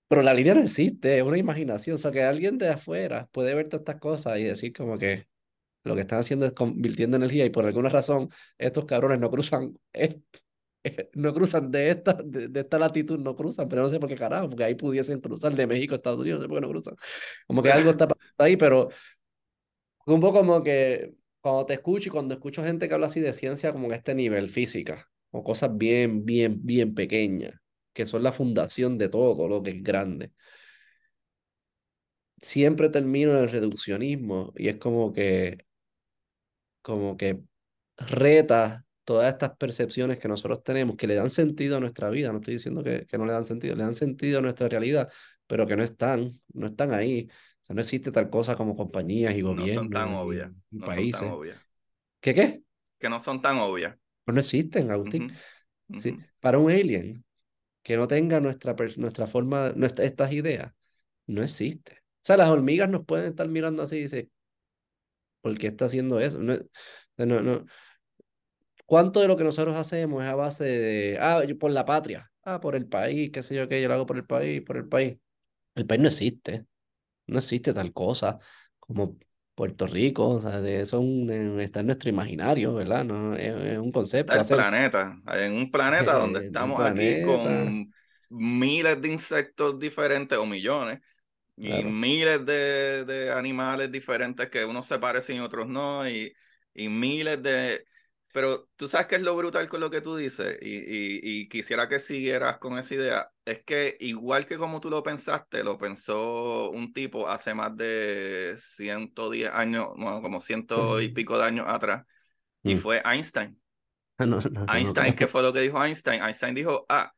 Pero 0.09 0.22
la 0.22 0.34
línea 0.34 0.54
no 0.54 0.62
existe, 0.62 1.18
es 1.18 1.24
una 1.24 1.38
imaginación. 1.38 1.96
O 1.96 1.98
sea, 1.98 2.12
que 2.12 2.22
alguien 2.22 2.59
de 2.59 2.68
afuera 2.70 3.28
puede 3.32 3.54
ver 3.54 3.68
todas 3.68 3.80
estas 3.82 4.00
cosas 4.00 4.38
y 4.38 4.44
decir 4.44 4.72
como 4.72 4.98
que 4.98 5.26
lo 5.84 5.94
que 5.94 6.02
están 6.02 6.20
haciendo 6.20 6.46
es 6.46 6.52
convirtiendo 6.52 7.16
energía 7.16 7.46
y 7.46 7.50
por 7.50 7.66
alguna 7.66 7.88
razón 7.90 8.30
estos 8.59 8.86
cabrones 8.86 9.20
no 9.20 9.30
cruzan, 9.30 9.78
eh, 9.92 10.20
eh, 10.84 11.11
no 11.14 11.34
cruzan 11.34 11.70
de 11.70 11.90
esta, 11.90 12.14
de, 12.14 12.48
de 12.48 12.61
esta 12.61 12.78
latitud, 12.78 13.18
no 13.18 13.36
cruzan, 13.36 13.68
pero 13.68 13.82
no 13.82 13.88
sé 13.88 14.00
por 14.00 14.09
qué 14.09 14.16
carajo, 14.16 14.48
porque 14.50 14.64
ahí 14.64 14.74
pudiesen 14.76 15.20
cruzar 15.20 15.54
de 15.54 15.66
México 15.66 15.94
a 15.94 15.98
Estados 15.98 16.20
Unidos, 16.20 16.40
no 16.40 16.44
sé 16.44 16.48
por 16.48 16.59
qué 16.59 16.62
no 16.62 16.70
cruzan. 16.72 16.96
Como 17.46 17.62
que 17.62 17.72
algo 17.72 17.90
está 17.90 18.09
ahí, 18.38 18.57
pero 18.57 18.90
un 20.07 20.20
poco 20.20 20.38
como 20.38 20.62
que 20.62 21.14
cuando 21.40 21.66
te 21.66 21.74
escucho 21.74 22.09
y 22.09 22.12
cuando 22.12 22.34
escucho 22.34 22.62
gente 22.64 22.88
que 22.88 22.94
habla 22.94 23.07
así 23.07 23.20
de 23.20 23.32
ciencia 23.32 23.72
como 23.72 23.88
que 23.88 23.94
este 23.96 24.14
nivel, 24.14 24.50
física, 24.50 25.09
o 25.30 25.42
cosas 25.44 25.76
bien, 25.76 26.24
bien, 26.24 26.61
bien 26.64 26.94
pequeñas, 26.94 27.54
que 27.97 28.07
son 28.07 28.22
la 28.24 28.32
fundación 28.32 28.99
de 28.99 29.09
todo 29.11 29.49
lo 29.49 29.62
que 29.64 29.72
es 29.72 29.82
grande, 29.84 30.32
siempre 32.40 32.88
termino 32.90 33.32
en 33.32 33.44
el 33.44 33.51
reduccionismo 33.51 34.53
y 34.57 34.68
es 34.68 34.76
como 34.78 35.12
que, 35.12 35.66
como 36.82 37.16
que 37.16 37.40
reta 37.97 38.84
todas 39.05 39.32
estas 39.32 39.57
percepciones 39.57 40.18
que 40.18 40.28
nosotros 40.28 40.62
tenemos, 40.64 40.97
que 40.97 41.07
le 41.07 41.14
dan 41.14 41.30
sentido 41.30 41.76
a 41.76 41.80
nuestra 41.80 42.11
vida, 42.11 42.32
no 42.32 42.38
estoy 42.38 42.55
diciendo 42.55 42.82
que, 42.82 43.07
que 43.07 43.18
no 43.18 43.26
le 43.26 43.32
dan 43.32 43.44
sentido, 43.47 43.74
le 43.76 43.84
dan 43.84 43.94
sentido 43.94 44.38
a 44.40 44.42
nuestra 44.42 44.68
realidad, 44.68 45.11
pero 45.47 45.66
que 45.66 45.76
no 45.76 45.82
están, 45.84 46.40
no 46.55 46.66
están 46.68 46.92
ahí. 46.94 47.28
O 47.62 47.64
sea, 47.66 47.74
no 47.74 47.82
existe 47.82 48.12
tal 48.12 48.30
cosa 48.30 48.57
como 48.57 48.76
compañías 48.76 49.34
y 49.36 49.42
No 49.51 49.66
son 49.66 49.90
tan 49.90 50.12
gobiernos 50.12 50.14
obvias, 50.14 50.53
no 50.70 50.88
son 50.88 51.11
tan 51.11 51.24
países. 51.24 51.26
obvias. 51.26 51.61
¿Qué 52.20 52.34
qué? 52.34 52.62
Que 52.99 53.09
no 53.09 53.20
son 53.20 53.40
tan 53.40 53.59
obvias. 53.59 53.97
Pues 54.24 54.34
no 54.34 54.40
existen, 54.40 54.90
Agustín. 54.90 55.26
Ujú, 55.26 55.40
ujú. 55.88 56.12
Sí, 56.12 56.18
para 56.40 56.59
un 56.61 56.72
alien 56.72 57.26
que 57.87 57.97
no 57.97 58.09
tenga 58.09 58.41
nuestra, 58.41 58.74
nuestra 58.97 59.28
forma, 59.28 59.70
nuestra, 59.76 60.05
estas 60.05 60.32
ideas, 60.32 60.72
no 61.28 61.45
existe. 61.45 61.93
O 61.93 62.24
sea, 62.24 62.37
las 62.37 62.51
hormigas 62.51 62.91
nos 62.91 63.07
pueden 63.07 63.28
estar 63.28 63.47
mirando 63.47 63.84
así 63.84 63.99
y 63.99 64.03
decir, 64.03 64.28
¿por 65.41 65.57
qué 65.57 65.68
está 65.68 65.84
haciendo 65.84 66.18
eso? 66.18 66.41
No, 66.41 66.57
no, 67.16 67.41
no. 67.43 67.64
¿Cuánto 68.87 69.20
de 69.20 69.28
lo 69.28 69.37
que 69.37 69.45
nosotros 69.45 69.76
hacemos 69.76 70.24
es 70.24 70.28
a 70.28 70.34
base 70.34 70.64
de, 70.64 71.18
ah, 71.20 71.41
por 71.61 71.70
la 71.70 71.84
patria, 71.84 72.28
ah, 72.43 72.59
por 72.61 72.74
el 72.74 72.89
país, 72.89 73.30
qué 73.32 73.45
sé 73.45 73.55
yo 73.55 73.68
qué, 73.68 73.80
yo 73.80 73.87
lo 73.87 73.95
hago 73.95 74.07
por 74.07 74.16
el 74.16 74.26
país, 74.26 74.62
por 74.62 74.78
el 74.78 74.89
país? 74.89 75.16
El 75.76 75.87
país 75.87 76.03
no 76.03 76.09
existe, 76.09 76.66
no 77.28 77.39
existe 77.39 77.72
tal 77.72 77.93
cosa 77.93 78.37
como 78.80 79.16
Puerto 79.57 79.86
Rico, 79.88 80.28
o 80.30 80.40
sea, 80.42 80.61
de 80.62 80.82
eso 80.82 81.00
un- 81.00 81.30
eh, 81.30 81.64
está 81.64 81.80
en 81.80 81.86
nuestro 81.88 82.11
imaginario, 82.11 82.74
¿verdad? 82.74 83.04
No, 83.04 83.34
es, 83.36 83.57
es 83.57 83.78
un 83.80 83.92
concepto, 83.92 84.38
El 84.38 84.42
hacer 84.42 84.48
planeta, 84.48 85.20
en 85.34 85.54
un 85.54 85.70
planeta 85.70 86.14
donde 86.14 86.40
eh, 86.40 86.40
estamos 86.40 86.82
aquí 86.84 87.20
con 87.20 87.92
miles 88.28 89.00
de 89.00 89.09
insectos 89.09 89.78
diferentes 89.78 90.37
o 90.37 90.45
millones 90.46 91.00
y 91.57 91.84
claro. 91.84 91.87
miles 91.87 92.45
de, 92.46 93.04
de 93.07 93.33
animales 93.33 93.92
diferentes 93.92 94.50
que 94.50 94.64
unos 94.64 94.87
se 94.87 94.99
parecen 94.99 95.37
y 95.38 95.41
otros 95.41 95.68
no 95.68 96.08
y, 96.08 96.34
y 96.74 96.88
miles 96.88 97.42
de... 97.42 97.87
Pero 98.37 98.68
tú 98.76 98.87
sabes 98.88 99.07
qué 99.07 99.17
es 99.17 99.22
lo 99.22 99.34
brutal 99.37 99.68
con 99.68 99.80
lo 99.80 99.88
que 99.91 100.03
tú 100.03 100.14
dices 100.17 100.58
y, 100.61 100.68
y, 100.76 101.21
y 101.42 101.49
quisiera 101.49 101.88
que 101.88 102.00
siguieras 102.00 102.58
con 102.58 102.79
esa 102.79 102.95
idea. 102.95 103.33
Es 103.46 103.64
que 103.64 103.96
igual 104.00 104.45
que 104.46 104.58
como 104.58 104.80
tú 104.80 104.91
lo 104.91 105.03
pensaste, 105.03 105.64
lo 105.64 105.79
pensó 105.79 106.71
un 106.71 106.92
tipo 106.92 107.29
hace 107.29 107.54
más 107.54 107.75
de 107.76 108.57
110 108.58 109.50
años, 109.53 109.88
bueno, 109.96 110.21
como 110.22 110.41
ciento 110.41 111.00
y 111.00 111.08
pico 111.08 111.38
de 111.38 111.45
años 111.45 111.67
atrás 111.68 112.04
y 112.64 112.75
Mm. 112.75 112.79
fue 112.79 113.03
Einstein. 113.04 113.61
No, 114.18 114.26
no, 114.26 114.41
no, 114.50 114.67
no 114.67 114.67
Einstein, 114.68 115.14
¿qué 115.14 115.26
fue 115.29 115.42
lo 115.42 115.53
que 115.53 115.61
dijo 115.61 115.83
Einstein? 115.84 116.22
Einstein 116.22 116.54
dijo, 116.54 116.87
ah, 116.88 117.13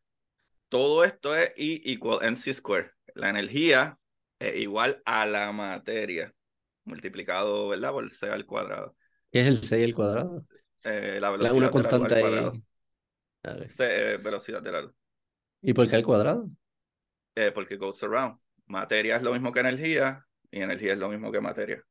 todo 0.69 1.05
esto 1.05 1.37
es 1.37 1.51
E 1.57 1.81
igual 1.85 2.21
mc 2.23 2.55
square. 2.55 2.93
La 3.15 3.31
energía 3.31 3.99
es 4.39 4.57
igual 4.57 5.03
a 5.07 5.27
la 5.27 5.53
materia, 5.53 6.35
multiplicado, 6.85 7.69
¿verdad? 7.69 7.93
Por 7.93 8.11
c 8.11 8.31
al 8.31 8.47
cuadrado. 8.47 8.97
¿Qué 9.33 9.41
es 9.41 9.47
el 9.47 9.65
6 9.65 9.85
al 9.87 9.95
cuadrado? 9.95 10.45
Eh, 10.85 11.19
la 11.21 11.31
La- 11.41 11.53
Una 11.55 11.71
velocidad 11.71 11.73
de 11.75 11.81
la 11.83 11.93
luz 11.93 12.01
constante 12.01 12.15
al 12.15 12.21
cuadrado. 12.21 12.53
ahí. 12.53 12.65
A 13.45 13.55
ver. 13.55 13.75
C, 13.75 14.15
eh, 14.15 14.17
velocidad 14.19 14.63
de 14.63 14.73
la 14.73 14.81
luz. 14.83 14.95
¿Y 15.63 15.73
por 15.75 15.89
qué 15.89 15.97
al 15.97 16.05
cuadrado? 16.05 16.51
Eh, 17.35 17.53
porque 17.53 17.77
goes 17.77 18.03
around. 18.03 18.39
Materia 18.67 19.17
es 19.17 19.23
lo 19.23 19.33
mismo 19.33 19.53
que 19.53 19.61
energía 19.61 20.27
y 20.51 20.61
energía 20.63 20.93
es 20.93 20.99
lo 20.99 21.09
mismo 21.09 21.33
que 21.33 21.41
materia. 21.41 21.85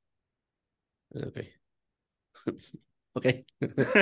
Ok. 1.09 1.37
Ok. 3.13 3.25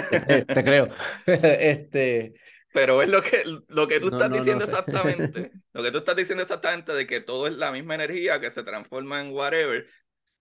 Te 0.10 0.22
creo. 0.22 0.46
te 0.54 0.64
creo. 0.64 0.90
Este, 1.26 2.36
Pero 2.72 3.02
es 3.02 3.10
lo 3.10 3.22
que, 3.22 3.44
lo 3.70 3.88
que 3.88 4.00
tú 4.00 4.10
no, 4.10 4.18
estás 4.18 4.30
no, 4.30 4.36
no 4.44 4.44
diciendo 4.44 4.66
sé. 4.66 4.72
exactamente. 4.72 5.52
Lo 5.74 5.82
que 5.84 5.92
tú 5.92 6.00
estás 6.00 6.16
diciendo 6.16 6.44
exactamente 6.44 6.94
de 6.94 7.08
que 7.08 7.22
todo 7.22 7.48
es 7.48 7.54
la 7.56 7.72
misma 7.72 7.96
energía 7.96 8.40
que 8.42 8.52
se 8.52 8.64
transforma 8.64 9.22
en 9.22 9.32
whatever. 9.34 9.88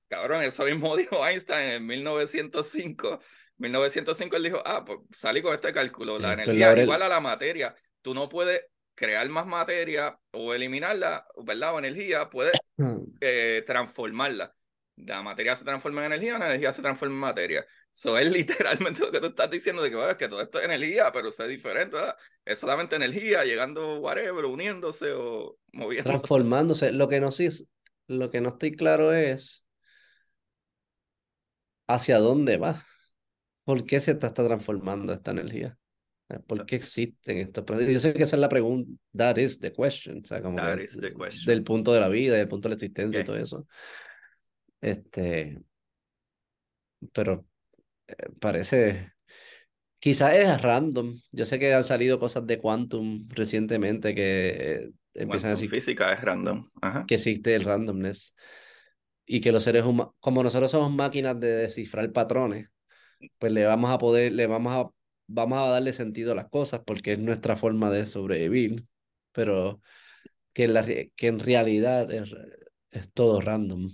Cabrón, 0.09 0.43
eso 0.43 0.65
mismo 0.65 0.97
dijo 0.97 1.27
Einstein 1.27 1.71
en 1.71 1.87
1905. 1.87 3.21
1905 3.59 4.37
él 4.37 4.43
dijo, 4.43 4.63
ah, 4.65 4.85
pues 4.85 4.99
salí 5.13 5.43
con 5.43 5.55
este 5.55 5.73
cálculo, 5.73 6.19
la 6.19 6.33
energía 6.33 6.73
es 6.73 6.83
igual 6.83 7.03
a 7.03 7.09
la 7.09 7.21
materia. 7.21 7.75
Tú 8.03 8.15
no 8.15 8.29
puedes 8.29 8.63
crear 8.95 9.29
más 9.29 9.47
materia 9.47 10.19
o 10.33 10.55
eliminarla, 10.55 11.27
¿verdad? 11.45 11.75
O 11.75 11.79
energía, 11.79 12.31
puedes 12.31 12.59
eh, 13.21 13.63
transformarla. 13.67 14.55
La 14.97 15.23
materia 15.23 15.57
se 15.57 15.65
transforma 15.65 16.07
en 16.07 16.13
energía, 16.13 16.39
la 16.39 16.47
energía 16.47 16.73
se 16.73 16.83
transforma 16.83 17.15
en 17.15 17.21
materia. 17.21 17.67
Eso 17.93 18.17
es 18.19 18.31
literalmente 18.31 19.01
lo 19.05 19.11
que 19.11 19.21
tú 19.21 19.27
estás 19.27 19.51
diciendo, 19.51 19.83
de 19.83 19.91
que, 19.91 19.97
bueno, 19.97 20.11
es 20.11 20.17
que 20.17 20.29
todo 20.29 20.41
esto 20.41 20.59
es 20.59 20.65
energía, 20.65 21.11
pero 21.13 21.29
eso 21.29 21.45
es 21.45 21.49
diferente, 21.51 21.97
¿verdad? 21.97 22.17
Es 22.45 22.59
solamente 22.59 22.97
energía, 22.97 23.45
llegando 23.45 24.01
whatever, 24.01 24.45
uniéndose 24.45 25.13
o 25.13 25.59
moviéndose. 25.73 26.11
Transformándose. 26.11 26.93
Lo 26.93 27.09
que 27.09 27.21
no 27.21 27.31
lo 28.07 28.31
que 28.31 28.41
no 28.41 28.51
estoy 28.51 28.77
claro 28.77 29.13
es 29.13 29.67
hacia 31.89 32.19
dónde 32.19 32.57
va. 32.59 32.85
¿Por 33.65 33.85
qué 33.87 34.01
se 34.01 34.13
está, 34.13 34.29
está 34.29 34.45
transformando 34.45 35.13
esta 35.13 35.31
energía? 35.31 35.77
¿Por 36.47 36.65
qué 36.67 36.77
existen 36.77 37.39
estos 37.39 37.65
procesos? 37.65 37.93
Yo 37.93 37.99
sé 38.01 38.15
que 38.15 38.23
esa 38.23 38.37
es 38.37 38.41
la 38.41 38.49
pregunta, 38.49 38.91
that 39.17 39.37
is 39.37 39.59
the 39.61 39.73
question, 39.73 40.23
o 40.25 40.27
sea, 40.27 40.43
como 40.43 40.57
That 40.57 40.77
que 40.79 40.85
is 40.85 40.97
the 40.99 41.13
question. 41.13 41.47
del 41.47 41.63
punto 41.65 41.93
de 41.93 42.01
la 42.01 42.09
vida, 42.09 42.37
del 42.37 42.49
punto 42.49 42.69
de 42.69 42.71
la 42.71 42.77
existencia 42.77 43.19
y 43.19 43.23
Ok. 43.23 43.27
todo 43.27 43.37
eso. 43.37 43.67
Este, 44.81 45.63
pero 47.13 47.47
eh, 48.07 48.15
parece, 48.41 49.13
quizás 49.99 50.35
es 50.37 50.63
random. 50.63 51.21
Yo 51.33 51.47
sé 51.47 51.59
que 51.59 51.75
han 51.75 51.85
salido 51.85 52.19
cosas 52.19 52.47
de 52.47 52.59
Quantum 52.59 53.27
recientemente 53.31 54.15
que 54.15 54.49
eh, 54.49 54.91
empiezan 55.15 55.51
a 55.53 55.55
Quantum 55.55 55.61
decir 55.63 55.71
física 55.71 56.13
es 56.13 56.21
random. 56.23 56.69
Ajá. 56.81 57.05
que 57.07 57.15
existe 57.17 57.55
el 57.55 57.63
randomness 57.63 58.35
y 59.27 59.41
que 59.41 59.53
los 59.53 59.65
seres 59.65 59.85
humanos, 59.85 60.15
como 60.21 60.43
nosotros 60.43 60.71
somos 60.71 60.93
máquinas 60.93 61.39
de 61.41 61.49
descifrar 61.49 62.11
patrones, 62.13 62.69
pues 63.39 63.53
le 63.53 63.65
vamos 63.67 63.91
a 63.91 63.99
poder, 63.99 64.33
le 64.33 64.47
vamos 64.47 64.73
a, 64.87 64.91
vamos 65.27 65.59
a 65.59 65.69
darle 65.71 65.93
sentido 65.93 66.33
a 66.33 66.35
las 66.35 66.49
cosas 66.49 66.83
porque 66.87 67.13
es 67.15 67.19
nuestra 67.19 67.57
forma 67.57 67.91
de 67.91 68.07
sobrevivir, 68.07 68.87
pero 69.33 69.81
que, 70.55 70.69
la 70.69 70.85
que 70.85 71.29
en 71.29 71.41
realidad 71.41 72.13
es, 72.13 72.35
es 72.93 73.13
todo 73.13 73.41
random. 73.41 73.91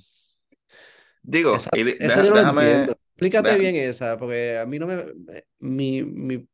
Digo, 1.23 1.69
Esa, 1.69 1.71
y 1.73 1.85
di- 1.85 1.97
esa 1.99 2.23
déjame, 2.23 2.41
entiendo. 2.41 2.93
Explícate 3.17 3.57
bien 3.59 3.77
esa, 3.77 4.17
porque 4.19 4.59
a 4.59 4.67
mí 4.67 4.79
no 4.79 4.87
me, 4.87 5.05
mi, 5.59 6.03
mi, 6.05 6.49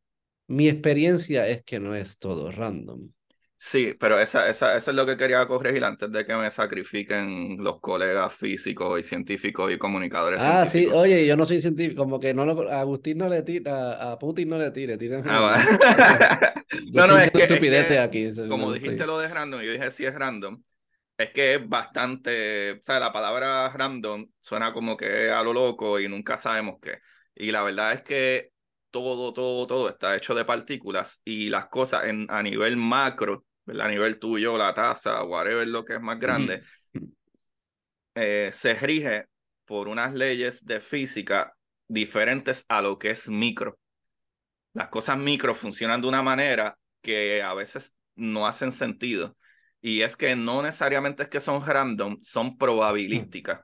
mi 0.48 0.68
experiencia 0.68 1.48
es 1.48 1.64
que 1.64 1.80
no 1.80 1.94
es 1.94 2.18
todo 2.18 2.50
random. 2.52 3.10
Sí, 3.58 3.94
pero 3.98 4.18
esa, 4.20 4.48
esa, 4.50 4.76
eso 4.76 4.90
es 4.90 4.96
lo 4.96 5.06
que 5.06 5.16
quería 5.16 5.46
corregir 5.48 5.82
antes 5.84 6.12
de 6.12 6.24
que 6.26 6.34
me 6.34 6.50
sacrifiquen 6.50 7.56
los 7.62 7.80
colegas 7.80 8.34
físicos 8.34 9.00
y 9.00 9.02
científicos 9.02 9.72
y 9.72 9.78
comunicadores 9.78 10.42
Ah, 10.42 10.66
sí, 10.66 10.86
oye, 10.92 11.26
yo 11.26 11.34
no 11.36 11.46
soy 11.46 11.60
científico, 11.62 12.02
como 12.02 12.20
que 12.20 12.34
no 12.34 12.44
lo, 12.44 12.70
a 12.70 12.80
Agustín 12.80 13.16
no 13.18 13.28
le 13.28 13.42
tira, 13.42 14.12
a, 14.12 14.18
Putin 14.18 14.50
no 14.50 14.58
le 14.58 14.70
tire, 14.70 14.98
tírenme 14.98 15.30
Ah, 15.30 16.62
No, 16.94 17.06
no, 17.06 17.18
es 17.18 17.30
que, 17.32 17.44
es 17.44 17.50
que, 17.50 17.98
aquí. 17.98 18.24
eso 18.24 18.46
como 18.46 18.68
no 18.68 18.72
dijiste 18.72 19.06
estoy- 19.06 19.06
lo 19.06 19.18
de 19.18 19.28
random, 19.28 19.62
yo 19.62 19.72
dije 19.72 19.90
sí 19.92 20.04
es 20.06 20.14
random, 20.14 20.62
es 21.18 21.30
que 21.32 21.56
es 21.56 21.68
bastante, 21.68 22.72
o 22.74 22.82
sea, 22.82 23.00
la 23.00 23.12
palabra 23.12 23.70
random 23.70 24.28
suena 24.40 24.72
como 24.74 24.96
que 24.98 25.30
a 25.30 25.42
lo 25.44 25.54
loco 25.54 26.00
y 26.00 26.08
nunca 26.08 26.38
sabemos 26.38 26.76
qué. 26.82 27.00
Y 27.36 27.52
la 27.52 27.62
verdad 27.64 27.94
es 27.94 28.02
que 28.02 28.52
todo, 28.92 29.34
todo, 29.34 29.66
todo 29.68 29.90
está 29.90 30.16
hecho 30.16 30.34
de 30.36 30.44
partículas 30.46 31.22
y 31.24 31.50
las 31.50 31.68
cosas 31.68 32.06
en, 32.06 32.26
a 32.30 32.42
nivel 32.44 32.76
macro. 32.78 33.45
A 33.66 33.88
nivel 33.88 34.18
tuyo, 34.18 34.56
la 34.56 34.72
taza, 34.72 35.22
whatever 35.24 35.66
lo 35.66 35.84
que 35.84 35.94
es 35.94 36.00
más 36.00 36.18
grande, 36.18 36.62
eh, 38.14 38.50
se 38.52 38.74
rige 38.74 39.26
por 39.64 39.88
unas 39.88 40.14
leyes 40.14 40.64
de 40.64 40.80
física 40.80 41.54
diferentes 41.88 42.64
a 42.68 42.82
lo 42.82 42.98
que 42.98 43.10
es 43.10 43.28
micro. 43.28 43.78
Las 44.72 44.88
cosas 44.88 45.18
micro 45.18 45.54
funcionan 45.54 46.00
de 46.00 46.08
una 46.08 46.22
manera 46.22 46.78
que 47.02 47.42
a 47.42 47.54
veces 47.54 47.94
no 48.14 48.46
hacen 48.46 48.72
sentido. 48.72 49.36
Y 49.80 50.02
es 50.02 50.16
que 50.16 50.36
no 50.36 50.62
necesariamente 50.62 51.24
es 51.24 51.28
que 51.28 51.40
son 51.40 51.64
random, 51.64 52.18
son 52.22 52.56
probabilísticas. 52.56 53.60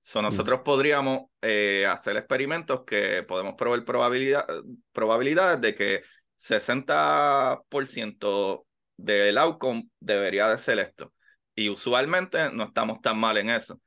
So, 0.00 0.20
nosotros 0.20 0.62
podríamos 0.64 1.26
eh, 1.40 1.86
hacer 1.86 2.16
experimentos 2.16 2.82
que 2.84 3.22
podemos 3.22 3.54
probar 3.54 3.84
probabilidad, 3.84 4.44
probabilidades 4.92 5.60
de 5.60 5.74
que 5.76 6.02
60% 6.36 8.66
del 9.02 9.38
outcome 9.38 9.88
debería 10.00 10.48
de 10.48 10.58
ser 10.58 10.78
esto. 10.78 11.12
Y 11.54 11.68
usualmente 11.68 12.50
no 12.52 12.64
estamos 12.64 13.00
tan 13.00 13.18
mal 13.18 13.36
en 13.36 13.50
eso. 13.50 13.80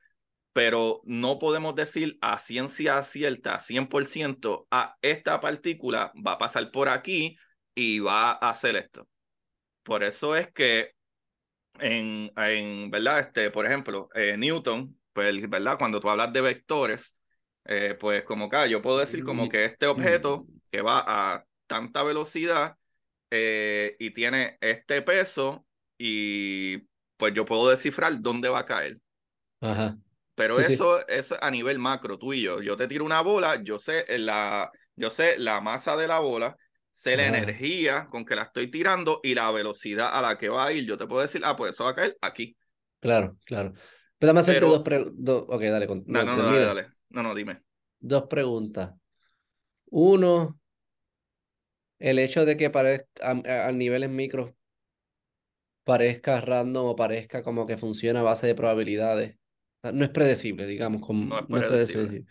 Pero 0.53 1.01
no 1.05 1.39
podemos 1.39 1.75
decir 1.75 2.17
a 2.21 2.39
ciencia 2.39 3.01
cierta, 3.03 3.59
100%, 3.59 4.67
a 4.71 4.95
esta 5.01 5.41
partícula 5.41 6.13
va 6.25 6.33
a 6.33 6.37
pasar 6.37 6.71
por 6.71 6.89
aquí 6.89 7.37
y 7.73 7.99
va 7.99 8.31
a 8.31 8.49
hacer 8.51 8.75
esto. 8.75 9.07
Por 9.83 10.03
eso 10.03 10.35
es 10.35 10.51
que 10.53 10.91
en, 11.79 12.31
en 12.37 12.89
¿verdad? 12.89 13.19
Este, 13.19 13.51
por 13.51 13.65
ejemplo, 13.65 14.09
eh, 14.15 14.37
Newton, 14.37 14.97
pues, 15.13 15.49
¿verdad? 15.49 15.77
Cuando 15.77 15.99
tú 15.99 16.09
hablas 16.09 16.31
de 16.33 16.41
vectores, 16.41 17.17
eh, 17.65 17.97
pues 17.99 18.23
como 18.23 18.49
que 18.49 18.55
ah, 18.55 18.67
yo 18.67 18.81
puedo 18.81 18.99
decir 18.99 19.23
como 19.23 19.49
que 19.49 19.65
este 19.65 19.87
objeto 19.87 20.45
que 20.71 20.81
va 20.81 21.03
a 21.05 21.45
tanta 21.67 22.03
velocidad 22.03 22.77
eh, 23.31 23.95
y 23.99 24.11
tiene 24.11 24.57
este 24.61 25.01
peso 25.01 25.65
y 25.97 26.77
pues 27.17 27.33
yo 27.33 27.45
puedo 27.45 27.69
descifrar 27.69 28.21
dónde 28.21 28.49
va 28.49 28.59
a 28.59 28.65
caer. 28.65 28.97
Ajá. 29.61 29.97
Pero 30.35 30.55
Sí, 30.55 30.63
sí. 30.65 30.73
eso, 30.73 31.05
eso 31.07 31.35
es 31.35 31.41
a 31.41 31.49
nivel 31.49 31.79
macro, 31.79 32.17
tú 32.17 32.33
y 32.33 32.41
yo. 32.41 32.61
Yo 32.61 32.75
te 32.75 32.87
tiro 32.87 33.05
una 33.05 33.21
bola, 33.21 33.61
yo 33.63 33.79
sé 33.79 34.05
la, 34.19 34.69
yo 34.95 35.09
sé 35.09 35.37
la 35.39 35.61
masa 35.61 35.95
de 35.95 36.07
la 36.07 36.19
bola, 36.19 36.57
sé 36.91 37.15
la 37.15 37.23
Ajá. 37.27 37.37
energía 37.37 38.07
con 38.11 38.25
que 38.25 38.35
la 38.35 38.43
estoy 38.43 38.69
tirando 38.69 39.21
y 39.23 39.33
la 39.33 39.49
velocidad 39.51 40.09
a 40.11 40.21
la 40.21 40.37
que 40.37 40.49
va 40.49 40.65
a 40.65 40.71
ir. 40.73 40.85
Yo 40.85 40.97
te 40.97 41.07
puedo 41.07 41.21
decir, 41.21 41.41
ah, 41.45 41.55
pues 41.55 41.71
eso 41.73 41.85
va 41.85 41.91
a 41.91 41.95
caer 41.95 42.17
aquí. 42.21 42.57
Claro, 42.99 43.37
claro. 43.45 43.73
Pero 44.17 44.37
hacerte 44.37 44.59
Pero- 44.59 44.71
dos 44.73 44.83
preguntas. 44.83 45.35
Ok, 45.47 45.61
dale. 45.63 45.87
con- 45.87 46.03
No, 46.05 46.23
no, 46.23 46.35
no, 46.35 46.43
dale, 46.43 46.59
dale. 46.65 46.87
No, 47.09 47.23
no, 47.23 47.33
dime. 47.33 47.61
Dos 47.99 48.23
preguntas. 48.27 48.91
Uno, 49.89 50.59
el 51.99 52.19
hecho 52.19 52.45
de 52.45 52.57
que 52.57 52.69
parezca 52.69 53.07
a, 53.21 53.67
a- 53.67 53.71
niveles 53.71 54.09
micros 54.09 54.51
parezca 55.83 56.41
random 56.41 56.85
o 56.87 56.95
parezca 56.95 57.43
como 57.43 57.65
que 57.65 57.77
funciona 57.77 58.19
a 58.21 58.23
base 58.23 58.47
de 58.47 58.55
probabilidades. 58.55 59.37
No 59.93 60.03
es 60.05 60.09
predecible, 60.11 60.65
digamos, 60.67 61.01
como, 61.05 61.31
No 61.31 61.39
es 61.39 61.45
no 61.47 61.57
es 61.57 61.63
predecible. 61.65 62.25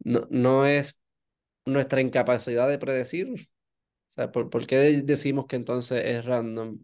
No, 0.00 0.26
no 0.30 0.66
es 0.66 1.00
nuestra 1.66 2.00
incapacidad 2.00 2.68
de 2.68 2.78
predecir. 2.78 3.28
O 3.30 4.12
sea, 4.14 4.32
¿por, 4.32 4.50
por 4.50 4.66
qué 4.66 4.76
decimos 5.04 5.46
que 5.48 5.56
entonces 5.56 6.02
es 6.06 6.24
random? 6.24 6.80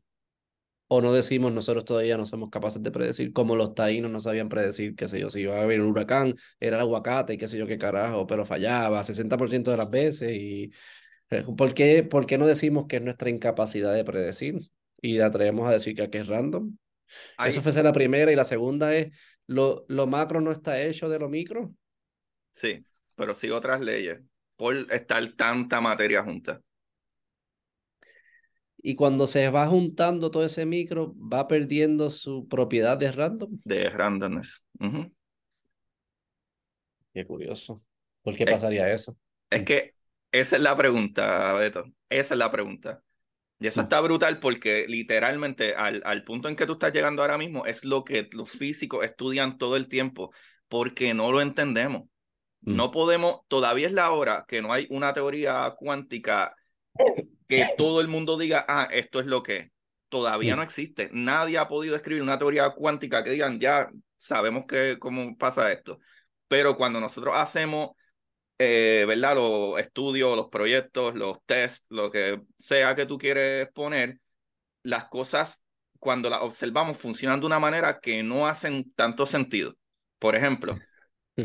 O 0.88 1.00
no 1.02 1.12
decimos 1.12 1.52
nosotros 1.52 1.84
todavía 1.84 2.16
no 2.18 2.26
somos 2.26 2.50
capaces 2.50 2.82
de 2.82 2.90
predecir, 2.92 3.32
como 3.32 3.56
los 3.56 3.74
taínos 3.74 4.10
no 4.10 4.20
sabían 4.20 4.48
predecir, 4.50 4.94
qué 4.96 5.08
sé 5.08 5.20
yo, 5.20 5.30
si 5.30 5.40
iba 5.40 5.56
a 5.58 5.62
haber 5.62 5.80
un 5.80 5.88
huracán, 5.90 6.34
era 6.60 6.76
el 6.76 6.82
aguacate 6.82 7.34
y 7.34 7.38
qué 7.38 7.48
sé 7.48 7.58
yo 7.58 7.66
qué 7.66 7.78
carajo, 7.78 8.26
pero 8.26 8.44
fallaba 8.46 9.02
60% 9.02 9.70
de 9.70 9.76
las 9.78 9.90
veces. 9.90 10.32
y 10.32 10.64
eh, 10.64 10.70
¿por 11.56 11.74
qué, 11.74 12.02
por 12.02 12.26
qué 12.26 12.38
no 12.38 12.46
decimos 12.46 12.86
que 12.88 12.96
es 12.96 13.02
nuestra 13.02 13.30
incapacidad 13.30 13.94
de 13.94 14.04
predecir? 14.04 14.70
Y 15.00 15.18
atrevemos 15.20 15.68
a 15.68 15.72
decir 15.72 15.94
que 15.96 16.02
aquí 16.02 16.18
es 16.18 16.26
random. 16.28 16.76
Eso 17.42 17.62
fue 17.62 17.72
la 17.82 17.92
primera, 17.92 18.32
y 18.32 18.36
la 18.36 18.44
segunda 18.44 18.94
es, 18.96 19.12
¿lo, 19.46 19.84
lo 19.88 20.06
macro 20.06 20.40
no 20.40 20.52
está 20.52 20.80
hecho 20.82 21.08
de 21.08 21.18
lo 21.20 21.28
micro? 21.30 21.74
Sí, 22.52 22.86
pero 23.16 23.34
sí 23.34 23.50
otras 23.50 23.80
leyes 23.82 24.20
por 24.56 24.74
estar 24.92 25.32
tanta 25.36 25.80
materia 25.82 26.22
junta. 26.22 26.60
Y 28.78 28.94
cuando 28.94 29.26
se 29.26 29.50
va 29.50 29.66
juntando 29.68 30.30
todo 30.30 30.44
ese 30.44 30.64
micro, 30.66 31.14
va 31.18 31.48
perdiendo 31.48 32.10
su 32.10 32.46
propiedad 32.48 32.96
de 32.98 33.10
random. 33.12 33.58
de 33.64 33.88
randomness. 33.90 34.64
Qué 37.12 37.26
curioso. 37.26 37.82
¿Por 38.22 38.36
qué 38.36 38.46
Es- 38.46 38.46
pasaría 38.46 38.92
eso? 38.92 39.16
Es 39.50 39.64
que 39.64 39.93
esa 40.40 40.56
es 40.56 40.62
la 40.62 40.76
pregunta, 40.76 41.52
Beto. 41.54 41.84
Esa 42.08 42.34
es 42.34 42.38
la 42.38 42.50
pregunta. 42.50 43.02
Y 43.60 43.68
eso 43.68 43.80
Mm. 43.80 43.84
está 43.84 44.00
brutal 44.00 44.40
porque 44.40 44.86
literalmente 44.88 45.74
al, 45.74 46.02
al 46.04 46.24
punto 46.24 46.48
en 46.48 46.56
que 46.56 46.66
tú 46.66 46.74
estás 46.74 46.92
llegando 46.92 47.22
ahora 47.22 47.38
mismo 47.38 47.66
es 47.66 47.84
lo 47.84 48.04
que 48.04 48.28
los 48.32 48.50
físicos 48.50 49.04
estudian 49.04 49.58
todo 49.58 49.76
el 49.76 49.88
tiempo 49.88 50.32
porque 50.68 51.14
no 51.14 51.30
lo 51.32 51.40
entendemos. 51.40 52.02
Mm. 52.62 52.76
No 52.76 52.90
podemos, 52.90 53.40
todavía 53.48 53.86
es 53.86 53.92
la 53.92 54.10
hora 54.10 54.44
que 54.48 54.60
no 54.60 54.72
hay 54.72 54.86
una 54.90 55.12
teoría 55.12 55.74
cuántica 55.78 56.54
que 57.48 57.68
todo 57.76 58.00
el 58.00 58.08
mundo 58.08 58.36
diga, 58.38 58.64
ah, 58.68 58.88
esto 58.90 59.20
es 59.20 59.26
lo 59.26 59.42
que 59.42 59.56
es. 59.56 59.70
Todavía 60.08 60.54
Mm. 60.54 60.58
no 60.58 60.62
existe. 60.62 61.10
Nadie 61.12 61.58
ha 61.58 61.68
podido 61.68 61.96
escribir 61.96 62.22
una 62.22 62.38
teoría 62.38 62.70
cuántica 62.70 63.22
que 63.24 63.30
digan, 63.30 63.58
ya 63.60 63.88
sabemos 64.16 64.64
que, 64.66 64.96
cómo 64.98 65.36
pasa 65.36 65.70
esto. 65.72 65.98
Pero 66.48 66.76
cuando 66.76 67.00
nosotros 67.00 67.34
hacemos, 67.36 67.90
eh, 68.58 69.04
¿verdad? 69.06 69.34
Los 69.36 69.80
estudios, 69.80 70.36
los 70.36 70.48
proyectos, 70.48 71.14
los 71.14 71.38
tests, 71.46 71.86
lo 71.90 72.10
que 72.10 72.40
sea 72.56 72.94
que 72.94 73.06
tú 73.06 73.18
quieres 73.18 73.68
poner, 73.72 74.18
las 74.82 75.06
cosas, 75.06 75.62
cuando 75.98 76.28
las 76.30 76.42
observamos, 76.42 76.98
funcionan 76.98 77.40
de 77.40 77.46
una 77.46 77.58
manera 77.58 77.98
que 78.00 78.22
no 78.22 78.46
hacen 78.46 78.92
tanto 78.94 79.26
sentido. 79.26 79.74
Por 80.18 80.36
ejemplo, 80.36 80.78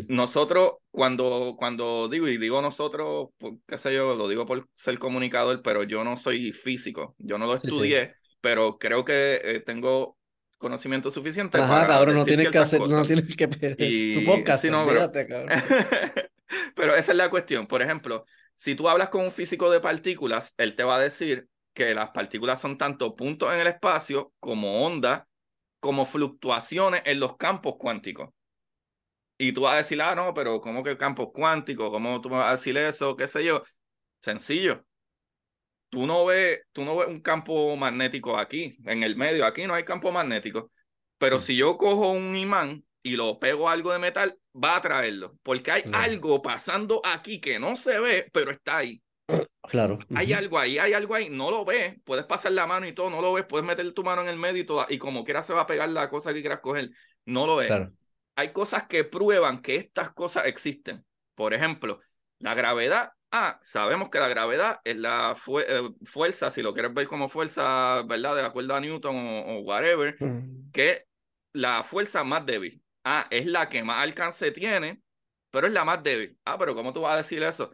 nosotros, 0.07 0.73
cuando, 0.91 1.55
cuando 1.57 2.07
digo, 2.09 2.27
y 2.27 2.37
digo 2.37 2.61
nosotros, 2.61 3.29
por- 3.37 3.57
qué 3.67 3.77
sé 3.77 3.93
yo, 3.93 4.15
lo 4.15 4.27
digo 4.29 4.45
por 4.45 4.67
ser 4.73 4.99
comunicador, 4.99 5.61
pero 5.63 5.83
yo 5.83 6.03
no 6.03 6.15
soy 6.17 6.51
físico, 6.53 7.15
yo 7.17 7.37
no 7.37 7.47
lo 7.47 7.55
Sí, 7.55 7.61
sí. 7.61 7.67
estudié, 7.69 8.15
pero 8.41 8.77
creo 8.77 9.03
que 9.03 9.41
eh, 9.43 9.59
tengo 9.65 10.17
conocimiento 10.57 11.09
suficiente 11.09 11.57
Ajá, 11.57 11.67
para 11.69 11.87
cabrón, 11.87 12.15
no 12.17 12.25
tienes 12.25 12.49
que 12.51 12.57
hacer, 12.57 12.81
no 12.81 13.01
tienes 13.03 13.35
que 13.35 13.47
Y- 13.79 14.19
tu 14.19 14.25
podcast, 14.25 14.61
sí, 14.61 14.69
no, 14.69 14.85
pero- 14.85 15.11
cabrón. 15.11 15.47
Pero 16.75 16.95
esa 16.95 17.11
es 17.11 17.17
la 17.17 17.29
cuestión. 17.29 17.67
Por 17.67 17.81
ejemplo, 17.81 18.25
si 18.55 18.75
tú 18.75 18.89
hablas 18.89 19.09
con 19.09 19.23
un 19.23 19.31
físico 19.31 19.69
de 19.71 19.79
partículas, 19.79 20.53
él 20.57 20.75
te 20.75 20.83
va 20.83 20.97
a 20.97 20.99
decir 20.99 21.47
que 21.73 21.93
las 21.93 22.09
partículas 22.11 22.59
son 22.61 22.77
tanto 22.77 23.15
puntos 23.15 23.53
en 23.53 23.59
el 23.59 23.67
espacio 23.67 24.33
como 24.39 24.85
ondas, 24.85 25.23
como 25.79 26.05
fluctuaciones 26.05 27.01
en 27.05 27.19
los 27.19 27.37
campos 27.37 27.75
cuánticos. 27.79 28.29
Y 29.37 29.53
tú 29.53 29.61
vas 29.61 29.73
a 29.75 29.77
decir, 29.77 30.01
ah, 30.01 30.15
no, 30.15 30.33
pero 30.33 30.59
¿cómo 30.61 30.83
que 30.83 30.97
campos 30.97 31.29
cuánticos? 31.33 31.89
¿Cómo 31.89 32.19
tú 32.21 32.29
me 32.29 32.37
vas 32.37 32.47
a 32.49 32.51
decir 32.57 32.77
eso? 32.77 33.15
¿Qué 33.15 33.27
sé 33.27 33.43
yo? 33.45 33.63
Sencillo. 34.21 34.85
Tú 35.89 36.05
no 36.05 36.25
ves, 36.25 36.59
tú 36.71 36.83
no 36.85 36.95
ves 36.97 37.07
un 37.07 37.19
campo 37.21 37.75
magnético 37.75 38.37
aquí, 38.37 38.77
en 38.85 39.01
el 39.03 39.15
medio. 39.15 39.45
Aquí 39.45 39.65
no 39.65 39.73
hay 39.73 39.83
campo 39.83 40.11
magnético. 40.11 40.71
Pero 41.17 41.37
Mm. 41.37 41.39
si 41.39 41.55
yo 41.55 41.77
cojo 41.77 42.11
un 42.11 42.35
imán 42.35 42.85
y 43.01 43.15
lo 43.15 43.39
pego 43.39 43.69
a 43.69 43.73
algo 43.73 43.91
de 43.91 43.99
metal, 43.99 44.37
va 44.53 44.77
a 44.77 44.81
traerlo. 44.81 45.37
Porque 45.43 45.71
hay 45.71 45.83
Claro. 45.83 46.03
algo 46.03 46.41
pasando 46.41 47.01
aquí 47.03 47.39
que 47.39 47.59
no 47.59 47.75
se 47.75 47.99
ve, 47.99 48.29
pero 48.31 48.51
está 48.51 48.77
ahí. 48.77 49.01
Claro. 49.63 49.99
Hay 50.15 50.33
algo 50.33 50.57
ahí, 50.57 50.79
hay 50.79 50.93
algo 50.93 51.13
ahí. 51.13 51.29
No 51.29 51.51
lo 51.51 51.63
ves. 51.63 51.95
Puedes 52.03 52.25
pasar 52.25 52.51
la 52.53 52.65
mano 52.65 52.87
y 52.87 52.93
todo, 52.93 53.09
no 53.11 53.21
lo 53.21 53.33
ves. 53.33 53.45
Puedes 53.45 53.65
meter 53.67 53.91
tu 53.93 54.03
mano 54.03 54.23
en 54.23 54.27
el 54.29 54.37
medio 54.37 54.61
y 54.61 54.65
todo. 54.65 54.85
Y 54.89 54.97
como 54.97 55.23
quiera 55.23 55.43
se 55.43 55.53
va 55.53 55.61
a 55.61 55.67
pegar 55.67 55.89
la 55.89 56.09
cosa 56.09 56.33
que 56.33 56.41
quieras 56.41 56.59
coger. 56.61 56.89
No 57.25 57.45
lo 57.45 57.57
ves 57.57 57.67
Claro. 57.67 57.91
hay 58.35 58.51
cosas 58.51 58.85
que 58.87 59.03
prueban 59.03 59.61
que 59.61 59.75
estas 59.75 60.11
cosas 60.13 60.45
existen. 60.47 61.05
Por 61.35 61.53
ejemplo, 61.53 61.99
la 62.39 62.55
gravedad. 62.55 63.11
Ah, 63.31 63.59
sabemos 63.61 64.09
que 64.09 64.17
la 64.17 64.27
gravedad 64.27 64.79
es 64.83 64.95
la 64.97 65.35
fu- 65.37 65.59
eh, 65.59 65.87
fuerza, 66.05 66.49
si 66.49 66.63
lo 66.63 66.73
quieres 66.73 66.91
ver 66.95 67.05
como 67.07 67.29
fuerza, 67.29 68.01
¿verdad? 68.07 68.35
De 68.35 68.41
acuerdo 68.41 68.73
a 68.73 68.79
Newton 68.79 69.15
o, 69.15 69.41
o 69.41 69.59
whatever, 69.59 70.15
Mm, 70.19 70.71
que 70.71 70.89
es 70.89 71.03
la 71.53 71.83
fuerza 71.83 72.23
más 72.23 72.43
débil. 72.45 72.81
Ah, 73.11 73.27
es 73.31 73.45
la 73.47 73.69
que 73.69 73.83
más 73.83 74.03
alcance 74.03 74.51
tiene, 74.51 75.01
pero 75.49 75.65
es 75.67 75.73
la 75.73 75.83
más 75.85 76.03
débil. 76.03 76.37
Ah, 76.45 76.57
pero 76.59 76.75
¿cómo 76.75 76.93
tú 76.93 77.01
vas 77.01 77.13
a 77.13 77.17
decir 77.17 77.41
eso? 77.43 77.71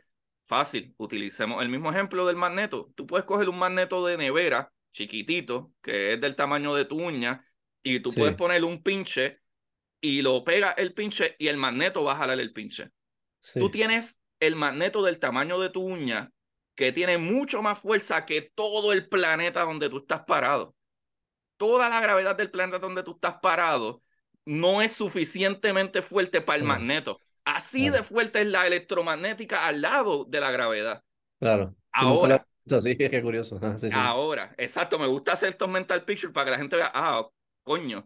Fácil, 0.48 0.94
utilicemos 0.98 1.62
el 1.62 1.70
mismo 1.70 1.92
ejemplo 1.92 2.26
del 2.26 2.36
magneto. 2.38 2.92
Tú 2.96 3.06
puedes 3.06 3.26
coger 3.26 3.50
un 3.50 3.58
magneto 3.60 4.06
de 4.06 4.18
nevera 4.18 4.72
chiquitito, 4.94 5.74
que 5.82 6.14
es 6.14 6.22
del 6.22 6.36
tamaño 6.38 6.74
de 6.76 6.86
tu 6.86 7.02
uña, 7.02 7.46
y 7.84 8.00
tú 8.00 8.12
Sí. 8.12 8.20
puedes 8.20 8.36
poner 8.36 8.64
un 8.64 8.82
pinche 8.82 9.42
y 10.02 10.22
lo 10.22 10.44
pega 10.44 10.72
el 10.72 10.94
pinche 10.94 11.36
y 11.40 11.48
el 11.48 11.58
magneto 11.58 12.04
va 12.04 12.14
a 12.14 12.18
jalar 12.18 12.40
el 12.40 12.54
pinche. 12.54 12.92
sí. 13.40 13.60
Tú 13.60 13.72
tienes 13.72 14.22
el 14.40 14.56
magneto 14.56 15.04
del 15.04 15.20
tamaño 15.20 15.60
de 15.60 15.70
tu 15.70 15.82
uña 15.84 16.32
que 16.76 16.92
tiene 16.92 17.18
mucho 17.18 17.62
más 17.62 17.80
fuerza 17.80 18.26
que 18.26 18.42
todo 18.42 18.94
el 18.94 19.08
planeta 19.10 19.64
donde 19.64 19.90
tú 19.90 20.00
estás 20.00 20.24
parado. 20.26 20.76
Toda 21.58 21.90
la 21.90 22.02
gravedad 22.02 22.36
del 22.36 22.52
planeta 22.52 22.80
donde 22.80 23.04
tú 23.04 23.14
estás 23.14 23.36
parado 23.42 24.04
no 24.46 24.82
es 24.82 24.94
suficientemente 24.94 26.02
fuerte 26.02 26.42
para 26.42 26.58
el 26.58 26.64
magneto. 26.64 27.20
Así 27.44 27.90
de 27.90 28.04
fuerte 28.04 28.42
es 28.42 28.48
la 28.48 28.66
electromagnética 28.66 29.66
al 29.66 29.82
lado 29.82 30.26
de 30.26 30.40
la 30.40 30.52
gravedad. 30.52 31.04
Claro. 31.40 31.76
Ahora, 31.92 32.48
sí, 32.82 32.98
curioso. 33.22 33.58
Ajá, 33.58 33.78
sí, 33.78 33.90
sí. 33.90 33.96
Ahora, 33.98 34.54
exacto, 34.58 34.98
me 34.98 35.08
gusta 35.08 35.34
hacer 35.34 35.50
estos 35.50 35.70
mental 35.70 36.04
pictures 36.06 36.34
para 36.34 36.46
que 36.46 36.52
la 36.52 36.58
gente 36.58 36.76
vea, 36.76 36.92
ah, 36.94 37.28
coño. 37.64 38.06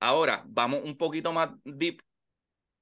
Ahora, 0.00 0.42
vamos 0.46 0.80
un 0.84 0.96
poquito 0.96 1.32
más 1.32 1.50
deep. 1.64 2.02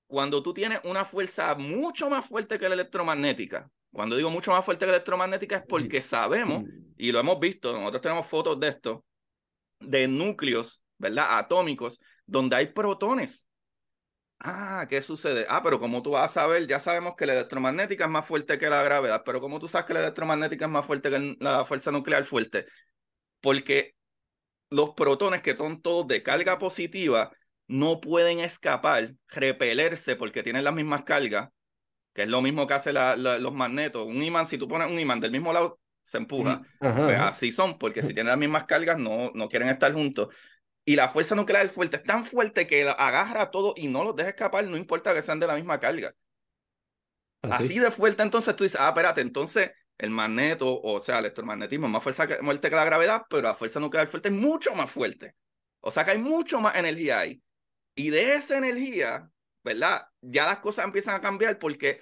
Cuando 0.07 0.43
tú 0.43 0.55
tienes 0.55 0.81
una 0.85 1.05
fuerza 1.05 1.55
mucho 1.55 2.09
más 2.09 2.25
fuerte 2.25 2.59
que 2.59 2.69
la 2.69 2.75
electromagnética, 2.75 3.71
cuando 3.93 4.17
digo 4.17 4.31
mucho 4.31 4.53
más 4.53 4.65
fuerte 4.65 4.85
que 4.87 4.91
la 4.91 4.97
electromagnética 4.97 5.57
es 5.57 5.65
porque 5.67 6.01
sabemos, 6.01 6.63
Mm, 6.63 6.95
y 6.97 7.13
lo 7.13 7.21
hemos 7.21 7.39
visto, 7.39 7.73
nosotros 7.73 8.03
tenemos 8.03 8.27
fotos 8.27 8.59
de 8.59 8.69
esto, 8.69 9.05
de 9.81 10.09
núcleos, 10.09 10.83
¿verdad? 10.99 11.39
Atómicos, 11.39 12.01
donde 12.29 12.57
hay 12.57 12.67
protones. 12.67 13.49
Ah, 14.41 14.87
¿qué 14.89 15.03
sucede? 15.03 15.47
Ah, 15.49 15.63
pero 15.63 15.81
como 15.81 16.01
tú 16.01 16.11
vas 16.11 16.31
a 16.31 16.35
saber, 16.43 16.67
ya 16.69 16.79
sabemos 16.79 17.15
que 17.17 17.27
la 17.27 17.33
electromagnética 17.33 18.05
es 18.05 18.11
más 18.11 18.25
fuerte 18.25 18.57
que 18.57 18.71
la 18.71 18.83
gravedad, 18.85 19.23
pero 19.25 19.41
como 19.41 19.59
tú 19.59 19.67
sabes 19.67 19.87
que 19.87 19.95
la 19.95 20.01
electromagnética 20.01 20.67
es 20.67 20.71
más 20.71 20.87
fuerte 20.87 21.11
que 21.11 21.37
la 21.41 21.65
fuerza 21.65 21.91
nuclear 21.91 22.25
fuerte? 22.25 22.67
Porque 23.41 23.97
los 24.71 24.91
protones 24.91 25.43
que 25.43 25.57
son 25.57 25.83
todos 25.83 26.07
de 26.09 26.23
carga 26.23 26.59
positiva 26.59 27.33
no 27.67 28.01
pueden 28.01 28.41
escapar, 28.41 29.15
repelerse 29.29 30.17
porque 30.17 30.43
tienen 30.43 30.65
las 30.65 30.75
mismas 30.75 31.03
cargas, 31.05 31.51
que 32.15 32.23
es 32.23 32.29
lo 32.29 32.43
mismo 32.43 32.67
que 32.67 32.75
hacen 32.75 32.95
los 33.19 33.55
magnetos. 33.55 34.07
Un 34.07 34.23
imán, 34.23 34.47
si 34.47 34.59
tú 34.59 34.69
pones 34.69 34.91
un 34.91 34.99
imán 34.99 35.21
del 35.21 35.33
mismo 35.33 35.53
lado, 35.53 35.81
se 36.05 36.19
empuja. 36.19 36.63
Ajá, 36.81 37.07
Pues 37.07 37.19
así 37.19 37.53
son, 37.53 37.79
porque 37.79 38.03
si 38.03 38.15
tienen 38.15 38.29
las 38.29 38.39
mismas 38.39 38.65
cargas, 38.65 38.99
no, 38.99 39.31
no 39.35 39.49
quieren 39.49 39.69
estar 39.69 39.93
juntos. 39.93 40.29
Y 40.89 40.97
la 40.97 41.11
fuerza 41.11 41.35
nuclear 41.35 41.69
fuerte 41.69 41.99
es 41.99 42.03
tan 42.03 42.25
fuerte 42.25 42.67
que 42.67 42.89
agarra 42.89 43.43
a 43.43 43.51
todo 43.51 43.75
y 43.77 43.89
no 43.89 44.05
los 44.05 44.17
deja 44.17 44.31
escapar, 44.31 44.65
no 44.65 44.75
importa 44.75 45.13
que 45.13 45.21
sean 45.21 45.39
de 45.39 45.47
la 45.47 45.55
misma 45.55 45.79
carga. 45.79 46.15
Así. 47.43 47.65
Así 47.65 47.79
de 47.79 47.91
fuerte, 47.91 48.23
entonces 48.23 48.57
tú 48.57 48.65
dices, 48.65 48.81
ah, 48.81 48.89
espérate, 48.89 49.21
entonces 49.21 49.71
el 49.99 50.09
magneto, 50.09 50.81
o 50.81 50.99
sea, 50.99 51.19
el 51.19 51.27
electromagnetismo 51.27 51.89
es 51.89 51.93
más 51.93 52.03
fuerza 52.03 52.27
que, 52.27 52.37
fuerte 52.37 52.71
que 52.71 52.77
la 52.77 52.87
gravedad, 52.87 53.27
pero 53.29 53.43
la 53.43 53.55
fuerza 53.55 53.81
nuclear 53.81 54.09
fuerte 54.09 54.31
es 54.31 54.35
mucho 54.35 54.75
más 54.75 54.91
fuerte. 54.91 55.35
O 55.81 55.91
sea 55.91 56.07
que 56.07 56.13
hay 56.13 56.19
mucho 56.19 56.59
más 56.59 56.75
energía 56.75 57.19
ahí. 57.19 57.43
Y 57.95 58.09
de 58.09 58.37
esa 58.37 58.57
energía, 58.57 59.29
¿verdad? 59.63 60.07
Ya 60.23 60.47
las 60.47 60.61
cosas 60.61 60.87
empiezan 60.87 61.17
a 61.17 61.21
cambiar 61.21 61.59
porque 61.59 62.01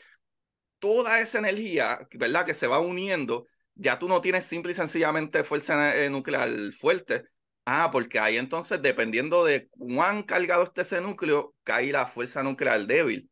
toda 0.79 1.19
esa 1.19 1.39
energía, 1.39 2.07
¿verdad? 2.13 2.47
Que 2.47 2.55
se 2.55 2.69
va 2.69 2.79
uniendo, 2.79 3.49
ya 3.75 3.99
tú 3.99 4.07
no 4.07 4.21
tienes 4.21 4.45
simple 4.45 4.71
y 4.71 4.77
sencillamente 4.77 5.43
fuerza 5.43 5.97
eh, 5.97 6.09
nuclear 6.09 6.73
fuerte. 6.79 7.25
Ah, 7.69 7.91
porque 7.91 8.21
ahí 8.21 8.37
entonces, 8.37 8.81
dependiendo 8.81 9.45
de 9.45 9.69
cuán 9.71 10.23
cargado 10.23 10.63
esté 10.63 10.83
ese 10.83 11.01
núcleo, 11.01 11.53
cae 11.65 11.91
la 11.91 12.07
fuerza 12.07 12.45
nuclear 12.45 12.87
débil. 12.87 13.29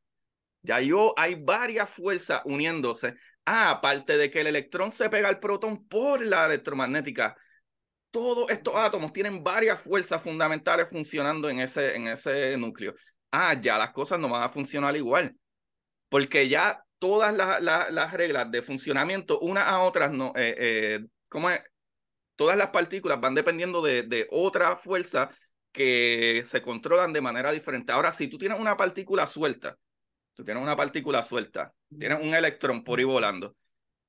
Ya 0.62 0.81
yo, 0.81 1.15
hay 1.16 1.36
varias 1.36 1.89
fuerzas 1.89 2.43
uniéndose. 2.44 3.15
Ah, 3.44 3.70
aparte 3.70 4.16
de 4.16 4.31
que 4.31 4.40
el 4.40 4.48
electrón 4.48 4.90
se 4.90 5.09
pega 5.09 5.28
al 5.28 5.39
protón 5.39 5.86
por 5.86 6.20
la 6.20 6.47
electromagnética. 6.47 7.36
Todos 8.11 8.51
estos 8.51 8.74
átomos 8.77 9.12
tienen 9.12 9.44
varias 9.44 9.81
fuerzas 9.81 10.23
fundamentales 10.23 10.89
funcionando 10.89 11.48
en 11.48 11.61
ese, 11.61 11.94
en 11.94 12.09
ese 12.09 12.56
núcleo. 12.56 12.94
Ah, 13.31 13.55
ya 13.61 13.78
las 13.78 13.90
cosas 13.93 14.19
no 14.19 14.28
van 14.28 14.43
a 14.43 14.48
funcionar 14.51 14.97
igual. 14.97 15.36
Porque 16.09 16.48
ya 16.48 16.82
todas 16.98 17.35
las, 17.36 17.62
las, 17.62 17.93
las 17.93 18.12
reglas 18.12 18.51
de 18.51 18.62
funcionamiento, 18.62 19.39
unas 19.40 19.69
a 19.69 19.81
otras, 19.81 20.11
no, 20.12 20.32
eh, 20.36 20.55
eh, 20.59 21.01
¿cómo 21.28 21.51
es? 21.51 21.61
Todas 22.36 22.56
las 22.56 22.70
partículas 22.70 23.20
van 23.20 23.35
dependiendo 23.35 23.82
de, 23.82 24.02
de 24.02 24.27
otra 24.31 24.77
fuerza 24.77 25.31
que 25.73 26.43
se 26.47 26.62
controlan 26.62 27.12
de 27.12 27.20
manera 27.20 27.52
diferente. 27.52 27.93
Ahora, 27.93 28.12
si 28.12 28.28
tú 28.28 28.39
tienes 28.39 28.59
una 28.61 28.77
partícula 28.77 29.27
suelta, 29.27 29.77
tú 30.35 30.44
tienes 30.44 30.62
una 30.62 30.77
partícula 30.77 31.23
suelta, 31.23 31.73
tienes 31.98 32.20
un 32.23 32.35
electrón 32.35 32.85
por 32.85 32.98
ahí 32.98 33.05
volando, 33.05 33.56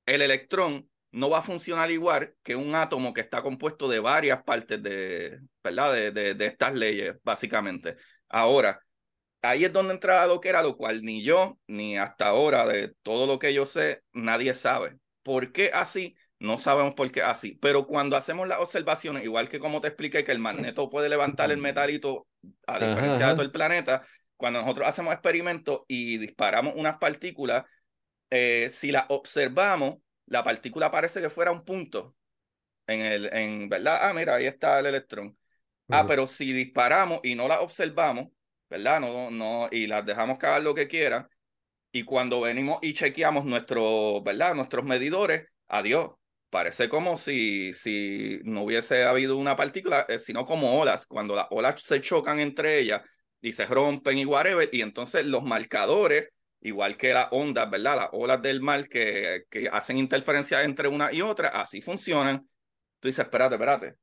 el 0.06 0.22
electrón 0.22 0.88
no 1.12 1.30
va 1.30 1.38
a 1.38 1.42
funcionar 1.42 1.90
igual 1.90 2.34
que 2.42 2.56
un 2.56 2.74
átomo 2.74 3.14
que 3.14 3.20
está 3.22 3.42
compuesto 3.42 3.88
de 3.88 4.00
varias 4.00 4.42
partes 4.42 4.82
de, 4.82 5.40
¿verdad? 5.64 5.92
De, 5.94 6.10
de, 6.12 6.34
de 6.34 6.46
estas 6.46 6.74
leyes, 6.74 7.16
básicamente. 7.22 7.96
Ahora, 8.28 8.80
ahí 9.42 9.64
es 9.64 9.72
donde 9.72 9.94
entra 9.94 10.26
lo 10.26 10.40
que 10.40 10.48
era, 10.50 10.62
lo 10.62 10.76
cual 10.76 11.02
ni 11.02 11.22
yo, 11.22 11.58
ni 11.66 11.96
hasta 11.98 12.28
ahora, 12.28 12.66
de 12.66 12.94
todo 13.02 13.26
lo 13.26 13.38
que 13.38 13.54
yo 13.54 13.66
sé, 13.66 14.02
nadie 14.12 14.54
sabe. 14.54 14.98
¿Por 15.22 15.52
qué 15.52 15.70
así? 15.72 16.16
No 16.38 16.58
sabemos 16.58 16.94
por 16.94 17.10
qué 17.10 17.22
así. 17.22 17.58
Pero 17.62 17.86
cuando 17.86 18.16
hacemos 18.16 18.46
las 18.46 18.60
observaciones, 18.60 19.24
igual 19.24 19.48
que 19.48 19.58
como 19.58 19.80
te 19.80 19.88
expliqué 19.88 20.24
que 20.24 20.32
el 20.32 20.38
magneto 20.38 20.90
puede 20.90 21.08
levantar 21.08 21.50
el 21.50 21.58
metalito 21.58 22.26
a 22.66 22.78
diferencia 22.78 23.26
Ajá, 23.26 23.26
ajá. 23.26 23.28
de 23.28 23.34
todo 23.34 23.42
el 23.42 23.52
planeta, 23.52 24.06
cuando 24.36 24.60
nosotros 24.60 24.86
hacemos 24.86 25.12
experimentos 25.14 25.80
y 25.88 26.18
disparamos 26.18 26.74
unas 26.76 26.98
partículas, 26.98 27.64
eh, 28.30 28.68
si 28.70 28.92
las 28.92 29.06
observamos, 29.08 29.96
la 30.26 30.42
partícula 30.44 30.90
parece 30.90 31.20
que 31.20 31.30
fuera 31.30 31.52
un 31.52 31.64
punto 31.64 32.14
en 32.86 33.00
el, 33.00 33.30
en 33.32 33.68
verdad, 33.68 33.98
ah, 34.02 34.12
mira, 34.12 34.34
ahí 34.34 34.46
está 34.46 34.78
el 34.80 34.86
electrón. 34.86 35.36
Ah, 35.88 36.04
pero 36.06 36.26
si 36.26 36.52
disparamos 36.52 37.20
y 37.22 37.34
no 37.34 37.46
las 37.46 37.60
observamos, 37.60 38.28
¿verdad? 38.68 39.00
No, 39.00 39.30
no, 39.30 39.68
y 39.70 39.86
las 39.86 40.04
dejamos 40.04 40.38
cagar 40.38 40.62
lo 40.62 40.74
que 40.74 40.88
quieran, 40.88 41.28
y 41.92 42.02
cuando 42.02 42.40
venimos 42.40 42.78
y 42.82 42.92
chequeamos 42.92 43.44
nuestro, 43.44 44.22
¿verdad? 44.22 44.54
Nuestros 44.54 44.84
medidores, 44.84 45.46
adiós. 45.68 46.10
Parece 46.50 46.88
como 46.88 47.16
si, 47.16 47.74
si 47.74 48.40
no 48.44 48.62
hubiese 48.62 49.04
habido 49.04 49.36
una 49.36 49.56
partícula, 49.56 50.06
eh, 50.08 50.18
sino 50.18 50.44
como 50.44 50.80
olas, 50.80 51.06
cuando 51.06 51.34
las 51.34 51.46
olas 51.50 51.82
se 51.82 52.00
chocan 52.00 52.38
entre 52.38 52.78
ellas 52.78 53.02
y 53.40 53.52
se 53.52 53.66
rompen 53.66 54.18
y 54.18 54.24
whatever, 54.24 54.68
y 54.72 54.80
entonces 54.82 55.26
los 55.26 55.42
marcadores, 55.42 56.28
igual 56.60 56.96
que 56.96 57.12
las 57.12 57.28
ondas, 57.32 57.68
¿verdad? 57.70 57.96
Las 57.96 58.08
olas 58.12 58.40
del 58.42 58.60
mar 58.60 58.88
que, 58.88 59.42
que 59.50 59.68
hacen 59.70 59.98
interferencia 59.98 60.62
entre 60.62 60.88
una 60.88 61.12
y 61.12 61.20
otra, 61.20 61.48
así 61.48 61.80
funcionan. 61.82 62.48
Tú 63.00 63.08
dices, 63.08 63.24
espérate, 63.24 63.56
espérate, 63.56 63.94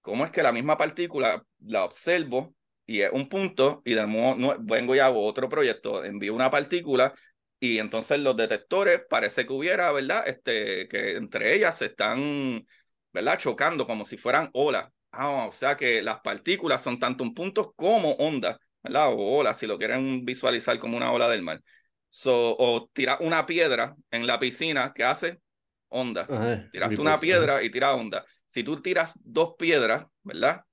¿cómo 0.00 0.24
es 0.24 0.30
que 0.30 0.42
la 0.42 0.52
misma 0.52 0.76
partícula 0.76 1.42
la 1.60 1.84
observo 1.84 2.54
y 2.86 3.02
es 3.02 3.10
un 3.12 3.28
punto 3.28 3.82
y 3.84 3.94
de 3.94 4.06
nuevo 4.06 4.34
no, 4.36 4.56
vengo 4.60 4.94
y 4.94 4.98
hago 4.98 5.24
otro 5.24 5.48
proyecto, 5.48 6.04
envío 6.04 6.34
una 6.34 6.50
partícula 6.50 7.14
y 7.60 7.78
entonces 7.78 8.20
los 8.20 8.36
detectores 8.36 9.02
parece 9.08 9.46
que 9.46 9.52
hubiera, 9.52 9.90
¿verdad? 9.92 10.28
Este, 10.28 10.88
que 10.88 11.16
entre 11.16 11.54
ellas 11.54 11.78
se 11.78 11.86
están, 11.86 12.66
¿verdad? 13.12 13.38
Chocando 13.38 13.86
como 13.86 14.04
si 14.04 14.16
fueran 14.16 14.50
olas. 14.52 14.90
Ah, 15.10 15.46
o 15.48 15.52
sea 15.52 15.76
que 15.76 16.02
las 16.02 16.20
partículas 16.20 16.82
son 16.82 16.98
tanto 16.98 17.24
un 17.24 17.34
punto 17.34 17.72
como 17.72 18.12
onda, 18.12 18.58
¿verdad? 18.82 19.08
O 19.12 19.38
olas, 19.38 19.58
si 19.58 19.66
lo 19.66 19.78
quieren 19.78 20.24
visualizar 20.24 20.78
como 20.78 20.96
una 20.96 21.10
ola 21.12 21.28
del 21.28 21.42
mar. 21.42 21.60
So, 22.08 22.56
o 22.58 22.88
tirar 22.92 23.18
una 23.20 23.44
piedra 23.44 23.94
en 24.10 24.26
la 24.26 24.38
piscina, 24.38 24.92
¿qué 24.94 25.04
hace? 25.04 25.40
Onda. 25.88 26.26
Tiraste 26.70 27.00
una 27.00 27.18
piedra 27.18 27.62
y 27.62 27.70
tira 27.70 27.94
onda. 27.94 28.24
Si 28.46 28.62
tú 28.62 28.80
tiras 28.80 29.18
dos 29.22 29.54
piedras, 29.58 30.06
¿verdad? 30.22 30.64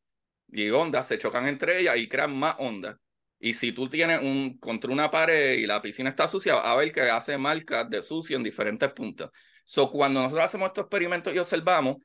Y 0.47 0.69
ondas 0.69 1.07
se 1.07 1.17
chocan 1.17 1.47
entre 1.47 1.79
ellas 1.79 1.97
y 1.97 2.07
crean 2.07 2.37
más 2.37 2.55
ondas. 2.59 2.95
Y 3.39 3.53
si 3.53 3.71
tú 3.71 3.87
tienes 3.89 4.21
un 4.21 4.57
contra 4.57 4.91
una 4.91 5.11
pared 5.11 5.57
y 5.57 5.65
la 5.65 5.81
piscina 5.81 6.09
está 6.09 6.27
sucia, 6.27 6.55
a 6.55 6.75
ver 6.75 6.91
que 6.91 7.01
hace 7.01 7.37
marcas 7.37 7.89
de 7.89 8.01
sucio 8.01 8.37
en 8.37 8.43
diferentes 8.43 8.91
puntos. 8.93 9.29
So, 9.65 9.91
cuando 9.91 10.21
nosotros 10.21 10.45
hacemos 10.45 10.67
estos 10.67 10.83
experimentos 10.83 11.33
y 11.33 11.39
observamos, 11.39 11.97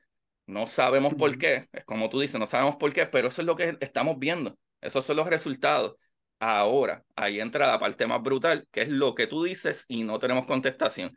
no 0.45 0.67
sabemos 0.67 1.13
por 1.15 1.37
qué, 1.37 1.69
es 1.71 1.85
como 1.85 2.09
tú 2.09 2.19
dices, 2.19 2.39
no 2.39 2.47
sabemos 2.47 2.75
por 2.75 2.93
qué, 2.93 3.05
pero 3.05 3.29
eso 3.29 3.41
es 3.41 3.45
lo 3.47 3.55
que 3.55 3.77
estamos 3.79 4.17
viendo. 4.19 4.57
Esos 4.81 5.05
son 5.05 5.17
los 5.17 5.27
resultados. 5.27 5.95
Ahora, 6.39 7.05
ahí 7.15 7.39
entra 7.39 7.67
la 7.67 7.79
parte 7.79 8.07
más 8.07 8.21
brutal, 8.21 8.67
que 8.71 8.81
es 8.81 8.89
lo 8.89 9.13
que 9.15 9.27
tú 9.27 9.43
dices 9.43 9.85
y 9.87 10.03
no 10.03 10.19
tenemos 10.19 10.47
contestación. 10.47 11.15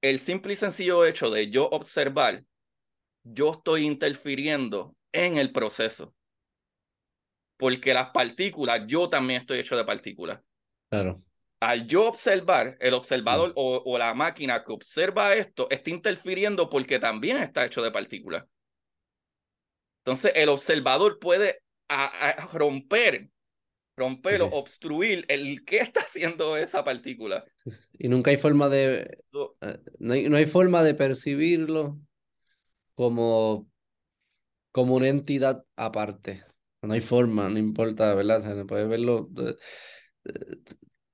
El 0.00 0.20
simple 0.20 0.54
y 0.54 0.56
sencillo 0.56 1.04
hecho 1.04 1.30
de 1.30 1.50
yo 1.50 1.68
observar, 1.68 2.44
yo 3.24 3.52
estoy 3.52 3.86
interfiriendo 3.86 4.96
en 5.12 5.36
el 5.36 5.52
proceso. 5.52 6.14
Porque 7.60 7.94
las 7.94 8.10
partículas, 8.10 8.82
yo 8.86 9.08
también 9.08 9.42
estoy 9.42 9.60
hecho 9.60 9.76
de 9.76 9.84
partículas. 9.84 10.40
Claro. 10.88 11.22
Al 11.60 11.86
yo 11.86 12.08
observar, 12.08 12.76
el 12.80 12.94
observador 12.94 13.52
o, 13.54 13.82
o, 13.84 13.98
la 13.98 14.14
máquina 14.14 14.64
que 14.64 14.72
observa 14.72 15.34
esto 15.34 15.68
está 15.70 15.90
interfiriendo 15.90 16.70
porque 16.70 16.98
también 16.98 17.36
está 17.36 17.66
hecho 17.66 17.82
de 17.82 17.90
partículas. 17.90 18.46
Entonces, 19.98 20.32
el 20.34 20.48
observador 20.48 21.18
puede 21.18 21.62
romper 22.52 23.30
romper 24.00 24.40
o 24.40 24.46
obstruir 24.46 25.24
el 25.28 25.64
qué 25.64 25.78
está 25.78 26.00
haciendo 26.00 26.56
esa 26.56 26.82
partícula. 26.82 27.44
Y 27.98 28.08
nunca 28.08 28.30
hay 28.30 28.38
forma 28.38 28.68
de 28.68 29.18
eh, 29.60 29.78
no 29.98 30.14
hay, 30.14 30.28
no 30.28 30.36
hay 30.36 30.46
forma 30.46 30.82
de 30.82 30.94
percibirlo 30.94 31.98
como 32.94 33.68
como 34.72 34.94
una 34.94 35.08
entidad 35.08 35.64
aparte. 35.76 36.44
No 36.82 36.94
hay 36.94 37.00
forma, 37.00 37.48
no 37.48 37.58
importa, 37.58 38.14
¿verdad? 38.14 38.42
Se 38.42 38.64
puede 38.64 38.86
verlo. 38.86 39.28
Eh, 39.38 39.54
eh, 40.24 40.56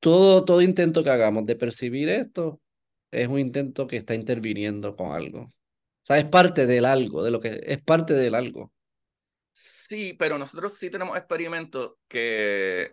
todo, 0.01 0.45
todo 0.45 0.63
intento 0.63 1.03
que 1.03 1.11
hagamos 1.11 1.47
de 1.47 1.57
percibir 1.57 2.09
esto 2.09 2.61
es 3.11 3.29
un 3.29 3.39
intento 3.39 3.87
que 3.87 3.97
está 3.97 4.15
interviniendo 4.15 4.95
con 4.95 5.13
algo. 5.13 5.41
O 5.43 6.07
sea, 6.07 6.19
es 6.19 6.27
parte 6.27 6.67
del 6.67 6.85
algo, 6.85 7.25
de 7.25 7.31
lo 7.31 7.41
que 7.41 7.61
es 7.63 7.83
parte 7.83 8.15
del 8.15 8.35
algo. 8.35 8.73
Sí, 9.53 10.15
pero 10.19 10.39
nosotros 10.39 10.75
sí 10.75 10.91
tenemos 10.91 11.17
experimentos 11.17 11.95
que 12.09 12.93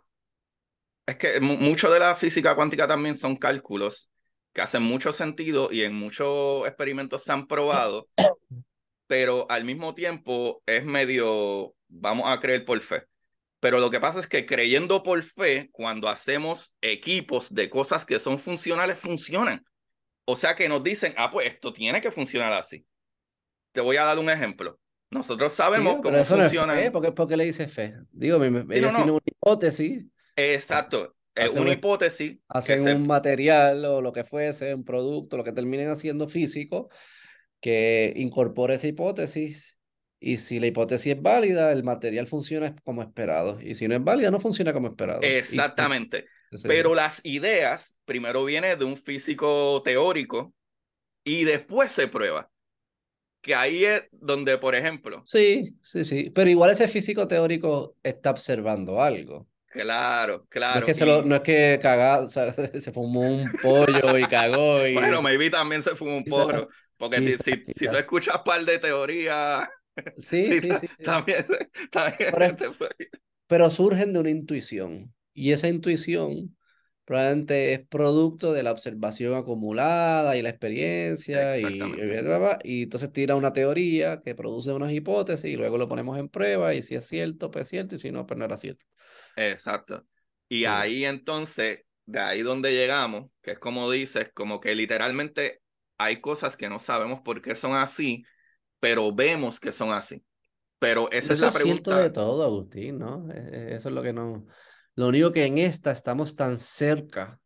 es 1.05 1.17
que 1.17 1.39
mucho 1.39 1.91
de 1.91 1.99
la 1.99 2.15
física 2.15 2.55
cuántica 2.55 2.87
también 2.87 3.15
son 3.15 3.35
cálculos 3.35 4.09
que 4.53 4.61
hacen 4.61 4.83
mucho 4.83 5.11
sentido 5.11 5.69
y 5.71 5.81
en 5.81 5.93
muchos 5.93 6.65
experimentos 6.67 7.23
se 7.23 7.31
han 7.31 7.47
probado, 7.47 8.07
pero 9.07 9.45
al 9.49 9.65
mismo 9.65 9.93
tiempo 9.93 10.61
es 10.65 10.83
medio, 10.85 11.75
vamos 11.87 12.25
a 12.27 12.39
creer 12.39 12.65
por 12.65 12.79
fe. 12.81 13.03
Pero 13.59 13.79
lo 13.79 13.89
que 13.89 13.99
pasa 13.99 14.19
es 14.19 14.27
que 14.27 14.45
creyendo 14.45 15.03
por 15.03 15.23
fe, 15.23 15.69
cuando 15.71 16.09
hacemos 16.09 16.75
equipos 16.81 17.53
de 17.53 17.69
cosas 17.69 18.03
que 18.03 18.19
son 18.19 18.37
funcionales, 18.37 18.99
funcionan. 18.99 19.63
O 20.25 20.35
sea 20.35 20.55
que 20.55 20.67
nos 20.67 20.83
dicen, 20.83 21.13
ah, 21.17 21.31
pues 21.31 21.47
esto 21.47 21.71
tiene 21.71 22.01
que 22.01 22.11
funcionar 22.11 22.51
así. 22.53 22.85
Te 23.71 23.81
voy 23.81 23.97
a 23.97 24.03
dar 24.03 24.19
un 24.19 24.29
ejemplo. 24.29 24.79
Nosotros 25.09 25.53
sabemos 25.53 25.99
cómo 26.01 26.25
funciona. 26.25 26.75
No 26.75 26.91
¿Por, 27.13 27.27
qué, 27.27 27.37
le 27.37 27.45
dice 27.45 27.67
fe? 27.67 27.95
Digo, 28.11 28.39
mi, 28.39 28.47
ella 28.47 28.93
tiene 28.95 29.11
una 29.11 29.21
hipótesis. 29.25 30.03
Exacto. 30.35 31.15
Es 31.35 31.53
una 31.53 31.71
hipótesis. 31.71 32.37
Hacen 32.47 32.87
un 32.97 33.07
material 33.07 33.85
o 33.85 34.01
lo 34.01 34.11
que 34.11 34.23
fuese, 34.23 34.73
un 34.73 34.83
producto, 34.83 35.37
lo 35.37 35.43
que 35.43 35.51
terminen 35.51 35.89
haciendo 35.89 36.27
físico, 36.27 36.89
que 37.63 38.11
incorpore 38.17 38.75
esa 38.75 38.87
hipótesis. 38.87 39.79
Y 40.19 40.37
si 40.37 40.59
la 40.59 40.67
hipótesis 40.67 41.15
es 41.15 41.21
válida, 41.21 41.71
el 41.71 41.83
material 41.83 42.27
funciona 42.27 42.75
como 42.83 43.01
esperado. 43.01 43.59
Y 43.61 43.75
si 43.75 43.87
no 43.87 43.95
es 43.95 44.03
válida, 44.03 44.31
no 44.31 44.39
funciona 44.41 44.73
como 44.73 44.89
esperado. 44.89 45.21
Exactamente. 45.21 46.25
Pero 46.63 46.93
las 46.93 47.21
ideas, 47.23 47.97
primero 48.03 48.43
viene 48.43 48.75
de 48.75 48.83
un 48.83 48.97
físico 48.97 49.81
teórico 49.81 50.53
y 51.23 51.45
después 51.45 51.89
se 51.91 52.09
prueba 52.09 52.49
que 53.41 53.55
ahí 53.55 53.85
es 53.85 54.03
donde, 54.11 54.57
por 54.57 54.75
ejemplo. 54.75 55.23
Sí, 55.25 55.75
sí, 55.81 56.03
sí. 56.03 56.31
Pero 56.31 56.49
igual 56.49 56.71
ese 56.71 56.87
físico 56.89 57.27
teórico 57.27 57.95
está 58.03 58.31
observando 58.31 59.01
algo. 59.01 59.47
Claro, 59.73 60.45
claro. 60.49 60.85
No 60.85 60.91
es 60.91 60.99
que, 60.99 61.05
no 61.05 61.35
es 61.35 61.41
que 61.41 61.79
cagó, 61.81 62.25
o 62.25 62.29
sea, 62.29 62.53
se 62.79 62.91
fumó 62.91 63.21
un 63.21 63.51
pollo 63.61 64.17
y 64.17 64.23
cagó. 64.25 64.85
Y... 64.85 64.93
Bueno, 64.93 65.21
maybe 65.21 65.49
también 65.49 65.81
se 65.81 65.95
fumó 65.95 66.17
un 66.17 66.23
porro. 66.23 66.69
Porque 67.09 67.37
si, 67.37 67.65
si, 67.73 67.87
tú 67.87 67.95
escuchas 67.95 68.39
par 68.45 68.63
de 68.65 68.79
teorías. 68.79 69.67
Sí, 70.17 70.59
sí, 70.59 70.71
sí, 70.81 70.87
También, 71.03 71.45
también 71.91 72.33
pero, 72.35 72.73
pero 73.45 73.69
surgen 73.69 74.11
de 74.11 74.19
una 74.21 74.31
intuición. 74.31 75.13
Y 75.35 75.51
esa 75.51 75.69
intuición 75.69 76.55
probablemente 77.05 77.73
es 77.73 77.87
producto 77.87 78.53
de 78.53 78.63
la 78.63 78.71
observación 78.71 79.35
acumulada 79.35 80.37
y 80.37 80.41
la 80.41 80.49
experiencia 80.49 81.57
y, 81.59 81.63
y, 82.63 82.83
entonces 82.83 83.11
tira 83.11 83.35
una 83.35 83.53
teoría 83.53 84.21
que 84.23 84.35
produce 84.35 84.71
unas 84.71 84.91
hipótesis 84.91 85.45
y 85.45 85.57
luego 85.57 85.77
lo 85.77 85.87
ponemos 85.87 86.17
en 86.17 86.29
prueba 86.29 86.73
y 86.73 86.81
si 86.81 86.95
es 86.95 87.05
cierto, 87.05 87.51
pues 87.51 87.63
es 87.63 87.69
cierto 87.69 87.95
y 87.95 87.99
si 87.99 88.11
no, 88.11 88.25
pues 88.25 88.37
no 88.37 88.45
era 88.45 88.57
cierto. 88.57 88.85
Exacto. 89.35 90.05
Y 90.47 90.65
ahí 90.65 91.05
entonces, 91.05 91.81
de 92.05 92.19
ahí 92.19 92.41
donde 92.41 92.71
llegamos, 92.71 93.29
que 93.41 93.51
es 93.51 93.59
como 93.59 93.89
dices, 93.91 94.31
como 94.33 94.59
que 94.59 94.75
literalmente 94.75 95.61
hay 96.03 96.21
cosas 96.21 96.57
que 96.57 96.69
no 96.69 96.79
sabemos 96.79 97.21
por 97.21 97.41
qué 97.41 97.55
son 97.55 97.73
así, 97.73 98.25
pero 98.79 99.13
vemos 99.13 99.59
que 99.59 99.71
son 99.71 99.91
así. 99.91 100.25
Pero 100.79 101.09
esa 101.11 101.33
es 101.33 101.39
la 101.39 101.51
pregunta. 101.51 101.75
Es 101.77 101.83
cierto 101.83 101.97
de 101.97 102.09
todo, 102.09 102.43
Agustín, 102.43 102.99
¿no? 102.99 103.31
E, 103.31 103.37
e, 103.37 103.75
eso 103.75 103.89
es 103.89 103.95
lo 103.95 104.03
que 104.03 104.13
no 104.13 104.45
lo 104.95 105.07
único 105.07 105.31
que 105.31 105.45
en 105.45 105.57
esta 105.57 105.91
estamos 105.91 106.35
tan 106.35 106.57
cerca 106.57 107.39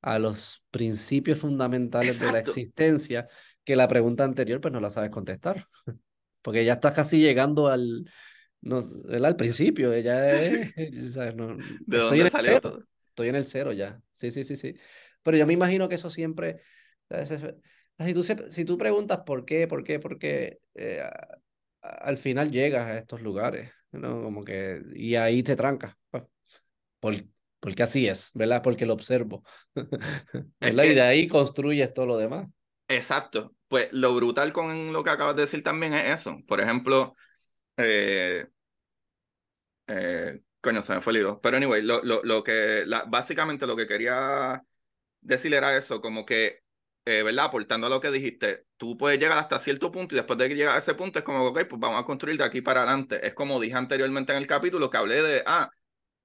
a 0.00 0.18
los 0.18 0.64
principios 0.70 1.38
fundamentales 1.38 2.18
de 2.20 2.32
la 2.32 2.38
existencia 2.38 3.28
que 3.64 3.76
la 3.76 3.86
pregunta 3.86 4.24
anterior 4.24 4.60
pues 4.60 4.72
no 4.72 4.80
la 4.80 4.90
sabes 4.90 5.10
contestar. 5.10 5.66
Porque 6.42 6.64
ya 6.64 6.74
estás 6.74 6.94
casi 6.94 7.20
llegando 7.20 7.68
al, 7.68 8.10
no, 8.62 8.82
al 9.12 9.36
principio, 9.36 9.96
ya 9.98 10.40
es, 10.42 10.74
¿De 10.74 11.98
dónde 11.98 12.30
salió 12.30 12.60
todo? 12.60 12.82
Estoy 13.08 13.28
en 13.28 13.36
el 13.36 13.44
cero 13.44 13.72
ya. 13.72 14.00
Sí, 14.12 14.30
sí, 14.30 14.44
sí, 14.44 14.56
sí. 14.56 14.74
Pero 15.22 15.36
yo 15.36 15.46
me 15.46 15.52
imagino 15.52 15.86
que 15.86 15.96
eso 15.96 16.08
siempre, 16.08 16.62
si 18.06 18.14
tú, 18.14 18.22
si 18.22 18.64
tú 18.64 18.78
preguntas 18.78 19.20
por 19.26 19.44
qué, 19.44 19.66
por 19.66 19.84
qué, 19.84 19.98
por 19.98 20.18
qué, 20.18 20.60
eh, 20.74 21.02
al 21.80 22.18
final 22.18 22.50
llegas 22.50 22.86
a 22.86 22.98
estos 22.98 23.22
lugares, 23.22 23.72
¿no? 23.92 24.22
Como 24.22 24.44
que, 24.44 24.82
y 24.94 25.14
ahí 25.16 25.42
te 25.42 25.56
trancas. 25.56 25.94
Pues 27.00 27.24
porque 27.60 27.82
así 27.82 28.08
es, 28.08 28.30
¿verdad? 28.34 28.62
Porque 28.62 28.86
lo 28.86 28.94
observo. 28.94 29.44
y 30.60 30.94
de 30.94 31.00
ahí 31.02 31.28
construyes 31.28 31.92
todo 31.92 32.06
lo 32.06 32.16
demás. 32.16 32.48
Exacto. 32.88 33.54
Pues 33.68 33.88
lo 33.92 34.14
brutal 34.14 34.52
con 34.52 34.92
lo 34.92 35.04
que 35.04 35.10
acabas 35.10 35.36
de 35.36 35.42
decir 35.42 35.62
también 35.62 35.94
es 35.94 36.20
eso. 36.20 36.38
Por 36.48 36.60
ejemplo, 36.60 37.14
eh, 37.76 38.46
eh, 39.86 40.40
coño, 40.60 40.82
se 40.82 40.94
me 40.94 41.00
fue 41.00 41.12
el 41.12 41.18
hilo. 41.20 41.40
Pero 41.40 41.56
anyway, 41.58 41.82
lo, 41.82 42.02
lo, 42.02 42.22
lo 42.24 42.42
que, 42.42 42.84
la, 42.86 43.04
básicamente 43.04 43.66
lo 43.66 43.76
que 43.76 43.86
quería 43.86 44.62
decir 45.20 45.52
era 45.54 45.76
eso, 45.76 46.00
como 46.00 46.24
que, 46.24 46.62
eh, 47.10 47.22
¿verdad? 47.24 47.46
Aportando 47.46 47.88
a 47.88 47.90
lo 47.90 48.00
que 48.00 48.10
dijiste, 48.12 48.66
tú 48.76 48.96
puedes 48.96 49.18
llegar 49.18 49.36
hasta 49.38 49.58
cierto 49.58 49.90
punto 49.90 50.14
y 50.14 50.18
después 50.18 50.38
de 50.38 50.48
que 50.48 50.54
llegas 50.54 50.76
a 50.76 50.78
ese 50.78 50.94
punto 50.94 51.18
es 51.18 51.24
como, 51.24 51.44
ok, 51.46 51.64
pues 51.68 51.80
vamos 51.80 52.00
a 52.00 52.04
construir 52.04 52.38
de 52.38 52.44
aquí 52.44 52.60
para 52.60 52.82
adelante. 52.82 53.26
Es 53.26 53.34
como 53.34 53.58
dije 53.60 53.74
anteriormente 53.74 54.32
en 54.32 54.38
el 54.38 54.46
capítulo 54.46 54.88
que 54.88 54.96
hablé 54.96 55.20
de, 55.20 55.42
ah, 55.44 55.70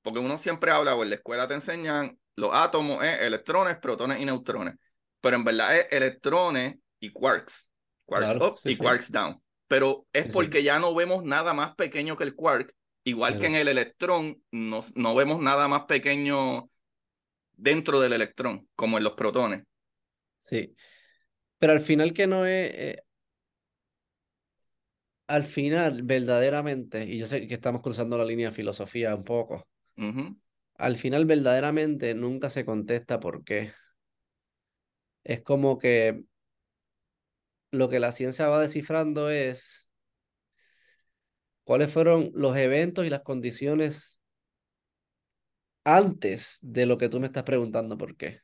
porque 0.04 0.20
uno 0.20 0.38
siempre 0.38 0.70
habla, 0.70 0.96
o 0.96 1.02
en 1.02 1.10
la 1.10 1.16
escuela 1.16 1.48
te 1.48 1.56
enseñan 1.56 2.20
los 2.36 2.52
átomos, 2.54 3.04
es 3.04 3.22
electrones, 3.22 3.78
protones 3.78 4.20
y 4.20 4.26
neutrones. 4.26 4.76
Pero 5.22 5.38
en 5.38 5.44
verdad 5.44 5.76
es 5.76 5.88
electrones 5.90 6.76
y 7.00 7.12
quarks. 7.12 7.68
Quarks 8.06 8.36
up 8.36 8.60
y 8.64 8.78
quarks 8.78 9.12
down. 9.12 9.42
Pero 9.68 10.06
es 10.14 10.32
porque 10.32 10.62
ya 10.62 10.78
no 10.78 10.94
vemos 10.94 11.24
nada 11.24 11.56
más 11.56 11.74
pequeño 11.74 12.16
que 12.16 12.26
el 12.26 12.36
quark, 12.36 12.72
igual 13.04 13.40
que 13.40 13.48
en 13.48 13.56
el 13.56 13.68
electrón, 13.68 14.40
no, 14.52 14.82
no 14.94 15.16
vemos 15.16 15.40
nada 15.40 15.68
más 15.68 15.86
pequeño 15.86 16.70
dentro 17.54 18.00
del 18.00 18.14
electrón, 18.14 18.68
como 18.76 19.00
en 19.00 19.04
los 19.04 19.14
protones. 19.14 19.64
Sí. 20.46 20.76
Pero 21.60 21.74
al 21.74 21.82
final 21.82 22.14
que 22.14 22.28
no 22.28 22.46
es... 22.46 22.72
Eh, 22.74 23.04
al 25.28 25.44
final, 25.44 26.02
verdaderamente, 26.04 27.04
y 27.06 27.18
yo 27.20 27.28
sé 27.28 27.48
que 27.48 27.54
estamos 27.56 27.82
cruzando 27.84 28.18
la 28.18 28.26
línea 28.26 28.50
de 28.50 28.56
filosofía 28.56 29.14
un 29.16 29.24
poco, 29.24 29.68
al 30.78 30.96
final 30.98 31.26
verdaderamente 31.26 32.14
nunca 32.14 32.50
se 32.50 32.64
contesta 32.66 33.20
por 33.20 33.44
qué. 33.44 33.74
Es 35.24 35.42
como 35.44 35.78
que 35.78 36.24
lo 37.72 37.90
que 37.90 38.00
la 38.00 38.12
ciencia 38.12 38.48
va 38.48 38.60
descifrando 38.62 39.30
es 39.30 39.86
¿Cuáles 41.64 41.92
fueron 41.92 42.32
los 42.34 42.56
eventos 42.58 43.06
y 43.06 43.10
las 43.10 43.22
condiciones 43.22 44.22
antes 45.84 46.60
de 46.62 46.86
lo 46.86 46.98
que 47.00 47.10
tú 47.10 47.20
me 47.20 47.26
estás 47.28 47.44
preguntando 47.44 47.98
por 47.98 48.16
qué? 48.18 48.42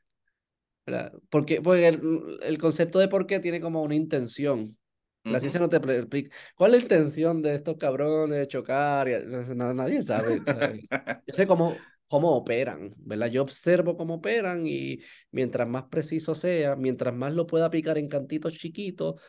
Porque, 1.30 1.62
porque 1.62 1.88
el, 1.88 2.58
concepto 2.58 3.00
de 3.00 3.08
por 3.08 3.26
qué 3.28 3.40
tiene 3.40 3.62
como 3.62 3.82
una 3.84 3.96
intención. 3.96 4.78
La 5.24 5.40
ciencia 5.40 5.60
no 5.60 5.70
te 5.70 5.78
explica. 5.78 6.36
¿Cuál 6.56 6.74
es 6.74 6.82
la 6.82 6.96
intención 6.96 7.42
de 7.44 7.56
estos 7.56 7.78
cabrones 7.78 8.40
de 8.40 8.48
chocar? 8.48 9.08
nadie 9.56 10.02
sabe. 10.02 10.40
Yo 11.28 11.34
sé 11.36 11.46
cómo, 11.46 11.76
cómo 12.08 12.36
operan, 12.36 12.92
¿verdad? 12.98 13.28
Yo 13.28 13.44
observo 13.44 13.96
cómo 13.96 14.16
operan 14.16 14.66
y 14.66 15.00
mientras 15.32 15.68
más 15.68 15.84
preciso 15.84 16.34
sea, 16.34 16.76
mientras 16.76 17.14
más 17.14 17.34
lo 17.34 17.46
pueda 17.46 17.70
picar 17.70 18.00
en 18.00 18.08
cantitos 18.10 18.54
chiquitos, 18.54 19.22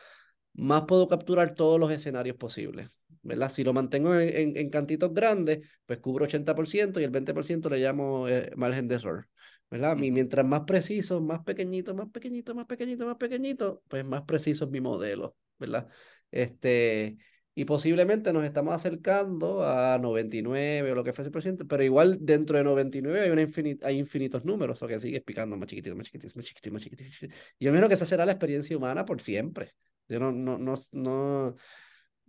más 0.53 0.83
puedo 0.87 1.07
capturar 1.07 1.53
todos 1.53 1.79
los 1.79 1.91
escenarios 1.91 2.37
posibles. 2.37 2.89
¿verdad? 3.23 3.49
Si 3.49 3.63
lo 3.63 3.73
mantengo 3.73 4.13
en, 4.15 4.57
en, 4.57 4.69
cantitos 4.69 5.13
grandes, 5.13 5.65
pues 5.85 5.99
cubro 5.99 6.25
80% 6.25 6.99
y 6.99 7.03
el 7.03 7.11
20% 7.11 7.69
le 7.69 7.77
llamo 7.79 8.27
eh, 8.27 8.51
margen 8.55 8.87
de 8.87 8.95
error. 8.95 9.27
¿Verdad? 9.73 9.95
Mientras 9.97 10.45
más 10.45 10.65
preciso, 10.65 11.19
más 11.19 11.43
pequeñito, 11.43 11.95
más 11.95 12.07
pequeñito, 12.11 12.53
más 12.53 12.67
pequeñito, 12.67 13.07
más 13.07 13.17
pequeñito, 13.17 13.81
pues 13.87 14.05
más 14.05 14.21
preciso 14.21 14.65
es 14.65 14.69
mi 14.71 14.79
modelo, 14.81 15.35
¿verdad? 15.57 15.89
Este, 16.29 17.17
y 17.55 17.65
posiblemente 17.65 18.31
nos 18.31 18.45
estamos 18.45 18.75
acercando 18.75 19.65
a 19.65 19.97
99 19.97 20.91
o 20.91 20.93
lo 20.95 21.03
que 21.03 21.11
fuese 21.11 21.29
el 21.29 21.31
presidente, 21.31 21.65
pero 21.65 21.81
igual 21.81 22.19
dentro 22.21 22.55
de 22.55 22.63
99 22.63 23.21
hay, 23.21 23.31
una 23.31 23.47
hay 23.81 23.97
infinitos 23.97 24.45
números, 24.45 24.79
o 24.83 24.87
que 24.87 24.99
sigue 24.99 25.21
picando 25.21 25.57
más 25.57 25.67
chiquitito, 25.67 25.95
más 25.95 26.05
chiquitito, 26.05 26.33
más 26.35 26.45
chiquitito, 26.45 26.73
más 26.73 26.83
chiquitito. 26.83 27.35
Y 27.57 27.65
yo 27.65 27.73
me 27.73 27.87
que 27.87 27.95
esa 27.95 28.05
será 28.05 28.27
la 28.27 28.33
experiencia 28.33 28.77
humana 28.77 29.05
por 29.05 29.23
siempre. 29.23 29.73
Yo 30.07 30.19
no, 30.19 30.31
no, 30.31 30.59
no, 30.59 30.75
no, 30.91 31.55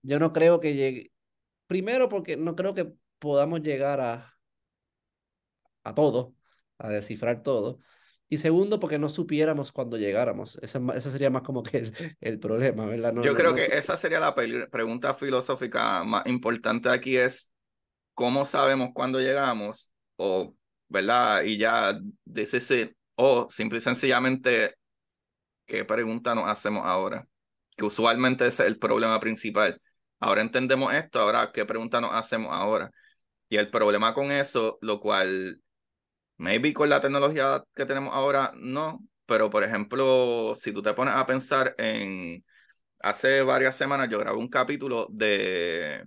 yo 0.01 0.19
no 0.19 0.33
creo 0.33 0.61
que 0.61 0.75
llegue, 0.75 1.13
primero 1.67 2.09
porque 2.09 2.39
no 2.39 2.57
creo 2.57 2.73
que 2.73 2.91
podamos 3.19 3.61
llegar 3.61 4.01
a, 4.01 4.35
a 5.83 5.95
todo, 5.95 6.35
a 6.85 6.89
descifrar 6.91 7.43
todo. 7.43 7.79
Y 8.29 8.39
segundo, 8.39 8.81
porque 8.81 8.99
no 8.99 9.09
supiéramos 9.09 9.71
cuando 9.71 9.97
llegáramos. 9.97 10.59
Ese, 10.63 11.11
sería 11.11 11.31
más 11.31 11.43
como 11.43 11.63
que 11.63 11.93
el, 12.21 12.39
problema, 12.41 12.87
¿verdad? 12.87 13.15
Yo 13.23 13.35
creo 13.35 13.55
que 13.55 13.67
esa 13.67 13.97
sería 13.97 14.21
la 14.21 14.35
pregunta 14.35 15.15
filosófica 15.15 16.03
más 16.05 16.27
importante 16.27 16.89
aquí 16.89 17.17
es, 17.17 17.53
¿cómo 18.15 18.45
sabemos 18.45 18.91
cuándo 18.95 19.21
llegamos? 19.21 19.93
O, 20.17 20.55
¿verdad? 20.89 21.43
Y 21.43 21.59
ya, 21.59 21.99
dice 22.25 22.97
o 23.17 23.47
simple 23.49 23.79
y 23.79 23.83
sencillamente, 23.83 24.75
¿qué 25.67 25.85
pregunta 25.85 26.35
nos 26.35 26.49
hacemos 26.49 26.85
ahora? 26.87 27.27
Que 27.77 27.85
usualmente 27.85 28.47
ese 28.47 28.63
es 28.65 28.69
el 28.69 28.79
problema 28.79 29.21
principal. 29.21 29.81
Ahora 30.19 30.41
entendemos 30.41 30.93
esto, 30.95 31.21
ahora, 31.21 31.53
¿qué 31.53 31.65
pregunta 31.67 32.01
nos 32.01 32.13
hacemos 32.15 32.51
ahora? 32.53 32.91
Y 33.49 33.57
el 33.59 33.71
problema 33.71 34.15
con 34.15 34.33
eso, 34.33 34.79
lo 34.81 34.99
cual 35.01 35.61
Maybe 36.37 36.73
con 36.73 36.89
la 36.89 37.01
tecnología 37.01 37.63
que 37.75 37.87
tenemos 37.87 38.15
ahora, 38.15 38.53
no. 38.57 39.05
Pero, 39.27 39.49
por 39.51 39.63
ejemplo, 39.63 40.55
si 40.55 40.73
tú 40.73 40.83
te 40.83 40.95
pones 40.95 41.15
a 41.15 41.27
pensar 41.27 41.75
en... 41.79 42.45
Hace 43.01 43.43
varias 43.43 43.77
semanas 43.77 44.09
yo 44.11 44.19
grabé 44.19 44.39
un 44.39 44.49
capítulo 44.49 45.07
de, 45.11 46.05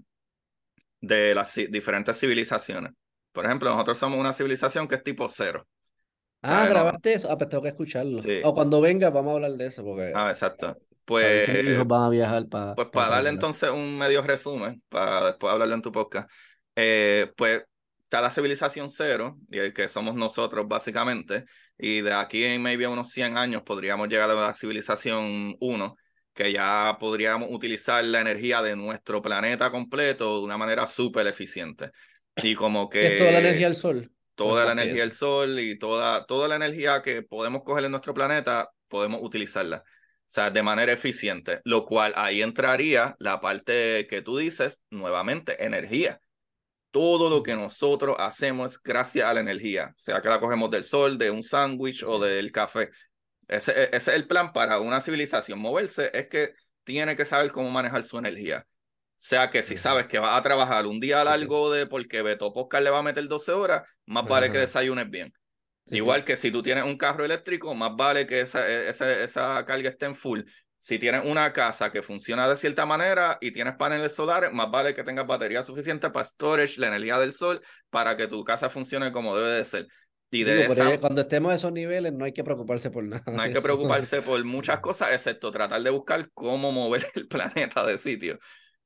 de 1.00 1.36
las 1.36 1.54
diferentes 1.54 2.20
civilizaciones. 2.20 2.92
Por 3.32 3.46
ejemplo, 3.46 3.70
nosotros 3.70 3.98
somos 4.00 4.20
una 4.20 4.34
civilización 4.34 4.88
que 4.88 4.96
es 4.96 5.04
tipo 5.04 5.30
cero. 5.30 5.68
Ah, 6.42 6.68
grabaste 6.68 7.14
eso. 7.14 7.30
Ah, 7.32 7.38
pues 7.38 7.50
tengo 7.50 7.62
que 7.64 7.70
escucharlo. 7.70 8.20
O 8.44 8.54
cuando 8.54 8.82
venga 8.82 9.10
vamos 9.12 9.32
a 9.32 9.36
hablar 9.36 9.52
de 9.52 9.68
eso. 9.68 9.84
Porque... 9.84 10.12
Ah, 10.16 10.30
exacto. 10.30 10.76
Pues, 11.06 11.48
van 11.86 12.04
a 12.04 12.10
viajar 12.10 12.48
para. 12.50 12.76
Pues 12.76 12.90
para 12.90 13.10
darle 13.10 13.30
entonces 13.30 13.70
un 13.70 13.98
medio 13.98 14.22
resumen, 14.24 14.84
para 14.90 15.28
después 15.28 15.54
hablarle 15.54 15.76
en 15.76 15.82
tu 15.82 15.92
podcast. 15.92 16.30
Eh, 16.76 17.32
pues 17.38 17.64
está 18.08 18.22
la 18.22 18.32
civilización 18.32 18.88
cero, 18.88 19.38
y 19.50 19.60
el 19.60 19.74
que 19.74 19.90
somos 19.90 20.16
nosotros 20.16 20.66
básicamente, 20.66 21.44
y 21.78 22.00
de 22.00 22.14
aquí 22.14 22.46
en 22.46 22.62
maybe 22.62 22.88
unos 22.88 23.10
100 23.10 23.38
años 23.38 23.64
podríamos 23.64 24.08
llegar 24.08 24.30
a 24.32 24.34
la 24.34 24.54
civilización 24.54 25.58
1, 25.60 25.96
que 26.34 26.54
ya 26.54 26.96
podríamos 27.02 27.50
utilizar 27.52 28.06
la 28.06 28.22
energía 28.22 28.62
de 28.62 28.78
nuestro 28.78 29.22
planeta 29.22 29.72
completo 29.72 30.38
de 30.38 30.46
una 30.46 30.58
manera 30.58 30.88
súper 30.88 31.28
eficiente. 31.28 31.92
Y 32.38 32.56
como 32.56 32.88
que... 32.88 33.18
toda 33.18 33.32
la 33.32 33.40
energía 33.40 33.68
del 33.68 33.76
sol. 33.76 34.12
Toda 34.36 34.66
la 34.66 34.72
energía 34.72 35.02
del 35.02 35.12
sol 35.12 35.60
y 35.60 35.78
toda, 35.78 36.26
toda 36.28 36.48
la 36.48 36.56
energía 36.56 37.02
que 37.02 37.24
podemos 37.24 37.64
coger 37.64 37.84
en 37.84 37.92
nuestro 37.92 38.14
planeta, 38.14 38.70
podemos 38.88 39.20
utilizarla. 39.22 39.84
O 39.86 40.30
sea, 40.30 40.50
de 40.50 40.64
manera 40.64 40.94
eficiente, 40.94 41.60
lo 41.66 41.86
cual 41.86 42.14
ahí 42.16 42.42
entraría 42.42 43.18
la 43.20 43.42
parte 43.42 44.08
que 44.10 44.22
tú 44.22 44.38
dices, 44.38 44.82
nuevamente, 44.92 45.66
energía 45.66 46.22
todo 46.98 47.30
lo 47.30 47.44
que 47.44 47.56
nosotros 47.56 48.16
hacemos 48.18 48.72
es 48.72 48.82
gracias 48.82 49.30
a 49.30 49.32
la 49.32 49.42
energía, 49.42 49.94
sea 49.98 50.20
que 50.20 50.30
la 50.30 50.40
cogemos 50.40 50.72
del 50.72 50.84
sol, 50.84 51.20
de 51.20 51.30
un 51.30 51.44
sándwich 51.44 52.02
o 52.02 52.20
del 52.20 52.52
café. 52.52 52.90
Ese, 53.48 53.72
e, 53.72 53.84
ese, 53.94 53.98
es 53.98 54.08
el 54.08 54.28
plan 54.28 54.52
para 54.52 54.80
una 54.80 55.00
civilización. 55.00 55.60
Moverse 55.60 56.10
es 56.12 56.28
que 56.28 56.54
tiene 56.84 57.16
que 57.16 57.24
saber 57.24 57.52
cómo 57.52 57.70
manejar 57.70 58.02
su 58.02 58.18
energía. 58.18 58.66
O 58.68 58.74
sea 59.16 59.52
que 59.52 59.62
si 59.62 59.78
sabes 59.78 60.08
que 60.08 60.18
vas 60.18 60.40
a 60.40 60.42
trabajar 60.42 60.88
un 60.88 61.00
día 61.00 61.24
largo 61.24 61.72
de 61.72 61.86
porque 61.86 62.24
Beto 62.24 62.52
Poscar 62.52 62.82
le 62.82 62.90
va 62.90 62.98
a 62.98 63.04
meter 63.04 63.28
12 63.28 63.52
horas, 63.52 63.88
más 64.08 64.26
vale 64.26 64.52
que 64.52 64.58
desayunes 64.58 65.08
bien. 65.08 65.32
Igual 65.92 66.24
que 66.24 66.36
si 66.36 66.50
tú 66.50 66.64
tienes 66.64 66.84
un 66.84 66.98
carro 66.98 67.26
eléctrico, 67.26 67.76
más 67.76 67.96
vale 67.96 68.26
que 68.26 68.42
esa, 68.42 68.68
e, 68.68 68.90
esa, 68.90 69.24
esa 69.24 69.64
carga 69.66 69.90
esté 69.90 70.08
en 70.08 70.16
full. 70.16 70.42
Si 70.80 71.00
tienes 71.00 71.26
una 71.26 71.54
casa 71.54 71.92
que 71.92 72.04
funciona 72.04 72.48
de 72.48 72.56
cierta 72.56 72.86
manera 72.86 73.38
y 73.42 73.52
tienes 73.52 73.76
paneles 73.76 74.14
solares, 74.14 74.54
más 74.54 74.70
vale 74.70 74.94
que 74.94 75.04
tengas 75.04 75.26
batería 75.26 75.64
suficiente 75.64 76.10
para 76.12 76.26
storage, 76.26 76.80
la 76.80 76.88
energía 76.88 77.18
del 77.18 77.34
sol, 77.34 77.62
para 77.90 78.16
que 78.16 78.28
tu 78.28 78.44
casa 78.44 78.70
funcione 78.70 79.12
como 79.12 79.36
debe 79.36 79.52
de 79.52 79.66
ser. 79.66 79.88
Y 80.30 80.44
cuando 81.00 81.22
estemos 81.22 81.54
a 81.54 81.56
esos 81.56 81.72
niveles 81.72 82.12
no 82.12 82.26
hay 82.26 82.34
que 82.34 82.44
preocuparse 82.44 82.92
por 82.92 83.04
nada. 83.04 83.24
No 83.28 83.42
hay 83.42 83.54
que 83.54 83.62
preocuparse 83.62 84.22
por 84.22 84.44
muchas 84.46 84.80
cosas, 84.82 85.14
excepto 85.14 85.52
tratar 85.52 85.82
de 85.82 85.90
buscar 85.90 86.30
cómo 86.34 86.72
mover 86.72 87.06
el 87.16 87.28
planeta 87.28 87.86
de 87.86 87.98
sitio. 87.98 88.40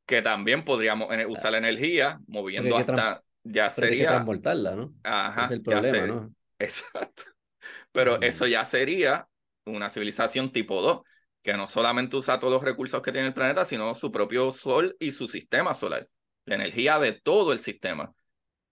Que 0.05 0.21
también 0.21 0.63
podríamos 0.63 1.09
usar 1.29 1.51
la 1.53 1.57
energía 1.57 2.19
moviendo 2.27 2.77
hasta... 2.77 3.23
Ya 3.43 3.71
sería... 3.71 3.91
Hay 3.91 3.99
que 3.99 4.05
transportarla, 4.05 4.75
¿no? 4.75 4.93
Ajá. 5.03 5.45
Es 5.45 5.51
el 5.51 5.61
problema, 5.63 6.07
¿no? 6.07 6.33
Exacto. 6.59 7.23
Pero 7.91 8.21
eso 8.21 8.45
ya 8.45 8.63
sería 8.65 9.27
una 9.65 9.89
civilización 9.89 10.51
tipo 10.51 10.81
2 10.81 11.01
que 11.41 11.53
no 11.53 11.67
solamente 11.67 12.17
usa 12.17 12.39
todos 12.39 12.53
los 12.53 12.63
recursos 12.63 13.01
que 13.01 13.11
tiene 13.11 13.27
el 13.27 13.33
planeta, 13.33 13.65
sino 13.65 13.95
su 13.95 14.11
propio 14.11 14.51
sol 14.51 14.95
y 14.99 15.11
su 15.11 15.27
sistema 15.27 15.73
solar, 15.73 16.07
la 16.45 16.55
energía 16.55 16.99
de 16.99 17.13
todo 17.13 17.53
el 17.53 17.59
sistema. 17.59 18.13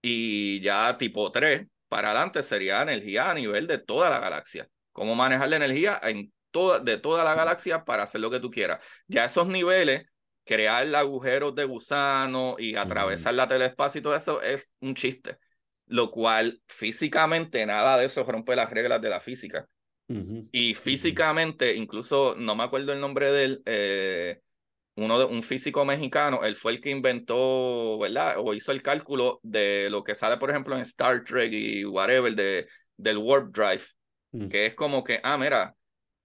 Y 0.01 0.61
ya 0.61 0.97
tipo 0.97 1.31
3 1.31 1.67
para 1.87 2.11
adelante 2.11 2.43
sería 2.43 2.81
energía 2.83 3.31
a 3.31 3.33
nivel 3.33 3.67
de 3.67 3.79
toda 3.79 4.09
la 4.09 4.19
galaxia. 4.19 4.69
Cómo 4.91 5.15
manejar 5.15 5.49
la 5.49 5.57
energía 5.57 5.99
en 6.03 6.31
toda, 6.51 6.79
de 6.79 6.97
toda 6.97 7.23
la 7.23 7.35
galaxia 7.35 7.83
para 7.83 8.03
hacer 8.03 8.21
lo 8.21 8.29
que 8.29 8.39
tú 8.39 8.51
quieras. 8.51 8.79
Ya 9.07 9.25
esos 9.25 9.47
niveles, 9.47 10.05
crear 10.45 10.95
agujeros 10.95 11.55
de 11.55 11.65
gusano 11.65 12.55
y 12.59 12.75
atravesar 12.75 13.33
la 13.33 13.47
telespacio 13.47 13.99
y 13.99 14.01
todo 14.03 14.15
eso 14.15 14.41
es 14.41 14.73
un 14.79 14.95
chiste. 14.95 15.37
Lo 15.87 16.11
cual 16.11 16.61
físicamente 16.67 17.65
nada 17.65 17.97
de 17.97 18.05
eso 18.05 18.23
rompe 18.23 18.55
las 18.55 18.69
reglas 18.69 19.01
de 19.01 19.09
la 19.09 19.19
física. 19.19 19.67
Y 20.51 20.73
físicamente, 20.73 21.75
incluso 21.75 22.35
no 22.35 22.55
me 22.55 22.63
acuerdo 22.63 22.93
el 22.93 22.99
nombre 22.99 23.31
de 23.31 23.43
él, 23.43 23.61
eh, 23.65 24.39
uno 24.95 25.19
de, 25.19 25.25
un 25.25 25.43
físico 25.43 25.85
mexicano, 25.85 26.43
él 26.43 26.55
fue 26.55 26.71
el 26.71 26.81
que 26.81 26.89
inventó, 26.89 27.99
¿verdad? 27.99 28.35
O 28.37 28.53
hizo 28.53 28.71
el 28.71 28.81
cálculo 28.81 29.39
de 29.43 29.87
lo 29.91 30.03
que 30.03 30.15
sale, 30.15 30.37
por 30.37 30.49
ejemplo, 30.49 30.75
en 30.75 30.81
Star 30.81 31.23
Trek 31.23 31.53
y 31.53 31.85
whatever, 31.85 32.33
de, 32.33 32.67
del 32.97 33.17
warp 33.17 33.55
drive, 33.55 33.83
mm. 34.31 34.47
que 34.47 34.65
es 34.65 34.73
como 34.73 35.03
que, 35.03 35.19
ah, 35.23 35.37
mira, 35.37 35.75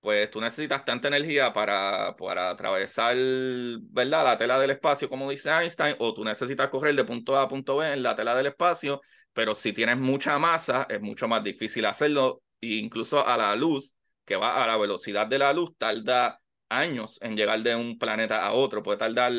pues 0.01 0.31
tú 0.31 0.40
necesitas 0.40 0.85
tanta 0.85 1.09
energía 1.09 1.52
para, 1.52 2.15
para 2.16 2.51
atravesar, 2.51 3.16
¿verdad? 3.16 4.24
La 4.24 4.39
tela 4.39 4.59
del 4.59 4.70
espacio, 4.70 5.09
como 5.09 5.31
dice 5.31 5.51
Einstein, 5.51 5.97
o 5.98 6.12
tú 6.12 6.24
necesitas 6.24 6.69
correr 6.69 6.94
de 6.94 7.05
punto 7.05 7.36
A 7.36 7.43
a 7.43 7.48
punto 7.48 7.77
B 7.77 7.93
en 7.93 8.02
la 8.02 8.15
tela 8.15 8.35
del 8.35 8.47
espacio, 8.47 9.01
pero 9.32 9.55
si 9.55 9.73
tienes 9.73 9.98
mucha 9.98 10.39
masa, 10.39 10.86
es 10.90 11.01
mucho 11.01 11.28
más 11.28 11.43
difícil 11.43 11.85
hacerlo 11.86 12.43
incluso 12.65 13.27
a 13.27 13.36
la 13.36 13.55
luz, 13.57 13.95
que 14.24 14.36
va 14.36 14.62
a 14.62 14.66
la 14.66 14.77
velocidad 14.77 15.27
de 15.27 15.39
la 15.39 15.53
luz, 15.53 15.70
tarda 15.78 16.41
años 16.69 17.19
en 17.23 17.36
llegar 17.36 17.62
de 17.62 17.74
un 17.74 17.99
planeta 17.99 18.45
a 18.45 18.53
otro, 18.53 18.82
puede 18.82 18.99
tardar 18.99 19.32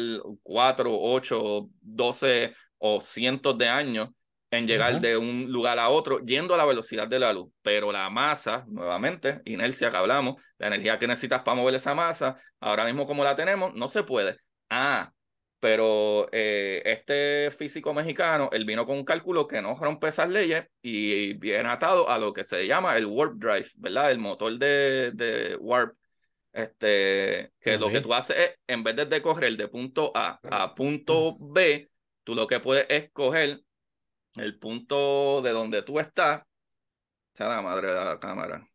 cuatro, 0.43 0.91
ocho, 0.97 1.69
doce 1.81 2.55
o 2.77 3.01
cientos 3.01 3.57
de 3.57 3.67
años 3.67 4.09
en 4.51 4.67
llegar 4.67 4.99
de 5.01 5.17
un 5.17 5.51
lugar 5.51 5.79
a 5.79 5.89
otro 5.89 6.19
yendo 6.19 6.53
a 6.53 6.57
la 6.57 6.65
velocidad 6.65 7.07
de 7.07 7.19
la 7.19 7.33
luz. 7.33 7.51
Pero 7.61 7.91
la 7.91 8.09
masa, 8.09 8.65
nuevamente, 8.67 9.41
inercia 9.45 9.89
que 9.89 9.97
hablamos, 9.97 10.41
la 10.57 10.67
energía 10.67 10.97
que 10.99 11.07
necesitas 11.07 11.41
para 11.41 11.55
mover 11.55 11.75
esa 11.75 11.93
masa, 11.93 12.37
ahora 12.59 12.85
mismo 12.85 13.05
como 13.05 13.23
la 13.23 13.35
tenemos, 13.35 13.73
no 13.73 13.89
se 13.89 14.03
puede. 14.03 14.37
Ah, 14.69 15.11
pero 15.65 16.29
eh, 16.31 16.83
este 16.85 17.49
físico 17.49 17.91
mexicano, 17.91 18.51
él 18.53 18.65
vino 18.65 18.85
con 18.85 18.97
un 18.97 19.03
cálculo 19.03 19.47
que 19.47 19.63
no 19.63 19.75
rompe 19.75 20.09
esas 20.09 20.29
leyes 20.29 20.67
y 20.83 21.33
viene 21.33 21.67
atado 21.67 22.07
a 22.07 22.19
lo 22.19 22.33
que 22.33 22.43
se 22.43 22.67
llama 22.67 22.95
el 22.97 23.07
warp 23.07 23.33
drive, 23.39 23.71
¿verdad? 23.77 24.11
El 24.11 24.19
motor 24.19 24.59
de, 24.59 25.09
de 25.15 25.55
warp, 25.55 25.97
este, 26.53 27.51
que 27.59 27.79
lo 27.79 27.89
que 27.89 28.01
tú 28.01 28.13
haces 28.13 28.37
es, 28.37 28.51
en 28.67 28.83
vez 28.83 28.95
de 28.95 29.21
correr 29.23 29.57
de 29.57 29.67
punto 29.67 30.11
A 30.13 30.39
a 30.43 30.75
punto 30.75 31.35
B, 31.39 31.89
tú 32.23 32.35
lo 32.35 32.45
que 32.45 32.59
puedes 32.59 32.85
es 32.87 33.09
coger 33.11 33.59
el 34.35 34.59
punto 34.59 35.41
de 35.41 35.49
donde 35.49 35.81
tú 35.81 35.99
estás, 35.99 36.43
sea 37.33 37.47
la 37.47 37.63
madre 37.63 37.87
de 37.87 38.05
la 38.05 38.19
cámara. 38.19 38.69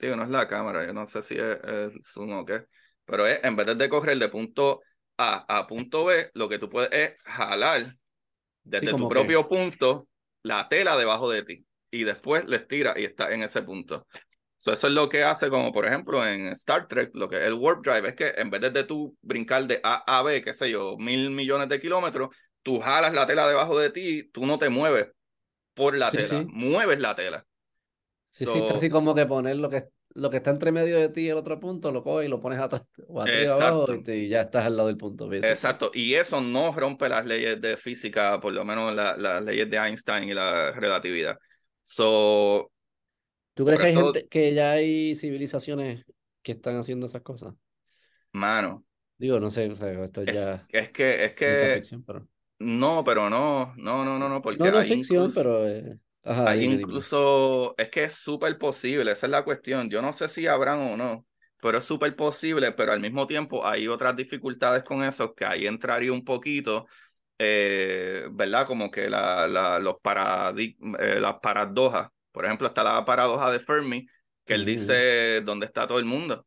Digo, 0.00 0.16
no 0.16 0.24
es 0.24 0.30
la 0.30 0.48
cámara, 0.48 0.84
yo 0.84 0.92
no 0.92 1.06
sé 1.06 1.22
si 1.22 1.34
es 1.36 1.58
el 1.62 1.92
zoom 2.02 2.32
o 2.32 2.44
qué, 2.44 2.64
pero 3.04 3.24
es 3.24 3.38
en 3.44 3.54
vez 3.54 3.78
de 3.78 3.88
coger 3.88 4.18
de 4.18 4.28
punto 4.28 4.80
A 4.80 4.93
a 5.16 5.66
punto 5.66 6.04
B, 6.04 6.30
lo 6.34 6.48
que 6.48 6.58
tú 6.58 6.68
puedes 6.68 6.90
es 6.92 7.16
jalar 7.24 7.96
desde 8.64 8.94
tu 8.94 9.08
propio 9.08 9.48
punto 9.48 10.08
la 10.42 10.68
tela 10.68 10.96
debajo 10.96 11.30
de 11.30 11.42
ti 11.42 11.64
y 11.90 12.04
después 12.04 12.44
le 12.46 12.56
estira 12.56 12.94
y 12.96 13.04
está 13.04 13.32
en 13.32 13.42
ese 13.42 13.62
punto. 13.62 14.06
eso 14.58 14.72
es 14.72 14.84
lo 14.84 15.08
que 15.08 15.22
hace, 15.22 15.48
como 15.48 15.72
por 15.72 15.86
ejemplo 15.86 16.26
en 16.26 16.48
Star 16.48 16.88
Trek, 16.88 17.10
lo 17.14 17.28
que 17.28 17.36
es 17.36 17.44
el 17.44 17.54
Warp 17.54 17.84
Drive, 17.84 18.08
es 18.08 18.14
que 18.14 18.28
en 18.36 18.50
vez 18.50 18.60
de 18.60 18.84
tú 18.84 19.16
brincar 19.22 19.66
de 19.66 19.80
A 19.82 20.18
a 20.18 20.22
B, 20.22 20.42
qué 20.42 20.54
sé 20.54 20.70
yo, 20.70 20.96
mil 20.98 21.30
millones 21.30 21.68
de 21.68 21.80
kilómetros, 21.80 22.30
tú 22.62 22.80
jalas 22.80 23.14
la 23.14 23.26
tela 23.26 23.46
debajo 23.46 23.78
de 23.78 23.90
ti, 23.90 24.28
tú 24.32 24.46
no 24.46 24.58
te 24.58 24.68
mueves 24.70 25.08
por 25.74 25.96
la 25.96 26.10
tela, 26.10 26.44
mueves 26.48 26.98
la 27.00 27.14
tela. 27.14 27.46
Sí, 28.30 28.46
sí, 28.46 28.60
casi 28.68 28.90
como 28.90 29.14
que 29.14 29.26
poner 29.26 29.56
lo 29.56 29.70
que, 29.70 29.84
lo 30.14 30.30
que 30.30 30.36
está 30.36 30.50
entre 30.50 30.70
medio 30.72 30.98
de 30.98 31.08
ti 31.08 31.22
y 31.22 31.28
el 31.28 31.36
otro 31.36 31.58
punto, 31.58 31.90
lo 31.90 32.02
coges 32.02 32.26
y 32.26 32.30
lo 32.30 32.40
pones 32.40 32.60
atrás 32.60 32.82
o 33.08 33.20
abajo 33.20 33.86
y, 34.06 34.28
ya 34.28 34.42
estás 34.42 34.64
al 34.64 34.76
lado 34.76 34.88
del 34.88 34.96
punto. 34.96 35.30
Exacto, 35.32 35.90
y 35.92 36.14
eso 36.14 36.40
no 36.40 36.72
rompe 36.72 37.08
las 37.08 37.26
leyes 37.26 37.60
de 37.60 37.76
física, 37.76 38.40
por 38.40 38.52
lo 38.52 38.64
menos 38.64 38.94
las 38.94 39.44
leyes 39.44 39.68
de 39.68 39.76
Einstein 39.76 40.28
y 40.28 40.34
la 40.34 40.72
relatividad. 40.72 41.36
So, 41.82 42.70
¿Tú 43.54 43.64
crees 43.64 43.80
que 43.80 43.86
hay 43.86 43.94
gente, 43.94 44.28
que 44.28 44.54
ya 44.54 44.72
hay 44.72 45.14
civilizaciones 45.14 46.04
que 46.42 46.52
están 46.52 46.76
haciendo 46.76 47.06
esas 47.06 47.22
cosas? 47.22 47.54
Mano. 48.32 48.84
Digo, 49.16 49.38
no 49.38 49.48
sé, 49.50 49.66
esto 49.66 50.24
ya... 50.24 50.66
Es, 50.68 50.90
que, 50.90 51.24
es 51.24 51.32
que... 51.34 51.82
No, 52.58 53.04
pero 53.04 53.30
no, 53.30 53.74
no, 53.76 54.04
no, 54.04 54.18
no, 54.18 54.28
no, 54.28 54.42
porque 54.42 54.58
no, 54.58 54.70
no 54.72 54.82
ficción, 54.82 55.32
pero... 55.32 55.68
Eh, 55.68 55.98
hay 56.42 56.64
incluso, 56.64 57.74
es 57.78 57.88
que 57.90 58.04
es 58.04 58.14
súper 58.14 58.58
posible, 58.58 59.12
esa 59.12 59.26
es 59.26 59.30
la 59.30 59.44
cuestión. 59.44 59.90
Yo 59.90 60.02
no 60.02 60.12
sé 60.12 60.28
si 60.28 60.46
habrán 60.46 60.80
o 60.80 60.96
no, 60.96 61.26
pero 61.60 61.78
es 61.78 61.84
súper 61.84 62.14
posible, 62.16 62.72
pero 62.72 62.92
al 62.92 63.00
mismo 63.00 63.26
tiempo 63.26 63.66
hay 63.66 63.88
otras 63.88 64.16
dificultades 64.16 64.84
con 64.84 65.02
eso 65.04 65.34
que 65.34 65.44
ahí 65.46 65.66
entraría 65.66 66.12
un 66.12 66.24
poquito, 66.24 66.86
eh, 67.38 68.26
¿verdad? 68.32 68.66
Como 68.66 68.90
que 68.90 69.08
la, 69.10 69.46
la, 69.48 69.78
los 69.78 69.96
eh, 70.98 71.18
las 71.20 71.34
paradojas. 71.40 72.08
Por 72.32 72.44
ejemplo, 72.44 72.66
está 72.68 72.82
la 72.82 73.04
paradoja 73.04 73.50
de 73.50 73.60
Fermi, 73.60 74.06
que 74.44 74.54
él 74.54 74.64
dice, 74.64 75.40
¿dónde 75.42 75.66
está 75.66 75.86
todo 75.86 75.98
el 75.98 76.04
mundo? 76.04 76.46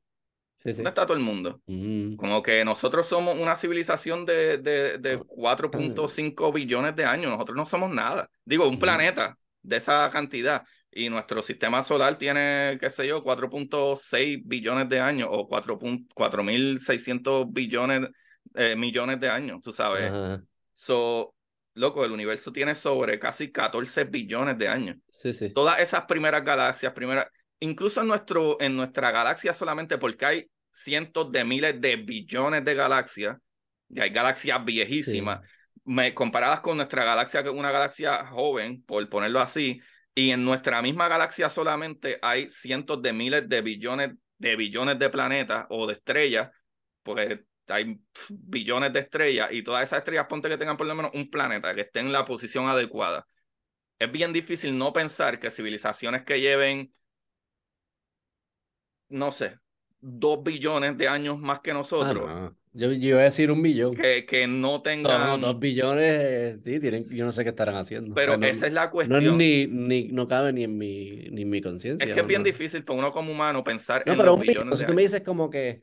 ¿Dónde 0.75 0.89
está 0.89 1.05
todo 1.05 1.17
el 1.17 1.23
mundo? 1.23 1.61
Como 2.15 2.43
que 2.43 2.65
nosotros 2.65 3.07
somos 3.07 3.37
una 3.37 3.55
civilización 3.55 4.25
de, 4.25 4.57
de, 4.59 4.97
de 4.99 5.19
4.5 5.25 6.51
billones 6.53 6.95
de 6.95 7.05
años, 7.05 7.31
nosotros 7.31 7.57
no 7.57 7.65
somos 7.65 7.91
nada. 7.91 8.29
Digo, 8.45 8.67
un 8.67 8.79
planeta 8.79 9.37
de 9.67 9.77
esa 9.77 10.09
cantidad. 10.09 10.63
Y 10.91 11.09
nuestro 11.09 11.43
sistema 11.43 11.83
solar 11.83 12.17
tiene, 12.17 12.77
qué 12.79 12.89
sé 12.89 13.05
yo, 13.07 13.23
4.6 13.23 14.41
billones 14.45 14.89
de 14.89 14.99
años 14.99 15.29
o 15.31 15.47
4.600 15.47 17.45
billones, 17.51 18.09
eh, 18.55 18.75
millones 18.75 19.19
de 19.19 19.29
años, 19.29 19.61
tú 19.61 19.71
sabes. 19.71 20.11
So, 20.71 21.35
loco, 21.73 22.03
el 22.05 22.11
universo 22.11 22.51
tiene 22.51 22.73
sobre 22.73 23.19
casi 23.19 23.51
14 23.51 24.05
billones 24.05 24.57
de 24.57 24.67
años. 24.69 24.97
Sí, 25.11 25.33
sí. 25.33 25.51
Todas 25.51 25.79
esas 25.79 26.05
primeras 26.05 26.43
galaxias, 26.43 26.93
primeras, 26.93 27.27
incluso 27.59 28.01
en, 28.01 28.07
nuestro, 28.07 28.57
en 28.61 28.75
nuestra 28.75 29.11
galaxia 29.11 29.53
solamente 29.53 29.97
porque 29.97 30.25
hay 30.25 30.49
cientos 30.71 31.31
de 31.31 31.43
miles 31.43 31.79
de 31.81 31.97
billones 31.97 32.63
de 32.63 32.73
galaxias, 32.73 33.37
y 33.89 33.99
hay 33.99 34.09
galaxias 34.09 34.63
viejísimas, 34.65 35.41
me, 35.87 36.13
comparadas 36.13 36.59
con 36.59 36.77
nuestra 36.77 37.05
galaxia, 37.05 37.43
que 37.43 37.49
es 37.49 37.55
una 37.55 37.71
galaxia 37.71 38.27
joven, 38.27 38.83
por 38.83 39.07
ponerlo 39.09 39.39
así, 39.39 39.81
y 40.13 40.31
en 40.31 40.43
nuestra 40.43 40.81
misma 40.81 41.07
galaxia 41.07 41.49
solamente 41.49 42.19
hay 42.21 42.49
cientos 42.49 43.01
de 43.01 43.13
miles 43.13 43.47
de 43.47 43.61
billones 43.61 44.11
de 44.37 44.55
billones 44.55 44.99
de 44.99 45.09
planetas 45.09 45.65
o 45.69 45.87
de 45.87 45.93
estrellas, 45.93 46.51
porque 47.03 47.45
hay 47.67 47.99
billones 48.29 48.93
de 48.93 48.99
estrellas 48.99 49.49
y 49.51 49.63
todas 49.63 49.83
esas 49.83 49.99
estrellas 49.99 50.27
ponte 50.27 50.49
que 50.49 50.57
tengan 50.57 50.77
por 50.77 50.87
lo 50.87 50.93
menos 50.93 51.11
un 51.13 51.29
planeta 51.29 51.73
que 51.73 51.81
esté 51.81 52.01
en 52.01 52.11
la 52.11 52.25
posición 52.25 52.67
adecuada. 52.67 53.25
Es 53.97 54.11
bien 54.11 54.33
difícil 54.33 54.77
no 54.77 54.93
pensar 54.93 55.39
que 55.39 55.49
civilizaciones 55.49 56.23
que 56.23 56.39
lleven, 56.39 56.93
no 59.09 59.31
sé, 59.31 59.57
dos 59.99 60.43
billones 60.43 60.97
de 60.97 61.07
años 61.07 61.39
más 61.39 61.61
que 61.61 61.71
ah, 61.71 61.75
nosotros. 61.75 62.53
Yo, 62.73 62.91
yo, 62.91 63.09
iba 63.09 63.21
a 63.21 63.23
decir 63.23 63.49
un 63.49 63.61
billón. 63.61 63.95
Que, 63.95 64.25
que 64.25 64.47
no 64.47 64.81
tengan. 64.81 65.39
No, 65.41 65.47
dos 65.47 65.59
billones, 65.59 66.63
sí, 66.63 66.79
tienen, 66.79 67.03
yo 67.09 67.25
no 67.25 67.31
sé 67.31 67.43
qué 67.43 67.49
estarán 67.49 67.75
haciendo. 67.75 68.13
Pero 68.13 68.33
esa 68.35 68.67
es 68.67 68.73
la 68.73 68.91
cuestión. 68.91 69.23
No, 69.23 69.35
ni, 69.35 69.67
ni, 69.67 70.09
no 70.09 70.27
cabe 70.27 70.53
ni 70.53 70.63
en 70.63 70.77
mi, 70.77 71.27
ni 71.31 71.41
en 71.41 71.49
mi 71.49 71.61
conciencia. 71.61 72.07
Es 72.07 72.13
que 72.13 72.19
es 72.19 72.27
bien 72.27 72.43
difícil 72.43 72.83
para 72.83 72.99
uno 72.99 73.11
como 73.11 73.31
humano 73.31 73.63
pensar 73.63 74.03
en 74.05 74.15
pero 74.15 74.35
los 74.35 74.41
billones. 74.41 74.79
Si 74.79 74.85
tú 74.85 74.93
me 74.93 75.01
dices 75.01 75.21
como 75.21 75.49
que, 75.49 75.81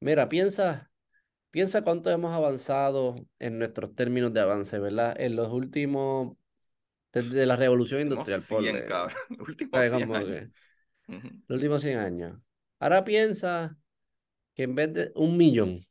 mira, 0.00 0.28
piensa, 0.28 0.90
piensa 1.50 1.82
cuánto 1.82 2.10
hemos 2.10 2.32
avanzado 2.32 3.14
en 3.38 3.58
nuestros 3.58 3.94
términos 3.94 4.32
de 4.32 4.40
avance, 4.40 4.78
¿verdad? 4.78 5.14
En 5.20 5.36
los 5.36 5.52
últimos, 5.52 6.36
desde 7.12 7.46
la 7.46 7.56
revolución 7.56 8.00
industrial. 8.00 8.40
100, 8.40 8.84
cabrón. 8.86 9.16
Los 9.38 9.48
últimos 9.48 9.80
100 9.90 10.14
años. 10.14 10.50
Los 11.06 11.56
últimos 11.56 11.80
100 11.82 11.98
años. 11.98 12.40
Ahora 12.80 13.04
piensa 13.04 13.76
que 14.54 14.64
en 14.64 14.74
vez 14.74 14.92
de 14.92 15.12
un 15.14 15.36
millón, 15.36 15.87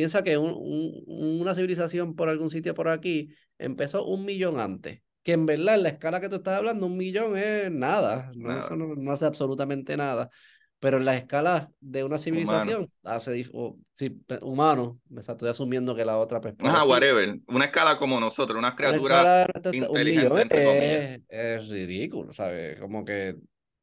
piensa 0.00 0.22
que 0.22 0.38
una 0.38 1.54
civilización 1.54 2.16
por 2.16 2.30
algún 2.30 2.48
sitio 2.48 2.72
por 2.72 2.88
aquí 2.88 3.34
empezó 3.58 4.06
un 4.06 4.24
millón 4.24 4.58
antes. 4.58 5.02
Que 5.22 5.32
en 5.32 5.44
verdad, 5.44 5.74
en 5.74 5.82
la 5.82 5.90
escala 5.90 6.22
que 6.22 6.30
tú 6.30 6.36
estás 6.36 6.56
hablando, 6.56 6.86
un 6.86 6.96
millón 6.96 7.36
es 7.36 7.70
nada. 7.70 8.32
No, 8.34 8.58
Eso 8.58 8.76
no, 8.76 9.12
hace 9.12 9.26
absolutamente 9.26 9.98
nada. 9.98 10.30
Pero 10.78 10.96
en 10.96 11.04
la 11.04 11.18
escala 11.18 11.70
de 11.80 12.02
una 12.02 12.16
civilización, 12.16 12.90
hace 13.04 13.44
sí, 13.92 14.22
humano, 14.40 14.98
me 15.10 15.20
estoy 15.20 15.50
asumiendo 15.50 15.94
que 15.94 16.06
la 16.06 16.16
otra 16.16 16.40
pues, 16.40 16.54
whatever. 16.58 17.38
Una 17.48 17.66
escala 17.66 17.98
como 17.98 18.18
nosotros, 18.18 18.58
una 18.58 18.74
criatura 18.74 19.46
inteligente, 19.70 21.16
es, 21.16 21.22
es, 21.28 21.68
ridículo, 21.68 22.32
¿sabes? 22.32 22.80
Como 22.80 23.04
que 23.04 23.36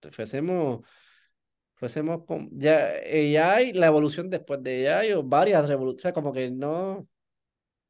fuésemos 0.09 0.79
fuésemos 1.77 2.25
con 2.25 2.49
ya 2.51 2.91
AI, 3.05 3.73
la 3.73 3.87
evolución 3.87 4.29
después 4.29 4.61
de 4.63 4.89
AI 4.91 5.13
o 5.13 5.23
varias 5.23 5.67
revoluciones, 5.67 6.13
como 6.13 6.33
que 6.33 6.49
no, 6.49 7.07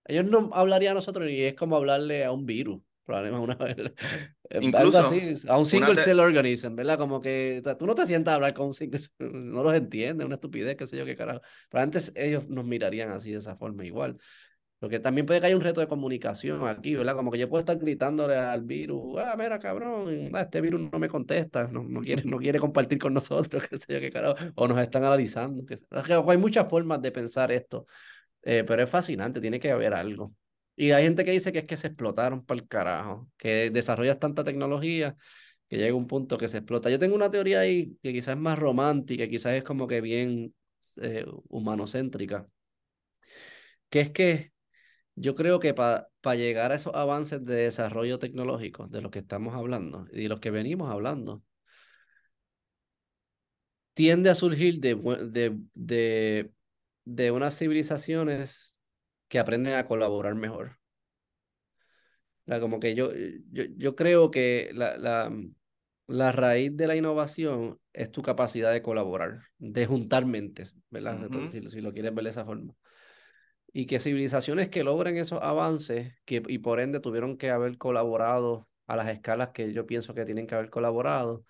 ellos 0.06 0.26
no 0.26 0.50
hablarían 0.54 0.92
a 0.92 0.96
nosotros 0.96 1.30
y 1.30 1.42
es 1.42 1.56
como 1.56 1.78
hablarle 1.78 2.26
a 2.26 2.34
un 2.34 2.46
virus, 2.46 2.82
probablemente 3.06 3.46
una 3.46 3.56
vez. 3.56 3.78
Incluso, 4.60 5.00
algo 5.00 5.08
así, 5.10 5.48
a 5.48 5.58
un 5.58 5.66
single 5.66 5.96
cell 5.96 6.20
organism, 6.20 6.76
¿verdad? 6.76 6.98
Como 6.98 7.22
que 7.22 7.62
tú 7.80 7.88
no 7.88 7.96
te 7.96 8.06
sientas 8.06 8.34
a 8.34 8.36
hablar 8.36 8.54
con 8.54 8.68
un 8.68 8.74
single 8.74 9.00
no 9.20 9.64
los 9.64 9.74
entiendes, 9.74 10.26
una 10.26 10.36
estupidez, 10.36 10.76
qué 10.76 10.86
sé 10.86 10.98
yo, 10.98 11.06
qué 11.06 11.16
carajo. 11.16 11.42
Pero 11.70 11.82
antes 11.82 12.12
ellos 12.16 12.48
nos 12.50 12.66
mirarían 12.66 13.12
así 13.12 13.32
de 13.32 13.40
esa 13.40 13.56
forma 13.56 13.86
igual. 13.86 14.18
Porque 14.80 15.00
también 15.00 15.26
puede 15.26 15.40
que 15.40 15.48
haya 15.48 15.56
un 15.56 15.64
reto 15.64 15.82
de 15.82 15.88
comunicación 15.88 16.68
aquí, 16.68 16.96
¿verdad? 16.96 17.16
Como 17.16 17.32
que 17.32 17.40
yo 17.40 17.50
puedo 17.50 17.62
estar 17.62 17.78
gritándole 17.78 18.36
al 18.36 18.62
virus, 18.62 19.18
ah, 19.18 19.36
mira, 19.36 19.58
cabrón, 19.58 20.30
ah, 20.34 20.42
este 20.42 20.62
virus 20.62 20.92
no 20.92 21.00
me 21.00 21.10
contesta, 21.10 21.68
no, 21.68 21.84
no, 21.84 22.02
quiere, 22.02 22.24
no 22.26 22.38
quiere 22.38 22.60
compartir 22.60 23.00
con 23.00 23.14
nosotros, 23.14 23.64
qué 23.70 23.78
sé 23.78 23.94
yo, 23.94 24.00
qué 24.00 24.12
carajo, 24.12 24.36
o 24.56 24.68
nos 24.68 24.80
están 24.80 25.04
analizando. 25.04 25.66
Que, 25.66 25.78
hay 25.92 26.38
muchas 26.38 26.70
formas 26.70 27.02
de 27.02 27.12
pensar 27.12 27.52
esto, 27.52 27.88
eh, 28.44 28.64
pero 28.68 28.84
es 28.84 28.90
fascinante, 28.90 29.42
tiene 29.42 29.60
que 29.60 29.72
haber 29.72 29.94
algo. 29.94 30.34
Y 30.76 30.92
hay 30.92 31.06
gente 31.06 31.26
que 31.26 31.32
dice 31.32 31.52
que 31.52 31.60
es 31.60 31.66
que 31.66 31.78
se 31.78 31.88
explotaron 31.88 32.46
para 32.46 32.62
el 32.62 32.68
carajo, 32.68 33.30
que 33.38 33.72
desarrollas 33.72 34.20
tanta 34.20 34.44
tecnología 34.44 35.16
que 35.68 35.78
llega 35.78 35.96
un 35.96 36.08
punto 36.08 36.38
que 36.38 36.48
se 36.48 36.60
explota. 36.60 36.90
Yo 36.90 37.00
tengo 37.00 37.16
una 37.16 37.32
teoría 37.32 37.62
ahí 37.62 37.98
que 38.04 38.14
quizás 38.14 38.36
es 38.36 38.42
más 38.42 38.58
romántica, 38.60 39.28
quizás 39.28 39.54
es 39.54 39.64
como 39.64 39.88
que 39.88 40.02
bien 40.02 40.54
eh, 41.02 41.26
humanocéntrica, 41.50 42.48
que 43.90 44.02
es 44.02 44.12
que 44.12 44.52
yo 45.18 45.34
creo 45.34 45.60
que 45.60 45.74
para 45.74 46.10
llegar 46.36 46.72
a 46.72 46.76
esos 46.76 46.94
avances 46.94 47.44
de 47.44 47.56
desarrollo 47.56 48.20
tecnológico 48.20 48.88
de 48.88 49.02
los 49.02 49.12
que 49.12 49.20
estamos 49.20 49.56
hablando 49.56 50.06
y 50.12 50.24
de 50.24 50.30
los 50.30 50.40
que 50.40 50.52
venimos 50.52 50.92
hablando, 50.92 51.44
tiende 53.96 54.30
a 54.30 54.36
surgir 54.36 54.80
de, 54.80 54.94
de, 54.94 55.58
de, 55.74 56.52
de 57.04 57.32
unas 57.32 57.58
civilizaciones 57.58 58.78
que 59.28 59.40
aprenden 59.40 59.74
a 59.74 59.88
colaborar 59.88 60.36
mejor. 60.36 60.78
Como 62.46 62.80
que 62.80 62.94
yo, 62.94 63.12
yo, 63.52 63.64
yo 63.76 63.96
creo 63.96 64.30
que 64.30 64.70
la, 64.74 64.98
la, 64.98 65.36
la, 66.06 66.32
raíz 66.32 66.78
de 66.78 66.88
la 66.88 66.96
innovación 66.96 67.80
es 67.92 68.12
tu 68.12 68.22
capacidad 68.22 68.72
de 68.72 68.84
colaborar, 68.84 69.42
de 69.58 69.86
juntar 69.88 70.28
mentes, 70.28 70.76
¿verdad? 70.92 71.28
si, 71.50 71.68
si, 71.70 71.82
lo 71.82 71.92
quieres 71.92 72.14
ver 72.14 72.24
de 72.26 72.30
esa 72.30 72.46
forma 72.46 72.76
y 73.78 73.86
que 73.86 74.00
civilizaciones 74.00 74.70
que 74.70 74.84
logren 74.84 75.18
esos 75.18 75.40
avances 75.40 76.12
que, 76.26 76.42
y 76.48 76.58
por 76.58 76.80
ende 76.80 77.00
tuvieron 77.00 77.38
que 77.38 77.52
haber 77.52 77.78
colaborado 77.78 78.68
a 78.88 78.96
las 78.96 79.08
escalas 79.08 79.50
que 79.50 79.72
yo 79.72 79.86
pienso 79.86 80.16
que 80.16 80.26
tienen 80.26 80.48
que 80.48 80.56
haber 80.56 80.72
colaborado, 80.72 81.46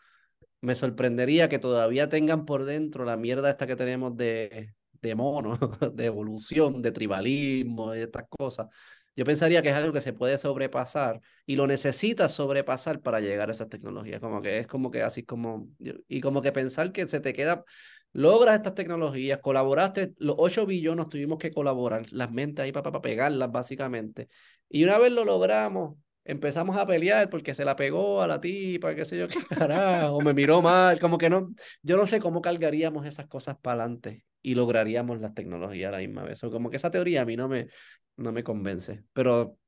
me 0.59 0.75
sorprendería 0.75 1.47
que 1.47 1.57
todavía 1.57 2.09
tengan 2.09 2.45
por 2.45 2.65
dentro 2.65 3.05
la 3.05 3.15
mierda 3.15 3.49
esta 3.49 3.65
que 3.65 3.77
tenemos 3.77 4.17
de, 4.17 4.75
de 5.01 5.15
mono, 5.15 5.57
de 5.93 6.05
evolución, 6.05 6.81
de 6.81 6.91
tribalismo 6.91 7.95
y 7.95 8.01
estas 8.01 8.25
cosas. 8.29 8.67
Yo 9.15 9.23
pensaría 9.23 9.61
que 9.61 9.69
es 9.69 9.75
algo 9.75 9.93
que 9.93 10.01
se 10.01 10.11
puede 10.11 10.37
sobrepasar 10.37 11.21
y 11.45 11.55
lo 11.55 11.65
necesitas 11.65 12.33
sobrepasar 12.33 13.01
para 13.01 13.21
llegar 13.21 13.47
a 13.47 13.53
esas 13.53 13.69
tecnologías. 13.69 14.19
Como 14.19 14.41
que 14.41 14.59
es 14.59 14.67
como 14.67 14.91
que 14.91 15.01
así 15.01 15.23
como, 15.23 15.69
y 15.79 16.19
como 16.19 16.41
que 16.41 16.51
pensar 16.51 16.91
que 16.91 17.07
se 17.07 17.21
te 17.21 17.33
queda, 17.33 17.63
logras 18.17 18.55
estas 18.55 18.73
tecnologías, 18.73 19.39
colaboraste, 19.41 20.13
los 20.17 20.35
8 20.39 20.65
billones 20.65 21.07
tuvimos 21.07 21.37
que 21.37 21.51
colaborar, 21.51 22.07
las 22.09 22.31
mentes 22.31 22.63
ahí 22.63 22.71
para, 22.71 22.91
para 22.91 22.99
pegarlas 22.99 23.51
básicamente. 23.51 24.27
Y 24.67 24.83
una 24.83 24.97
vez 24.97 25.11
lo 25.11 25.23
logramos, 25.23 25.99
empezamos 26.25 26.75
a 26.77 26.87
pelear 26.87 27.29
porque 27.29 27.53
se 27.53 27.63
la 27.63 27.75
pegó 27.75 28.23
a 28.23 28.27
la 28.27 28.41
tipa, 28.41 28.95
qué 28.95 29.05
sé 29.05 29.19
yo, 29.19 29.27
qué 29.27 29.37
carajo, 29.45 30.19
me 30.21 30.33
miró 30.33 30.63
mal, 30.63 30.99
como 30.99 31.19
que 31.19 31.29
no, 31.29 31.53
yo 31.83 31.95
no 31.95 32.07
sé 32.07 32.19
cómo 32.19 32.41
cargaríamos 32.41 33.05
esas 33.05 33.27
cosas 33.27 33.55
para 33.61 33.83
adelante 33.83 34.25
y 34.41 34.55
lograríamos 34.55 35.21
las 35.21 35.35
tecnologías 35.35 35.89
a 35.89 35.91
la 35.91 35.99
misma 35.99 36.23
vez. 36.23 36.43
O 36.43 36.49
como 36.49 36.71
que 36.71 36.77
esa 36.77 36.89
teoría 36.89 37.21
a 37.21 37.25
mí 37.25 37.37
no 37.37 37.47
me, 37.47 37.67
no 38.15 38.31
me 38.31 38.43
convence, 38.43 39.03
pero 39.13 39.59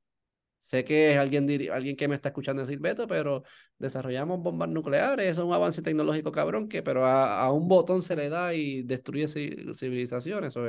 sé 0.60 0.84
que 0.84 1.12
es 1.12 1.18
alguien, 1.18 1.48
alguien 1.72 1.96
que 1.96 2.06
me 2.08 2.14
está 2.14 2.28
escuchando 2.28 2.62
decir, 2.62 2.78
Beto, 2.78 3.06
pero 3.06 3.42
desarrollamos 3.78 4.40
bombas 4.40 4.68
nucleares, 4.68 5.32
eso 5.32 5.42
es 5.42 5.46
un 5.48 5.54
avance 5.54 5.82
tecnológico 5.82 6.30
cabrón 6.32 6.68
que, 6.68 6.82
pero 6.82 7.06
a, 7.06 7.50
un 7.52 7.66
botón 7.68 8.02
se 8.02 8.14
le 8.16 8.28
da 8.28 8.54
y 8.54 8.82
destruye 8.82 9.26
civilizaciones. 9.28 10.56
O 10.56 10.62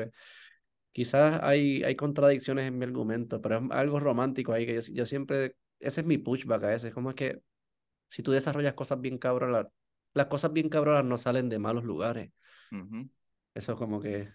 quizás 0.91 1.39
hay, 1.43 1.83
hay 1.83 1.95
contradicciones 1.95 2.67
en 2.67 2.77
mi 2.77 2.85
argumento, 2.85 3.41
pero 3.41 3.57
es 3.57 3.63
algo 3.71 3.99
romántico 3.99 4.53
ahí 4.53 4.65
que 4.65 4.75
yo, 4.75 4.81
yo 4.93 5.05
siempre 5.05 5.55
ese 5.81 6.01
es 6.01 6.07
mi 6.07 6.17
pushback 6.17 6.63
a 6.63 6.67
veces. 6.67 6.93
Como 6.93 7.09
es 7.09 7.15
que 7.15 7.41
si 8.07 8.23
tú 8.23 8.31
desarrollas 8.31 8.73
cosas 8.73 9.01
bien 9.01 9.17
cabronas, 9.17 9.67
las 10.13 10.27
cosas 10.27 10.53
bien 10.53 10.69
cabronas 10.69 11.05
no 11.05 11.17
salen 11.17 11.49
de 11.49 11.59
malos 11.59 11.83
lugares. 11.83 12.31
Eso 13.53 13.73
es 13.73 13.77
como 13.77 14.01
que. 14.01 14.29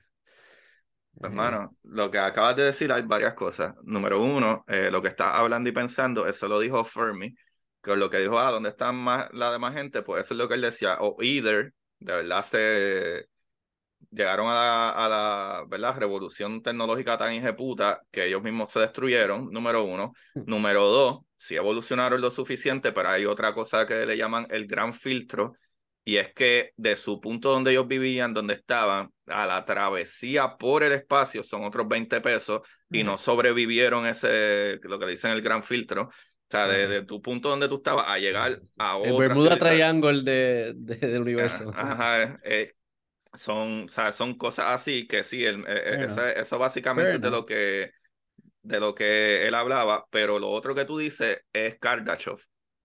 Pues, 1.18 1.30
hermano, 1.30 1.74
lo 1.82 2.10
que 2.10 2.18
acabas 2.18 2.56
de 2.56 2.64
decir 2.64 2.92
hay 2.92 3.02
varias 3.02 3.34
cosas. 3.34 3.74
Número 3.84 4.22
uno, 4.22 4.64
eh, 4.68 4.90
lo 4.90 5.00
que 5.00 5.08
estás 5.08 5.34
hablando 5.34 5.70
y 5.70 5.72
pensando, 5.72 6.26
eso 6.26 6.46
lo 6.46 6.60
dijo 6.60 6.84
Fermi, 6.84 7.34
que 7.82 7.96
lo 7.96 8.10
que 8.10 8.18
dijo, 8.18 8.38
ah, 8.38 8.50
¿dónde 8.50 8.68
está 8.68 8.92
más, 8.92 9.28
la 9.32 9.50
demás 9.50 9.74
gente? 9.74 10.02
Pues 10.02 10.24
eso 10.24 10.34
es 10.34 10.38
lo 10.38 10.48
que 10.48 10.54
él 10.54 10.60
decía, 10.60 10.98
o 11.00 11.16
either, 11.22 11.72
de 11.98 12.12
verdad 12.12 12.44
se 12.44 13.26
llegaron 14.10 14.48
a 14.48 14.54
la, 14.54 14.90
a 14.90 15.08
la 15.08 15.64
¿verdad? 15.68 15.96
revolución 15.98 16.62
tecnológica 16.62 17.16
tan 17.16 17.56
puta 17.56 18.02
que 18.10 18.26
ellos 18.26 18.42
mismos 18.42 18.70
se 18.70 18.80
destruyeron, 18.80 19.50
número 19.50 19.84
uno. 19.84 20.12
Hmm. 20.34 20.42
Número 20.46 20.84
dos, 20.84 21.20
sí 21.36 21.56
evolucionaron 21.56 22.20
lo 22.20 22.30
suficiente, 22.30 22.92
pero 22.92 23.08
hay 23.08 23.24
otra 23.24 23.54
cosa 23.54 23.86
que 23.86 24.04
le 24.04 24.16
llaman 24.16 24.46
el 24.50 24.66
gran 24.66 24.92
filtro, 24.92 25.54
y 26.06 26.18
es 26.18 26.32
que 26.32 26.72
de 26.76 26.94
su 26.94 27.20
punto 27.20 27.50
donde 27.50 27.72
ellos 27.72 27.88
vivían, 27.88 28.32
donde 28.32 28.54
estaban, 28.54 29.12
a 29.26 29.44
la 29.44 29.64
travesía 29.64 30.56
por 30.56 30.84
el 30.84 30.92
espacio 30.92 31.42
son 31.42 31.64
otros 31.64 31.88
20 31.88 32.20
pesos 32.20 32.62
y 32.88 33.02
no 33.02 33.16
sobrevivieron 33.16 34.06
ese, 34.06 34.78
lo 34.84 35.00
que 35.00 35.06
dicen 35.06 35.32
el 35.32 35.42
gran 35.42 35.64
filtro. 35.64 36.02
O 36.02 36.48
sea, 36.48 36.68
de, 36.68 37.02
tu 37.02 37.20
punto 37.20 37.48
donde 37.48 37.68
tú 37.68 37.78
estabas 37.78 38.04
a 38.06 38.18
llegar 38.20 38.60
a 38.78 38.98
otro. 38.98 39.14
El 39.14 39.18
Bermuda 39.18 39.58
Triangle 39.58 40.22
de, 40.22 40.74
del 40.76 41.22
universo. 41.22 41.72
Ajá, 41.74 42.38
eh, 42.44 42.74
son, 43.34 43.86
o 43.86 43.88
sea, 43.88 44.12
son 44.12 44.38
cosas 44.38 44.66
así 44.68 45.08
que 45.08 45.24
sí, 45.24 45.44
el, 45.44 45.64
eh, 45.66 46.06
eh, 46.06 46.34
eso, 46.36 46.56
básicamente 46.56 47.16
es 47.16 47.20
de 47.20 47.30
lo 47.30 47.44
que 47.44 47.90
de 48.62 48.78
lo 48.78 48.94
que 48.94 49.48
él 49.48 49.56
hablaba, 49.56 50.06
pero 50.10 50.38
lo 50.38 50.50
otro 50.50 50.72
que 50.72 50.84
tú 50.84 50.98
dices 50.98 51.40
es 51.52 51.80
Kardashev. 51.80 52.38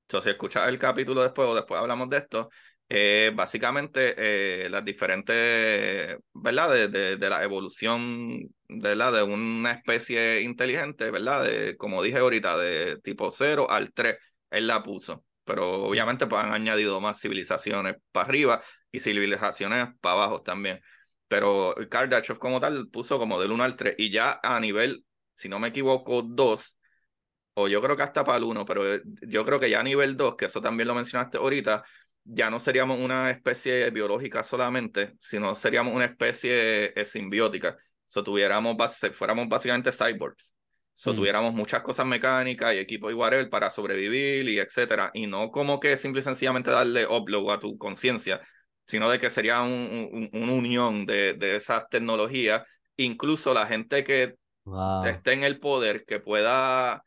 Entonces, 0.08 0.24
si 0.24 0.30
escuchas 0.32 0.68
el 0.68 0.80
capítulo 0.80 1.22
después 1.22 1.48
o 1.48 1.56
después 1.56 1.80
hablamos 1.80 2.10
de 2.10 2.18
esto, 2.18 2.50
eh, 2.94 3.32
básicamente 3.34 4.16
eh, 4.18 4.70
las 4.70 4.84
diferentes, 4.84 6.18
¿verdad? 6.34 6.74
De, 6.74 6.88
de, 6.90 7.16
de, 7.16 7.30
la 7.30 7.42
evolución, 7.42 8.54
¿verdad? 8.68 9.14
De 9.14 9.24
una 9.24 9.72
especie 9.72 10.42
inteligente, 10.42 11.10
¿verdad? 11.10 11.46
De, 11.46 11.78
como 11.78 12.04
dije 12.04 12.18
ahorita, 12.18 12.58
de 12.58 13.00
tipo 13.02 13.32
0 13.32 13.68
al 13.72 13.94
3, 13.94 14.18
él 14.50 14.68
la 14.68 14.84
puso. 14.84 15.24
Pero 15.46 15.84
obviamente 15.86 16.28
pues, 16.28 16.44
han 16.44 16.52
añadido 16.52 17.00
más 17.00 17.22
civilizaciones 17.22 17.96
para 18.12 18.28
arriba 18.28 18.62
y 18.92 19.00
civilizaciones 19.00 19.88
para 20.02 20.16
abajo 20.16 20.42
también. 20.42 20.82
Pero 21.30 21.74
Kardashev 21.90 22.40
como 22.40 22.60
tal 22.60 22.90
puso 22.90 23.18
como 23.20 23.40
del 23.40 23.52
1 23.54 23.64
al 23.64 23.78
3 23.78 23.96
y 23.98 24.12
ya 24.12 24.38
a 24.44 24.60
nivel, 24.60 25.06
si 25.34 25.48
no 25.48 25.60
me 25.60 25.70
equivoco, 25.70 26.24
2, 26.24 26.78
o 27.54 27.68
yo 27.68 27.82
creo 27.82 27.96
que 27.98 28.04
hasta 28.04 28.24
para 28.24 28.38
el 28.38 28.44
1, 28.44 28.66
pero 28.66 28.84
yo 29.22 29.46
creo 29.46 29.60
que 29.60 29.70
ya 29.70 29.80
a 29.82 29.84
nivel 29.84 30.18
2, 30.18 30.36
que 30.36 30.46
eso 30.46 30.62
también 30.62 30.88
lo 30.88 30.96
mencionaste 30.96 31.38
ahorita, 31.38 31.84
ya 32.24 32.50
no 32.50 32.60
seríamos 32.60 33.00
una 33.00 33.32
especie 33.32 33.90
biológica 33.90 34.44
solamente, 34.44 35.14
sino 35.20 35.56
seríamos 35.56 35.94
una 35.94 36.06
especie 36.06 36.94
eh, 37.00 37.06
simbiótica. 37.06 37.78
So, 38.06 38.24
tuviéramos, 38.24 38.76
fuéramos 39.14 39.48
básicamente 39.48 39.92
cyborgs. 39.92 40.54
So, 40.94 41.14
mm. 41.14 41.16
tuviéramos 41.16 41.54
muchas 41.54 41.82
cosas 41.82 42.06
mecánicas 42.06 42.74
y 42.74 42.78
equipo 42.78 43.10
igual 43.10 43.50
para 43.50 43.70
sobrevivir 43.70 44.48
y 44.50 44.60
etcétera. 44.60 45.12
Y 45.14 45.28
no 45.28 45.50
como 45.50 45.80
que 45.80 45.98
simple 45.98 46.22
y 46.22 46.24
sencillamente 46.24 46.72
darle 46.72 47.08
upload 47.08 47.52
a 47.54 47.60
tu 47.60 47.78
conciencia, 47.78 48.42
sino 48.86 49.10
de 49.10 49.20
que 49.20 49.30
sería 49.30 49.62
un, 49.62 50.30
una 50.34 50.54
unión 50.54 51.06
de, 51.06 51.34
de, 51.34 51.56
esas 51.56 51.88
tecnologías, 51.90 52.64
incluso 52.98 53.54
la 53.54 53.66
gente 53.66 54.04
que 54.04 54.36
esté 55.06 55.34
en 55.34 55.44
el 55.44 55.60
poder, 55.60 56.06
que 56.06 56.20
pueda, 56.20 57.04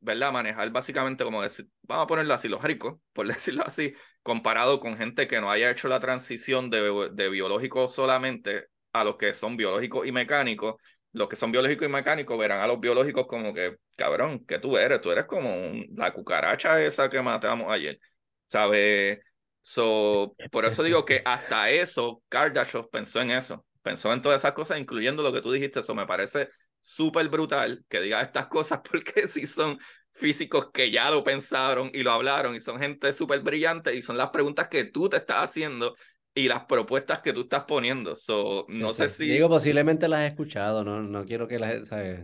¿verdad? 0.00 0.32
Manejar 0.32 0.70
básicamente 0.70 1.24
como 1.24 1.42
decir, 1.42 1.66
vamos 1.82 2.04
a 2.04 2.06
ponerlo 2.06 2.34
así, 2.34 2.48
los 2.48 2.62
ricos, 2.62 3.00
por 3.12 3.26
decirlo 3.26 3.64
así, 3.66 3.92
comparado 4.26 4.80
con 4.80 4.96
gente 4.96 5.28
que 5.28 5.40
no 5.40 5.52
haya 5.52 5.70
hecho 5.70 5.86
la 5.86 6.00
transición 6.00 6.68
de, 6.68 7.10
de 7.12 7.28
biológicos 7.30 7.94
solamente 7.94 8.66
a 8.92 9.04
los 9.04 9.14
que 9.16 9.34
son 9.34 9.56
biológicos 9.56 10.04
y 10.04 10.10
mecánicos, 10.10 10.74
los 11.12 11.28
que 11.28 11.36
son 11.36 11.52
biológicos 11.52 11.86
y 11.86 11.90
mecánicos 11.92 12.36
verán 12.36 12.60
a 12.60 12.66
los 12.66 12.80
biológicos 12.80 13.28
como 13.28 13.54
que, 13.54 13.76
cabrón, 13.94 14.44
que 14.44 14.58
tú 14.58 14.76
eres? 14.78 15.00
Tú 15.00 15.12
eres 15.12 15.26
como 15.26 15.48
la 15.94 16.12
cucaracha 16.12 16.82
esa 16.82 17.08
que 17.08 17.22
matamos 17.22 17.72
ayer, 17.72 18.00
¿sabes? 18.48 19.20
So, 19.62 20.34
por 20.50 20.64
eso 20.64 20.82
digo 20.82 21.04
que 21.04 21.22
hasta 21.24 21.70
eso, 21.70 22.20
Kardashev 22.28 22.90
pensó 22.90 23.20
en 23.20 23.30
eso, 23.30 23.64
pensó 23.82 24.12
en 24.12 24.22
todas 24.22 24.40
esas 24.40 24.54
cosas, 24.54 24.80
incluyendo 24.80 25.22
lo 25.22 25.32
que 25.32 25.40
tú 25.40 25.52
dijiste, 25.52 25.78
eso 25.78 25.94
me 25.94 26.04
parece 26.04 26.48
súper 26.80 27.28
brutal 27.28 27.84
que 27.88 28.00
diga 28.00 28.22
estas 28.22 28.48
cosas 28.48 28.80
porque 28.90 29.28
si 29.28 29.46
son 29.46 29.78
físicos 30.16 30.70
que 30.72 30.90
ya 30.90 31.10
lo 31.10 31.22
pensaron 31.22 31.90
y 31.92 32.02
lo 32.02 32.10
hablaron 32.10 32.54
y 32.54 32.60
son 32.60 32.78
gente 32.80 33.12
súper 33.12 33.40
brillante 33.40 33.94
y 33.94 34.02
son 34.02 34.16
las 34.16 34.30
preguntas 34.30 34.68
que 34.68 34.84
tú 34.84 35.08
te 35.08 35.18
estás 35.18 35.44
haciendo 35.44 35.94
y 36.34 36.48
las 36.48 36.64
propuestas 36.64 37.20
que 37.20 37.32
tú 37.32 37.42
estás 37.42 37.64
poniendo. 37.64 38.16
So, 38.16 38.64
no 38.68 38.90
sé 38.90 39.08
si... 39.08 39.28
Digo, 39.28 39.48
posiblemente 39.48 40.08
las 40.08 40.22
he 40.22 40.26
escuchado, 40.28 40.84
no, 40.84 41.02
no 41.02 41.24
quiero 41.24 41.46
que 41.46 41.58
las... 41.58 41.88
¿sabes? 41.88 42.20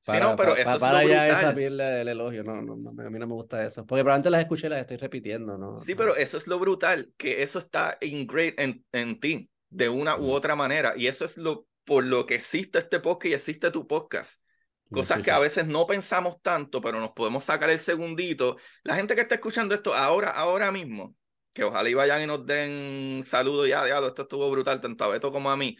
sí, 0.00 0.12
no, 0.20 0.36
pero 0.36 0.54
eso 0.54 0.78
para 0.78 1.02
es 1.02 1.08
ya 1.08 1.26
esa 1.26 1.54
piel 1.54 1.76
del 1.76 2.08
elogio, 2.08 2.44
no, 2.44 2.62
no, 2.62 2.74
a 2.74 3.10
mí 3.10 3.18
no 3.18 3.26
me 3.26 3.34
gusta 3.34 3.64
eso. 3.64 3.84
Porque 3.86 4.02
probablemente 4.02 4.30
las 4.30 4.42
escuché 4.42 4.68
y 4.68 4.70
las 4.70 4.80
estoy 4.80 4.98
repitiendo, 4.98 5.58
¿no? 5.58 5.78
Sí, 5.78 5.94
pero 5.94 6.14
eso 6.14 6.38
es 6.38 6.46
lo 6.46 6.58
brutal, 6.58 7.10
que 7.16 7.42
eso 7.42 7.58
está 7.58 7.98
ingrained 8.00 8.54
en, 8.58 8.84
en 8.92 9.18
ti, 9.18 9.50
de 9.68 9.88
una 9.88 10.16
u 10.16 10.30
otra 10.30 10.54
manera. 10.54 10.94
Y 10.96 11.08
eso 11.08 11.24
es 11.24 11.36
lo 11.36 11.66
por 11.86 12.04
lo 12.04 12.26
que 12.26 12.34
existe 12.34 12.80
este 12.80 13.00
podcast 13.00 13.26
y 13.26 13.34
existe 13.34 13.70
tu 13.70 13.86
podcast. 13.86 14.42
Cosas 14.90 15.20
que 15.22 15.30
a 15.30 15.38
veces 15.38 15.66
no 15.66 15.86
pensamos 15.86 16.40
tanto, 16.42 16.80
pero 16.80 17.00
nos 17.00 17.10
podemos 17.10 17.42
sacar 17.44 17.70
el 17.70 17.80
segundito. 17.80 18.56
La 18.84 18.94
gente 18.94 19.14
que 19.14 19.20
está 19.20 19.34
escuchando 19.34 19.74
esto 19.74 19.94
ahora, 19.94 20.30
ahora 20.30 20.70
mismo, 20.70 21.16
que 21.52 21.64
ojalá 21.64 21.88
y 21.88 21.94
vayan 21.94 22.22
y 22.22 22.26
nos 22.26 22.46
den 22.46 23.22
saludos 23.24 23.68
ya, 23.68 23.84
diablo, 23.84 24.08
esto 24.08 24.22
estuvo 24.22 24.48
brutal, 24.50 24.80
tanto 24.80 25.04
a 25.04 25.08
Beto 25.08 25.32
como 25.32 25.50
a 25.50 25.56
mí. 25.56 25.76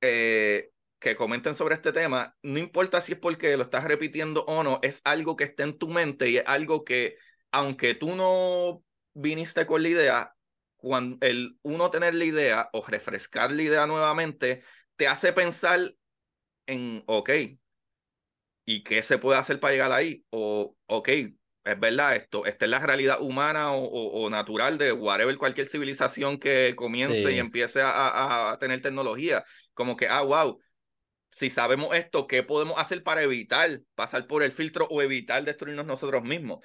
Eh, 0.00 0.70
que 1.04 1.16
comenten 1.16 1.54
sobre 1.54 1.74
este 1.74 1.92
tema, 1.92 2.34
no 2.42 2.58
importa 2.58 3.02
si 3.02 3.12
es 3.12 3.18
porque 3.18 3.56
lo 3.58 3.64
estás 3.64 3.84
repitiendo 3.84 4.42
o 4.46 4.62
no, 4.62 4.80
es 4.82 5.02
algo 5.04 5.36
que 5.36 5.44
está 5.44 5.62
en 5.62 5.76
tu 5.78 5.88
mente 5.88 6.30
y 6.30 6.38
es 6.38 6.44
algo 6.46 6.82
que, 6.82 7.18
aunque 7.52 7.94
tú 7.94 8.16
no 8.16 8.82
viniste 9.12 9.66
con 9.66 9.82
la 9.82 9.88
idea, 9.90 10.34
cuando 10.76 11.18
el 11.20 11.58
uno 11.62 11.90
tener 11.90 12.14
la 12.14 12.24
idea 12.24 12.70
o 12.72 12.82
refrescar 12.86 13.52
la 13.52 13.62
idea 13.62 13.86
nuevamente, 13.86 14.62
te 14.96 15.06
hace 15.06 15.34
pensar 15.34 15.94
en, 16.66 17.04
ok, 17.06 17.30
¿y 18.64 18.82
qué 18.82 19.02
se 19.02 19.18
puede 19.18 19.38
hacer 19.38 19.60
para 19.60 19.72
llegar 19.72 19.92
ahí? 19.92 20.24
O, 20.30 20.76
ok, 20.86 21.08
es 21.08 21.80
verdad 21.80 22.16
esto, 22.16 22.44
esta 22.46 22.66
es 22.66 22.70
la 22.70 22.78
realidad 22.78 23.20
humana 23.20 23.72
o, 23.72 23.84
o, 23.84 24.30
natural 24.30 24.76
de 24.76 24.92
whatever, 24.92 25.36
cualquier 25.38 25.66
civilización 25.66 26.38
que 26.38 26.74
comience 26.76 27.32
y 27.32 27.38
empiece 27.38 27.80
a, 27.80 28.52
a, 28.52 28.58
tener 28.58 28.82
tecnología. 28.82 29.44
Como 29.72 29.96
que, 29.96 30.06
ah, 30.06 30.20
wow, 30.22 30.58
si 31.30 31.50
sabemos 31.50 31.96
esto, 31.96 32.26
¿qué 32.26 32.42
podemos 32.42 32.78
hacer 32.78 33.02
para 33.02 33.22
evitar 33.22 33.80
pasar 33.94 34.26
por 34.26 34.42
el 34.42 34.52
filtro 34.52 34.86
o 34.90 35.02
evitar 35.02 35.42
destruirnos 35.42 35.86
nosotros 35.86 36.22
mismos? 36.22 36.60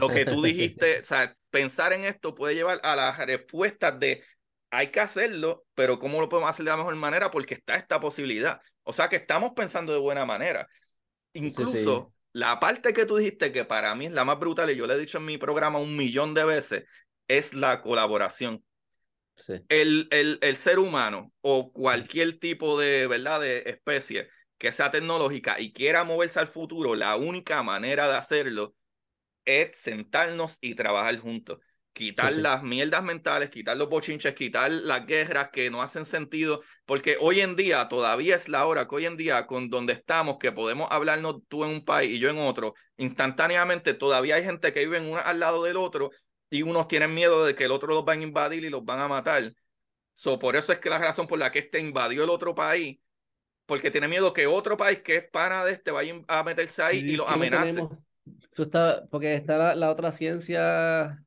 Lo 0.00 0.08
que 0.08 0.24
tú 0.24 0.42
dijiste, 0.42 1.00
o 1.00 1.04
sea, 1.04 1.34
pensar 1.50 1.92
en 1.92 2.04
esto 2.04 2.34
puede 2.34 2.54
llevar 2.54 2.80
a 2.82 2.96
las 2.96 3.18
respuestas 3.18 3.98
de 3.98 4.22
hay 4.70 4.88
que 4.88 5.00
hacerlo, 5.00 5.64
pero 5.74 5.98
¿cómo 5.98 6.20
lo 6.20 6.28
podemos 6.28 6.50
hacer 6.50 6.64
de 6.64 6.70
la 6.70 6.76
mejor 6.76 6.94
manera? 6.96 7.30
Porque 7.30 7.54
está 7.54 7.76
esta 7.76 7.98
posibilidad. 7.98 8.60
O 8.82 8.92
sea 8.92 9.08
que 9.08 9.16
estamos 9.16 9.52
pensando 9.54 9.92
de 9.92 9.98
buena 9.98 10.26
manera. 10.26 10.68
Incluso 11.32 12.12
la 12.32 12.60
parte 12.60 12.92
que 12.92 13.06
tú 13.06 13.16
dijiste 13.16 13.52
que 13.52 13.64
para 13.64 13.94
mí 13.94 14.06
es 14.06 14.12
la 14.12 14.24
más 14.24 14.38
brutal, 14.38 14.70
y 14.70 14.76
yo 14.76 14.86
le 14.86 14.94
he 14.94 14.98
dicho 14.98 15.18
en 15.18 15.24
mi 15.26 15.38
programa 15.38 15.78
un 15.78 15.96
millón 15.96 16.34
de 16.34 16.44
veces, 16.44 16.84
es 17.28 17.54
la 17.54 17.80
colaboración. 17.82 18.64
El, 19.68 20.08
el, 20.10 20.38
el 20.42 20.56
ser 20.56 20.78
humano 20.80 21.32
o 21.42 21.72
cualquier 21.72 22.38
tipo 22.40 22.78
de, 22.78 23.06
¿verdad? 23.06 23.40
de 23.40 23.62
especie 23.66 24.28
que 24.58 24.72
sea 24.72 24.90
tecnológica 24.90 25.60
y 25.60 25.72
quiera 25.72 26.04
moverse 26.04 26.40
al 26.40 26.48
futuro, 26.48 26.94
la 26.96 27.16
única 27.16 27.62
manera 27.62 28.08
de 28.08 28.16
hacerlo 28.16 28.74
es 29.44 29.76
sentarnos 29.76 30.58
y 30.60 30.74
trabajar 30.74 31.18
juntos. 31.20 31.60
Quitar 31.92 32.32
las 32.32 32.62
mierdas 32.62 33.02
mentales, 33.02 33.50
quitar 33.50 33.76
los 33.76 33.88
bochinches, 33.88 34.34
quitar 34.34 34.70
las 34.70 35.04
guerras 35.06 35.48
que 35.52 35.70
no 35.70 35.82
hacen 35.82 36.04
sentido, 36.04 36.62
porque 36.86 37.16
hoy 37.20 37.40
en 37.40 37.56
día 37.56 37.88
todavía 37.88 38.36
es 38.36 38.48
la 38.48 38.64
hora 38.64 38.86
que 38.86 38.94
hoy 38.94 39.06
en 39.06 39.16
día 39.16 39.46
con 39.46 39.68
donde 39.68 39.94
estamos, 39.94 40.38
que 40.38 40.52
podemos 40.52 40.88
hablarnos 40.90 41.40
tú 41.48 41.64
en 41.64 41.70
un 41.70 41.84
país 41.84 42.12
y 42.12 42.18
yo 42.18 42.30
en 42.30 42.38
otro, 42.38 42.74
instantáneamente 42.96 43.92
todavía 43.94 44.36
hay 44.36 44.44
gente 44.44 44.72
que 44.72 44.80
vive 44.80 45.00
una 45.00 45.20
al 45.20 45.40
lado 45.40 45.64
del 45.64 45.76
otro 45.76 46.10
y 46.48 46.62
unos 46.62 46.88
tienen 46.88 47.12
miedo 47.12 47.44
de 47.44 47.54
que 47.54 47.64
el 47.64 47.72
otro 47.72 47.88
los 47.88 48.04
van 48.04 48.20
a 48.20 48.24
invadir 48.24 48.64
y 48.64 48.70
los 48.70 48.84
van 48.84 49.00
a 49.00 49.08
matar. 49.08 49.52
So, 50.12 50.38
por 50.38 50.56
eso 50.56 50.72
es 50.72 50.78
que 50.78 50.90
la 50.90 50.98
razón 50.98 51.26
por 51.26 51.38
la 51.38 51.50
que 51.50 51.60
este 51.60 51.80
invadió 51.80 52.24
el 52.24 52.30
otro 52.30 52.54
país, 52.54 52.98
porque 53.66 53.90
tiene 53.90 54.08
miedo 54.08 54.32
que 54.32 54.46
otro 54.46 54.76
país 54.76 55.00
que 55.00 55.16
es 55.16 55.30
pana 55.30 55.64
de 55.64 55.72
este 55.72 55.90
vaya 55.90 56.14
a 56.28 56.42
meterse 56.42 56.82
ahí 56.82 56.98
y, 56.98 57.16
lo 57.16 57.28
amenace. 57.28 57.86
Eso 58.50 58.62
está, 58.64 59.06
porque 59.10 59.34
está 59.34 59.74
la 59.74 59.90
otra 59.90 60.12
ciencia 60.12 61.24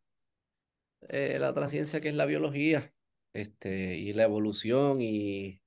eh, 1.10 1.38
la 1.40 1.50
otra 1.50 1.68
ciencia 1.68 2.02
que 2.02 2.10
es 2.10 2.16
la 2.16 2.26
biología 2.26 2.94
este, 3.34 3.98
y 3.98 4.14
la 4.14 4.24
evolución 4.24 5.02
y, 5.02 5.62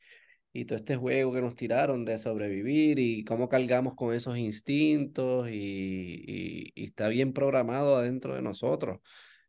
y 0.53 0.65
todo 0.65 0.79
este 0.79 0.97
juego 0.97 1.33
que 1.33 1.43
nos 1.43 1.57
tiraron 1.57 2.05
de 2.05 2.19
sobrevivir 2.19 2.99
y 2.99 3.25
cómo 3.25 3.49
cargamos 3.49 3.95
con 3.95 4.15
esos 4.15 4.39
instintos 4.39 5.49
y, 5.51 6.73
y, 6.75 6.85
está 6.87 7.09
bien 7.09 7.33
programado 7.33 7.97
adentro 7.97 8.35
de 8.35 8.43
nosotros. 8.43 9.01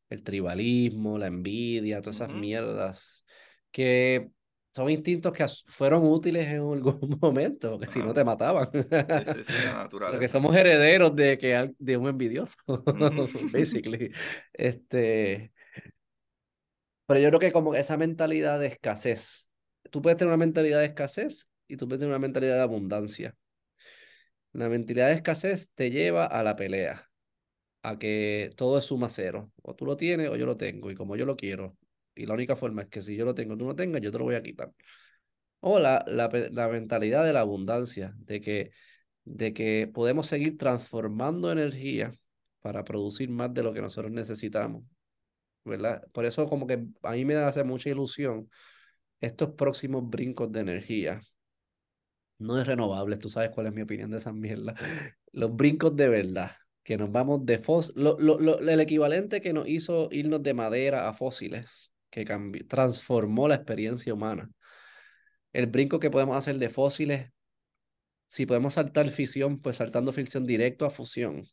El 0.09 0.23
tribalismo, 0.23 1.18
la 1.18 1.27
envidia, 1.27 2.01
todas 2.01 2.18
esas 2.18 2.30
mierdas 2.30 3.26
que 3.72 4.31
son 4.77 4.89
instintos 4.91 5.34
que 5.34 5.45
fueron 5.65 6.03
útiles 6.03 6.45
en 6.45 6.61
algún 6.61 7.18
momento, 7.22 7.72
porque 7.72 7.91
si 7.91 7.99
no 7.99 8.14
te 8.14 8.23
mataban. 8.23 8.69
Porque 8.72 10.27
somos 10.30 10.55
herederos 10.55 11.15
de, 11.15 11.38
que, 11.38 11.73
de 11.80 11.97
un 11.97 12.07
envidioso, 12.07 12.55
basically. 13.51 14.11
Este, 14.53 15.51
pero 17.08 17.20
yo 17.22 17.30
creo 17.30 17.40
que 17.40 17.52
como 17.54 17.74
esa 17.76 17.98
mentalidad 17.98 18.60
de 18.60 18.68
escasez, 18.68 19.48
tú 19.92 20.02
puedes 20.02 20.18
tener 20.18 20.30
una 20.30 20.38
mentalidad 20.38 20.80
de 20.80 20.88
escasez 20.88 21.50
y 21.68 21.78
tú 21.78 21.88
puedes 21.88 22.00
tener 22.00 22.12
una 22.12 22.20
mentalidad 22.20 22.56
de 22.56 22.62
abundancia. 22.62 23.36
La 24.54 24.70
mentalidad 24.70 25.08
de 25.08 25.14
escasez 25.14 25.72
te 25.74 25.90
lleva 25.92 26.26
a 26.26 26.44
la 26.44 26.56
pelea, 26.56 27.10
a 27.84 28.00
que 28.00 28.52
todo 28.58 28.78
es 28.80 28.86
suma 28.86 29.10
cero. 29.10 29.52
O 29.62 29.76
tú 29.76 29.86
lo 29.86 29.98
tienes 29.98 30.30
o 30.30 30.36
yo 30.36 30.46
lo 30.46 30.58
tengo, 30.58 30.92
y 30.92 30.96
como 30.96 31.16
yo 31.16 31.26
lo 31.26 31.38
quiero. 31.38 31.78
Y 32.16 32.26
la 32.26 32.34
única 32.34 32.56
forma 32.56 32.84
es 32.84 32.90
que 32.90 33.02
si 33.02 33.16
yo 33.16 33.26
lo 33.26 33.36
tengo, 33.36 33.58
tú 33.58 33.66
no 33.66 33.76
tengas, 33.76 34.02
yo 34.02 34.12
te 34.12 34.18
lo 34.20 34.26
voy 34.26 34.36
a 34.36 34.44
quitar. 34.44 34.74
O 35.62 35.80
la, 35.80 36.04
la, 36.08 36.30
la 36.52 36.68
mentalidad 36.70 37.26
de 37.26 37.34
la 37.34 37.42
abundancia, 37.42 38.14
de 38.18 38.42
que, 38.42 38.72
de 39.26 39.54
que 39.54 39.90
podemos 39.94 40.28
seguir 40.28 40.58
transformando 40.58 41.52
energía 41.52 42.14
para 42.62 42.84
producir 42.84 43.30
más 43.30 43.54
de 43.54 43.64
lo 43.64 43.74
que 43.74 43.82
nosotros 43.82 44.12
necesitamos 44.12 44.84
Por 46.11 46.26
eso 46.26 46.48
como 46.48 46.68
que 46.68 46.85
a 47.03 47.11
mí 47.11 47.26
me 47.26 47.35
hace 47.35 47.64
mucha 47.64 47.89
ilusión 47.89 48.49
estos 49.22 49.52
próximos 49.52 50.10
brincos 50.10 50.52
de 50.52 50.60
energía. 50.61 51.22
No 52.39 52.60
es 52.60 52.68
renovables, 52.68 53.19
tú 53.19 53.30
sabes 53.30 53.49
cuál 53.49 53.68
es 53.68 53.73
mi 53.73 53.81
opinión 53.81 54.11
de 54.11 54.18
esa 54.18 54.31
mierda. 54.31 54.76
Los 55.31 55.56
brincos 55.56 55.95
de 55.95 56.07
verdad, 56.07 56.52
que 56.84 56.98
nos 56.98 57.11
vamos 57.11 57.45
de 57.45 57.60
fósiles, 57.60 58.15
el 58.61 58.80
equivalente 58.80 59.41
que 59.41 59.53
nos 59.53 59.68
hizo 59.68 60.07
irnos 60.11 60.41
de 60.41 60.53
madera 60.53 61.10
a 61.10 61.14
fósiles, 61.14 61.91
que 62.10 62.26
transformó 62.68 63.48
la 63.48 63.56
experiencia 63.56 64.14
humana. 64.14 64.49
El 65.52 65.68
brinco 65.68 65.99
que 65.99 66.10
podemos 66.10 66.38
hacer 66.38 66.57
de 66.60 66.69
fósiles, 66.69 67.31
si 68.27 68.45
podemos 68.45 68.76
saltar 68.76 69.10
fisión, 69.10 69.60
pues 69.60 69.77
saltando 69.77 70.11
fisión 70.11 70.45
directo 70.45 70.85
a 70.85 70.89
fusión. 70.89 71.44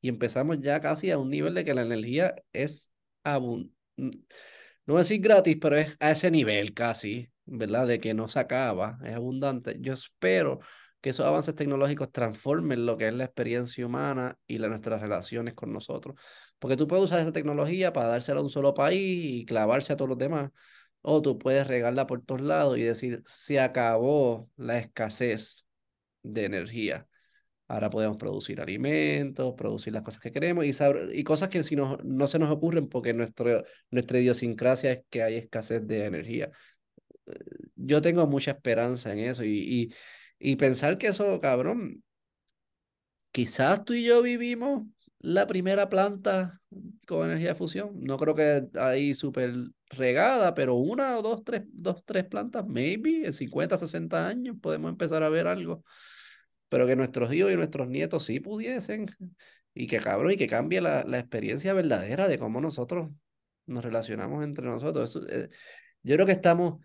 Y 0.00 0.08
empezamos 0.08 0.60
ya 0.60 0.80
casi 0.80 1.10
a 1.10 1.18
un 1.18 1.30
nivel 1.30 1.54
de 1.54 1.64
que 1.64 1.74
la 1.74 1.82
energía 1.82 2.34
es 2.52 2.92
no 3.24 4.96
decir 4.96 5.20
gratis, 5.20 5.56
pero 5.60 5.76
es 5.76 5.96
a 6.00 6.10
ese 6.10 6.30
nivel 6.30 6.74
casi, 6.74 7.30
¿verdad? 7.44 7.86
De 7.86 8.00
que 8.00 8.14
no 8.14 8.28
se 8.28 8.38
acaba, 8.38 8.98
es 9.04 9.14
abundante. 9.14 9.76
Yo 9.80 9.94
espero 9.94 10.60
que 11.00 11.10
esos 11.10 11.26
avances 11.26 11.54
tecnológicos 11.54 12.10
transformen 12.12 12.86
lo 12.86 12.96
que 12.96 13.08
es 13.08 13.14
la 13.14 13.24
experiencia 13.24 13.84
humana 13.84 14.38
y 14.46 14.58
la, 14.58 14.68
nuestras 14.68 15.02
relaciones 15.02 15.54
con 15.54 15.72
nosotros. 15.72 16.16
Porque 16.58 16.76
tú 16.76 16.86
puedes 16.88 17.04
usar 17.04 17.20
esa 17.20 17.32
tecnología 17.32 17.92
para 17.92 18.08
dársela 18.08 18.40
a 18.40 18.42
un 18.42 18.48
solo 18.50 18.72
país 18.74 19.42
y 19.42 19.44
clavarse 19.44 19.92
a 19.92 19.96
todos 19.96 20.08
los 20.08 20.18
demás. 20.18 20.50
O 21.02 21.20
tú 21.20 21.38
puedes 21.38 21.66
regarla 21.66 22.06
por 22.06 22.22
todos 22.22 22.40
lados 22.40 22.78
y 22.78 22.82
decir, 22.82 23.22
se 23.26 23.60
acabó 23.60 24.50
la 24.56 24.78
escasez 24.78 25.66
de 26.22 26.46
energía. 26.46 27.06
Ahora 27.66 27.88
podemos 27.90 28.16
producir 28.18 28.60
alimentos, 28.60 29.54
producir 29.56 29.92
las 29.92 30.02
cosas 30.02 30.20
que 30.20 30.30
queremos 30.30 30.64
y, 30.66 30.72
y 31.12 31.24
cosas 31.24 31.48
que 31.48 31.62
si 31.62 31.76
no, 31.76 31.96
no 32.04 32.26
se 32.28 32.38
nos 32.38 32.50
ocurren 32.50 32.88
porque 32.88 33.14
nuestro, 33.14 33.64
nuestra 33.90 34.18
idiosincrasia 34.20 34.92
es 34.92 35.00
que 35.08 35.22
hay 35.22 35.36
escasez 35.36 35.86
de 35.86 36.04
energía. 36.04 36.50
Yo 37.76 38.02
tengo 38.02 38.26
mucha 38.26 38.52
esperanza 38.52 39.12
en 39.12 39.20
eso 39.20 39.44
y, 39.44 39.90
y, 40.38 40.52
y 40.52 40.56
pensar 40.56 40.98
que 40.98 41.08
eso, 41.08 41.40
cabrón, 41.40 42.02
quizás 43.32 43.84
tú 43.84 43.94
y 43.94 44.04
yo 44.04 44.22
vivimos 44.22 44.86
la 45.18 45.46
primera 45.46 45.88
planta 45.88 46.60
con 47.06 47.26
energía 47.26 47.48
de 47.50 47.54
fusión. 47.54 47.92
No 48.00 48.18
creo 48.18 48.34
que 48.34 48.64
ahí 48.78 49.14
súper 49.14 49.54
regada, 49.88 50.54
pero 50.54 50.74
una 50.74 51.16
o 51.18 51.22
dos, 51.22 51.42
tres, 51.44 51.62
dos, 51.72 52.04
tres 52.04 52.26
plantas, 52.26 52.66
maybe 52.66 53.24
en 53.24 53.32
50, 53.32 53.78
60 53.78 54.26
años 54.26 54.56
podemos 54.60 54.90
empezar 54.90 55.22
a 55.22 55.28
ver 55.30 55.46
algo 55.46 55.82
pero 56.74 56.88
que 56.88 56.96
nuestros 56.96 57.32
hijos 57.32 57.52
y 57.52 57.54
nuestros 57.54 57.86
nietos 57.86 58.24
sí 58.24 58.40
pudiesen, 58.40 59.06
y 59.74 59.86
que 59.86 60.00
cabrón, 60.00 60.32
y 60.32 60.36
que 60.36 60.48
cambie 60.48 60.80
la, 60.80 61.04
la 61.04 61.20
experiencia 61.20 61.72
verdadera 61.72 62.26
de 62.26 62.36
cómo 62.36 62.60
nosotros 62.60 63.12
nos 63.66 63.84
relacionamos 63.84 64.42
entre 64.42 64.66
nosotros. 64.66 65.24
Eh, 65.28 65.50
yo 66.02 66.16
creo 66.16 66.26
que 66.26 66.32
estamos, 66.32 66.80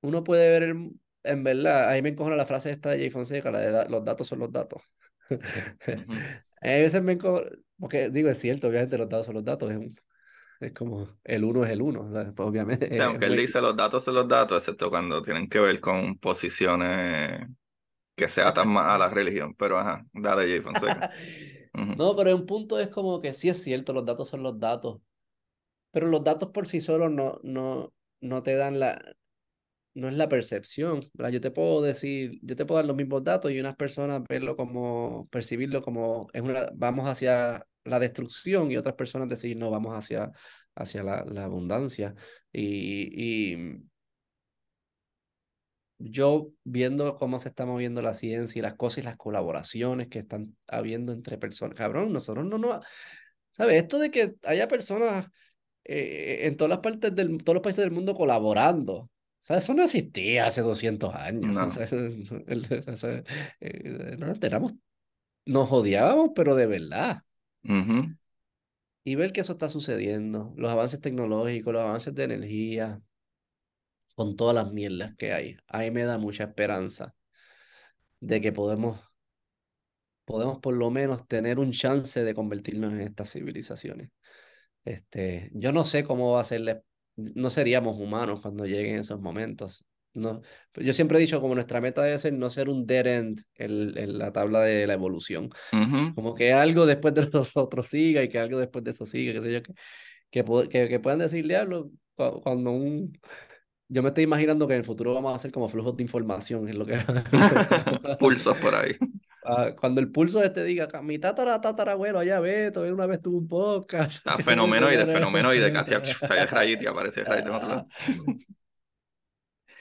uno 0.00 0.24
puede 0.24 0.48
ver, 0.48 0.76
en 1.24 1.44
verdad, 1.44 1.90
ahí 1.90 2.00
me 2.00 2.08
encojona 2.08 2.36
la 2.36 2.46
frase 2.46 2.70
esta 2.70 2.88
de 2.88 3.00
Jay 3.00 3.10
Fonseca, 3.10 3.50
la 3.50 3.58
de 3.58 3.90
los 3.90 4.02
datos 4.02 4.26
son 4.26 4.38
los 4.38 4.50
datos. 4.50 4.80
A 6.62 6.66
veces 6.66 7.02
me 7.02 7.12
encojona, 7.12 7.50
porque 7.78 8.08
digo, 8.08 8.30
es 8.30 8.38
cierto, 8.38 8.68
obviamente 8.68 8.96
los 8.96 9.10
datos 9.10 9.26
son 9.26 9.34
los 9.34 9.44
datos, 9.44 9.70
es, 9.70 10.02
es 10.60 10.72
como 10.72 11.06
el 11.24 11.44
uno 11.44 11.66
es 11.66 11.70
el 11.70 11.82
uno, 11.82 12.10
pues, 12.34 12.48
obviamente. 12.48 12.88
aunque 13.02 13.26
él 13.26 13.36
dice 13.36 13.60
los 13.60 13.76
datos 13.76 14.02
son 14.04 14.14
los 14.14 14.26
datos, 14.26 14.56
excepto 14.56 14.88
cuando 14.88 15.20
tienen 15.20 15.50
que 15.50 15.60
ver 15.60 15.80
con 15.80 16.16
posiciones 16.16 17.46
que 18.20 18.28
se 18.28 18.42
atan 18.42 18.68
más 18.68 18.86
a 18.86 18.98
la 18.98 19.08
religión, 19.08 19.54
pero 19.54 19.78
ajá, 19.78 20.04
dale 20.12 20.42
Jay 20.42 20.60
Fonseca. 20.60 21.10
No, 21.72 22.14
pero 22.16 22.34
un 22.36 22.46
punto 22.46 22.78
es 22.78 22.88
como 22.88 23.20
que 23.20 23.32
sí 23.32 23.48
es 23.48 23.62
cierto, 23.62 23.92
los 23.92 24.04
datos 24.04 24.28
son 24.28 24.42
los 24.42 24.58
datos, 24.58 25.00
pero 25.90 26.06
los 26.08 26.22
datos 26.22 26.50
por 26.50 26.66
sí 26.66 26.80
solos 26.80 27.10
no, 27.10 27.40
no, 27.42 27.94
no 28.20 28.42
te 28.42 28.56
dan 28.56 28.78
la, 28.78 29.00
no 29.94 30.08
es 30.08 30.14
la 30.14 30.28
percepción, 30.28 31.00
¿verdad? 31.14 31.32
Yo 31.32 31.40
te 31.40 31.50
puedo 31.50 31.80
decir, 31.80 32.38
yo 32.42 32.56
te 32.56 32.66
puedo 32.66 32.76
dar 32.78 32.86
los 32.86 32.96
mismos 32.96 33.24
datos 33.24 33.50
y 33.50 33.60
unas 33.60 33.76
personas 33.76 34.22
verlo 34.28 34.56
como, 34.56 35.28
percibirlo 35.30 35.80
como, 35.80 36.28
es 36.32 36.42
una, 36.42 36.68
vamos 36.74 37.08
hacia 37.08 37.64
la 37.84 37.98
destrucción 37.98 38.70
y 38.70 38.76
otras 38.76 38.94
personas 38.96 39.28
decir, 39.28 39.56
no, 39.56 39.70
vamos 39.70 39.94
hacia, 39.96 40.30
hacia 40.74 41.02
la, 41.02 41.24
la 41.24 41.44
abundancia. 41.44 42.14
Y, 42.52 43.54
y, 43.54 43.80
yo 46.00 46.48
viendo 46.64 47.16
cómo 47.16 47.38
se 47.38 47.48
está 47.48 47.66
moviendo 47.66 48.02
la 48.02 48.14
ciencia 48.14 48.58
y 48.58 48.62
las 48.62 48.74
cosas 48.74 48.98
y 48.98 49.02
las 49.02 49.16
colaboraciones 49.16 50.08
que 50.08 50.20
están 50.20 50.56
habiendo 50.66 51.12
entre 51.12 51.38
personas, 51.38 51.76
cabrón, 51.76 52.12
nosotros 52.12 52.46
no 52.46 52.58
nos... 52.58 52.84
¿Sabes? 53.52 53.82
Esto 53.82 53.98
de 53.98 54.10
que 54.10 54.34
haya 54.44 54.68
personas 54.68 55.26
eh, 55.84 56.46
en 56.46 56.56
todas 56.56 56.70
las 56.70 56.78
partes 56.78 57.14
del, 57.14 57.38
todos 57.38 57.54
los 57.54 57.62
países 57.62 57.84
del 57.84 57.90
mundo 57.90 58.14
colaborando, 58.14 59.10
¿sabes? 59.40 59.64
Eso 59.64 59.74
no 59.74 59.82
existía 59.82 60.46
hace 60.46 60.62
200 60.62 61.14
años. 61.14 61.42
No. 61.52 61.68
Eh, 63.60 64.16
no 64.18 64.26
nos 64.26 64.40
tenemos, 64.40 64.72
nos 65.44 65.70
odiábamos, 65.70 66.30
pero 66.34 66.54
de 66.54 66.66
verdad. 66.66 67.22
Y 69.02 69.14
ver 69.14 69.32
que 69.32 69.40
eso 69.40 69.52
está 69.52 69.68
sucediendo, 69.68 70.54
los 70.56 70.70
avances 70.70 71.00
tecnológicos, 71.00 71.72
los 71.72 71.82
avances 71.82 72.14
de 72.14 72.24
energía, 72.24 73.00
con 74.20 74.36
todas 74.36 74.54
las 74.54 74.70
mierdas 74.70 75.16
que 75.16 75.32
hay. 75.32 75.56
Ahí 75.66 75.90
me 75.90 76.04
da 76.04 76.18
mucha 76.18 76.44
esperanza 76.44 77.14
de 78.20 78.42
que 78.42 78.52
podemos, 78.52 79.00
podemos 80.26 80.58
por 80.58 80.74
lo 80.74 80.90
menos 80.90 81.26
tener 81.26 81.58
un 81.58 81.72
chance 81.72 82.22
de 82.22 82.34
convertirnos 82.34 82.92
en 82.92 83.00
estas 83.00 83.32
civilizaciones. 83.32 84.10
Este, 84.84 85.50
yo 85.54 85.72
no 85.72 85.84
sé 85.84 86.04
cómo 86.04 86.32
va 86.32 86.42
a 86.42 86.44
ser, 86.44 86.84
no 87.16 87.48
seríamos 87.48 87.98
humanos 87.98 88.42
cuando 88.42 88.66
lleguen 88.66 88.98
esos 88.98 89.22
momentos. 89.22 89.86
No, 90.12 90.42
yo 90.74 90.92
siempre 90.92 91.16
he 91.16 91.22
dicho 91.22 91.40
como 91.40 91.54
nuestra 91.54 91.80
meta 91.80 92.02
debe 92.02 92.18
ser 92.18 92.34
no 92.34 92.50
ser 92.50 92.68
un 92.68 92.86
dead 92.86 93.06
end 93.06 93.40
en, 93.54 94.18
la 94.18 94.32
tabla 94.32 94.60
de 94.60 94.86
la 94.86 94.92
evolución. 94.92 95.48
Como 96.14 96.34
que 96.34 96.52
algo 96.52 96.84
después 96.84 97.14
de 97.14 97.26
nosotros 97.32 97.88
siga 97.88 98.22
y 98.22 98.28
que 98.28 98.38
algo 98.38 98.58
después 98.58 98.84
de 98.84 98.90
eso 98.90 99.06
siga, 99.06 99.32
qué 99.32 99.40
sé 99.40 99.50
yo, 99.50 99.62
que, 99.62 99.72
que, 100.30 100.68
que, 100.68 100.88
que 100.90 101.00
puedan 101.00 101.20
decir, 101.20 101.48
diablo, 101.48 101.90
cuando 102.14 102.72
un, 102.72 103.14
yo 103.92 104.02
me 104.04 104.08
estoy 104.10 104.22
imaginando 104.24 104.68
que 104.68 104.74
en 104.74 104.78
el 104.78 104.84
futuro 104.84 105.12
vamos 105.12 105.32
a 105.32 105.36
hacer 105.36 105.50
como 105.50 105.68
flujos 105.68 105.96
de 105.96 106.04
información, 106.04 106.68
es 106.68 106.76
lo 106.76 106.86
que... 106.86 106.96
Pulsos 108.20 108.56
por 108.58 108.74
ahí. 108.74 108.96
Ah, 109.42 109.74
cuando 109.74 110.02
el 110.02 110.12
pulso 110.12 110.42
este 110.42 110.62
diga, 110.64 111.00
mi 111.00 111.18
tatara, 111.18 111.62
tatarabuelo, 111.62 112.18
allá 112.18 112.40
ve, 112.40 112.70
todavía 112.70 112.92
una 112.92 113.06
vez 113.06 113.22
tuvo 113.22 113.38
un 113.38 113.48
podcast. 113.48 114.20
Ah, 114.26 114.36
fenomenoide, 114.36 115.06
fenomenoide, 115.10 115.72
casi 115.72 115.94
sale 116.12 116.44
rayito 116.44 116.84
y 116.84 116.86
aparece 116.86 117.24
rayito. 117.24 117.88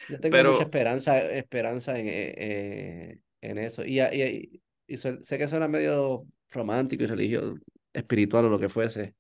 Yo 0.07 0.19
tengo 0.21 0.51
mucha 0.51 0.63
esperanza, 0.63 1.19
esperanza 1.19 1.99
en, 1.99 2.05
eh, 2.07 3.19
en 3.41 3.57
eso. 3.57 3.83
Y, 3.83 3.99
y, 3.99 4.61
y, 4.87 4.97
sé 4.97 5.37
que 5.37 5.47
suena 5.49 5.67
medio 5.67 6.25
romántico 6.51 7.03
y 7.03 7.07
religioso, 7.07 7.57
espiritual 7.91 8.45
o 8.45 8.49
lo 8.49 8.59
que 8.59 8.69
fuese. 8.69 9.15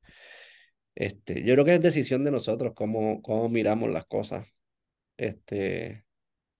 Este, 0.95 1.43
yo 1.43 1.53
creo 1.53 1.65
que 1.65 1.75
es 1.75 1.81
decisión 1.81 2.23
de 2.23 2.31
nosotros 2.31 2.71
cómo, 2.73 3.21
cómo 3.21 3.49
miramos 3.49 3.91
las 3.91 4.05
cosas. 4.05 4.47
Este, 5.19 6.05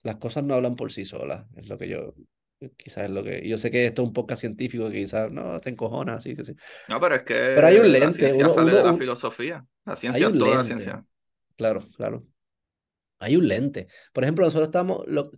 las 0.04 0.18
cosas 0.18 0.44
no 0.44 0.54
hablan 0.54 0.76
por 0.76 0.92
sí 0.92 1.06
solas, 1.06 1.46
es 1.56 1.70
lo 1.70 1.78
que 1.78 1.88
yo, 1.88 2.14
quizás 2.76 3.06
es 3.06 3.10
lo 3.10 3.24
que, 3.24 3.48
yo 3.48 3.58
sé 3.58 3.72
que 3.72 3.86
esto 3.86 4.02
es 4.02 4.08
un 4.10 4.14
poco 4.14 4.36
científico, 4.36 4.90
que 4.90 4.98
quizás 4.98 5.32
no 5.32 5.62
te 5.62 5.70
encojona, 5.70 6.16
así 6.16 6.36
que 6.36 6.44
sí. 6.44 6.54
No, 6.90 7.00
pero 7.00 7.16
es 7.16 7.24
que 7.24 7.34
pero 7.34 7.68
hay 7.68 7.78
un 7.78 7.90
lente, 7.90 8.06
la 8.06 8.12
ciencia 8.12 8.50
sale 8.50 8.74
de 8.74 8.84
la 8.84 8.96
filosofía, 8.96 9.66
la 9.86 9.96
ciencia 9.96 10.28
es 10.28 10.38
toda 10.38 10.58
la 10.58 10.64
ciencia. 10.66 11.06
Claro, 11.56 11.88
claro. 11.96 12.26
Hay 13.20 13.38
un 13.38 13.48
lente. 13.48 13.88
Por 14.12 14.24
ejemplo, 14.26 14.46
nosotros 14.46 14.68
estamos, 14.68 15.08
lo, 15.08 15.32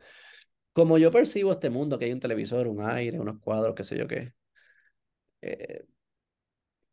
como 0.73 0.97
yo 0.97 1.11
percibo 1.11 1.51
este 1.51 1.69
mundo, 1.69 1.99
que 1.99 2.05
hay 2.05 2.13
un 2.13 2.19
televisor, 2.19 2.67
un 2.67 2.81
aire, 2.81 3.19
unos 3.19 3.39
cuadros, 3.39 3.75
qué 3.75 3.83
sé 3.83 3.97
yo 3.97 4.07
qué. 4.07 4.33
Eh, 5.41 5.83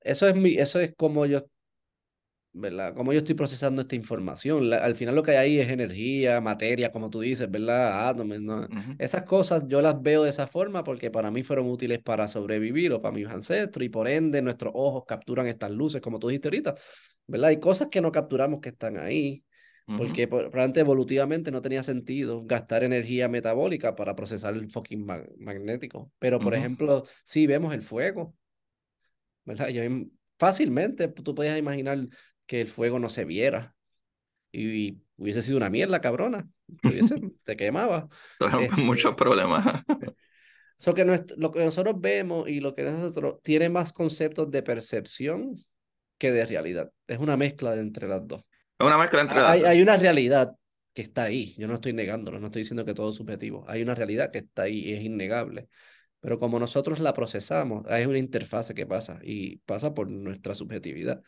eso 0.01 0.29
es 0.29 0.35
mi, 0.37 0.59
eso 0.59 0.79
es 0.79 0.95
como 0.95 1.25
yo 1.25 1.47
¿verdad? 2.53 2.95
Cómo 2.95 3.13
yo 3.13 3.19
estoy 3.19 3.35
procesando 3.35 3.83
esta 3.83 3.95
información. 3.95 4.73
al 4.73 4.95
final 4.95 5.15
lo 5.15 5.23
que 5.23 5.33
hay 5.33 5.37
ahí 5.37 5.61
es 5.61 5.71
energía, 5.71 6.41
materia, 6.41 6.91
como 6.91 7.11
tú 7.11 7.21
dices, 7.21 7.51
¿verdad? 7.51 8.09
Átomos, 8.09 8.41
¿no? 8.41 8.67
Esas 8.99 9.23
cosas 9.25 9.67
yo 9.69 9.81
las 9.81 10.01
veo 10.03 10.25
de 10.25 10.31
esa 10.31 10.47
forma 10.47 10.83
porque 10.83 11.11
para 11.11 11.31
mí 11.31 11.43
fueron 11.43 11.71
útiles 11.71 12.01
para 12.03 12.27
sobrevivir 12.27 12.93
o 12.93 13.03
para 13.03 13.15
mis 13.15 13.27
ancestros 13.27 13.85
y 13.85 13.89
por 13.89 14.09
ende 14.09 14.43
nuestros 14.43 14.73
ojos 14.75 15.05
capturan 15.07 15.47
estas 15.47 15.71
luces, 15.71 16.01
como 16.01 16.19
tú 16.19 16.29
dijiste 16.29 16.49
ahorita, 16.49 16.75
¿verdad? 17.27 17.51
Hay 17.51 17.61
cosas 17.61 17.89
que 17.91 18.01
no 18.01 18.11
capturamos 18.13 18.61
que 18.61 18.71
están 18.71 18.99
ahí. 18.99 19.45
Porque 19.97 20.29
probablemente 20.29 20.81
evolutivamente 20.81 21.51
no 21.51 21.63
tenía 21.63 21.83
sentido 21.83 22.45
gastar 22.45 22.85
energía 22.85 23.27
metabólica 23.27 23.97
para 23.97 24.15
procesar 24.15 24.53
el 24.53 24.71
fucking 24.71 25.07
magnético. 25.39 26.13
Pero, 26.19 26.39
por 26.39 26.55
ejemplo, 26.55 27.07
si 27.25 27.47
vemos 27.47 27.73
el 27.73 27.81
fuego, 27.81 28.35
¿verdad? 29.47 29.69
Yo, 29.69 29.81
fácilmente 30.39 31.09
tú 31.09 31.35
podías 31.35 31.59
imaginar 31.59 32.07
que 32.49 32.61
el 32.61 32.67
fuego 32.67 32.99
no 32.99 33.09
se 33.09 33.25
viera. 33.25 33.77
Y, 34.51 34.99
hubiese 35.17 35.43
sido 35.43 35.59
una 35.59 35.71
mierda, 35.71 36.01
cabrona. 36.01 36.49
te 37.45 37.57
quemaba. 37.57 38.09
Este, 38.41 38.81
muchos 38.81 39.15
problemas. 39.15 39.85
So 40.79 40.95
que 40.95 41.05
lo 41.05 41.53
que 41.53 41.65
nosotros 41.65 42.01
vemos 42.01 42.49
y 42.49 42.61
lo 42.61 42.75
que 42.75 42.85
nosotros 42.85 43.41
tiene 43.43 43.69
más 43.69 43.93
conceptos 43.93 44.51
de 44.51 44.63
percepción 44.63 45.57
que 46.17 46.33
de 46.33 46.47
realidad. 46.47 46.91
Es 47.07 47.19
una 47.19 47.37
mezcla 47.37 47.75
entre 47.75 48.09
las 48.09 48.27
dos. 48.27 48.43
Es 48.79 48.87
una 48.87 48.97
mezcla 48.97 49.21
entre 49.21 49.39
hay, 49.39 49.45
las 49.45 49.59
dos. 49.61 49.69
Hay 49.69 49.83
una 49.83 49.97
realidad 49.97 50.57
que 50.95 51.03
está 51.03 51.25
ahí. 51.25 51.55
Yo 51.59 51.69
no 51.69 51.75
estoy 51.75 51.93
negándolo, 51.93 52.41
no 52.41 52.47
estoy 52.47 52.63
diciendo 52.63 52.85
que 52.85 52.95
todo 52.95 53.11
es 53.11 53.17
subjetivo. 53.17 53.65
Hay 53.69 53.83
una 53.83 53.95
realidad 53.95 54.31
que 54.31 54.39
está 54.39 54.63
ahí 54.63 54.79
y 54.79 54.95
es 54.95 55.03
innegable. 55.03 55.69
Pero 56.21 56.39
como 56.39 56.59
nosotros 56.59 56.99
la 57.01 57.13
procesamos, 57.13 57.85
hay 57.89 58.07
una 58.07 58.19
interfase 58.19 58.75
que 58.75 58.87
pasa 58.87 59.19
y 59.23 59.59
pasa 59.59 59.95
por 59.95 60.09
nuestra 60.09 60.55
subjetividad. 60.55 61.23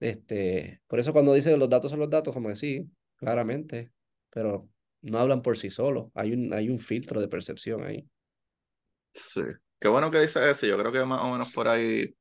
Este, 0.00 0.80
por 0.86 1.00
eso 1.00 1.12
cuando 1.12 1.32
dice 1.34 1.56
los 1.56 1.70
datos 1.70 1.90
son 1.90 2.00
los 2.00 2.10
datos, 2.10 2.34
como 2.34 2.48
que 2.48 2.56
sí, 2.56 2.90
claramente, 3.16 3.92
pero 4.30 4.68
no 5.02 5.18
hablan 5.18 5.42
por 5.42 5.56
sí 5.56 5.70
solos. 5.70 6.10
Hay 6.14 6.32
un, 6.32 6.52
hay 6.52 6.68
un 6.68 6.78
filtro 6.78 7.20
de 7.20 7.28
percepción 7.28 7.84
ahí. 7.84 8.06
Sí. 9.12 9.42
Qué 9.80 9.88
bueno 9.88 10.10
que 10.10 10.20
dice 10.20 10.48
eso. 10.50 10.66
Yo 10.66 10.78
creo 10.78 10.92
que 10.92 11.04
más 11.04 11.20
o 11.22 11.30
menos 11.32 11.52
por 11.52 11.68
ahí, 11.68 12.14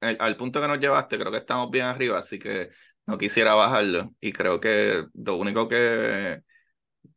al 0.00 0.36
punto 0.36 0.60
que 0.60 0.68
nos 0.68 0.78
llevaste, 0.78 1.18
creo 1.18 1.32
que 1.32 1.38
estamos 1.38 1.70
bien 1.70 1.86
arriba, 1.86 2.18
así 2.18 2.38
que 2.38 2.70
no 3.06 3.18
quisiera 3.18 3.54
bajarlo. 3.54 4.14
Y 4.20 4.32
creo 4.32 4.60
que 4.60 5.04
lo 5.14 5.36
único 5.36 5.68
que, 5.68 6.42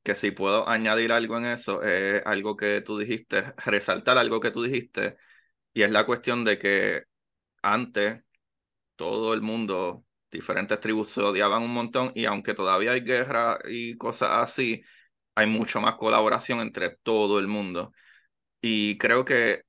que 0.04 0.16
si 0.16 0.32
puedo 0.32 0.68
añadir 0.70 1.12
algo 1.12 1.38
en 1.38 1.46
eso 1.48 1.84
es 1.84 2.24
algo 2.26 2.58
que 2.58 2.82
tú 2.82 2.98
dijiste, 3.00 3.44
resaltar 3.66 4.18
algo 4.18 4.40
que 4.40 4.52
tú 4.52 4.64
dijiste, 4.64 5.18
y 5.74 5.84
es 5.84 5.92
la 5.92 6.06
cuestión 6.06 6.46
de 6.46 6.60
que 6.60 7.04
antes 7.64 8.24
todo 8.98 9.34
el 9.34 9.42
mundo, 9.42 10.06
diferentes 10.32 10.80
tribus 10.82 11.10
se 11.10 11.22
odiaban 11.22 11.64
un 11.64 11.74
montón 11.74 12.12
y 12.16 12.26
aunque 12.26 12.54
todavía 12.56 12.92
hay 12.94 13.02
guerra 13.02 13.60
y 13.70 13.98
cosas 13.98 14.32
así, 14.34 14.84
hay 15.36 15.48
mucho 15.48 15.82
más 15.82 15.96
colaboración 15.96 16.60
entre 16.62 16.98
todo 17.04 17.40
el 17.40 17.48
mundo. 17.48 17.94
Y 18.62 18.98
creo 18.98 19.26
que 19.26 19.64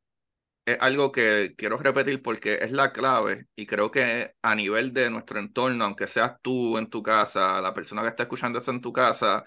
es 0.66 0.78
algo 0.80 1.12
que 1.12 1.54
quiero 1.56 1.78
repetir 1.78 2.22
porque 2.22 2.58
es 2.62 2.72
la 2.72 2.92
clave 2.92 3.46
y 3.56 3.66
creo 3.66 3.90
que 3.90 4.34
a 4.42 4.54
nivel 4.54 4.92
de 4.92 5.10
nuestro 5.10 5.38
entorno, 5.40 5.84
aunque 5.84 6.06
seas 6.06 6.34
tú 6.42 6.78
en 6.78 6.90
tu 6.90 7.02
casa, 7.02 7.60
la 7.62 7.74
persona 7.74 8.02
que 8.02 8.08
está 8.08 8.24
escuchando 8.24 8.58
esto 8.58 8.70
en 8.72 8.80
tu 8.82 8.92
casa, 8.92 9.44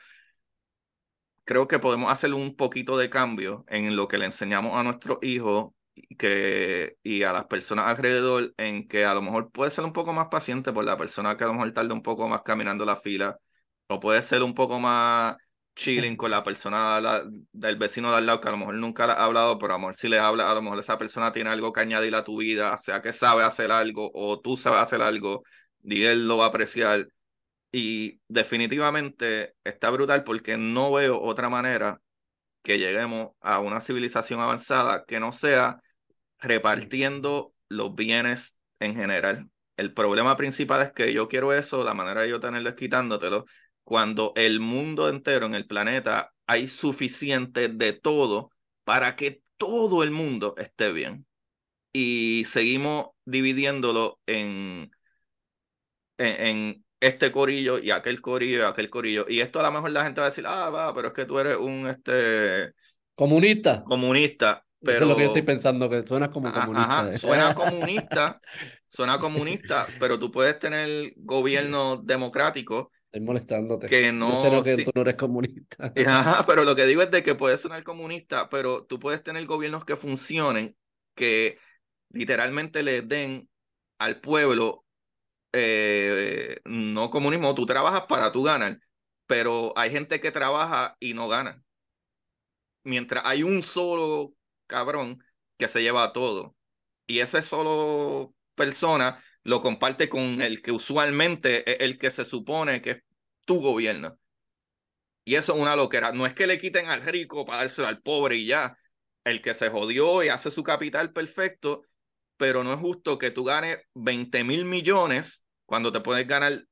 creo 1.43 1.67
que 1.67 1.79
podemos 1.79 2.11
hacer 2.11 2.33
un 2.33 2.55
poquito 2.55 2.97
de 2.97 3.09
cambio 3.09 3.65
en 3.67 3.95
lo 3.95 4.07
que 4.07 4.17
le 4.17 4.25
enseñamos 4.25 4.77
a 4.77 4.83
nuestros 4.83 5.19
hijos 5.21 5.73
que, 6.17 6.97
y 7.03 7.23
a 7.23 7.33
las 7.33 7.45
personas 7.45 7.89
alrededor 7.89 8.53
en 8.57 8.87
que 8.87 9.05
a 9.05 9.13
lo 9.13 9.21
mejor 9.21 9.51
puede 9.51 9.71
ser 9.71 9.85
un 9.85 9.93
poco 9.93 10.13
más 10.13 10.27
paciente 10.29 10.73
por 10.73 10.85
la 10.85 10.97
persona 10.97 11.37
que 11.37 11.43
a 11.43 11.47
lo 11.47 11.53
mejor 11.53 11.71
tarda 11.73 11.93
un 11.93 12.01
poco 12.03 12.27
más 12.27 12.41
caminando 12.43 12.85
la 12.85 12.95
fila, 12.95 13.37
o 13.87 13.99
puede 13.99 14.21
ser 14.21 14.43
un 14.43 14.53
poco 14.55 14.79
más 14.79 15.35
chilling 15.75 16.15
con 16.17 16.31
la 16.31 16.43
persona 16.43 17.23
del 17.51 17.75
vecino 17.77 18.11
de 18.11 18.17
al 18.17 18.25
lado 18.25 18.41
que 18.41 18.47
a 18.49 18.51
lo 18.51 18.57
mejor 18.57 18.75
nunca 18.75 19.05
ha 19.05 19.23
hablado, 19.23 19.57
pero 19.57 19.73
a 19.73 19.77
lo 19.77 19.79
mejor 19.79 19.95
si 19.95 20.09
le 20.09 20.19
habla, 20.19 20.51
a 20.51 20.55
lo 20.55 20.61
mejor 20.61 20.79
esa 20.79 20.97
persona 20.97 21.31
tiene 21.31 21.49
algo 21.49 21.71
que 21.73 21.81
añadir 21.81 22.15
a 22.15 22.23
tu 22.23 22.37
vida, 22.37 22.77
sea 22.77 23.01
que 23.01 23.13
sabe 23.13 23.43
hacer 23.43 23.71
algo 23.71 24.11
o 24.13 24.39
tú 24.39 24.57
sabes 24.57 24.79
hacer 24.79 25.01
algo, 25.01 25.43
y 25.83 26.03
él 26.03 26.27
lo 26.27 26.37
va 26.37 26.45
a 26.45 26.47
apreciar. 26.49 27.07
Y 27.71 28.19
definitivamente 28.27 29.55
está 29.63 29.89
brutal 29.91 30.23
porque 30.23 30.57
no 30.57 30.91
veo 30.91 31.21
otra 31.21 31.49
manera 31.49 32.01
que 32.63 32.77
lleguemos 32.77 33.31
a 33.41 33.59
una 33.59 33.81
civilización 33.81 34.39
avanzada 34.41 35.05
que 35.05 35.19
no 35.19 35.31
sea 35.31 35.81
repartiendo 36.41 37.53
los 37.69 37.95
bienes 37.95 38.59
en 38.79 38.95
general. 38.95 39.49
El 39.77 39.93
problema 39.93 40.35
principal 40.35 40.81
es 40.81 40.91
que 40.91 41.13
yo 41.13 41.27
quiero 41.27 41.53
eso, 41.53 41.83
la 41.83 41.93
manera 41.93 42.21
de 42.21 42.29
yo 42.29 42.39
tenerlo 42.39 42.69
es 42.69 42.75
quitándotelo, 42.75 43.45
cuando 43.83 44.33
el 44.35 44.59
mundo 44.59 45.09
entero, 45.09 45.45
en 45.45 45.55
el 45.55 45.65
planeta, 45.65 46.33
hay 46.45 46.67
suficiente 46.67 47.69
de 47.69 47.93
todo 47.93 48.51
para 48.83 49.15
que 49.15 49.41
todo 49.57 50.03
el 50.03 50.11
mundo 50.11 50.55
esté 50.57 50.91
bien. 50.91 51.25
Y 51.93 52.43
seguimos 52.45 53.07
dividiéndolo 53.25 54.19
en, 54.25 54.91
en 56.17 56.83
este 56.99 57.31
corillo 57.31 57.79
y 57.79 57.91
aquel 57.91 58.21
corillo 58.21 58.59
y 58.59 58.61
aquel 58.61 58.89
corillo. 58.89 59.25
Y 59.27 59.41
esto 59.41 59.59
a 59.59 59.63
lo 59.63 59.71
mejor 59.71 59.91
la 59.91 60.03
gente 60.03 60.21
va 60.21 60.27
a 60.27 60.29
decir, 60.29 60.45
ah, 60.47 60.69
va, 60.69 60.93
pero 60.93 61.09
es 61.09 61.13
que 61.13 61.25
tú 61.25 61.39
eres 61.39 61.57
un 61.57 61.87
este 61.87 62.73
comunista. 63.15 63.83
Comunista. 63.83 64.63
Pero... 64.83 64.97
Eso 64.97 65.03
es 65.03 65.09
lo 65.09 65.15
que 65.15 65.21
yo 65.21 65.27
estoy 65.27 65.41
pensando, 65.43 65.89
que 65.89 66.01
suena 66.01 66.31
como 66.31 66.51
comunista. 66.51 66.99
Ajá, 66.99 67.11
suena 67.11 67.53
comunista, 67.53 68.41
suena 68.87 69.19
comunista, 69.19 69.87
pero 69.99 70.17
tú 70.17 70.31
puedes 70.31 70.57
tener 70.57 71.13
gobierno 71.17 71.97
democrático. 71.97 72.91
Estoy 73.05 73.21
molestándote. 73.21 73.87
Que 73.87 74.11
no, 74.11 74.31
yo 74.31 74.63
sé 74.63 74.77
que 74.77 74.85
tú 74.85 74.91
no 74.95 75.01
eres 75.01 75.15
comunista. 75.15 75.93
Ajá, 76.07 76.45
pero 76.47 76.63
lo 76.63 76.75
que 76.75 76.85
digo 76.85 77.01
es 77.01 77.11
de 77.11 77.21
que 77.21 77.35
puedes 77.35 77.61
sonar 77.61 77.83
comunista, 77.83 78.49
pero 78.49 78.85
tú 78.85 78.99
puedes 78.99 79.21
tener 79.21 79.45
gobiernos 79.45 79.85
que 79.85 79.95
funcionen, 79.95 80.75
que 81.15 81.59
literalmente 82.09 82.81
le 82.81 83.01
den 83.01 83.47
al 83.99 84.19
pueblo 84.19 84.85
eh, 85.53 86.59
no 86.65 87.09
comunismo, 87.09 87.53
tú 87.53 87.65
trabajas 87.65 88.03
para 88.07 88.31
tú 88.31 88.43
ganar, 88.43 88.79
pero 89.27 89.73
hay 89.75 89.91
gente 89.91 90.19
que 90.19 90.31
trabaja 90.31 90.95
y 90.99 91.13
no 91.13 91.27
gana. 91.27 91.61
Mientras 92.83 93.23
hay 93.25 93.43
un 93.43 93.61
solo 93.61 94.33
cabrón 94.71 95.23
que 95.57 95.67
se 95.67 95.83
lleva 95.83 96.13
todo. 96.13 96.55
Y 97.07 97.19
ese 97.19 97.41
solo 97.43 98.33
persona 98.55 99.23
lo 99.43 99.61
comparte 99.61 100.09
con 100.09 100.41
el 100.41 100.61
que 100.61 100.71
usualmente 100.71 101.69
es 101.71 101.77
el 101.81 101.97
que 101.99 102.11
se 102.11 102.25
supone 102.25 102.81
que 102.81 102.91
es 102.91 103.03
tu 103.45 103.61
gobierno. 103.61 104.17
Y 105.23 105.35
eso 105.35 105.53
es 105.53 105.59
una 105.59 105.75
loquera. 105.75 106.11
No 106.13 106.25
es 106.25 106.33
que 106.33 106.47
le 106.47 106.57
quiten 106.57 106.87
al 106.87 107.01
rico 107.03 107.45
para 107.45 107.59
dárselo 107.59 107.87
al 107.87 108.01
pobre 108.01 108.37
y 108.37 108.45
ya. 108.47 108.77
El 109.23 109.41
que 109.41 109.53
se 109.53 109.69
jodió 109.69 110.23
y 110.23 110.29
hace 110.29 110.49
su 110.49 110.63
capital 110.63 111.13
perfecto, 111.13 111.83
pero 112.37 112.63
no 112.63 112.73
es 112.73 112.79
justo 112.79 113.19
que 113.19 113.29
tú 113.31 113.43
ganes 113.43 113.77
20 113.93 114.43
mil 114.43 114.65
millones 114.65 115.45
cuando 115.65 115.91
te 115.91 115.99
puedes 116.01 116.27
ganar 116.27 116.65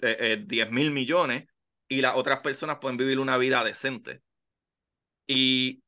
eh, 0.00 0.42
10 0.44 0.66
eh, 0.66 0.70
mil 0.70 0.90
millones 0.90 1.44
y 1.88 2.00
las 2.00 2.16
otras 2.16 2.40
personas 2.40 2.78
pueden 2.80 2.96
vivir 2.96 3.20
una 3.20 3.38
vida 3.38 3.62
decente. 3.64 4.22
Y 5.26 5.82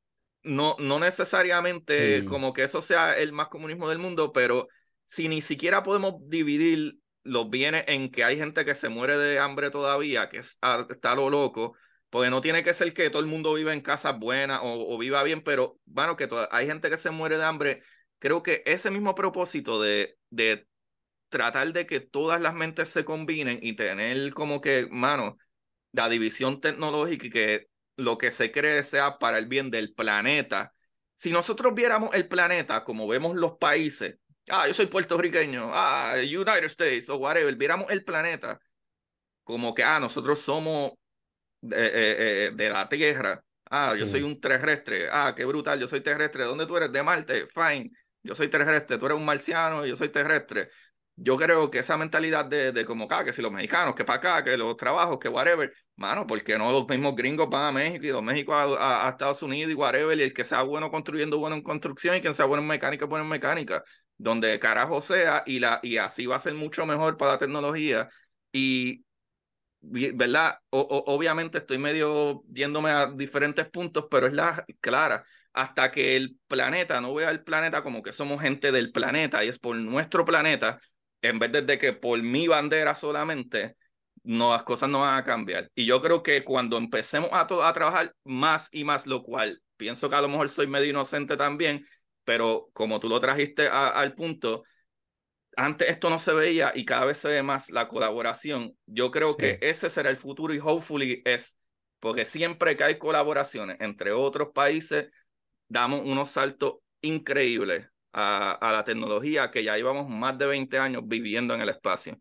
no, 0.45 0.77
no 0.79 0.99
necesariamente 0.99 2.25
como 2.27 2.53
que 2.53 2.65
eso 2.65 2.81
sea 2.81 3.19
el 3.19 3.33
más 3.33 3.49
comunismo 3.49 3.89
del 3.89 3.99
mundo, 3.99 4.33
pero 4.33 4.69
si 5.07 5.29
ni 5.29 5.43
siquiera 5.43 5.83
podemos 5.83 6.15
dividir 6.29 6.99
los 7.25 7.49
viene 7.49 7.85
en 7.89 8.11
que 8.11 8.23
hay 8.23 8.37
gente 8.37 8.65
que 8.65 8.75
se 8.75 8.91
muere 8.91 9.16
de 9.16 9.39
hambre 9.39 9.71
todavía, 9.71 10.29
que 10.29 10.39
está 10.39 11.15
lo 11.15 11.31
loco, 11.31 11.75
porque 12.11 12.31
no 12.31 12.43
tiene 12.43 12.62
que 12.62 12.75
ser 12.75 12.93
que 12.93 13.11
todo 13.11 13.23
el 13.23 13.29
mundo 13.29 13.55
viva 13.55 13.73
en 13.73 13.81
casas 13.81 14.19
buenas 14.19 14.61
o, 14.62 14.97
viva 14.99 15.23
bien, 15.23 15.43
pero 15.43 15.79
bueno, 15.87 16.16
que 16.16 16.29
hay 16.51 16.66
gente 16.66 16.91
que 16.91 16.99
se 16.99 17.11
muere 17.11 17.39
de 17.39 17.45
hambre. 17.45 17.83
Creo 18.19 18.43
que 18.43 18.62
ese 18.66 18.91
mismo 18.91 19.15
propósito 19.15 19.81
de, 19.83 20.16
de 20.31 20.69
tratar 21.31 21.73
de 21.73 21.87
que 21.87 22.01
todas 22.01 22.41
las 22.41 22.55
mentes 22.55 22.89
se 22.91 23.05
combinen 23.05 23.59
y 23.62 23.75
tener 23.75 24.33
como 24.35 24.61
que, 24.61 24.87
mano, 24.91 25.39
la 25.93 26.09
división 26.09 26.61
tecnológica 26.61 27.27
y 27.27 27.31
que 27.31 27.69
lo 27.97 28.19
que 28.19 28.31
se 28.31 28.51
cree 28.53 28.83
sea 28.85 29.19
para 29.19 29.39
el 29.39 29.47
bien 29.47 29.71
del 29.71 29.95
planeta. 29.95 30.75
Si 31.15 31.31
nosotros 31.31 31.75
viéramos 31.75 32.15
el 32.15 32.29
planeta 32.29 32.85
como 32.85 33.07
vemos 33.07 33.37
los 33.37 33.59
países, 33.59 34.19
ah, 34.49 34.66
yo 34.66 34.75
soy 34.75 34.87
puertorriqueño, 34.87 35.71
ah, 35.73 36.15
United 36.16 36.65
States 36.65 37.09
o 37.09 37.16
whatever, 37.16 37.55
viéramos 37.57 37.91
el 37.91 38.05
planeta 38.05 38.61
como 39.45 39.75
que, 39.75 39.85
ah, 39.85 40.01
nosotros 40.01 40.41
somos 40.41 40.93
de, 41.61 41.77
eh, 41.87 42.47
eh, 42.47 42.51
de 42.55 42.71
la 42.71 42.89
Tierra, 42.89 43.43
ah, 43.71 43.95
yo 43.97 44.07
soy 44.07 44.23
un 44.23 44.41
terrestre, 44.41 45.09
ah, 45.11 45.35
qué 45.37 45.45
brutal, 45.45 45.79
yo 45.79 45.89
soy 45.89 46.01
terrestre, 46.01 46.45
¿dónde 46.45 46.66
tú 46.66 46.77
eres? 46.77 46.91
De 46.93 47.03
Marte, 47.03 47.47
fine, 47.55 47.91
yo 48.23 48.35
soy 48.35 48.49
terrestre, 48.49 48.99
tú 48.99 49.07
eres 49.07 49.19
un 49.19 49.25
marciano, 49.25 49.87
yo 49.87 49.97
soy 49.97 50.09
terrestre. 50.09 50.71
Yo 51.16 51.36
creo 51.36 51.70
que 51.70 51.78
esa 51.78 51.97
mentalidad 51.97 52.45
de, 52.45 52.73
de 52.73 52.85
como 52.85 53.05
acá, 53.05 53.24
que 53.24 53.32
si 53.32 53.41
los 53.41 53.53
mexicanos, 53.53 53.95
que 53.95 54.05
para 54.05 54.19
acá, 54.19 54.45
que 54.45 54.57
los 54.57 54.77
trabajos, 54.77 55.19
que 55.19 55.28
whatever, 55.28 55.73
mano, 55.97 56.27
porque 56.27 56.59
no 56.59 56.73
los 56.73 56.89
mismos 56.89 57.15
gringos 57.15 57.49
van 57.49 57.66
a 57.66 57.73
México 57.73 58.05
y 58.05 58.09
los 58.09 58.23
México 58.23 58.53
a, 58.53 59.07
a, 59.07 59.11
Estados 59.11 59.43
Unidos 59.43 59.70
y 59.73 59.74
whatever, 59.74 60.19
y 60.19 60.23
el 60.23 60.35
que 60.35 60.45
sea 60.45 60.62
bueno 60.62 60.91
construyendo, 60.91 61.39
bueno 61.39 61.55
en 61.55 61.62
construcción 61.62 62.16
y 62.16 62.20
quien 62.20 62.35
sea 62.35 62.47
bueno 62.47 62.62
en 62.62 62.69
mecánica, 62.69 63.07
bueno 63.07 63.24
en 63.24 63.31
mecánica 63.31 63.85
donde 64.16 64.59
carajo 64.61 65.01
sea, 65.01 65.43
y, 65.47 65.59
la, 65.61 65.81
y 65.82 65.97
así 65.99 66.27
va 66.27 66.36
a 66.36 66.41
ser 66.41 66.55
mucho 66.55 66.86
mejor 66.86 67.16
para 67.16 67.32
la 67.32 67.39
tecnología. 67.39 68.09
Y, 68.53 69.05
¿verdad? 69.81 70.59
O, 70.70 71.05
obviamente 71.07 71.59
estoy 71.59 71.78
medio 71.78 72.43
viéndome 72.47 72.91
a 72.91 73.07
diferentes 73.07 73.69
puntos, 73.69 74.07
pero 74.11 74.27
es 74.27 74.32
la 74.32 74.65
clara. 74.81 75.24
Hasta 75.53 75.91
que 75.93 76.16
el 76.16 76.36
planeta 76.49 77.01
no 77.01 77.15
vea 77.15 77.31
el 77.31 77.45
planeta 77.45 77.82
como 77.82 78.03
que 78.03 78.12
somos 78.12 78.41
gente 78.43 78.73
del 78.73 78.93
planeta 78.93 79.45
y 79.45 79.49
es 79.49 79.59
por 79.59 79.77
nuestro 79.77 80.24
planeta, 80.24 80.81
en 81.25 81.39
vez 81.39 81.53
de 81.67 81.79
que 81.79 81.95
por 81.95 82.23
mi 82.23 82.49
bandera 82.49 82.95
solamente, 82.95 83.77
no, 84.25 84.53
las 84.53 84.63
cosas 84.63 84.91
no 84.91 85.01
van 85.01 85.19
a 85.19 85.25
cambiar. 85.25 85.71
Y 85.75 85.87
yo 85.87 86.03
creo 86.03 86.23
que 86.23 86.45
cuando 86.45 86.77
empecemos 86.77 87.31
a, 87.33 87.41
a 87.41 87.73
trabajar 87.73 88.15
más 88.25 88.69
y 88.73 88.85
más, 88.85 89.07
lo 89.07 89.23
cual 89.23 89.63
pienso 89.79 90.11
que 90.11 90.17
a 90.17 90.21
lo 90.21 90.29
mejor 90.29 90.51
soy 90.51 90.67
medio 90.67 90.91
inocente 90.91 91.39
también, 91.39 91.87
pero 92.25 92.69
como 92.75 93.01
tú 93.01 93.09
lo 93.09 93.21
trajiste 93.21 93.69
al 93.69 94.15
punto, 94.15 94.65
antes 95.57 95.89
esto 95.89 96.11
no 96.11 96.19
se 96.19 96.35
veía 96.35 96.73
y 96.75 96.85
cada 96.85 97.07
vez 97.07 97.19
se 97.19 97.29
ve 97.29 97.43
más 97.43 97.71
la 97.71 97.89
colaboración. 97.89 98.77
Yo 98.85 99.11
creo 99.11 99.39
que 99.39 99.59
ese 99.63 99.89
será 99.89 100.11
el 100.11 100.19
futuro 100.19 100.53
y 100.53 100.59
hopefully 100.59 101.23
es, 101.25 101.57
porque 102.01 102.27
siempre 102.27 102.77
que 102.77 102.85
hay 102.85 102.99
colaboraciones 102.99 103.79
entre 103.81 104.13
otros 104.13 104.49
países, 104.55 105.09
damos 105.69 106.03
unos 106.05 106.31
saltos 106.31 106.75
increíbles 107.01 107.87
a, 108.15 108.53
a 108.53 108.73
la 108.73 108.85
tecnología 108.85 109.51
que 109.51 109.65
ya 109.65 109.77
llevamos 109.77 110.09
más 110.09 110.39
de 110.39 110.47
20 110.47 110.78
años 110.78 111.03
viviendo 111.07 111.55
en 111.55 111.61
el 111.62 111.69
espacio. 111.70 112.20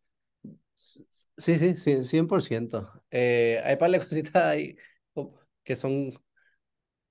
Sí, 1.38 1.58
sí, 1.58 1.76
sí, 1.76 2.04
100%. 2.06 2.92
Eh, 3.12 3.62
hay 3.64 3.76
par 3.78 3.92
de 3.92 4.00
cositas 4.06 4.36
ahí 4.44 4.76
que 5.64 5.76
son 5.76 6.14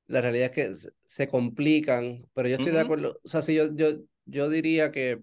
la 0.06 0.20
realidad 0.20 0.50
es 0.56 0.84
que 0.84 0.90
se 1.04 1.28
complican, 1.28 2.26
pero 2.34 2.48
yo 2.48 2.56
estoy 2.56 2.72
de 2.72 2.80
acuerdo, 2.80 3.18
o 3.22 3.28
sea, 3.28 3.42
si 3.42 3.54
yo, 3.54 3.74
yo, 3.74 3.90
yo 4.26 4.50
diría 4.50 4.90
que 4.92 5.22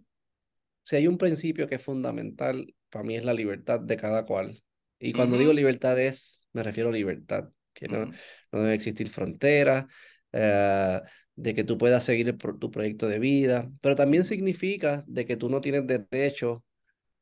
si 0.84 0.96
hay 0.98 1.08
un 1.08 1.18
principio 1.18 1.68
que 1.68 1.76
es 1.76 1.82
fundamental, 1.84 2.74
para 2.90 3.04
mí 3.06 3.16
es 3.16 3.26
la 3.26 3.34
libertad 3.34 3.80
de 3.80 3.98
cada 3.98 4.26
cual. 4.26 4.62
Y 5.00 5.14
cuando 5.14 5.38
digo 5.38 5.54
libertad 5.54 6.00
es, 6.00 6.48
me 6.54 6.64
refiero 6.64 6.90
a 6.90 6.94
libertad, 6.94 7.50
que 7.74 7.88
no, 7.88 8.08
no 8.52 8.62
debe 8.62 8.76
existir 8.76 9.10
fronteras, 9.10 9.86
eh, 10.32 11.02
de 11.40 11.56
que 11.56 11.64
tú 11.64 11.78
puedas 11.78 12.04
seguir 12.04 12.38
tu 12.38 12.70
proyecto 12.70 13.08
de 13.08 13.18
vida, 13.18 13.72
pero 13.82 13.96
también 13.96 14.26
significa 14.26 15.06
de 15.08 15.26
que 15.26 15.38
tú 15.38 15.50
no 15.50 15.62
tienes 15.62 15.88
derecho 15.88 16.66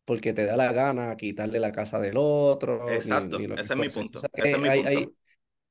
porque 0.05 0.33
te 0.33 0.45
da 0.45 0.55
la 0.55 0.73
gana 0.73 1.15
quitarle 1.17 1.59
la 1.59 1.71
casa 1.71 1.99
del 1.99 2.15
otro. 2.17 2.89
Exacto, 2.89 3.37
ese 3.39 3.73
es 3.73 3.75
mi 3.75 3.89
punto. 3.89 4.19
ese 4.33 4.51
es 4.51 4.59
mi 4.59 4.69
punto 4.69 5.13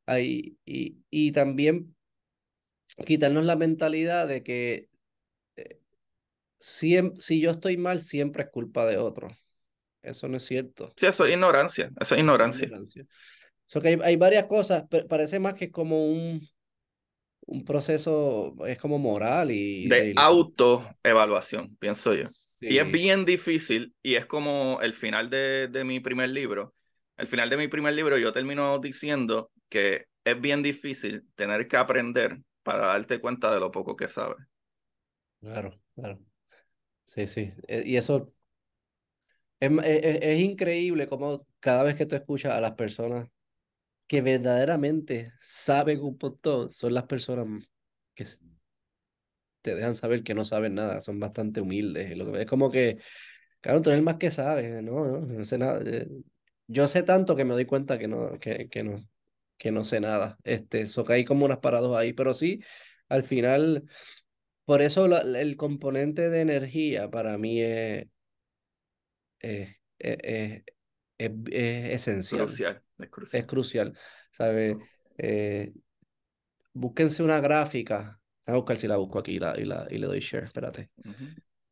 ahí, 0.08 0.56
y, 0.64 0.98
y 1.10 1.32
también 1.32 1.96
quitarnos 3.04 3.44
la 3.44 3.56
mentalidad 3.56 4.28
de 4.28 4.44
que 4.44 4.88
eh, 5.56 5.80
si 6.60 7.40
yo 7.40 7.50
estoy 7.50 7.76
mal, 7.76 8.00
siempre 8.00 8.44
es 8.44 8.50
culpa 8.50 8.86
de 8.86 8.98
otro. 8.98 9.28
Eso 10.02 10.28
no 10.28 10.36
es 10.36 10.44
cierto. 10.44 10.92
Sí, 10.96 11.06
eso 11.06 11.26
es 11.26 11.32
ignorancia. 11.32 11.90
Eso 12.00 12.14
es 12.14 12.20
ignorancia. 12.20 12.70
Eso 13.66 13.80
que 13.80 13.88
hay, 13.88 13.98
hay, 14.00 14.14
varias 14.14 14.44
cosas, 14.44 14.84
pero 14.88 15.08
parece 15.08 15.40
más 15.40 15.54
que 15.54 15.72
como 15.72 16.06
un, 16.06 16.48
un 17.46 17.64
proceso, 17.64 18.54
es 18.66 18.78
como 18.78 18.98
moral 18.98 19.50
y... 19.50 19.88
De, 19.88 20.12
autoevaluación, 20.16 21.76
pienso 21.76 22.14
yo. 22.14 22.28
Y 22.60 22.78
es 22.78 22.90
bien 22.90 23.24
difícil, 23.24 23.94
y 24.02 24.14
es 24.16 24.26
como 24.26 24.80
el 24.82 24.94
final 24.94 25.30
de, 25.30 25.68
de 25.68 25.84
mi 25.84 26.00
primer 26.00 26.30
libro. 26.30 26.74
El 27.16 27.26
final 27.26 27.48
de 27.48 27.56
mi 27.56 27.68
primer 27.68 27.94
libro 27.94 28.18
yo 28.18 28.32
termino 28.32 28.78
diciendo 28.78 29.50
que 29.68 30.06
es 30.24 30.40
bien 30.40 30.62
difícil 30.62 31.24
tener 31.34 31.68
que 31.68 31.76
aprender 31.76 32.40
para 32.62 32.86
darte 32.86 33.20
cuenta 33.20 33.54
de 33.54 33.60
lo 33.60 33.70
poco 33.70 33.94
que 33.94 34.08
sabes. 34.08 34.38
Claro, 35.40 35.78
claro. 35.94 36.18
Sí, 37.04 37.26
sí. 37.28 37.50
Eh, 37.68 37.84
y 37.86 37.96
eso 37.96 38.32
es, 39.60 39.70
es, 39.70 40.18
es, 40.22 40.40
increíble 40.40 41.08
como 41.08 41.46
cada 41.60 41.84
vez 41.84 41.94
que 41.94 42.06
tú 42.06 42.16
escuchas 42.16 42.52
a 42.52 42.60
las 42.60 42.72
personas 42.72 43.28
que 44.06 44.22
verdaderamente 44.22 45.32
saben 45.40 46.00
un 46.02 46.18
montón, 46.20 46.72
son 46.72 46.94
las 46.94 47.04
personas 47.06 47.68
que 48.14 48.24
te 49.62 49.74
dejan 49.74 49.96
saber 49.96 50.22
que 50.22 50.34
no 50.34 50.44
saben 50.44 50.74
nada, 50.74 51.00
son 51.00 51.18
bastante 51.20 51.60
humildes. 51.60 52.12
Es 52.38 52.46
como 52.46 52.70
que, 52.70 52.98
claro, 53.60 53.82
tú 53.82 53.90
eres 53.90 53.98
el 54.00 54.04
más 54.04 54.16
que 54.18 54.30
sabes, 54.30 54.82
¿no? 54.82 55.04
No, 55.06 55.20
no 55.20 55.44
sé 55.44 55.58
nada. 55.58 55.80
Eh, 55.84 56.08
yo 56.68 56.88
sé 56.88 57.02
tanto 57.02 57.36
que 57.36 57.44
me 57.44 57.54
doy 57.54 57.66
cuenta 57.66 57.98
que 57.98 58.08
no, 58.08 58.38
que, 58.40 58.68
que 58.68 58.84
no, 58.84 58.98
que 59.58 59.72
no 59.72 59.84
sé 59.84 60.00
nada. 60.00 60.38
Este, 60.44 60.82
eso 60.82 61.04
que 61.04 61.14
hay 61.14 61.24
como 61.24 61.44
unas 61.46 61.58
parados 61.58 61.96
ahí, 61.96 62.12
pero 62.12 62.34
sí, 62.34 62.60
al 63.08 63.24
final, 63.24 63.88
por 64.64 64.82
eso 64.82 65.06
el 65.06 65.56
componente 65.56 66.30
de 66.30 66.40
energía 66.42 67.10
para 67.10 67.38
mí 67.38 67.60
es, 67.62 68.08
es, 69.40 69.68
es, 69.98 70.18
es, 70.22 70.64
esencial. 71.18 72.46
Crucial, 72.46 72.82
es 72.98 73.10
crucial. 73.10 73.40
Es 73.40 73.46
crucial, 73.46 73.98
¿sabe? 74.30 74.76
Eh, 75.18 75.72
búsquense 76.72 77.22
una 77.22 77.40
gráfica. 77.40 78.20
Voy 78.46 78.54
a 78.54 78.56
buscar 78.58 78.76
si 78.76 78.86
la 78.86 78.96
busco 78.96 79.18
aquí 79.18 79.32
y, 79.32 79.38
la, 79.38 79.58
y, 79.58 79.64
la, 79.64 79.86
y 79.90 79.98
le 79.98 80.06
doy 80.06 80.20
share, 80.20 80.44
espérate. 80.44 80.90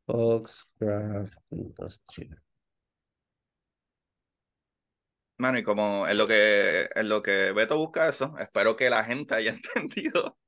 Foxgraph 0.06 1.32
Mano, 5.36 5.58
y 5.58 5.62
como 5.62 6.06
en 6.06 6.16
lo 6.16 6.26
que, 6.28 6.88
en 6.94 7.08
lo 7.08 7.20
que 7.20 7.52
Beto 7.52 7.76
busca 7.76 8.08
eso, 8.08 8.34
espero 8.38 8.76
que 8.76 8.88
la 8.88 9.04
gente 9.04 9.34
haya 9.34 9.50
entendido 9.74 10.38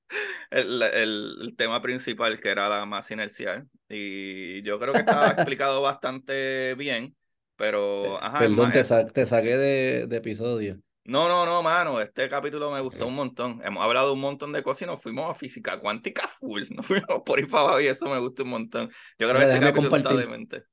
el, 0.50 0.82
el, 0.82 1.54
tema 1.56 1.82
principal, 1.82 2.40
que 2.40 2.50
era 2.50 2.68
la 2.68 2.86
masa 2.86 3.14
inercial. 3.14 3.68
Y 3.88 4.62
yo 4.62 4.78
creo 4.78 4.92
que 4.92 5.00
estaba 5.00 5.28
explicado 5.32 5.82
bastante 5.82 6.74
bien, 6.76 7.16
pero... 7.56 8.22
Ajá, 8.22 8.38
Perdón, 8.38 8.72
te, 8.72 8.82
te, 8.82 9.26
saqué 9.26 9.56
de, 9.56 10.06
de, 10.06 10.16
episodio. 10.16 10.80
No, 11.04 11.28
no, 11.28 11.46
no, 11.46 11.62
mano, 11.62 12.00
este 12.00 12.28
capítulo 12.28 12.70
me 12.72 12.80
gustó 12.80 13.06
un 13.06 13.14
montón. 13.14 13.60
Hemos 13.64 13.84
hablado 13.84 14.12
un 14.12 14.20
montón 14.20 14.52
de 14.52 14.62
cosas 14.62 14.82
y 14.82 14.86
nos 14.86 15.00
fuimos 15.00 15.30
a 15.30 15.34
física 15.34 15.78
cuántica 15.78 16.26
full. 16.40 16.64
Nos 16.70 16.86
fuimos 16.86 17.22
por 17.24 17.38
ahí 17.38 17.46
para 17.46 17.62
abajo 17.62 17.80
y 17.80 17.86
eso 17.86 18.08
me 18.08 18.18
gustó 18.18 18.42
un 18.42 18.50
montón. 18.50 18.90
Yo 19.18 19.28
creo 19.28 19.38
que 19.40 19.52
este 19.54 19.60
capítulo 19.60 19.96
está 19.96 20.14
demente. 20.14 20.64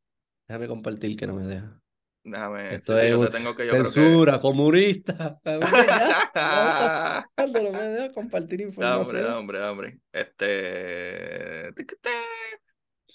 Déjame 0.47 0.67
compartir 0.67 1.15
que 1.15 1.27
no 1.27 1.35
me 1.35 1.45
deja. 1.45 1.79
Déjame. 2.23 2.75
Esto 2.75 2.97
es 2.97 3.11
yo 3.11 3.29
tengo 3.29 3.53
que, 3.55 3.65
censura, 3.65 4.39
comunista. 4.39 5.39
Cuando 7.35 7.61
no 7.61 7.71
me 7.71 7.83
deja 7.83 8.13
compartir 8.13 8.61
información. 8.61 9.23
Da 9.23 9.37
hombre, 9.37 9.59
da 9.59 9.71
hombre, 9.71 9.99
Este. 10.11 11.73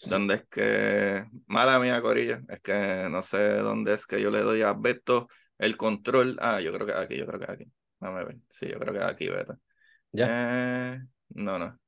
¿Dónde 0.04 0.34
es 0.34 0.46
que.? 0.48 1.26
Mala 1.46 1.78
mía, 1.78 2.00
Corilla. 2.00 2.42
Es 2.48 2.60
que 2.60 3.08
no 3.10 3.22
sé 3.22 3.58
dónde 3.58 3.94
es 3.94 4.06
que 4.06 4.20
yo 4.20 4.30
le 4.30 4.42
doy 4.42 4.62
a 4.62 4.72
Beto 4.72 5.28
el 5.58 5.76
control. 5.76 6.36
Ah, 6.40 6.60
yo 6.60 6.72
creo 6.72 6.86
que 6.86 6.94
aquí, 6.94 7.16
yo 7.16 7.26
creo 7.26 7.40
que 7.40 7.50
aquí. 7.50 7.72
Dame 8.00 8.24
ver. 8.24 8.36
Sí, 8.48 8.68
yo 8.68 8.78
creo 8.78 8.92
que 8.92 9.02
aquí, 9.02 9.28
Beto. 9.28 9.58
Ya. 10.12 10.26
Eh, 10.30 11.00
no, 11.30 11.58
no. 11.58 11.78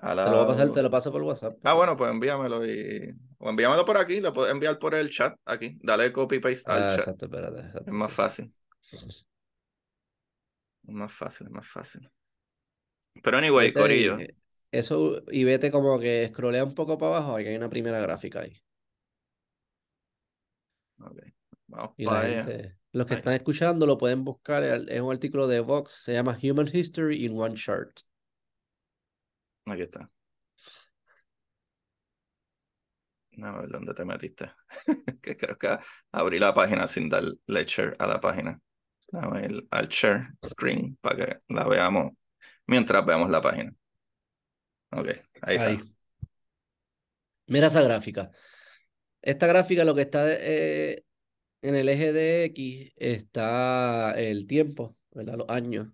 Te, 0.00 0.14
lo 0.14 0.46
pasar, 0.46 0.72
te 0.72 0.82
lo 0.82 0.90
paso 0.90 1.12
por 1.12 1.22
WhatsApp. 1.22 1.58
Ah, 1.62 1.74
bueno, 1.74 1.94
pues 1.94 2.10
envíamelo 2.10 2.64
y. 2.66 3.14
O 3.38 3.50
envíamelo 3.50 3.84
por 3.84 3.98
aquí, 3.98 4.20
lo 4.20 4.32
puedes 4.32 4.52
enviar 4.52 4.78
por 4.78 4.94
el 4.94 5.10
chat 5.10 5.36
aquí. 5.44 5.78
Dale 5.82 6.10
copy 6.10 6.38
paste 6.38 6.70
al 6.70 6.82
ah, 6.82 6.90
chat. 6.90 7.22
Exacto, 7.22 7.82
es 7.86 7.92
más 7.92 8.12
fácil. 8.12 8.54
Es 8.92 9.24
más 10.84 11.12
fácil, 11.12 11.46
es 11.48 11.52
más 11.52 11.66
fácil. 11.66 12.10
Pero 13.22 13.36
anyway, 13.36 13.72
Corillo. 13.72 14.16
Eso, 14.72 15.22
y 15.30 15.44
vete 15.44 15.70
como 15.70 15.98
que 16.00 16.28
scrollea 16.28 16.64
un 16.64 16.74
poco 16.74 16.98
para 16.98 17.16
abajo, 17.18 17.36
hay 17.36 17.54
una 17.56 17.70
primera 17.70 18.00
gráfica 18.00 18.40
ahí. 18.40 18.62
Ok, 21.00 21.18
Vamos 21.66 21.96
Y 21.96 22.06
la 22.06 22.22
para 22.22 22.26
allá. 22.26 22.42
gente, 22.42 22.76
los 22.92 23.06
que 23.06 23.14
Ahí. 23.14 23.20
están 23.20 23.34
escuchando 23.34 23.86
lo 23.86 23.96
pueden 23.98 24.24
buscar, 24.24 24.64
es 24.64 25.00
un 25.00 25.12
artículo 25.12 25.46
de 25.46 25.60
Vox, 25.60 25.92
se 26.04 26.12
llama 26.14 26.36
Human 26.42 26.68
History 26.72 27.24
in 27.24 27.38
One 27.38 27.54
Chart. 27.54 27.92
Aquí 29.66 29.82
está. 29.82 30.10
A 33.42 33.52
ver 33.52 33.68
dónde 33.70 33.94
te 33.94 34.04
metiste. 34.04 34.50
que 35.22 35.36
creo 35.36 35.56
que 35.58 35.78
abrí 36.12 36.38
la 36.38 36.52
página 36.54 36.86
sin 36.86 37.08
darle 37.08 37.64
share 37.64 37.96
a 37.98 38.06
la 38.06 38.20
página. 38.20 38.60
Dame 39.10 39.46
el, 39.46 39.68
al 39.70 39.88
share 39.88 40.28
screen 40.44 40.96
para 41.00 41.16
que 41.26 41.40
la 41.48 41.66
veamos 41.68 42.12
mientras 42.66 43.04
veamos 43.06 43.30
la 43.30 43.40
página. 43.40 43.72
Ok, 44.92 45.08
ahí, 45.42 45.56
Ahí. 45.58 45.74
está. 45.74 45.86
Mira 47.46 47.66
esa 47.66 47.82
gráfica. 47.82 48.30
Esta 49.22 49.46
gráfica 49.46 49.84
lo 49.84 49.94
que 49.94 50.02
está 50.02 50.24
eh, 50.28 51.04
en 51.62 51.74
el 51.74 51.88
eje 51.88 52.12
de 52.12 52.44
X 52.46 52.92
está 52.96 54.12
el 54.16 54.46
tiempo, 54.46 54.96
¿verdad? 55.12 55.38
Los 55.38 55.48
años 55.48 55.88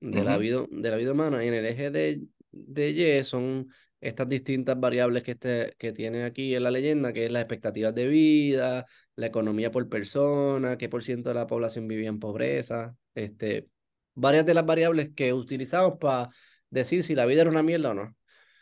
de 0.00 0.22
la 0.24 0.36
vida, 0.36 0.64
de 0.70 0.90
la 0.90 0.96
vida 0.96 1.12
humana. 1.12 1.44
Y 1.44 1.48
en 1.48 1.54
el 1.54 1.66
eje 1.66 1.90
de, 1.90 2.22
de 2.52 2.90
Y 2.90 3.24
son 3.24 3.68
estas 4.00 4.28
distintas 4.28 4.78
variables 4.78 5.22
que, 5.22 5.32
este, 5.32 5.74
que 5.78 5.92
tiene 5.92 6.24
aquí 6.24 6.54
en 6.54 6.62
la 6.64 6.70
leyenda, 6.70 7.12
que 7.12 7.26
es 7.26 7.32
las 7.32 7.42
expectativas 7.42 7.94
de 7.94 8.08
vida, 8.08 8.86
la 9.16 9.26
economía 9.26 9.70
por 9.70 9.88
persona, 9.88 10.76
qué 10.76 10.88
por 10.88 11.02
ciento 11.02 11.30
de 11.30 11.34
la 11.36 11.46
población 11.46 11.88
vivía 11.88 12.08
en 12.08 12.20
pobreza, 12.20 12.94
este, 13.14 13.68
varias 14.14 14.44
de 14.46 14.54
las 14.54 14.66
variables 14.66 15.10
que 15.14 15.32
utilizamos 15.32 15.98
para 15.98 16.28
decir 16.70 17.02
si 17.04 17.14
la 17.14 17.26
vida 17.26 17.40
era 17.42 17.50
una 17.50 17.62
mierda 17.62 17.90
o 17.90 17.94
no. 17.94 18.16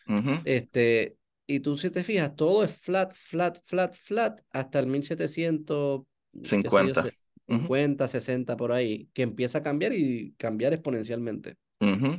Ujú. 0.08 0.34
Este, 0.44 1.18
y 1.46 1.60
tú 1.60 1.76
si 1.78 1.90
te 1.90 2.04
fijas, 2.04 2.36
todo 2.36 2.64
es 2.64 2.76
flat, 2.76 3.12
flat, 3.14 3.58
flat, 3.66 3.94
flat, 3.94 4.40
hasta 4.52 4.78
el 4.80 4.86
1700, 4.86 6.02
qué 6.60 6.70
sé 6.70 6.84
yo, 6.84 6.94
50. 6.94 7.02
se- 7.02 7.14
Ujú. 7.48 7.68
50, 7.68 8.08
60 8.08 8.56
por 8.56 8.72
ahí, 8.72 9.08
que 9.14 9.22
empieza 9.22 9.58
a 9.58 9.62
cambiar 9.62 9.92
y 9.92 10.34
cambiar 10.38 10.72
exponencialmente. 10.72 11.56
Ujú. 11.80 12.18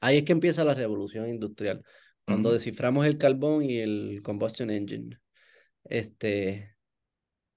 Ahí 0.00 0.18
es 0.18 0.24
que 0.24 0.32
empieza 0.32 0.64
la 0.64 0.74
revolución 0.74 1.28
industrial, 1.28 1.82
cuando 2.24 2.52
desciframos 2.52 3.06
el 3.06 3.18
carbón 3.18 3.62
y 3.64 3.78
el 3.78 4.20
combustion 4.22 4.70
engine. 4.70 5.18
Este, 5.84 6.76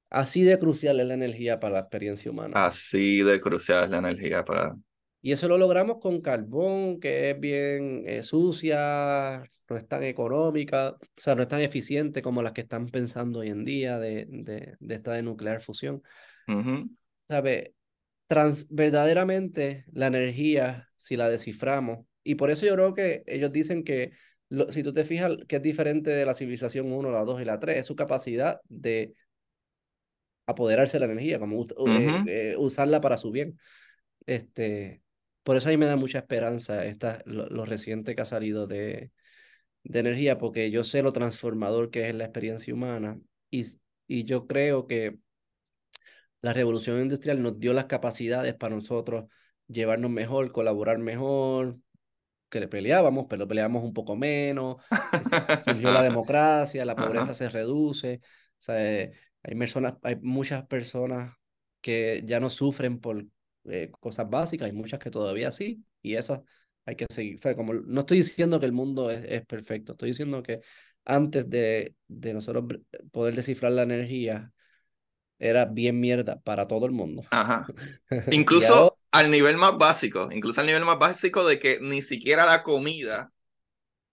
así 0.10 0.44
de 0.44 0.60
crucial 0.60 1.00
es 1.00 1.08
la 1.08 1.16
energía 1.16 1.60
para 1.60 1.76
la 1.76 1.80
experiencia 1.82 2.32
humana. 2.32 2.56
Así 2.56 3.24
de 3.24 3.40
crucial 3.42 3.86
es 3.86 3.90
la 3.92 3.98
energía 3.98 4.44
para... 4.46 4.76
Y 5.22 5.32
eso 5.34 5.48
lo 5.48 5.58
logramos 5.58 6.00
con 6.00 6.22
carbón, 6.22 7.00
que 7.00 7.32
es 7.32 7.40
bien 7.40 8.04
eh, 8.08 8.24
sucia, 8.24 9.44
no 9.70 9.78
es 9.78 9.88
tan 9.88 10.04
económica, 10.04 10.92
o 10.92 11.00
sea, 11.16 11.36
no 11.36 11.44
es 11.44 11.48
tan 11.48 11.62
eficiente 11.62 12.22
como 12.24 12.42
las 12.42 12.54
que 12.54 12.62
están 12.62 12.88
pensando 12.88 13.40
hoy 13.40 13.50
en 13.50 13.64
día 13.64 14.00
de, 14.00 14.26
de, 14.30 14.76
de 14.80 14.96
esta 14.96 15.14
de 15.14 15.22
nuclear 15.24 15.62
fusión. 15.62 16.02
Ujú. 16.48 16.90
¿Sabe? 17.28 17.76
Trans, 18.28 18.68
verdaderamente 18.70 19.86
la 19.94 20.08
energía, 20.08 20.90
si 20.98 21.18
la 21.18 21.30
desciframos, 21.30 22.06
y 22.24 22.36
por 22.36 22.52
eso 22.52 22.66
yo 22.66 22.76
creo 22.76 22.94
que 22.94 23.24
ellos 23.28 23.52
dicen 23.52 23.84
que 23.84 24.14
lo- 24.50 24.72
si 24.72 24.84
tú 24.84 24.94
te 24.94 25.04
fijas 25.06 25.34
que 25.48 25.58
es 25.58 25.62
diferente 25.64 26.12
de 26.12 26.26
la 26.26 26.34
civilización 26.34 26.92
1, 26.94 27.12
la 27.12 27.24
2 27.26 27.42
y 27.42 27.46
la 27.46 27.60
3, 27.60 27.78
es 27.80 27.86
su 27.86 27.96
capacidad 27.96 28.62
de 28.70 29.14
apoderarse 30.46 30.98
de 31.00 31.06
la 31.08 31.12
energía, 31.14 31.40
como 31.40 31.58
us- 31.60 31.74
eh, 31.88 32.12
Ujú. 32.12 32.26
eh, 32.26 32.56
usarla 32.58 33.02
para 33.02 33.18
su 33.18 33.32
bien. 33.32 33.60
Este, 34.26 35.04
por 35.44 35.58
eso 35.58 35.70
a 35.70 35.72
mí 35.72 35.78
me 35.78 35.86
da 35.86 35.96
mucha 35.96 36.20
esperanza 36.20 36.86
esta, 36.86 37.22
lo, 37.26 37.48
lo 37.50 37.66
reciente 37.66 38.16
que 38.16 38.22
ha 38.22 38.26
salido 38.26 38.68
de, 38.68 39.12
de 39.84 40.00
energía, 40.00 40.38
porque 40.38 40.72
yo 40.72 40.84
sé 40.84 41.04
lo 41.04 41.14
transformador 41.14 41.90
que 41.90 42.10
es 42.10 42.16
la 42.16 42.26
experiencia 42.26 42.74
humana 42.74 43.20
y, 43.50 43.66
y 44.08 44.26
yo 44.26 44.48
creo 44.48 44.88
que 44.88 45.18
la 46.42 46.54
revolución 46.54 47.02
industrial 47.02 47.42
nos 47.42 47.60
dio 47.60 47.74
las 47.74 47.86
capacidades 47.86 48.56
para 48.56 48.76
nosotros 48.76 49.26
llevarnos 49.68 50.12
mejor, 50.12 50.52
colaborar 50.52 50.98
mejor, 50.98 51.78
que 52.50 52.60
le 52.60 52.68
peleábamos, 52.68 53.28
pero 53.30 53.48
peleábamos 53.48 53.84
un 53.84 53.94
poco 53.94 54.16
menos, 54.16 54.78
surgió 55.66 55.92
la 55.92 56.04
democracia, 56.04 56.86
la 56.86 56.96
pobreza 56.96 57.24
Ajá. 57.24 57.34
se 57.34 57.50
reduce, 57.50 58.22
o 58.24 58.28
sea, 58.60 59.02
eh, 59.02 59.12
hay 59.44 59.56
personas, 59.56 59.96
hay 60.04 60.18
muchas 60.18 60.66
personas 60.68 61.34
que 61.80 62.24
ya 62.26 62.40
no 62.40 62.50
sufren 62.50 63.00
por 63.00 63.26
eh, 63.66 63.92
cosas 64.00 64.30
básicas, 64.30 64.66
hay 64.68 64.74
muchas 64.74 65.00
que 65.00 65.12
todavía 65.12 65.52
sí, 65.52 65.84
y 66.02 66.16
esas 66.16 66.42
hay 66.86 66.96
que 66.96 67.06
seguir, 67.10 67.36
o 67.36 67.38
sea, 67.40 67.56
como 67.56 67.74
no 67.74 68.02
estoy 68.02 68.18
diciendo 68.18 68.60
que 68.60 68.66
el 68.66 68.72
mundo 68.72 69.12
es, 69.12 69.24
es 69.28 69.46
perfecto, 69.46 69.94
estoy 69.94 70.10
diciendo 70.10 70.42
que 70.42 70.62
antes 71.06 71.50
de, 71.50 71.96
de 72.08 72.34
nosotros 72.34 72.66
poder 73.12 73.36
descifrar 73.36 73.72
la 73.72 73.84
energía, 73.84 74.52
era 75.42 75.66
bien 75.66 76.00
mierda 76.00 76.40
para 76.40 76.68
todo 76.68 76.86
el 76.86 76.92
mundo. 76.92 77.24
Ajá. 77.32 77.66
Ahora, 78.10 78.26
Incluso 78.30 78.98
al 79.12 79.32
nivel 79.32 79.58
más 79.58 79.78
básico, 79.78 80.30
incluso 80.32 80.62
al 80.62 80.68
nivel 80.68 80.86
más 80.86 81.00
básico 81.00 81.46
de 81.46 81.60
que 81.60 81.80
ni 81.82 82.02
siquiera 82.02 82.46
la 82.46 82.62
comida 82.64 83.32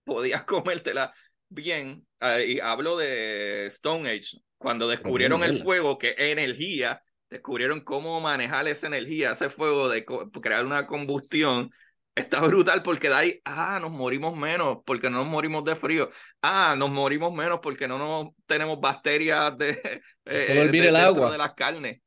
podías 0.03 0.43
comértela 0.45 1.13
bien. 1.47 2.05
Eh, 2.19 2.45
y 2.47 2.59
hablo 2.59 2.97
de 2.97 3.67
Stone 3.67 4.09
Age, 4.09 4.41
cuando 4.57 4.87
descubrieron 4.87 5.43
el 5.43 5.61
fuego, 5.61 5.97
que 5.97 6.15
energía, 6.17 7.01
descubrieron 7.29 7.81
cómo 7.81 8.19
manejar 8.21 8.67
esa 8.67 8.87
energía, 8.87 9.31
ese 9.33 9.49
fuego 9.49 9.89
de 9.89 10.05
crear 10.41 10.65
una 10.65 10.87
combustión. 10.87 11.69
Está 12.15 12.41
brutal 12.41 12.83
porque 12.83 13.07
de 13.07 13.15
ahí, 13.15 13.41
ah, 13.45 13.79
nos 13.81 13.91
morimos 13.91 14.35
menos 14.37 14.79
porque 14.85 15.09
no 15.09 15.19
nos 15.19 15.27
morimos 15.27 15.63
de 15.63 15.75
frío. 15.75 16.09
Ah, 16.41 16.75
nos 16.77 16.89
morimos 16.89 17.31
menos 17.33 17.59
porque 17.61 17.87
no 17.87 17.97
nos 17.97 18.33
tenemos 18.45 18.79
bacterias 18.81 19.57
de, 19.57 19.69
eh, 20.25 20.45
de- 20.47 20.61
el 20.61 20.71
dentro 20.71 20.97
agua. 20.97 21.31
de 21.31 21.37
las 21.37 21.53
carnes. 21.53 22.01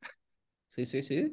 Sí, 0.66 0.86
sí, 0.86 1.02
sí. 1.02 1.32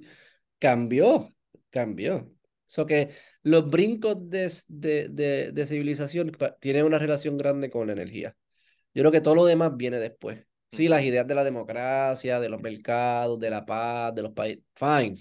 Cambió, 0.59 1.33
cambió. 1.69 2.31
So 2.65 2.85
que 2.85 3.09
los 3.43 3.69
brincos 3.69 4.29
de, 4.29 4.51
de, 4.67 5.09
de, 5.09 5.51
de 5.51 5.65
civilización 5.65 6.31
tienen 6.59 6.85
una 6.85 6.99
relación 6.99 7.37
grande 7.37 7.69
con 7.69 7.87
la 7.87 7.93
energía. 7.93 8.35
Yo 8.93 9.01
creo 9.03 9.11
que 9.11 9.21
todo 9.21 9.35
lo 9.35 9.45
demás 9.45 9.75
viene 9.75 9.99
después. 9.99 10.45
Sí, 10.71 10.87
las 10.87 11.03
ideas 11.03 11.27
de 11.27 11.35
la 11.35 11.43
democracia, 11.43 12.39
de 12.39 12.49
los 12.49 12.61
mercados, 12.61 13.39
de 13.39 13.49
la 13.49 13.65
paz, 13.65 14.13
de 14.15 14.21
los 14.23 14.31
países. 14.33 14.63
Fine. 14.75 15.15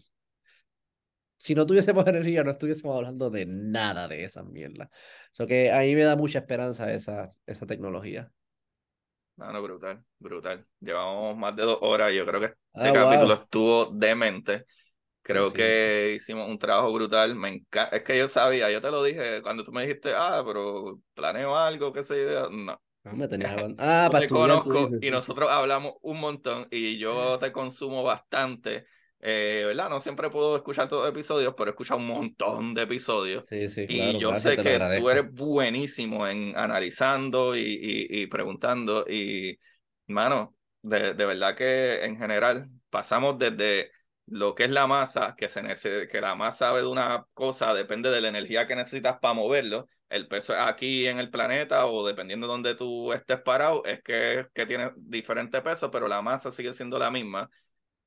Si 1.36 1.54
no 1.54 1.66
tuviésemos 1.66 2.06
energía, 2.08 2.44
no 2.44 2.50
estuviésemos 2.50 2.96
hablando 2.96 3.30
de 3.30 3.46
nada 3.46 4.08
de 4.08 4.24
esas 4.24 4.44
mierdas. 4.46 4.88
So 5.32 5.46
que 5.46 5.70
a 5.72 5.80
mí 5.80 5.94
me 5.94 6.02
da 6.04 6.16
mucha 6.16 6.38
esperanza 6.40 6.92
esa, 6.92 7.34
esa 7.46 7.66
tecnología. 7.66 8.32
No, 9.36 9.52
no, 9.52 9.62
brutal, 9.62 10.04
brutal. 10.18 10.66
Llevamos 10.80 11.36
más 11.36 11.54
de 11.54 11.62
dos 11.62 11.78
horas 11.80 12.12
y 12.12 12.16
yo 12.16 12.26
creo 12.26 12.40
que 12.40 12.46
este 12.46 12.56
Ah, 12.74 12.92
capítulo 12.92 13.34
wow. 13.34 13.34
estuvo 13.34 13.86
demente. 13.86 14.64
Creo 15.22 15.52
que 15.52 16.14
hicimos 16.16 16.48
un 16.48 16.58
trabajo 16.58 16.92
brutal. 16.92 17.36
Me 17.36 17.50
encanta. 17.50 17.96
Es 17.96 18.02
que 18.04 18.18
yo 18.18 18.28
sabía, 18.28 18.70
yo 18.72 18.80
te 18.80 18.90
lo 18.90 19.02
dije 19.04 19.42
cuando 19.42 19.64
tú 19.64 19.72
me 19.72 19.82
dijiste, 19.82 20.12
ah, 20.16 20.42
pero 20.46 21.00
planeo 21.14 21.56
algo, 21.56 21.92
qué 21.92 22.04
sé 22.04 22.24
yo. 22.32 22.50
No, 22.50 22.80
No, 23.04 23.12
me 23.16 23.28
tenías 23.28 23.56
Ah, 23.78 24.08
yo 24.08 24.12
para 24.12 24.18
te 24.18 24.24
estudiar, 24.24 24.62
conozco 24.62 24.96
y 25.00 25.10
nosotros 25.10 25.50
hablamos 25.50 25.94
un 26.02 26.20
montón 26.20 26.68
y 26.70 26.98
yo 26.98 27.38
te 27.38 27.52
consumo 27.52 28.02
bastante. 28.02 28.86
Eh, 29.20 29.64
¿verdad? 29.66 29.88
No 29.90 29.98
siempre 30.00 30.30
puedo 30.30 30.56
escuchar 30.56 30.88
todos 30.88 31.02
los 31.04 31.10
episodios, 31.12 31.54
pero 31.56 31.70
he 31.70 31.72
escuchado 31.72 31.98
un 32.00 32.06
montón 32.06 32.74
de 32.74 32.82
episodios. 32.82 33.46
Sí, 33.46 33.68
sí, 33.68 33.86
Y 33.86 33.96
claro, 33.96 34.18
yo 34.18 34.30
gracias, 34.30 34.54
sé 34.54 34.60
que 34.60 34.80
tú 34.92 35.10
eres 35.10 35.32
buenísimo 35.32 36.26
en 36.28 36.56
analizando 36.56 37.56
y, 37.56 37.60
y, 37.62 38.22
y 38.22 38.26
preguntando. 38.26 39.04
Y, 39.08 39.58
mano, 40.06 40.54
de, 40.82 41.14
de 41.14 41.26
verdad 41.26 41.56
que 41.56 42.04
en 42.04 42.16
general 42.16 42.68
pasamos 42.90 43.38
desde 43.38 43.90
lo 44.26 44.54
que 44.54 44.64
es 44.64 44.70
la 44.70 44.86
masa, 44.86 45.34
que, 45.36 45.48
se 45.48 45.62
que 46.08 46.20
la 46.20 46.34
masa 46.34 46.72
de 46.74 46.86
una 46.86 47.26
cosa 47.34 47.74
depende 47.74 48.10
de 48.10 48.20
la 48.20 48.28
energía 48.28 48.66
que 48.66 48.76
necesitas 48.76 49.18
para 49.20 49.34
moverlo. 49.34 49.88
El 50.08 50.26
peso 50.28 50.54
es 50.54 50.60
aquí 50.60 51.06
en 51.06 51.18
el 51.18 51.30
planeta 51.30 51.86
o 51.86 52.06
dependiendo 52.06 52.46
de 52.46 52.52
donde 52.52 52.74
tú 52.74 53.12
estés 53.12 53.40
parado, 53.42 53.84
es 53.84 54.02
que, 54.02 54.46
que 54.54 54.66
tiene 54.66 54.92
diferente 54.96 55.60
peso, 55.62 55.90
pero 55.90 56.08
la 56.08 56.22
masa 56.22 56.50
sigue 56.52 56.72
siendo 56.74 56.98
la 56.98 57.10
misma 57.10 57.50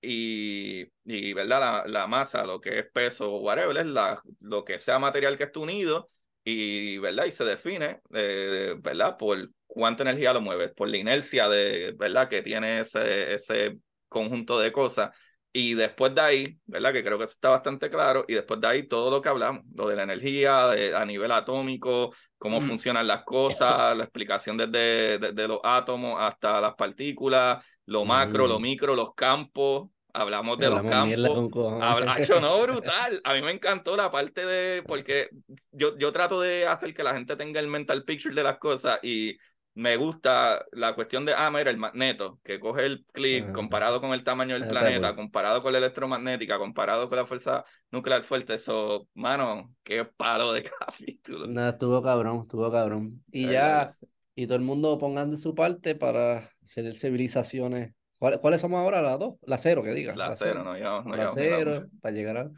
y, 0.02 0.88
y 1.06 1.34
¿verdad? 1.34 1.60
La, 1.60 1.84
la 1.88 2.08
masa, 2.08 2.46
lo 2.46 2.60
que 2.60 2.80
es 2.80 2.92
peso, 2.92 3.38
whatever, 3.40 3.78
es 3.78 3.86
la, 3.86 4.22
lo 4.42 4.66
que 4.66 4.80
sea 4.80 5.00
material 5.00 5.38
que 5.38 5.44
esté 5.46 5.60
unido 5.60 6.10
y, 6.44 6.98
¿verdad? 6.98 7.26
Y 7.26 7.32
se 7.32 7.46
define, 7.46 8.02
eh, 8.14 8.76
¿verdad? 8.80 9.18
Por 9.18 9.52
cuánta 9.68 10.04
energía 10.04 10.34
lo 10.34 10.42
mueve, 10.42 10.70
por 10.70 10.90
la 10.90 10.98
inercia 10.98 11.48
de, 11.50 11.94
¿verdad? 11.98 12.30
Que 12.30 12.42
tiene 12.42 12.82
ese, 12.82 13.34
ese 13.36 13.78
conjunto 14.08 14.60
de 14.60 14.72
cosas. 14.72 15.12
Y 15.54 15.74
después 15.74 16.16
de 16.16 16.22
ahí, 16.22 16.58
¿verdad? 16.66 16.94
Que 16.94 17.04
creo 17.04 17.18
que 17.18 17.26
eso 17.26 17.34
está 17.34 17.50
bastante 17.50 17.90
claro. 17.90 18.24
Y 18.28 18.36
después 18.36 18.62
de 18.62 18.68
ahí 18.68 18.84
todo 18.88 19.12
lo 19.12 19.22
que 19.22 19.28
hablamos, 19.30 19.64
lo 19.76 19.88
de 19.90 19.98
la 19.98 20.04
energía 20.04 20.68
de- 20.68 20.96
a 20.96 21.06
nivel 21.06 21.32
atómico, 21.32 22.14
cómo 22.38 22.62
Mm. 22.62 22.68
funcionan 22.68 23.06
las 23.08 23.24
cosas, 23.24 23.98
la 23.98 24.04
explicación 24.04 24.56
desde, 24.58 25.18
desde 25.18 25.48
los 25.50 25.60
átomos 25.64 26.16
hasta 26.22 26.62
las 26.62 26.76
partículas, 26.76 27.66
lo 27.86 28.06
macro, 28.06 28.48
lo 28.48 28.60
Mm. 28.60 28.62
micro, 28.62 28.96
los 28.96 29.14
campos. 29.14 29.90
Hablamos 30.14 30.58
de 30.58 30.70
los 30.70 30.80
Hablamos 30.80 31.08
mierda 31.08 31.28
campos. 31.30 31.42
con 31.44 31.50
cojones. 31.52 31.84
Habla, 31.84 32.14
Acho, 32.38 32.42
no, 32.42 32.62
brutal. 32.62 33.22
A 33.24 33.34
mí 33.34 33.42
me 33.42 33.52
encantó 33.52 33.96
la 33.96 34.12
parte 34.12 34.46
de, 34.46 34.84
porque 34.84 35.30
yo, 35.72 35.98
yo 35.98 36.12
trato 36.12 36.42
de 36.42 36.68
hacer 36.68 36.94
que 36.94 37.04
la 37.04 37.14
gente 37.14 37.36
tenga 37.38 37.60
el 37.62 37.68
mental 37.68 38.04
picture 38.04 38.36
de 38.36 38.44
las 38.44 38.58
cosas 38.58 39.00
y 39.04 39.38
me 39.74 39.96
gusta 39.96 40.66
la 40.72 40.96
cuestión 40.96 41.26
de, 41.26 41.34
ah, 41.36 41.50
mira, 41.50 41.72
el 41.72 41.78
magneto, 41.78 42.40
que 42.44 42.60
coge 42.60 42.86
el 42.86 43.06
clip 43.14 43.52
comparado 43.52 44.02
con 44.02 44.12
el 44.12 44.24
tamaño 44.24 44.60
del 44.60 44.68
planeta, 44.68 45.16
comparado 45.16 45.62
con 45.62 45.72
la 45.72 45.78
electromagnética, 45.78 46.58
comparado 46.58 47.08
con 47.08 47.18
la 47.18 47.26
fuerza 47.26 47.64
nuclear 47.90 48.24
fuerte, 48.24 48.56
eso, 48.56 49.08
mano, 49.14 49.74
qué 49.84 50.04
palo 50.06 50.52
de 50.52 50.64
capítulo. 50.80 51.48
No, 51.48 51.70
estuvo 51.70 52.02
cabrón, 52.02 52.42
estuvo 52.42 52.72
cabrón. 52.72 53.24
Y 53.32 53.48
ya, 53.48 53.90
y 54.36 54.46
todo 54.46 54.58
el 54.58 54.64
mundo 54.64 54.98
pongan 54.98 55.32
de 55.32 55.38
su 55.38 55.56
parte 55.56 55.96
para 55.96 56.50
hacer 56.62 56.94
civilizaciones. 56.96 57.94
¿Cuáles 58.18 58.62
somos 58.62 58.80
ahora? 58.80 59.02
¿Las 59.02 59.18
dos? 59.18 59.36
La 59.44 59.58
cero, 59.58 59.82
que 59.82 59.94
diga. 59.94 60.16
La, 60.16 60.36
cero, 60.36 60.64
no, 60.64 60.78
ya, 60.78 61.02
no, 61.02 61.16
La 61.16 61.30
cero, 61.30 61.88
para 62.02 62.14
llegar 62.14 62.38
a... 62.38 62.52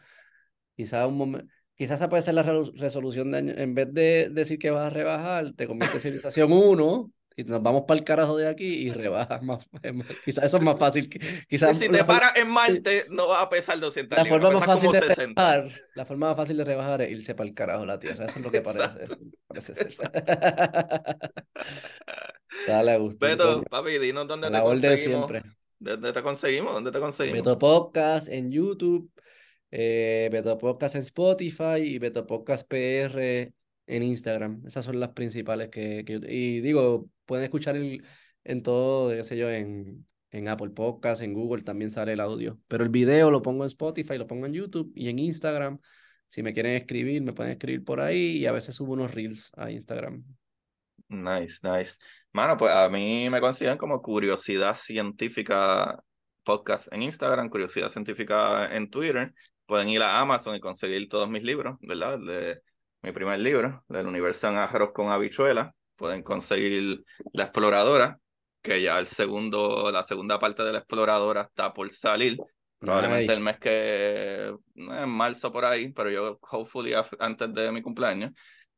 Quizás 0.76 1.08
un 1.08 1.18
momento 1.18 1.53
quizás 1.76 2.00
esa 2.00 2.10
puede 2.10 2.22
ser 2.22 2.36
la 2.36 2.44
resolución 2.44 3.32
de 3.32 3.38
año. 3.38 3.54
En 3.58 3.74
vez 3.74 3.94
de 3.94 4.30
decir 4.32 4.60
que 4.60 4.72
vas 4.72 4.88
a 4.88 4.90
rebajar, 4.90 5.54
te 5.56 5.68
convierte 5.68 5.98
en 5.98 6.02
civilización 6.02 6.52
1 6.52 7.12
y 7.36 7.44
nos 7.46 7.64
vamos 7.64 7.86
para 7.88 8.00
el 8.00 8.06
carajo 8.06 8.38
de 8.38 8.48
aquí 8.48 8.66
y 8.66 8.92
rebajas 8.92 9.42
más. 9.42 9.66
quizás 10.26 10.46
eso 10.46 10.58
es 10.58 10.64
más 10.64 10.78
fácil. 10.78 11.10
Quizás 11.50 11.78
si 11.78 11.90
te 11.90 12.04
paras 12.04 12.36
en 12.36 12.50
Marte, 12.50 13.06
no 13.10 13.28
vas 13.28 13.44
a 13.44 13.50
pesar 13.50 13.80
200 13.80 14.18
la 14.18 14.26
forma 14.26 14.52
más 14.52 14.66
fácil 14.66 14.92
de 14.92 15.02
rebajar 15.02 15.72
La 15.96 16.06
forma 16.06 16.28
más 16.28 16.38
fácil 16.38 16.58
de 16.58 16.64
rebajar 16.64 17.02
es 17.02 17.12
irse 17.12 17.36
para 17.36 17.50
el 17.50 17.56
carajo 17.56 17.86
la 17.86 18.00
Tierra. 18.00 18.26
Eso 18.26 18.38
es 18.38 18.46
lo 18.46 18.52
que 18.52 18.62
parece. 18.62 19.06
Dale, 22.68 22.92
Agustín. 22.92 23.30
Beto, 23.30 23.64
papi, 23.64 23.98
dinos 23.98 24.28
dónde 24.28 24.52
te 24.52 24.62
conseguimos. 24.62 25.00
siempre. 25.00 25.42
¿Dónde 25.80 26.14
te 26.14 26.22
conseguimos? 26.22 26.74
¿Dónde 26.74 26.92
te 26.92 27.00
conseguimos? 27.00 27.40
Beto 27.40 27.58
Podcast 27.58 28.30
en 28.30 28.52
YouTube 28.52 29.12
eh, 29.76 30.30
Beto 30.32 30.56
Podcast 30.60 30.94
en 30.94 31.02
Spotify 31.02 31.82
y 31.82 31.98
Beto 31.98 32.28
Podcast 32.28 32.68
PR 32.68 33.52
en 33.88 34.04
Instagram. 34.04 34.62
Esas 34.68 34.86
son 34.86 35.00
las 35.00 35.10
principales 35.14 35.70
que, 35.70 36.06
que 36.06 36.22
y 36.30 36.62
digo, 36.62 37.10
pueden 37.26 37.46
escuchar 37.46 37.76
el, 37.76 38.06
en 38.44 38.62
todo, 38.62 39.10
qué 39.10 39.24
sé 39.24 39.36
yo, 39.36 39.50
en, 39.50 40.06
en 40.30 40.48
Apple 40.48 40.70
Podcast, 40.70 41.24
en 41.24 41.34
Google 41.34 41.64
también 41.64 41.90
sale 41.90 42.14
el 42.14 42.20
audio. 42.20 42.60
Pero 42.68 42.84
el 42.84 42.92
video 42.92 43.32
lo 43.32 43.42
pongo 43.42 43.64
en 43.64 43.70
Spotify, 43.70 44.20
lo 44.20 44.28
pongo 44.28 44.46
en 44.46 44.54
YouTube 44.54 44.92
y 44.96 45.10
en 45.10 45.18
Instagram. 45.18 45.80
Si 46.28 46.44
me 46.44 46.54
quieren 46.54 46.76
escribir, 46.76 47.24
me 47.24 47.34
pueden 47.34 47.54
escribir 47.54 47.84
por 47.84 48.00
ahí 48.00 48.38
y 48.38 48.46
a 48.46 48.52
veces 48.52 48.76
subo 48.76 48.94
unos 48.94 49.12
reels 49.12 49.52
a 49.58 49.72
Instagram. 49.72 50.24
Nice, 51.08 51.68
nice. 51.68 51.98
Mano, 52.32 52.58
pues 52.58 52.72
a 52.72 52.90
mí 52.90 53.28
me 53.28 53.42
consideran 53.42 53.80
como 53.80 54.04
curiosidad 54.04 54.76
científica 54.76 56.04
podcast 56.44 56.94
en 56.94 57.02
Instagram, 57.02 57.50
curiosidad 57.50 57.90
científica 57.90 58.76
en 58.76 58.90
Twitter 58.92 59.34
pueden 59.74 59.90
ir 59.90 60.04
a 60.04 60.20
Amazon 60.20 60.56
y 60.56 60.60
conseguir 60.60 61.10
todos 61.10 61.28
mis 61.28 61.42
libros, 61.42 61.78
¿verdad? 61.82 62.20
De 62.20 62.62
mi 63.02 63.12
primer 63.12 63.40
libro, 63.40 63.84
del 63.88 64.06
universo 64.06 64.48
en 64.48 64.58
arroz 64.58 64.92
con 64.94 65.10
habichuela. 65.10 65.74
Pueden 65.96 66.22
conseguir 66.22 67.04
La 67.32 67.46
Exploradora, 67.46 68.20
que 68.62 68.84
ya 68.84 69.00
el 69.00 69.08
segundo, 69.08 69.90
la 69.92 70.04
segunda 70.04 70.38
parte 70.38 70.62
de 70.62 70.74
La 70.74 70.78
Exploradora 70.78 71.42
está 71.42 71.74
por 71.74 71.90
salir. 71.90 72.38
Probablemente 72.78 73.34
el 73.34 73.40
mes 73.40 73.58
que, 73.58 74.54
en 74.76 75.10
marzo 75.10 75.52
por 75.52 75.66
ahí, 75.66 75.92
pero 75.92 76.12
yo, 76.12 76.38
hopefully, 76.52 76.94
antes 77.18 77.52
de 77.52 77.72
mi 77.72 77.82
cumpleaños. 77.82 78.32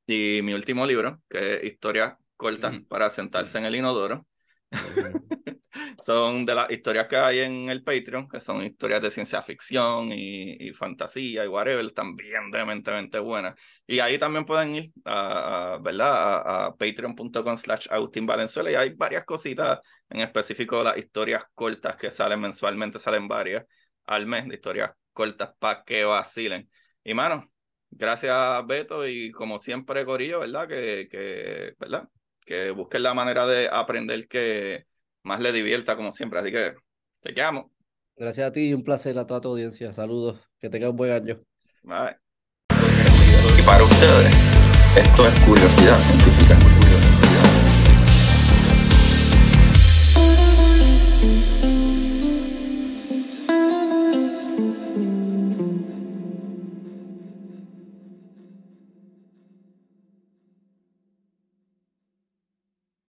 Y 0.08 0.40
mi 0.44 0.54
último 0.54 0.86
libro, 0.86 1.22
que 1.28 1.56
es 1.56 1.64
Historias 1.66 2.14
cortas 2.38 2.74
para 2.88 3.10
sentarse 3.10 3.58
en 3.58 3.66
el 3.66 3.76
inodoro. 3.76 4.26
son 6.02 6.46
de 6.46 6.56
las 6.56 6.70
historias 6.72 7.08
que 7.08 7.16
hay 7.18 7.40
en 7.40 7.70
el 7.70 7.84
Patreon, 7.84 8.28
que 8.28 8.42
son 8.42 8.64
historias 8.64 9.02
de 9.02 9.12
ciencia 9.12 9.42
ficción 9.42 10.12
y, 10.12 10.72
fantasía 10.74 11.46
y 11.46 11.48
whatever, 11.48 11.92
también 11.92 12.52
dementemente 12.52 13.20
buenas. 13.20 13.56
Y 13.88 14.00
ahí 14.00 14.18
también 14.18 14.46
pueden 14.46 14.76
ir 14.76 14.92
a, 15.06 15.80
¿verdad? 15.82 16.66
a, 16.68 16.76
patreon.com 16.76 17.58
slash 17.58 17.88
Agustín 17.90 18.26
Valenzuela 18.26 18.72
y 18.72 18.76
hay 18.76 18.94
varias 18.94 19.26
cositas, 19.26 19.80
en 20.10 20.22
específico 20.22 20.84
las 20.84 20.98
historias 20.98 21.44
cortas 21.54 21.96
que 21.98 22.12
salen 22.12 22.40
mensualmente, 22.42 23.00
salen 23.00 23.28
varias 23.28 23.66
al 24.06 24.26
mes 24.26 24.48
de 24.48 24.56
historias 24.56 24.92
cortas 25.14 25.52
para 25.60 25.84
que 25.84 26.04
vacilen. 26.04 26.70
Y 27.04 27.14
mano, 27.14 27.50
gracias 27.90 28.66
Beto 28.68 29.08
y 29.08 29.32
como 29.32 29.60
siempre 29.60 30.06
Corillo, 30.06 30.40
¿verdad? 30.42 30.68
Que, 30.68 31.08
que, 31.10 31.74
¿verdad? 31.80 32.10
Que 32.46 32.72
busquen 32.72 33.04
la 33.04 33.14
manera 33.14 33.46
de 33.46 33.68
aprender 33.72 34.28
que 34.28 34.86
más 35.24 35.42
le 35.42 35.52
divierta 35.52 35.96
como 35.96 36.12
siempre. 36.12 36.40
Así 36.40 36.52
que 36.52 36.76
te 37.22 37.34
quedamos. 37.34 37.66
Gracias 38.16 38.48
a 38.48 38.54
ti 38.54 38.70
y 38.70 38.74
un 38.74 38.84
placer 38.84 39.18
a 39.18 39.28
toda 39.28 39.42
tu 39.42 39.50
audiencia. 39.50 39.92
Saludos. 39.92 40.40
Que 40.60 40.70
tengas 40.70 40.92
un 40.92 40.96
buen 40.96 41.12
año. 41.12 41.42
Bye. 41.84 42.18
Y 43.60 43.62
para 43.66 43.84
ustedes, 43.84 44.34
esto 44.96 45.28
es 45.28 45.40
curiosidad 45.42 45.98
científica. 45.98 46.75